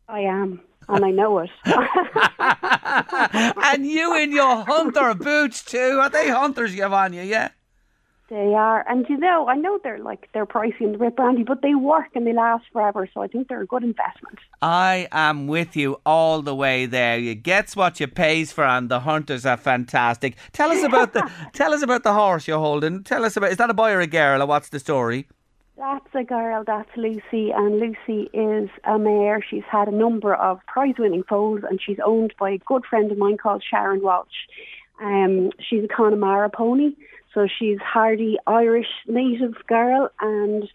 I 0.08 0.20
am, 0.20 0.60
and 0.88 1.04
I 1.04 1.10
know 1.10 1.38
it. 1.38 1.50
and 3.64 3.86
you 3.86 4.16
in 4.16 4.32
your 4.32 4.64
hunter 4.64 5.14
boots 5.14 5.64
too. 5.64 5.98
Are 6.00 6.10
they 6.10 6.28
hunters 6.28 6.74
you 6.74 6.82
have 6.82 6.92
on 6.92 7.12
you, 7.12 7.22
yeah? 7.22 7.50
They 8.28 8.54
are, 8.54 8.86
and 8.86 9.08
you 9.08 9.16
know, 9.16 9.48
I 9.48 9.54
know 9.54 9.78
they're 9.82 9.98
like 9.98 10.28
they're 10.34 10.44
pricey 10.44 10.80
and 10.80 10.98
bit 10.98 11.16
brandy, 11.16 11.44
but 11.44 11.62
they 11.62 11.74
work 11.74 12.08
and 12.14 12.26
they 12.26 12.34
last 12.34 12.64
forever. 12.72 13.08
So 13.12 13.22
I 13.22 13.26
think 13.26 13.48
they're 13.48 13.62
a 13.62 13.66
good 13.66 13.82
investment. 13.82 14.38
I 14.60 15.08
am 15.12 15.46
with 15.46 15.76
you 15.76 16.00
all 16.04 16.42
the 16.42 16.54
way 16.54 16.84
there. 16.84 17.18
You 17.18 17.34
gets 17.34 17.74
what 17.74 18.00
you 18.00 18.06
pays 18.06 18.52
for, 18.52 18.64
and 18.64 18.90
the 18.90 19.00
hunters 19.00 19.46
are 19.46 19.56
fantastic. 19.56 20.36
Tell 20.52 20.70
us 20.70 20.82
about 20.82 21.14
the 21.14 21.30
tell 21.54 21.72
us 21.72 21.82
about 21.82 22.02
the 22.02 22.12
horse 22.12 22.46
you're 22.46 22.58
holding. 22.58 23.02
Tell 23.02 23.24
us 23.24 23.36
about 23.36 23.50
is 23.50 23.56
that 23.56 23.70
a 23.70 23.74
boy 23.74 23.92
or 23.92 24.00
a 24.00 24.06
girl, 24.06 24.42
or 24.42 24.46
what's 24.46 24.68
the 24.68 24.78
story? 24.78 25.26
That's 25.78 26.12
a 26.12 26.24
girl, 26.24 26.64
that's 26.66 26.90
Lucy, 26.96 27.52
and 27.52 27.78
Lucy 27.78 28.28
is 28.34 28.68
a 28.82 28.98
mare. 28.98 29.40
She's 29.48 29.62
had 29.70 29.86
a 29.86 29.92
number 29.92 30.34
of 30.34 30.58
prize 30.66 30.96
winning 30.98 31.22
foals, 31.22 31.60
and 31.70 31.80
she's 31.80 31.98
owned 32.04 32.34
by 32.38 32.50
a 32.50 32.58
good 32.58 32.84
friend 32.84 33.12
of 33.12 33.16
mine 33.16 33.36
called 33.36 33.62
Sharon 33.62 34.02
Walsh. 34.02 34.26
Um, 35.00 35.52
she's 35.60 35.84
a 35.84 35.88
Connemara 35.88 36.50
pony, 36.50 36.96
so 37.38 37.46
she's 37.46 37.78
hardy 37.78 38.36
Irish 38.48 38.88
native 39.06 39.54
girl, 39.68 40.10
and 40.20 40.68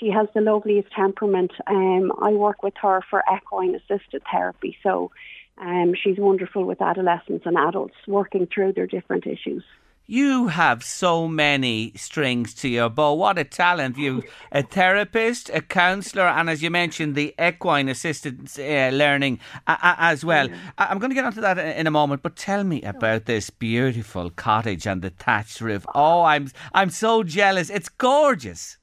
she 0.00 0.10
has 0.10 0.26
the 0.34 0.40
loveliest 0.40 0.90
temperament. 0.90 1.52
Um, 1.68 2.10
I 2.20 2.30
work 2.32 2.64
with 2.64 2.74
her 2.82 3.02
for 3.08 3.22
equine 3.32 3.76
assisted 3.76 4.20
therapy, 4.28 4.76
so 4.82 5.12
um, 5.58 5.94
she's 5.94 6.18
wonderful 6.18 6.64
with 6.64 6.82
adolescents 6.82 7.46
and 7.46 7.56
adults 7.56 7.94
working 8.08 8.48
through 8.52 8.72
their 8.72 8.88
different 8.88 9.28
issues. 9.28 9.62
You 10.06 10.48
have 10.48 10.82
so 10.82 11.28
many 11.28 11.92
strings 11.94 12.54
to 12.54 12.68
your 12.68 12.88
bow. 12.88 13.14
What 13.14 13.38
a 13.38 13.44
talent! 13.44 13.96
You 13.96 14.24
a 14.50 14.62
therapist, 14.62 15.48
a 15.54 15.60
counsellor, 15.60 16.26
and 16.26 16.50
as 16.50 16.62
you 16.62 16.70
mentioned, 16.70 17.14
the 17.14 17.34
equine 17.40 17.88
assisted 17.88 18.48
uh, 18.58 18.88
learning 18.94 19.38
uh, 19.66 19.76
as 19.80 20.24
well. 20.24 20.48
I'm 20.76 20.98
going 20.98 21.10
to 21.10 21.14
get 21.14 21.24
onto 21.24 21.40
that 21.40 21.56
in 21.56 21.86
a 21.86 21.90
moment, 21.90 22.22
but 22.22 22.34
tell 22.34 22.64
me 22.64 22.82
about 22.82 23.26
this 23.26 23.48
beautiful 23.48 24.30
cottage 24.30 24.86
and 24.86 25.02
the 25.02 25.10
thatched 25.10 25.60
roof. 25.60 25.86
Oh, 25.94 26.22
I'm 26.22 26.50
I'm 26.74 26.90
so 26.90 27.22
jealous. 27.22 27.70
It's 27.70 27.88
gorgeous. 27.88 28.78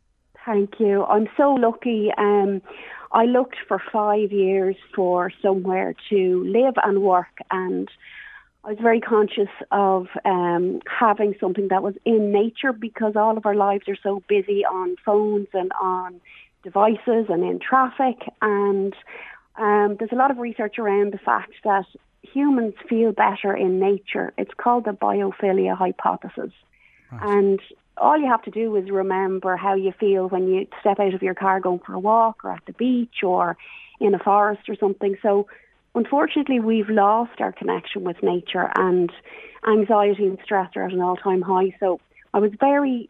Thank 0.46 0.80
you. 0.80 1.04
I'm 1.04 1.28
so 1.36 1.54
lucky. 1.54 2.12
Um, 2.18 2.62
I 3.12 3.26
looked 3.26 3.58
for 3.68 3.82
five 3.92 4.32
years 4.32 4.78
for 4.96 5.32
somewhere 5.42 5.96
to 6.10 6.44
live 6.46 6.76
and 6.84 7.02
work, 7.02 7.40
and 7.52 7.90
I 8.64 8.70
was 8.70 8.78
very 8.82 9.00
conscious 9.00 9.50
of 9.72 10.08
um, 10.26 10.82
having 10.88 11.34
something 11.40 11.70
that 11.70 11.82
was 11.82 11.96
in 12.06 12.32
nature 12.32 12.74
because 12.74 13.16
all 13.16 13.38
of 13.38 13.46
our 13.46 13.56
lives 13.56 13.88
are 13.88 13.98
so 14.02 14.22
busy 14.28 14.66
on 14.66 14.98
phones 15.06 15.48
and 15.54 15.72
on 15.82 16.20
devices 16.64 17.28
and 17.30 17.44
in 17.44 17.60
traffic. 17.60 18.18
And 18.42 18.94
um, 19.58 19.96
there's 19.98 20.12
a 20.12 20.16
lot 20.16 20.30
of 20.30 20.38
research 20.38 20.78
around 20.78 21.14
the 21.14 21.20
fact 21.20 21.54
that 21.64 21.86
humans 22.22 22.74
feel 22.90 23.14
better 23.14 23.56
in 23.56 23.80
nature. 23.80 24.34
It's 24.38 24.54
called 24.58 24.86
the 24.86 24.92
biophilia 24.92 25.78
hypothesis. 25.78 26.52
And 27.12 27.60
all 27.98 28.20
you 28.20 28.28
have 28.28 28.44
to 28.44 28.52
do 28.52 28.76
is 28.76 28.90
remember 28.90 29.56
how 29.58 29.74
you 29.74 29.94
feel 30.00 30.28
when 30.28 30.48
you 30.48 30.68
step 30.80 31.00
out 31.00 31.14
of 31.14 31.24
your 31.24 31.34
car 31.34 31.60
going 31.60 31.80
for 31.80 31.94
a 31.94 32.00
walk 32.00 32.44
or 32.44 32.52
at 32.52 32.66
the 32.68 32.74
beach 32.74 33.24
or 33.24 33.58
in 34.00 34.14
a 34.14 34.20
forest 34.20 34.70
or 34.70 34.76
something. 34.76 35.18
So 35.22 35.48
unfortunately, 36.00 36.62
we've 36.62 36.90
lost 36.90 37.42
our 37.42 37.52
connection 37.52 38.06
with 38.06 38.24
nature 38.24 38.72
and 38.78 39.12
anxiety 39.68 40.26
and 40.26 40.40
stress 40.42 40.70
are 40.78 40.86
at 40.86 40.94
an 40.94 41.02
all-time 41.02 41.42
high. 41.42 41.76
So 41.82 42.00
I 42.34 42.40
was 42.40 42.52
very 42.58 43.10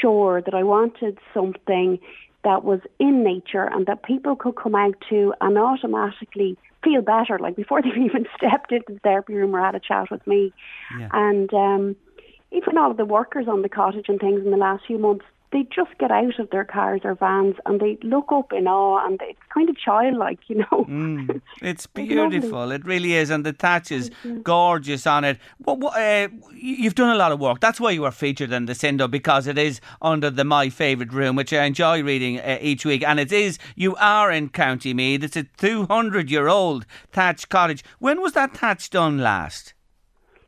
sure 0.00 0.40
that 0.40 0.54
I 0.54 0.62
wanted 0.62 1.18
something 1.34 1.98
that 2.42 2.64
was 2.64 2.80
in 2.98 3.22
nature 3.22 3.64
and 3.64 3.84
that 3.86 4.02
people 4.02 4.34
could 4.34 4.56
come 4.56 4.74
out 4.74 4.94
to 5.10 5.34
and 5.42 5.58
automatically 5.58 6.56
feel 6.82 7.02
better, 7.02 7.38
like 7.38 7.54
before 7.54 7.82
they've 7.82 8.04
even 8.08 8.24
stepped 8.34 8.72
into 8.72 8.94
the 8.94 9.00
therapy 9.00 9.34
room 9.34 9.54
or 9.54 9.60
had 9.60 9.74
a 9.74 9.80
chat 9.80 10.10
with 10.10 10.26
me. 10.26 10.54
And 11.12 11.52
um, 11.52 11.96
even 12.50 12.78
all 12.78 12.90
of 12.90 12.96
the 12.96 13.04
workers 13.04 13.46
on 13.46 13.60
the 13.60 13.68
cottage 13.68 14.06
and 14.08 14.18
things 14.18 14.40
in 14.42 14.50
the 14.50 14.56
last 14.56 14.84
few 14.86 14.98
months, 14.98 15.26
they 15.52 15.64
just 15.64 15.90
get 15.98 16.10
out 16.10 16.38
of 16.38 16.48
their 16.50 16.64
cars 16.64 17.02
or 17.04 17.14
vans 17.14 17.56
and 17.66 17.78
they 17.80 17.98
look 18.02 18.32
up 18.32 18.52
in 18.52 18.66
awe 18.66 19.04
and 19.06 19.20
it's 19.22 19.38
kind 19.52 19.68
of 19.68 19.76
childlike, 19.78 20.38
you 20.48 20.56
know. 20.56 20.86
Mm, 20.88 21.40
it's 21.62 21.86
beautiful. 21.86 22.70
It 22.70 22.84
really 22.86 23.12
is, 23.14 23.28
and 23.28 23.44
the 23.44 23.52
thatch 23.52 23.92
is 23.92 24.10
gorgeous 24.42 25.06
on 25.06 25.24
it. 25.24 25.38
What, 25.58 25.78
what, 25.78 25.96
uh, 25.96 26.28
you've 26.54 26.94
done 26.94 27.14
a 27.14 27.18
lot 27.18 27.32
of 27.32 27.38
work. 27.40 27.60
That's 27.60 27.78
why 27.78 27.90
you 27.90 28.02
were 28.02 28.10
featured 28.10 28.50
in 28.50 28.64
the 28.64 28.72
Sindo 28.72 29.10
because 29.10 29.46
it 29.46 29.58
is 29.58 29.80
under 30.00 30.30
the 30.30 30.44
My 30.44 30.70
Favourite 30.70 31.12
Room, 31.12 31.36
which 31.36 31.52
I 31.52 31.64
enjoy 31.64 32.02
reading 32.02 32.40
uh, 32.40 32.58
each 32.60 32.84
week. 32.86 33.02
And 33.02 33.20
it 33.20 33.30
is 33.30 33.58
you 33.76 33.94
are 33.96 34.30
in 34.32 34.48
County 34.48 34.94
Meath. 34.94 35.22
It's 35.22 35.36
a 35.36 35.44
200 35.44 36.30
year 36.30 36.48
old 36.48 36.86
thatch 37.12 37.48
cottage. 37.48 37.84
When 37.98 38.20
was 38.22 38.32
that 38.32 38.56
thatch 38.56 38.88
done 38.90 39.18
last? 39.18 39.74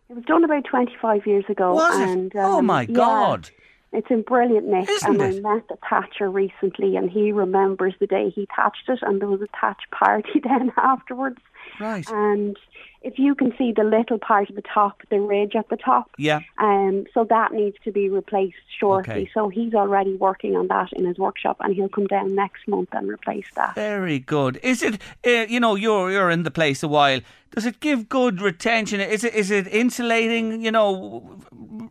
It 0.08 0.16
was 0.16 0.24
done 0.24 0.44
about 0.44 0.64
25 0.64 1.26
years 1.26 1.44
ago. 1.48 1.74
Was 1.74 1.98
it? 1.98 2.08
and, 2.08 2.32
Oh, 2.36 2.58
um, 2.58 2.66
my 2.66 2.82
yeah, 2.82 2.94
God. 2.94 3.50
It's 3.94 4.10
in 4.10 4.22
brilliant 4.22 4.66
nick. 4.66 4.88
Isn't 4.88 5.20
and 5.20 5.34
it? 5.34 5.44
I 5.46 5.54
met 5.54 5.68
the 5.68 5.78
thatcher 5.88 6.28
recently 6.28 6.96
and 6.96 7.08
he 7.08 7.30
remembers 7.30 7.94
the 8.00 8.08
day 8.08 8.28
he 8.28 8.48
thatched 8.54 8.88
it 8.88 8.98
and 9.02 9.20
there 9.20 9.28
was 9.28 9.40
a 9.40 9.48
thatch 9.60 9.82
party 9.92 10.40
then 10.42 10.72
afterwards. 10.76 11.38
Right. 11.80 12.04
And 12.10 12.58
if 13.04 13.18
you 13.18 13.34
can 13.34 13.52
see 13.58 13.70
the 13.70 13.84
little 13.84 14.18
part 14.18 14.48
of 14.50 14.56
the 14.56 14.62
top, 14.62 15.02
the 15.10 15.20
ridge 15.20 15.54
at 15.54 15.68
the 15.68 15.76
top, 15.76 16.10
Yeah. 16.18 16.40
um, 16.58 17.04
so 17.14 17.24
that 17.24 17.52
needs 17.52 17.76
to 17.84 17.92
be 17.92 18.08
replaced 18.08 18.56
shortly. 18.80 19.12
Okay. 19.22 19.30
So 19.34 19.48
he's 19.48 19.74
already 19.74 20.14
working 20.16 20.56
on 20.56 20.66
that 20.68 20.88
in 20.92 21.04
his 21.04 21.18
workshop 21.18 21.58
and 21.60 21.74
he'll 21.74 21.90
come 21.90 22.06
down 22.06 22.34
next 22.34 22.66
month 22.66 22.88
and 22.92 23.06
replace 23.08 23.46
that. 23.56 23.74
Very 23.74 24.18
good. 24.18 24.58
Is 24.62 24.82
it? 24.82 24.94
Uh, 25.26 25.46
you 25.54 25.60
know, 25.60 25.74
you're 25.74 26.10
you're 26.10 26.30
in 26.30 26.42
the 26.44 26.50
place 26.50 26.82
a 26.82 26.88
while. 26.88 27.20
Does 27.54 27.66
it 27.66 27.78
give 27.80 28.08
good 28.08 28.40
retention? 28.40 29.00
Is 29.00 29.22
it 29.22 29.34
is 29.34 29.50
it 29.50 29.66
insulating? 29.68 30.62
You 30.64 30.72
know, 30.72 31.38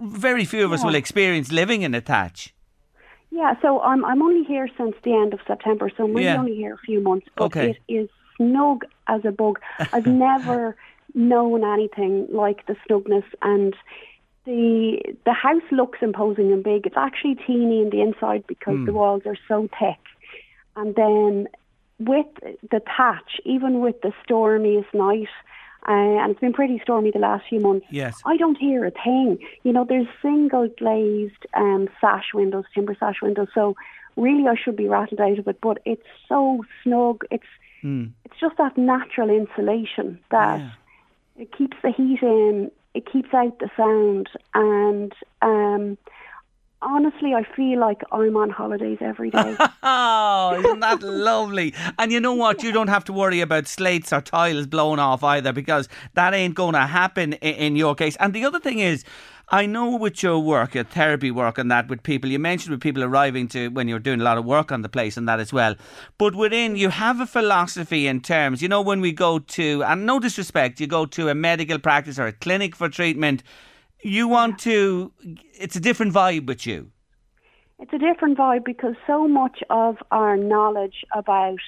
very 0.02 0.46
few 0.46 0.66
of 0.66 0.72
us 0.74 0.84
will 0.84 0.96
experience 0.96 1.52
living 1.52 1.84
in 1.84 1.94
a 1.96 2.02
thatch. 2.02 2.54
Yeah, 3.32 3.54
so 3.62 3.82
I'm 3.82 4.04
I'm 4.06 4.22
only 4.22 4.44
here 4.44 4.68
since 4.78 4.96
the 5.04 5.14
end 5.14 5.34
of 5.34 5.40
September, 5.48 5.90
so 5.96 6.04
I'm 6.06 6.12
really 6.14 6.26
Yeah. 6.26 6.40
only 6.40 6.56
here 6.56 6.74
a 6.74 6.78
few 6.90 7.00
months. 7.02 7.28
But 7.36 7.46
Okay. 7.46 7.70
it 7.72 7.78
is 7.88 8.10
snug 8.38 8.86
as 9.08 9.22
a 9.26 9.32
bug. 9.32 9.60
I've 9.94 10.06
never 10.30 10.76
known 11.14 11.64
anything 11.64 12.28
like 12.32 12.66
the 12.66 12.76
snugness 12.88 13.26
and 13.42 13.76
the 14.46 14.98
the 15.26 15.34
house 15.34 15.62
looks 15.72 16.00
imposing 16.02 16.52
and 16.52 16.64
big. 16.64 16.86
It's 16.86 16.98
actually 16.98 17.36
teeny 17.36 17.82
in 17.82 17.90
the 17.90 18.02
inside 18.02 18.46
because 18.48 18.76
Hmm. 18.78 18.86
the 18.86 18.94
walls 18.94 19.24
are 19.26 19.38
so 19.48 19.70
thick. 19.80 20.00
And 20.76 20.96
then 20.96 21.48
with 22.00 22.26
the 22.70 22.82
thatch, 22.82 23.40
even 23.46 23.80
with 23.80 24.02
the 24.02 24.12
stormiest 24.24 24.94
night, 24.94 25.30
uh, 25.88 25.92
and 25.92 26.32
it's 26.32 26.40
been 26.40 26.54
pretty 26.54 26.80
stormy 26.80 27.12
the 27.12 27.20
last 27.20 27.46
few 27.48 27.60
months. 27.60 27.86
Yes. 27.90 28.22
I 28.26 28.38
don't 28.38 28.58
hear 28.58 28.86
a 28.86 28.92
thing. 28.92 29.38
You 29.64 29.72
know, 29.74 29.86
there's 29.88 30.08
single 30.22 30.68
glazed 30.78 31.46
um, 31.54 31.88
sash 32.02 32.34
windows, 32.34 32.66
timber 32.74 32.96
sash 33.00 33.22
windows. 33.22 33.50
So 33.54 33.76
really, 34.18 34.48
I 34.48 34.56
should 34.56 34.76
be 34.76 34.88
rattled 34.88 35.22
out 35.22 35.40
of 35.40 35.48
it. 35.48 35.60
But 35.62 35.80
it's 35.86 36.08
so 36.28 36.66
snug. 36.84 37.24
It's 37.32 37.48
Hmm. 37.82 38.06
it's 38.26 38.40
just 38.40 38.58
that 38.58 38.78
natural 38.78 39.30
insulation 39.30 40.20
that 40.32 40.62
it 41.38 41.56
keeps 41.56 41.78
the 41.82 41.92
heat 41.92 42.20
in. 42.22 42.72
It 42.94 43.12
keeps 43.12 43.34
out 43.34 43.58
the 43.60 43.70
sound, 43.76 44.30
and 44.54 45.14
um, 45.42 45.98
honestly, 46.84 47.34
I 47.34 47.44
feel 47.56 47.80
like 47.80 48.02
I'm 48.12 48.36
on 48.38 48.50
holidays 48.50 49.00
every 49.02 49.30
day. 49.30 49.58
Oh, 49.86 50.56
isn't 50.60 50.80
that 50.80 51.02
lovely? 51.02 51.74
And 52.00 52.10
you 52.10 52.22
know 52.22 52.34
what? 52.34 52.64
You 52.64 52.72
don't 52.72 52.88
have 52.88 53.04
to 53.06 53.14
worry 53.14 53.42
about 53.42 53.68
slates 53.68 54.14
or 54.14 54.22
tiles 54.22 54.66
blown 54.66 54.98
off 54.98 55.24
either 55.24 55.52
because 55.52 55.90
that 56.14 56.34
ain't 56.34 56.56
going 56.56 56.74
to 56.74 56.86
happen 56.86 57.34
in, 57.34 57.56
in 57.56 57.76
your 57.76 57.94
case. 57.94 58.16
And 58.18 58.34
the 58.34 58.46
other 58.46 58.62
thing 58.62 58.80
is, 58.80 59.04
I 59.50 59.66
know 59.66 59.96
with 59.98 60.24
your 60.24 60.40
work, 60.40 60.74
your 60.74 60.86
therapy 60.86 61.30
work 61.30 61.58
and 61.58 61.70
that 61.70 61.90
with 61.90 62.02
people, 62.02 62.30
you 62.30 62.40
mentioned 62.40 62.72
with 62.72 62.82
people 62.82 63.04
arriving 63.04 63.50
to 63.50 63.68
when 63.70 63.90
you're 63.90 64.00
doing 64.00 64.22
a 64.22 64.24
lot 64.24 64.38
of 64.38 64.46
work 64.46 64.72
on 64.72 64.84
the 64.84 64.90
place 64.90 65.18
and 65.18 65.28
that 65.28 65.40
as 65.40 65.52
well. 65.52 65.76
But 66.18 66.34
within, 66.34 66.78
you 66.78 66.90
have 66.90 67.20
a 67.20 67.26
philosophy 67.26 68.08
in 68.08 68.22
terms, 68.22 68.62
you 68.62 68.70
know, 68.70 68.82
when 68.82 69.02
we 69.02 69.12
go 69.12 69.40
to, 69.40 69.84
and 69.84 70.06
no 70.06 70.20
disrespect, 70.20 70.80
you 70.80 70.88
go 70.88 71.06
to 71.08 71.28
a 71.28 71.36
medical 71.36 71.78
practice 71.78 72.18
or 72.18 72.28
a 72.28 72.32
clinic 72.32 72.76
for 72.76 72.88
treatment, 72.88 73.44
you 74.06 74.28
want 74.28 74.60
to, 74.60 75.12
it's 75.54 75.76
a 75.76 75.80
different 75.80 76.14
vibe 76.14 76.48
with 76.48 76.66
you. 76.66 76.92
It's 77.80 77.94
a 77.94 77.98
different 77.98 78.38
vibe 78.38 78.64
because 78.64 78.96
so 79.06 79.28
much 79.28 79.60
of 79.70 79.98
our 80.12 80.38
knowledge 80.38 81.04
about 81.14 81.60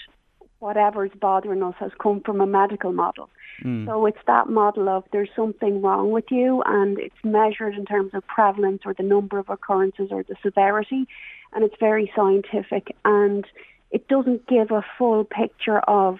whatever's 0.60 1.12
bothering 1.20 1.62
us 1.62 1.76
has 1.80 1.91
come 2.02 2.22
from 2.22 2.41
a 2.41 2.48
medical 2.48 2.94
model. 2.94 3.30
Mm. 3.64 3.86
So 3.86 4.06
it's 4.06 4.20
that 4.28 4.49
model 4.49 4.90
of 4.90 5.03
there's 5.12 5.30
something 5.36 5.82
wrong 5.82 6.12
with 6.12 6.26
you 6.30 6.64
and 6.66 6.99
it's 6.99 7.16
measured 7.24 7.76
in 7.76 7.86
terms 7.86 8.12
of 8.14 8.26
prevalence 8.28 8.82
or 8.86 8.94
the 8.94 9.03
number 9.03 9.38
of 9.38 9.49
occurrences 9.49 10.10
or 10.12 10.24
the 10.24 10.36
severity 10.44 11.07
and 11.53 11.64
it's 11.64 11.76
very 11.80 12.12
scientific 12.16 12.95
and 13.06 13.45
it 13.91 14.07
doesn't 14.07 14.48
give 14.48 14.72
a 14.72 14.84
full 14.98 15.24
picture 15.24 15.80
of 15.80 16.20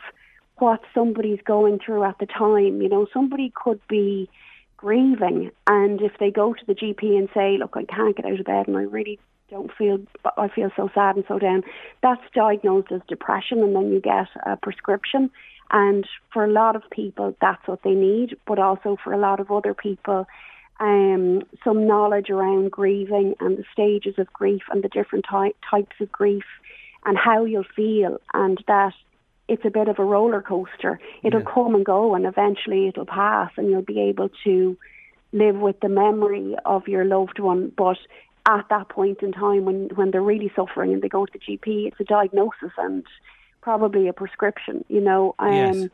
what 0.58 0.80
somebody's 0.94 1.42
going 1.46 1.80
through 1.80 2.04
at 2.04 2.18
the 2.20 2.26
time. 2.26 2.82
You 2.82 2.90
know, 2.90 3.08
somebody 3.14 3.52
could 3.54 3.82
be 3.90 4.30
grieving 4.78 5.52
and 5.68 6.02
if 6.02 6.14
they 6.20 6.32
go 6.32 6.54
to 6.54 6.66
the 6.66 6.76
GP 6.76 7.18
and 7.18 7.30
say, 7.34 7.58
look, 7.58 7.76
I 7.76 7.84
can't 7.84 8.16
get 8.16 8.26
out 8.26 8.40
of 8.40 8.46
bed 8.46 8.68
and 8.68 8.78
I 8.78 8.82
really 8.82 9.20
don't 9.50 9.72
feel, 9.78 10.00
I 10.38 10.48
feel 10.48 10.72
so 10.76 10.90
sad 10.94 11.16
and 11.16 11.26
so 11.28 11.40
down, 11.40 11.64
that's 12.02 12.22
diagnosed 12.34 12.92
as 12.92 13.02
depression 13.08 13.60
and 13.60 13.76
then 13.76 13.92
you 13.92 14.00
get 14.00 14.28
a 14.46 14.58
prescription. 14.58 15.30
And 15.72 16.08
for 16.32 16.44
a 16.44 16.52
lot 16.52 16.76
of 16.76 16.84
people, 16.92 17.36
that's 17.42 17.68
what 17.68 17.84
they 17.84 17.94
need, 17.94 18.38
but 18.46 18.60
also 18.60 18.98
for 19.04 19.14
a 19.14 19.18
lot 19.18 19.40
of 19.40 19.52
other 19.52 19.74
people, 19.74 20.28
um, 20.80 21.44
some 21.64 21.88
knowledge 21.88 22.30
around 22.30 22.72
grieving 22.72 23.36
and 23.40 23.58
the 23.58 23.64
stages 23.72 24.16
of 24.18 24.32
grief 24.34 24.64
and 24.72 24.84
the 24.84 24.90
different 24.90 25.26
ty- 25.30 25.54
types 25.70 25.96
of 26.00 26.12
grief 26.12 26.44
and 27.06 27.18
how 27.18 27.46
you'll 27.46 27.64
feel 27.76 28.20
and 28.34 28.64
that 28.68 28.94
it's 29.48 29.66
a 29.66 29.70
bit 29.70 29.88
of 29.88 30.00
a 30.00 30.04
roller 30.04 30.42
coaster. 30.42 31.00
It'll 31.24 31.42
come 31.42 31.76
and 31.76 31.86
go 31.86 32.16
and 32.16 32.26
eventually 32.26 32.88
it'll 32.88 33.06
pass 33.06 33.52
and 33.58 33.70
you'll 33.70 33.82
be 33.82 34.02
able 34.02 34.30
to 34.44 34.78
live 35.32 35.56
with 35.58 35.80
the 35.82 35.90
memory 35.90 36.56
of 36.66 36.88
your 36.88 37.06
loved 37.06 37.40
one. 37.40 37.72
But 37.76 37.98
at 38.46 38.68
that 38.70 38.90
point 38.90 39.22
in 39.22 39.32
time 39.32 39.66
when 39.66 39.90
when 39.96 40.12
they're 40.12 40.22
really 40.22 40.52
suffering 40.56 40.94
and 40.94 41.02
they 41.02 41.10
go 41.10 41.26
to 41.26 41.32
the 41.32 41.40
GP. 41.40 41.88
It's 41.88 42.00
a 42.00 42.04
diagnosis 42.04 42.72
and 42.78 43.04
probably 43.62 44.08
a 44.08 44.14
prescription. 44.14 44.86
You 44.88 45.02
know. 45.02 45.36
Um, 45.40 45.54
Yes. 45.54 45.90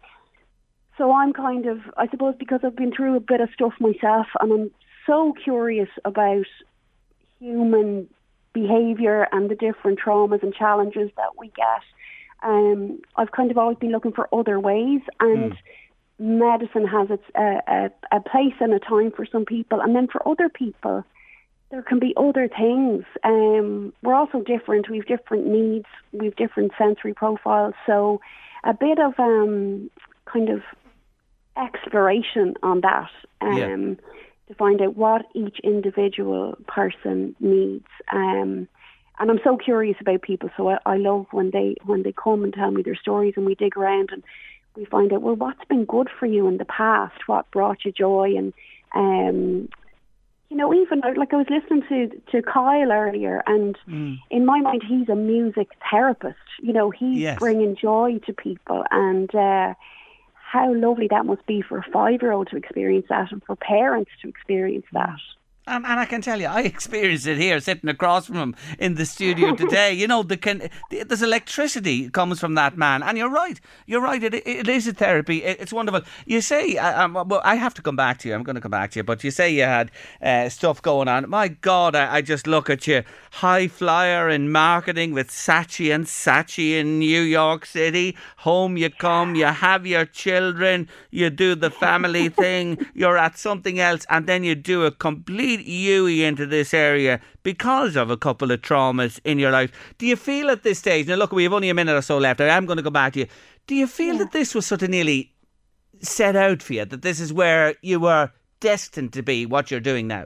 So 0.97 1.13
I'm 1.13 1.33
kind 1.33 1.65
of, 1.65 1.79
I 1.97 2.07
suppose, 2.09 2.35
because 2.37 2.59
I've 2.63 2.75
been 2.75 2.91
through 2.91 3.15
a 3.15 3.21
bit 3.21 3.41
of 3.41 3.49
stuff 3.55 3.73
myself, 3.79 4.27
and 4.39 4.51
I'm 4.51 4.71
so 5.07 5.33
curious 5.33 5.89
about 6.05 6.45
human 7.39 8.07
behaviour 8.53 9.27
and 9.31 9.49
the 9.49 9.55
different 9.55 9.99
traumas 9.99 10.43
and 10.43 10.53
challenges 10.53 11.09
that 11.15 11.37
we 11.39 11.47
get. 11.47 11.81
Um, 12.43 13.01
I've 13.15 13.31
kind 13.31 13.51
of 13.51 13.57
always 13.57 13.77
been 13.77 13.91
looking 13.91 14.13
for 14.13 14.27
other 14.33 14.59
ways, 14.59 15.01
and 15.19 15.53
medicine 16.19 16.87
has 16.87 17.09
its 17.09 17.23
uh, 17.35 17.61
a, 17.67 17.91
a 18.11 18.19
place 18.21 18.53
and 18.59 18.73
a 18.73 18.79
time 18.79 19.11
for 19.11 19.25
some 19.25 19.45
people, 19.45 19.81
and 19.81 19.95
then 19.95 20.07
for 20.07 20.27
other 20.27 20.49
people, 20.49 21.03
there 21.69 21.81
can 21.81 21.99
be 21.99 22.13
other 22.17 22.47
things. 22.47 23.03
Um, 23.23 23.93
we're 24.03 24.13
also 24.13 24.41
different. 24.41 24.89
We've 24.89 25.05
different 25.05 25.47
needs. 25.47 25.85
We've 26.11 26.35
different 26.35 26.73
sensory 26.77 27.13
profiles. 27.13 27.73
So, 27.85 28.21
a 28.63 28.73
bit 28.73 28.99
of 28.99 29.13
um, 29.19 29.89
kind 30.25 30.49
of 30.49 30.61
exploration 31.57 32.55
on 32.63 32.81
that 32.81 33.09
um, 33.41 33.57
Yeah. 33.57 33.75
to 34.47 34.55
find 34.57 34.81
out 34.81 34.95
what 34.95 35.25
each 35.33 35.59
individual 35.63 36.57
person 36.67 37.35
needs. 37.39 37.87
Um, 38.11 38.67
and 39.21 39.29
I'm 39.29 39.39
so 39.43 39.55
curious 39.55 39.97
about 40.01 40.23
people. 40.23 40.49
So 40.57 40.69
I, 40.69 40.77
I 40.85 40.97
love 40.97 41.27
when 41.31 41.51
they 41.51 41.75
when 41.85 42.01
they 42.03 42.11
come 42.11 42.43
and 42.43 42.53
tell 42.53 42.71
me 42.71 42.81
their 42.81 42.95
stories, 42.95 43.35
and 43.37 43.45
we 43.45 43.55
dig 43.55 43.77
around 43.77 44.09
and 44.11 44.23
we 44.75 44.85
find 44.85 45.13
out 45.13 45.21
well 45.21 45.35
what's 45.35 45.63
been 45.69 45.85
good 45.85 46.09
for 46.19 46.25
you 46.25 46.47
in 46.47 46.57
the 46.57 46.65
past, 46.65 47.27
what 47.27 47.49
brought 47.51 47.85
you 47.85 47.91
joy, 47.91 48.33
and 48.35 48.53
um, 48.95 49.69
you 50.49 50.57
know 50.57 50.73
even 50.73 51.01
like 51.15 51.33
I 51.33 51.37
was 51.37 51.45
listening 51.49 51.83
to 51.89 52.21
to 52.31 52.41
Kyle 52.41 52.91
earlier, 52.91 53.43
and 53.45 53.77
in 54.31 54.43
my 54.45 54.59
mind 54.59 54.81
he's 54.87 55.07
a 55.07 55.15
music 55.15 55.69
therapist. 55.89 56.37
You 56.59 56.73
know 56.73 56.89
he's 56.89 57.19
Yes. 57.19 57.37
bringing 57.37 57.75
joy 57.75 58.19
to 58.25 58.33
people, 58.33 58.83
and 58.89 59.33
uh, 59.35 59.75
how 60.51 60.73
lovely 60.73 61.07
that 61.09 61.27
must 61.27 61.45
be 61.45 61.61
for 61.61 61.77
a 61.77 61.85
five 61.93 62.23
year 62.23 62.31
old 62.31 62.49
to 62.49 62.57
experience 62.57 63.05
that, 63.09 63.31
and 63.31 63.43
for 63.43 63.55
parents 63.55 64.11
to 64.23 64.29
experience 64.29 64.87
that. 64.93 65.19
And, 65.71 65.85
and 65.85 66.01
I 66.01 66.05
can 66.05 66.21
tell 66.21 66.39
you, 66.39 66.47
I 66.47 66.61
experienced 66.73 67.27
it 67.27 67.37
here, 67.37 67.59
sitting 67.61 67.89
across 67.89 68.27
from 68.27 68.35
him 68.35 68.55
in 68.77 68.95
the 68.95 69.05
studio 69.05 69.55
today. 69.63 69.93
you 69.93 70.05
know, 70.05 70.21
the 70.21 70.35
can, 70.35 70.69
the, 70.89 71.03
there's 71.03 71.21
electricity 71.21 72.09
comes 72.09 72.41
from 72.41 72.55
that 72.55 72.77
man, 72.77 73.01
and 73.01 73.17
you're 73.17 73.29
right. 73.29 73.59
You're 73.85 74.01
right. 74.01 74.21
It, 74.21 74.33
it 74.45 74.67
is 74.67 74.85
a 74.87 74.93
therapy. 74.93 75.43
It, 75.43 75.61
it's 75.61 75.71
wonderful. 75.71 76.01
You 76.25 76.41
say, 76.41 76.75
uh, 76.75 77.05
um, 77.05 77.13
well, 77.13 77.41
I 77.45 77.55
have 77.55 77.73
to 77.75 77.81
come 77.81 77.95
back 77.95 78.19
to 78.19 78.27
you. 78.27 78.35
I'm 78.35 78.43
going 78.43 78.55
to 78.55 78.61
come 78.61 78.71
back 78.71 78.91
to 78.91 78.99
you, 78.99 79.03
but 79.03 79.23
you 79.23 79.31
say 79.31 79.49
you 79.49 79.63
had 79.63 79.91
uh, 80.21 80.49
stuff 80.49 80.81
going 80.81 81.07
on. 81.07 81.29
My 81.29 81.47
God, 81.47 81.95
I, 81.95 82.15
I 82.15 82.21
just 82.21 82.47
look 82.47 82.69
at 82.69 82.85
you, 82.85 83.03
high 83.31 83.69
flyer 83.69 84.27
in 84.27 84.51
marketing 84.51 85.13
with 85.13 85.29
Saatchi 85.29 85.95
and 85.95 86.05
Saatchi 86.05 86.71
in 86.79 86.99
New 86.99 87.21
York 87.21 87.65
City. 87.65 88.17
Home 88.39 88.75
you 88.75 88.89
come, 88.89 89.35
you 89.35 89.45
have 89.45 89.87
your 89.87 90.05
children, 90.05 90.89
you 91.11 91.29
do 91.29 91.55
the 91.55 91.71
family 91.71 92.27
thing, 92.43 92.85
you're 92.93 93.17
at 93.17 93.37
something 93.37 93.79
else, 93.79 94.05
and 94.09 94.27
then 94.27 94.43
you 94.43 94.53
do 94.53 94.83
a 94.83 94.91
complete 94.91 95.60
Yui 95.67 96.23
into 96.23 96.45
this 96.45 96.73
area 96.73 97.19
because 97.43 97.95
of 97.95 98.09
a 98.09 98.17
couple 98.17 98.51
of 98.51 98.61
traumas 98.61 99.19
in 99.23 99.39
your 99.39 99.51
life. 99.51 99.71
Do 99.97 100.05
you 100.05 100.15
feel 100.15 100.49
at 100.49 100.63
this 100.63 100.79
stage, 100.79 101.07
now 101.07 101.15
look, 101.15 101.31
we 101.31 101.43
have 101.43 101.53
only 101.53 101.69
a 101.69 101.73
minute 101.73 101.95
or 101.95 102.01
so 102.01 102.17
left, 102.17 102.41
I 102.41 102.47
am 102.47 102.65
going 102.65 102.77
to 102.77 102.83
go 102.83 102.89
back 102.89 103.13
to 103.13 103.19
you. 103.19 103.27
Do 103.67 103.75
you 103.75 103.87
feel 103.87 104.17
that 104.17 104.31
this 104.31 104.55
was 104.55 104.65
sort 104.65 104.81
of 104.81 104.89
nearly 104.89 105.33
set 106.01 106.35
out 106.35 106.61
for 106.61 106.73
you, 106.73 106.85
that 106.85 107.01
this 107.01 107.19
is 107.19 107.31
where 107.31 107.75
you 107.81 107.99
were 107.99 108.31
destined 108.59 109.13
to 109.13 109.23
be, 109.23 109.45
what 109.45 109.71
you're 109.71 109.79
doing 109.79 110.07
now? 110.07 110.25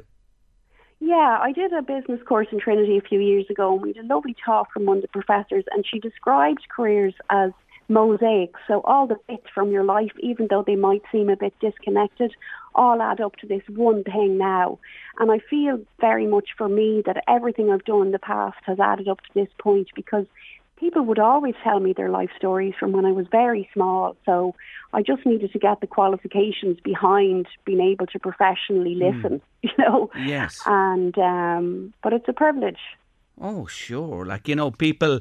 Yeah, 1.00 1.40
I 1.42 1.52
did 1.52 1.74
a 1.74 1.82
business 1.82 2.22
course 2.26 2.48
in 2.52 2.60
Trinity 2.60 2.98
a 2.98 3.02
few 3.02 3.20
years 3.20 3.46
ago, 3.50 3.74
and 3.74 3.82
we 3.82 3.94
had 3.94 4.06
a 4.06 4.08
lovely 4.08 4.36
talk 4.44 4.72
from 4.72 4.86
one 4.86 4.98
of 4.98 5.02
the 5.02 5.08
professors, 5.10 5.66
and 5.72 5.86
she 5.86 6.00
described 6.00 6.66
careers 6.74 7.14
as 7.30 7.52
mosaics. 7.88 8.60
So 8.68 8.82
all 8.82 9.08
the 9.08 9.18
bits 9.28 9.48
from 9.54 9.72
your 9.72 9.84
life, 9.84 10.12
even 10.20 10.48
though 10.50 10.64
they 10.66 10.76
might 10.76 11.04
seem 11.12 11.30
a 11.30 11.36
bit 11.36 11.54
disconnected, 11.60 12.34
all 12.74 13.02
add 13.02 13.22
up 13.22 13.36
to 13.38 13.48
this 13.48 13.64
one 13.70 14.04
thing 14.04 14.38
now. 14.38 14.80
And 15.20 15.32
I 15.32 15.40
feel 15.50 15.80
very 16.00 16.28
much 16.28 16.50
for 16.58 16.68
me 16.68 17.02
that 17.06 17.24
everything 17.28 17.72
I've 17.72 17.86
done 17.86 18.08
in 18.08 18.12
the 18.12 18.20
past 18.20 18.58
has 18.64 18.80
added 18.80 19.08
up 19.08 19.22
to 19.22 19.34
this 19.34 19.50
point 19.60 19.88
because 19.96 20.26
people 20.78 21.04
would 21.04 21.20
always 21.20 21.56
tell 21.64 21.80
me 21.80 21.94
their 21.94 22.10
life 22.10 22.30
stories 22.38 22.74
from 22.80 22.92
when 22.92 23.06
I 23.06 23.12
was 23.12 23.28
very 23.32 23.70
small. 23.74 24.18
So 24.26 24.56
I 24.94 25.02
just 25.02 25.26
needed 25.26 25.54
to 25.54 25.60
get 25.60 25.80
the 25.80 25.88
qualifications 25.88 26.80
behind 26.84 27.48
being 27.66 27.82
able 27.82 28.08
to 28.08 28.20
professionally 28.20 28.96
listen, 28.96 29.42
you 29.62 29.72
know. 29.78 30.10
Yes. 30.18 30.62
And 30.66 31.18
um, 31.18 31.94
but 32.04 32.14
it's 32.14 32.28
a 32.28 32.34
privilege. 32.34 32.80
Oh, 33.40 33.66
sure. 33.66 34.26
Like, 34.26 34.48
you 34.48 34.56
know, 34.56 34.72
people 34.72 35.20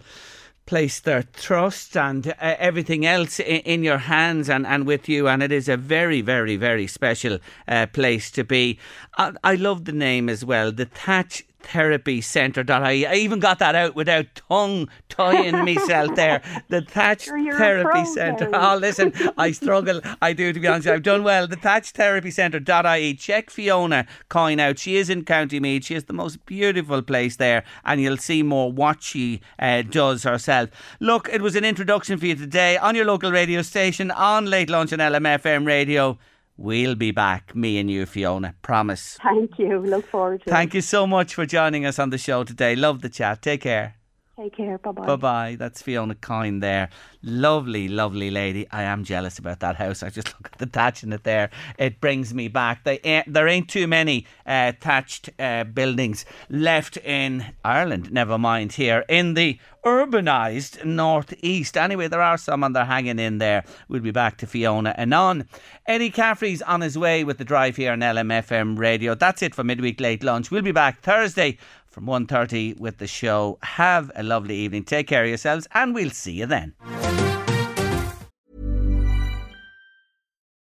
place 0.67 1.01
their 1.01 1.23
trust 1.23 1.97
and 1.97 2.29
uh, 2.29 2.33
everything 2.39 3.05
else 3.05 3.39
in, 3.41 3.61
in 3.61 3.83
your 3.83 3.99
hands 3.99 4.49
and, 4.49 4.67
and 4.67 4.87
with 4.87 5.09
you, 5.09 5.29
and 5.29 5.43
it 5.43 5.53
is 5.53 5.69
a 5.69 5.77
very, 5.77 6.21
very, 6.21 6.57
very 6.57 6.87
special 6.87 7.39
uh, 7.69 7.87
place 7.87 8.31
to 8.31 8.45
be. 8.45 8.79
I, 9.17 9.33
I 9.43 9.55
love 9.57 9.85
the 9.85 9.93
name 9.93 10.29
as 10.29 10.45
well, 10.45 10.73
the 10.73 10.87
Thatch 10.87 11.45
Therapy 11.65 12.21
Centre. 12.21 12.65
I, 12.69 13.07
I 13.09 13.15
even 13.15 13.41
got 13.41 13.59
that 13.59 13.75
out 13.75 13.95
without 13.95 14.27
tongue 14.35 14.89
tying 15.09 15.65
myself 15.65 16.15
there. 16.15 16.43
The 16.69 16.83
Thatch 16.89 17.27
you're 17.27 17.57
Therapy 17.57 18.05
Centre. 18.05 18.51
Oh, 18.53 18.77
listen, 18.77 19.13
I 19.39 19.51
struggle. 19.53 20.01
I 20.21 20.33
do, 20.35 20.53
to 20.53 20.61
be 20.61 20.67
honest. 20.69 20.87
I've 20.89 21.03
done 21.03 21.25
well. 21.25 21.47
The 21.47 21.57
Thatch 21.57 21.91
Therapy 21.91 22.31
Centre.ie. 22.31 23.15
Check 23.15 23.51
Fiona 23.51 24.07
Coyne 24.29 24.61
out. 24.61 24.79
She 24.79 24.97
is 24.97 25.09
in 25.09 25.25
County 25.25 25.59
Meath. 25.59 25.87
She 25.87 25.95
is 25.95 26.05
the 26.05 26.13
most 26.13 26.45
beautiful 26.47 27.03
place 27.03 27.37
there, 27.37 27.65
and 27.85 28.01
you'll 28.01 28.19
see 28.19 28.43
more 28.43 28.71
what 28.71 29.03
she 29.03 29.41
uh, 29.59 29.83
does 29.83 30.23
herself. 30.25 30.71
Look, 31.01 31.29
it 31.33 31.41
was 31.41 31.57
an 31.57 31.65
introduction 31.65 32.19
for 32.19 32.27
you 32.27 32.35
today 32.35 32.77
on 32.77 32.95
your 32.95 33.07
local 33.07 33.33
radio 33.33 33.63
station 33.63 34.11
on 34.11 34.47
Late 34.47 34.69
Lunch 34.69 34.93
on 34.93 34.99
LMFM 34.99 35.67
Radio. 35.67 36.19
We'll 36.57 36.95
be 36.95 37.11
back, 37.11 37.55
me 37.55 37.79
and 37.79 37.91
you, 37.91 38.07
Fiona. 38.07 38.55
Promise. 38.63 39.19
Thank 39.23 39.59
you. 39.59 39.79
Look 39.81 40.07
forward 40.07 40.43
to 40.43 40.51
it. 40.51 40.53
Thank 40.53 40.75
you 40.75 40.81
so 40.81 41.07
much 41.07 41.35
for 41.35 41.47
joining 41.47 41.85
us 41.85 41.99
on 41.99 42.11
the 42.11 42.19
show 42.19 42.45
today. 42.45 42.77
Love 42.77 43.03
the 43.03 43.09
chat. 43.09 43.43
Take 43.43 43.63
care. 43.63 43.97
Take 44.37 44.57
care. 44.57 44.79
Bye 44.79 44.91
bye. 44.91 45.07
Bye 45.07 45.17
bye. 45.17 45.57
That's 45.57 45.81
Fiona 45.81 46.17
Coyne 46.17 46.59
there. 46.59 46.89
Lovely, 47.23 47.87
lovely 47.87 48.33
lady. 48.33 48.67
I 48.73 48.83
am 48.83 49.05
jealous 49.05 49.39
about 49.39 49.61
that 49.61 49.77
house. 49.77 50.03
I 50.03 50.11
just 50.11 50.29
look 50.41 50.51
at 50.53 50.59
the 50.59 50.67
thatch 50.67 51.05
in 51.05 51.13
it 51.13 51.23
there. 51.23 51.51
It 51.79 52.01
brings 52.01 52.35
me 52.35 52.49
back. 52.49 52.83
They 52.83 53.23
there 53.29 53.47
ain't 53.47 53.69
too 53.69 53.87
many 53.87 54.27
uh, 54.45 54.73
thatched 54.81 55.31
uh, 55.39 55.65
buildings 55.65 56.25
left 56.51 56.97
in 56.97 57.47
Ireland, 57.65 58.11
never 58.11 58.37
mind 58.37 58.73
here 58.73 59.05
in 59.09 59.35
the 59.35 59.59
urbanised 59.85 60.85
northeast. 60.85 61.77
Anyway, 61.77 62.09
there 62.09 62.23
are 62.23 62.39
some 62.39 62.65
and 62.65 62.75
they're 62.75 62.85
hanging 62.85 63.19
in 63.19 63.39
there. 63.39 63.65
We'll 63.89 64.01
be 64.01 64.11
back 64.11 64.39
to 64.39 64.47
Fiona 64.47 64.95
anon. 64.97 65.47
Eddie 65.87 66.11
Caffrey's 66.11 66.63
on 66.63 66.81
his 66.81 66.99
way 66.99 67.23
with 67.23 67.39
the 67.39 67.45
drive 67.45 67.77
here 67.77 67.93
on 67.93 68.01
LMFM 68.01 68.79
radio. 68.79 69.15
That's 69.15 69.43
it 69.43 69.55
for 69.55 69.63
midweek 69.63 70.01
late 70.01 70.25
lunch. 70.25 70.51
We'll 70.51 70.63
be 70.63 70.73
back 70.73 71.03
Thursday 71.03 71.59
from 71.95 72.07
1.30 72.07 72.79
with 72.81 72.99
the 72.99 73.07
show. 73.07 73.59
Have 73.63 74.11
a 74.17 74.23
lovely 74.23 74.57
evening. 74.57 74.83
Take 74.83 75.07
care 75.07 75.23
of 75.23 75.29
yourselves 75.29 75.69
and 75.73 75.95
we'll 75.95 76.11
see 76.11 76.33
you 76.33 76.47
then. 76.47 76.75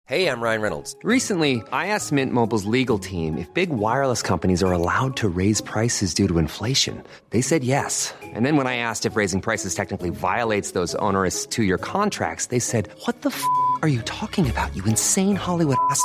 Hey, 0.06 0.26
I'm 0.26 0.42
Ryan 0.42 0.60
Reynolds. 0.60 0.94
Recently, 1.04 1.62
I 1.72 1.86
asked 1.86 2.12
Mint 2.12 2.34
Mobile's 2.34 2.66
legal 2.66 2.98
team 2.98 3.38
if 3.38 3.48
big 3.54 3.70
wireless 3.70 4.20
companies 4.20 4.62
are 4.62 4.72
allowed 4.72 5.16
to 5.16 5.28
raise 5.28 5.62
prices 5.62 6.12
due 6.12 6.28
to 6.28 6.36
inflation. 6.36 7.02
They 7.30 7.40
said 7.40 7.64
yes. 7.64 8.12
And 8.22 8.44
then 8.44 8.58
when 8.58 8.66
I 8.66 8.76
asked 8.76 9.06
if 9.06 9.16
raising 9.16 9.40
prices 9.40 9.74
technically 9.74 10.10
violates 10.10 10.72
those 10.72 10.94
onerous 10.96 11.46
two 11.46 11.62
year 11.62 11.78
contracts, 11.78 12.46
they 12.46 12.58
said, 12.58 12.90
What 13.06 13.22
the 13.22 13.30
f 13.30 13.42
are 13.80 13.88
you 13.88 14.02
talking 14.02 14.50
about, 14.50 14.76
you 14.76 14.84
insane 14.84 15.36
Hollywood 15.36 15.78
ass? 15.88 16.04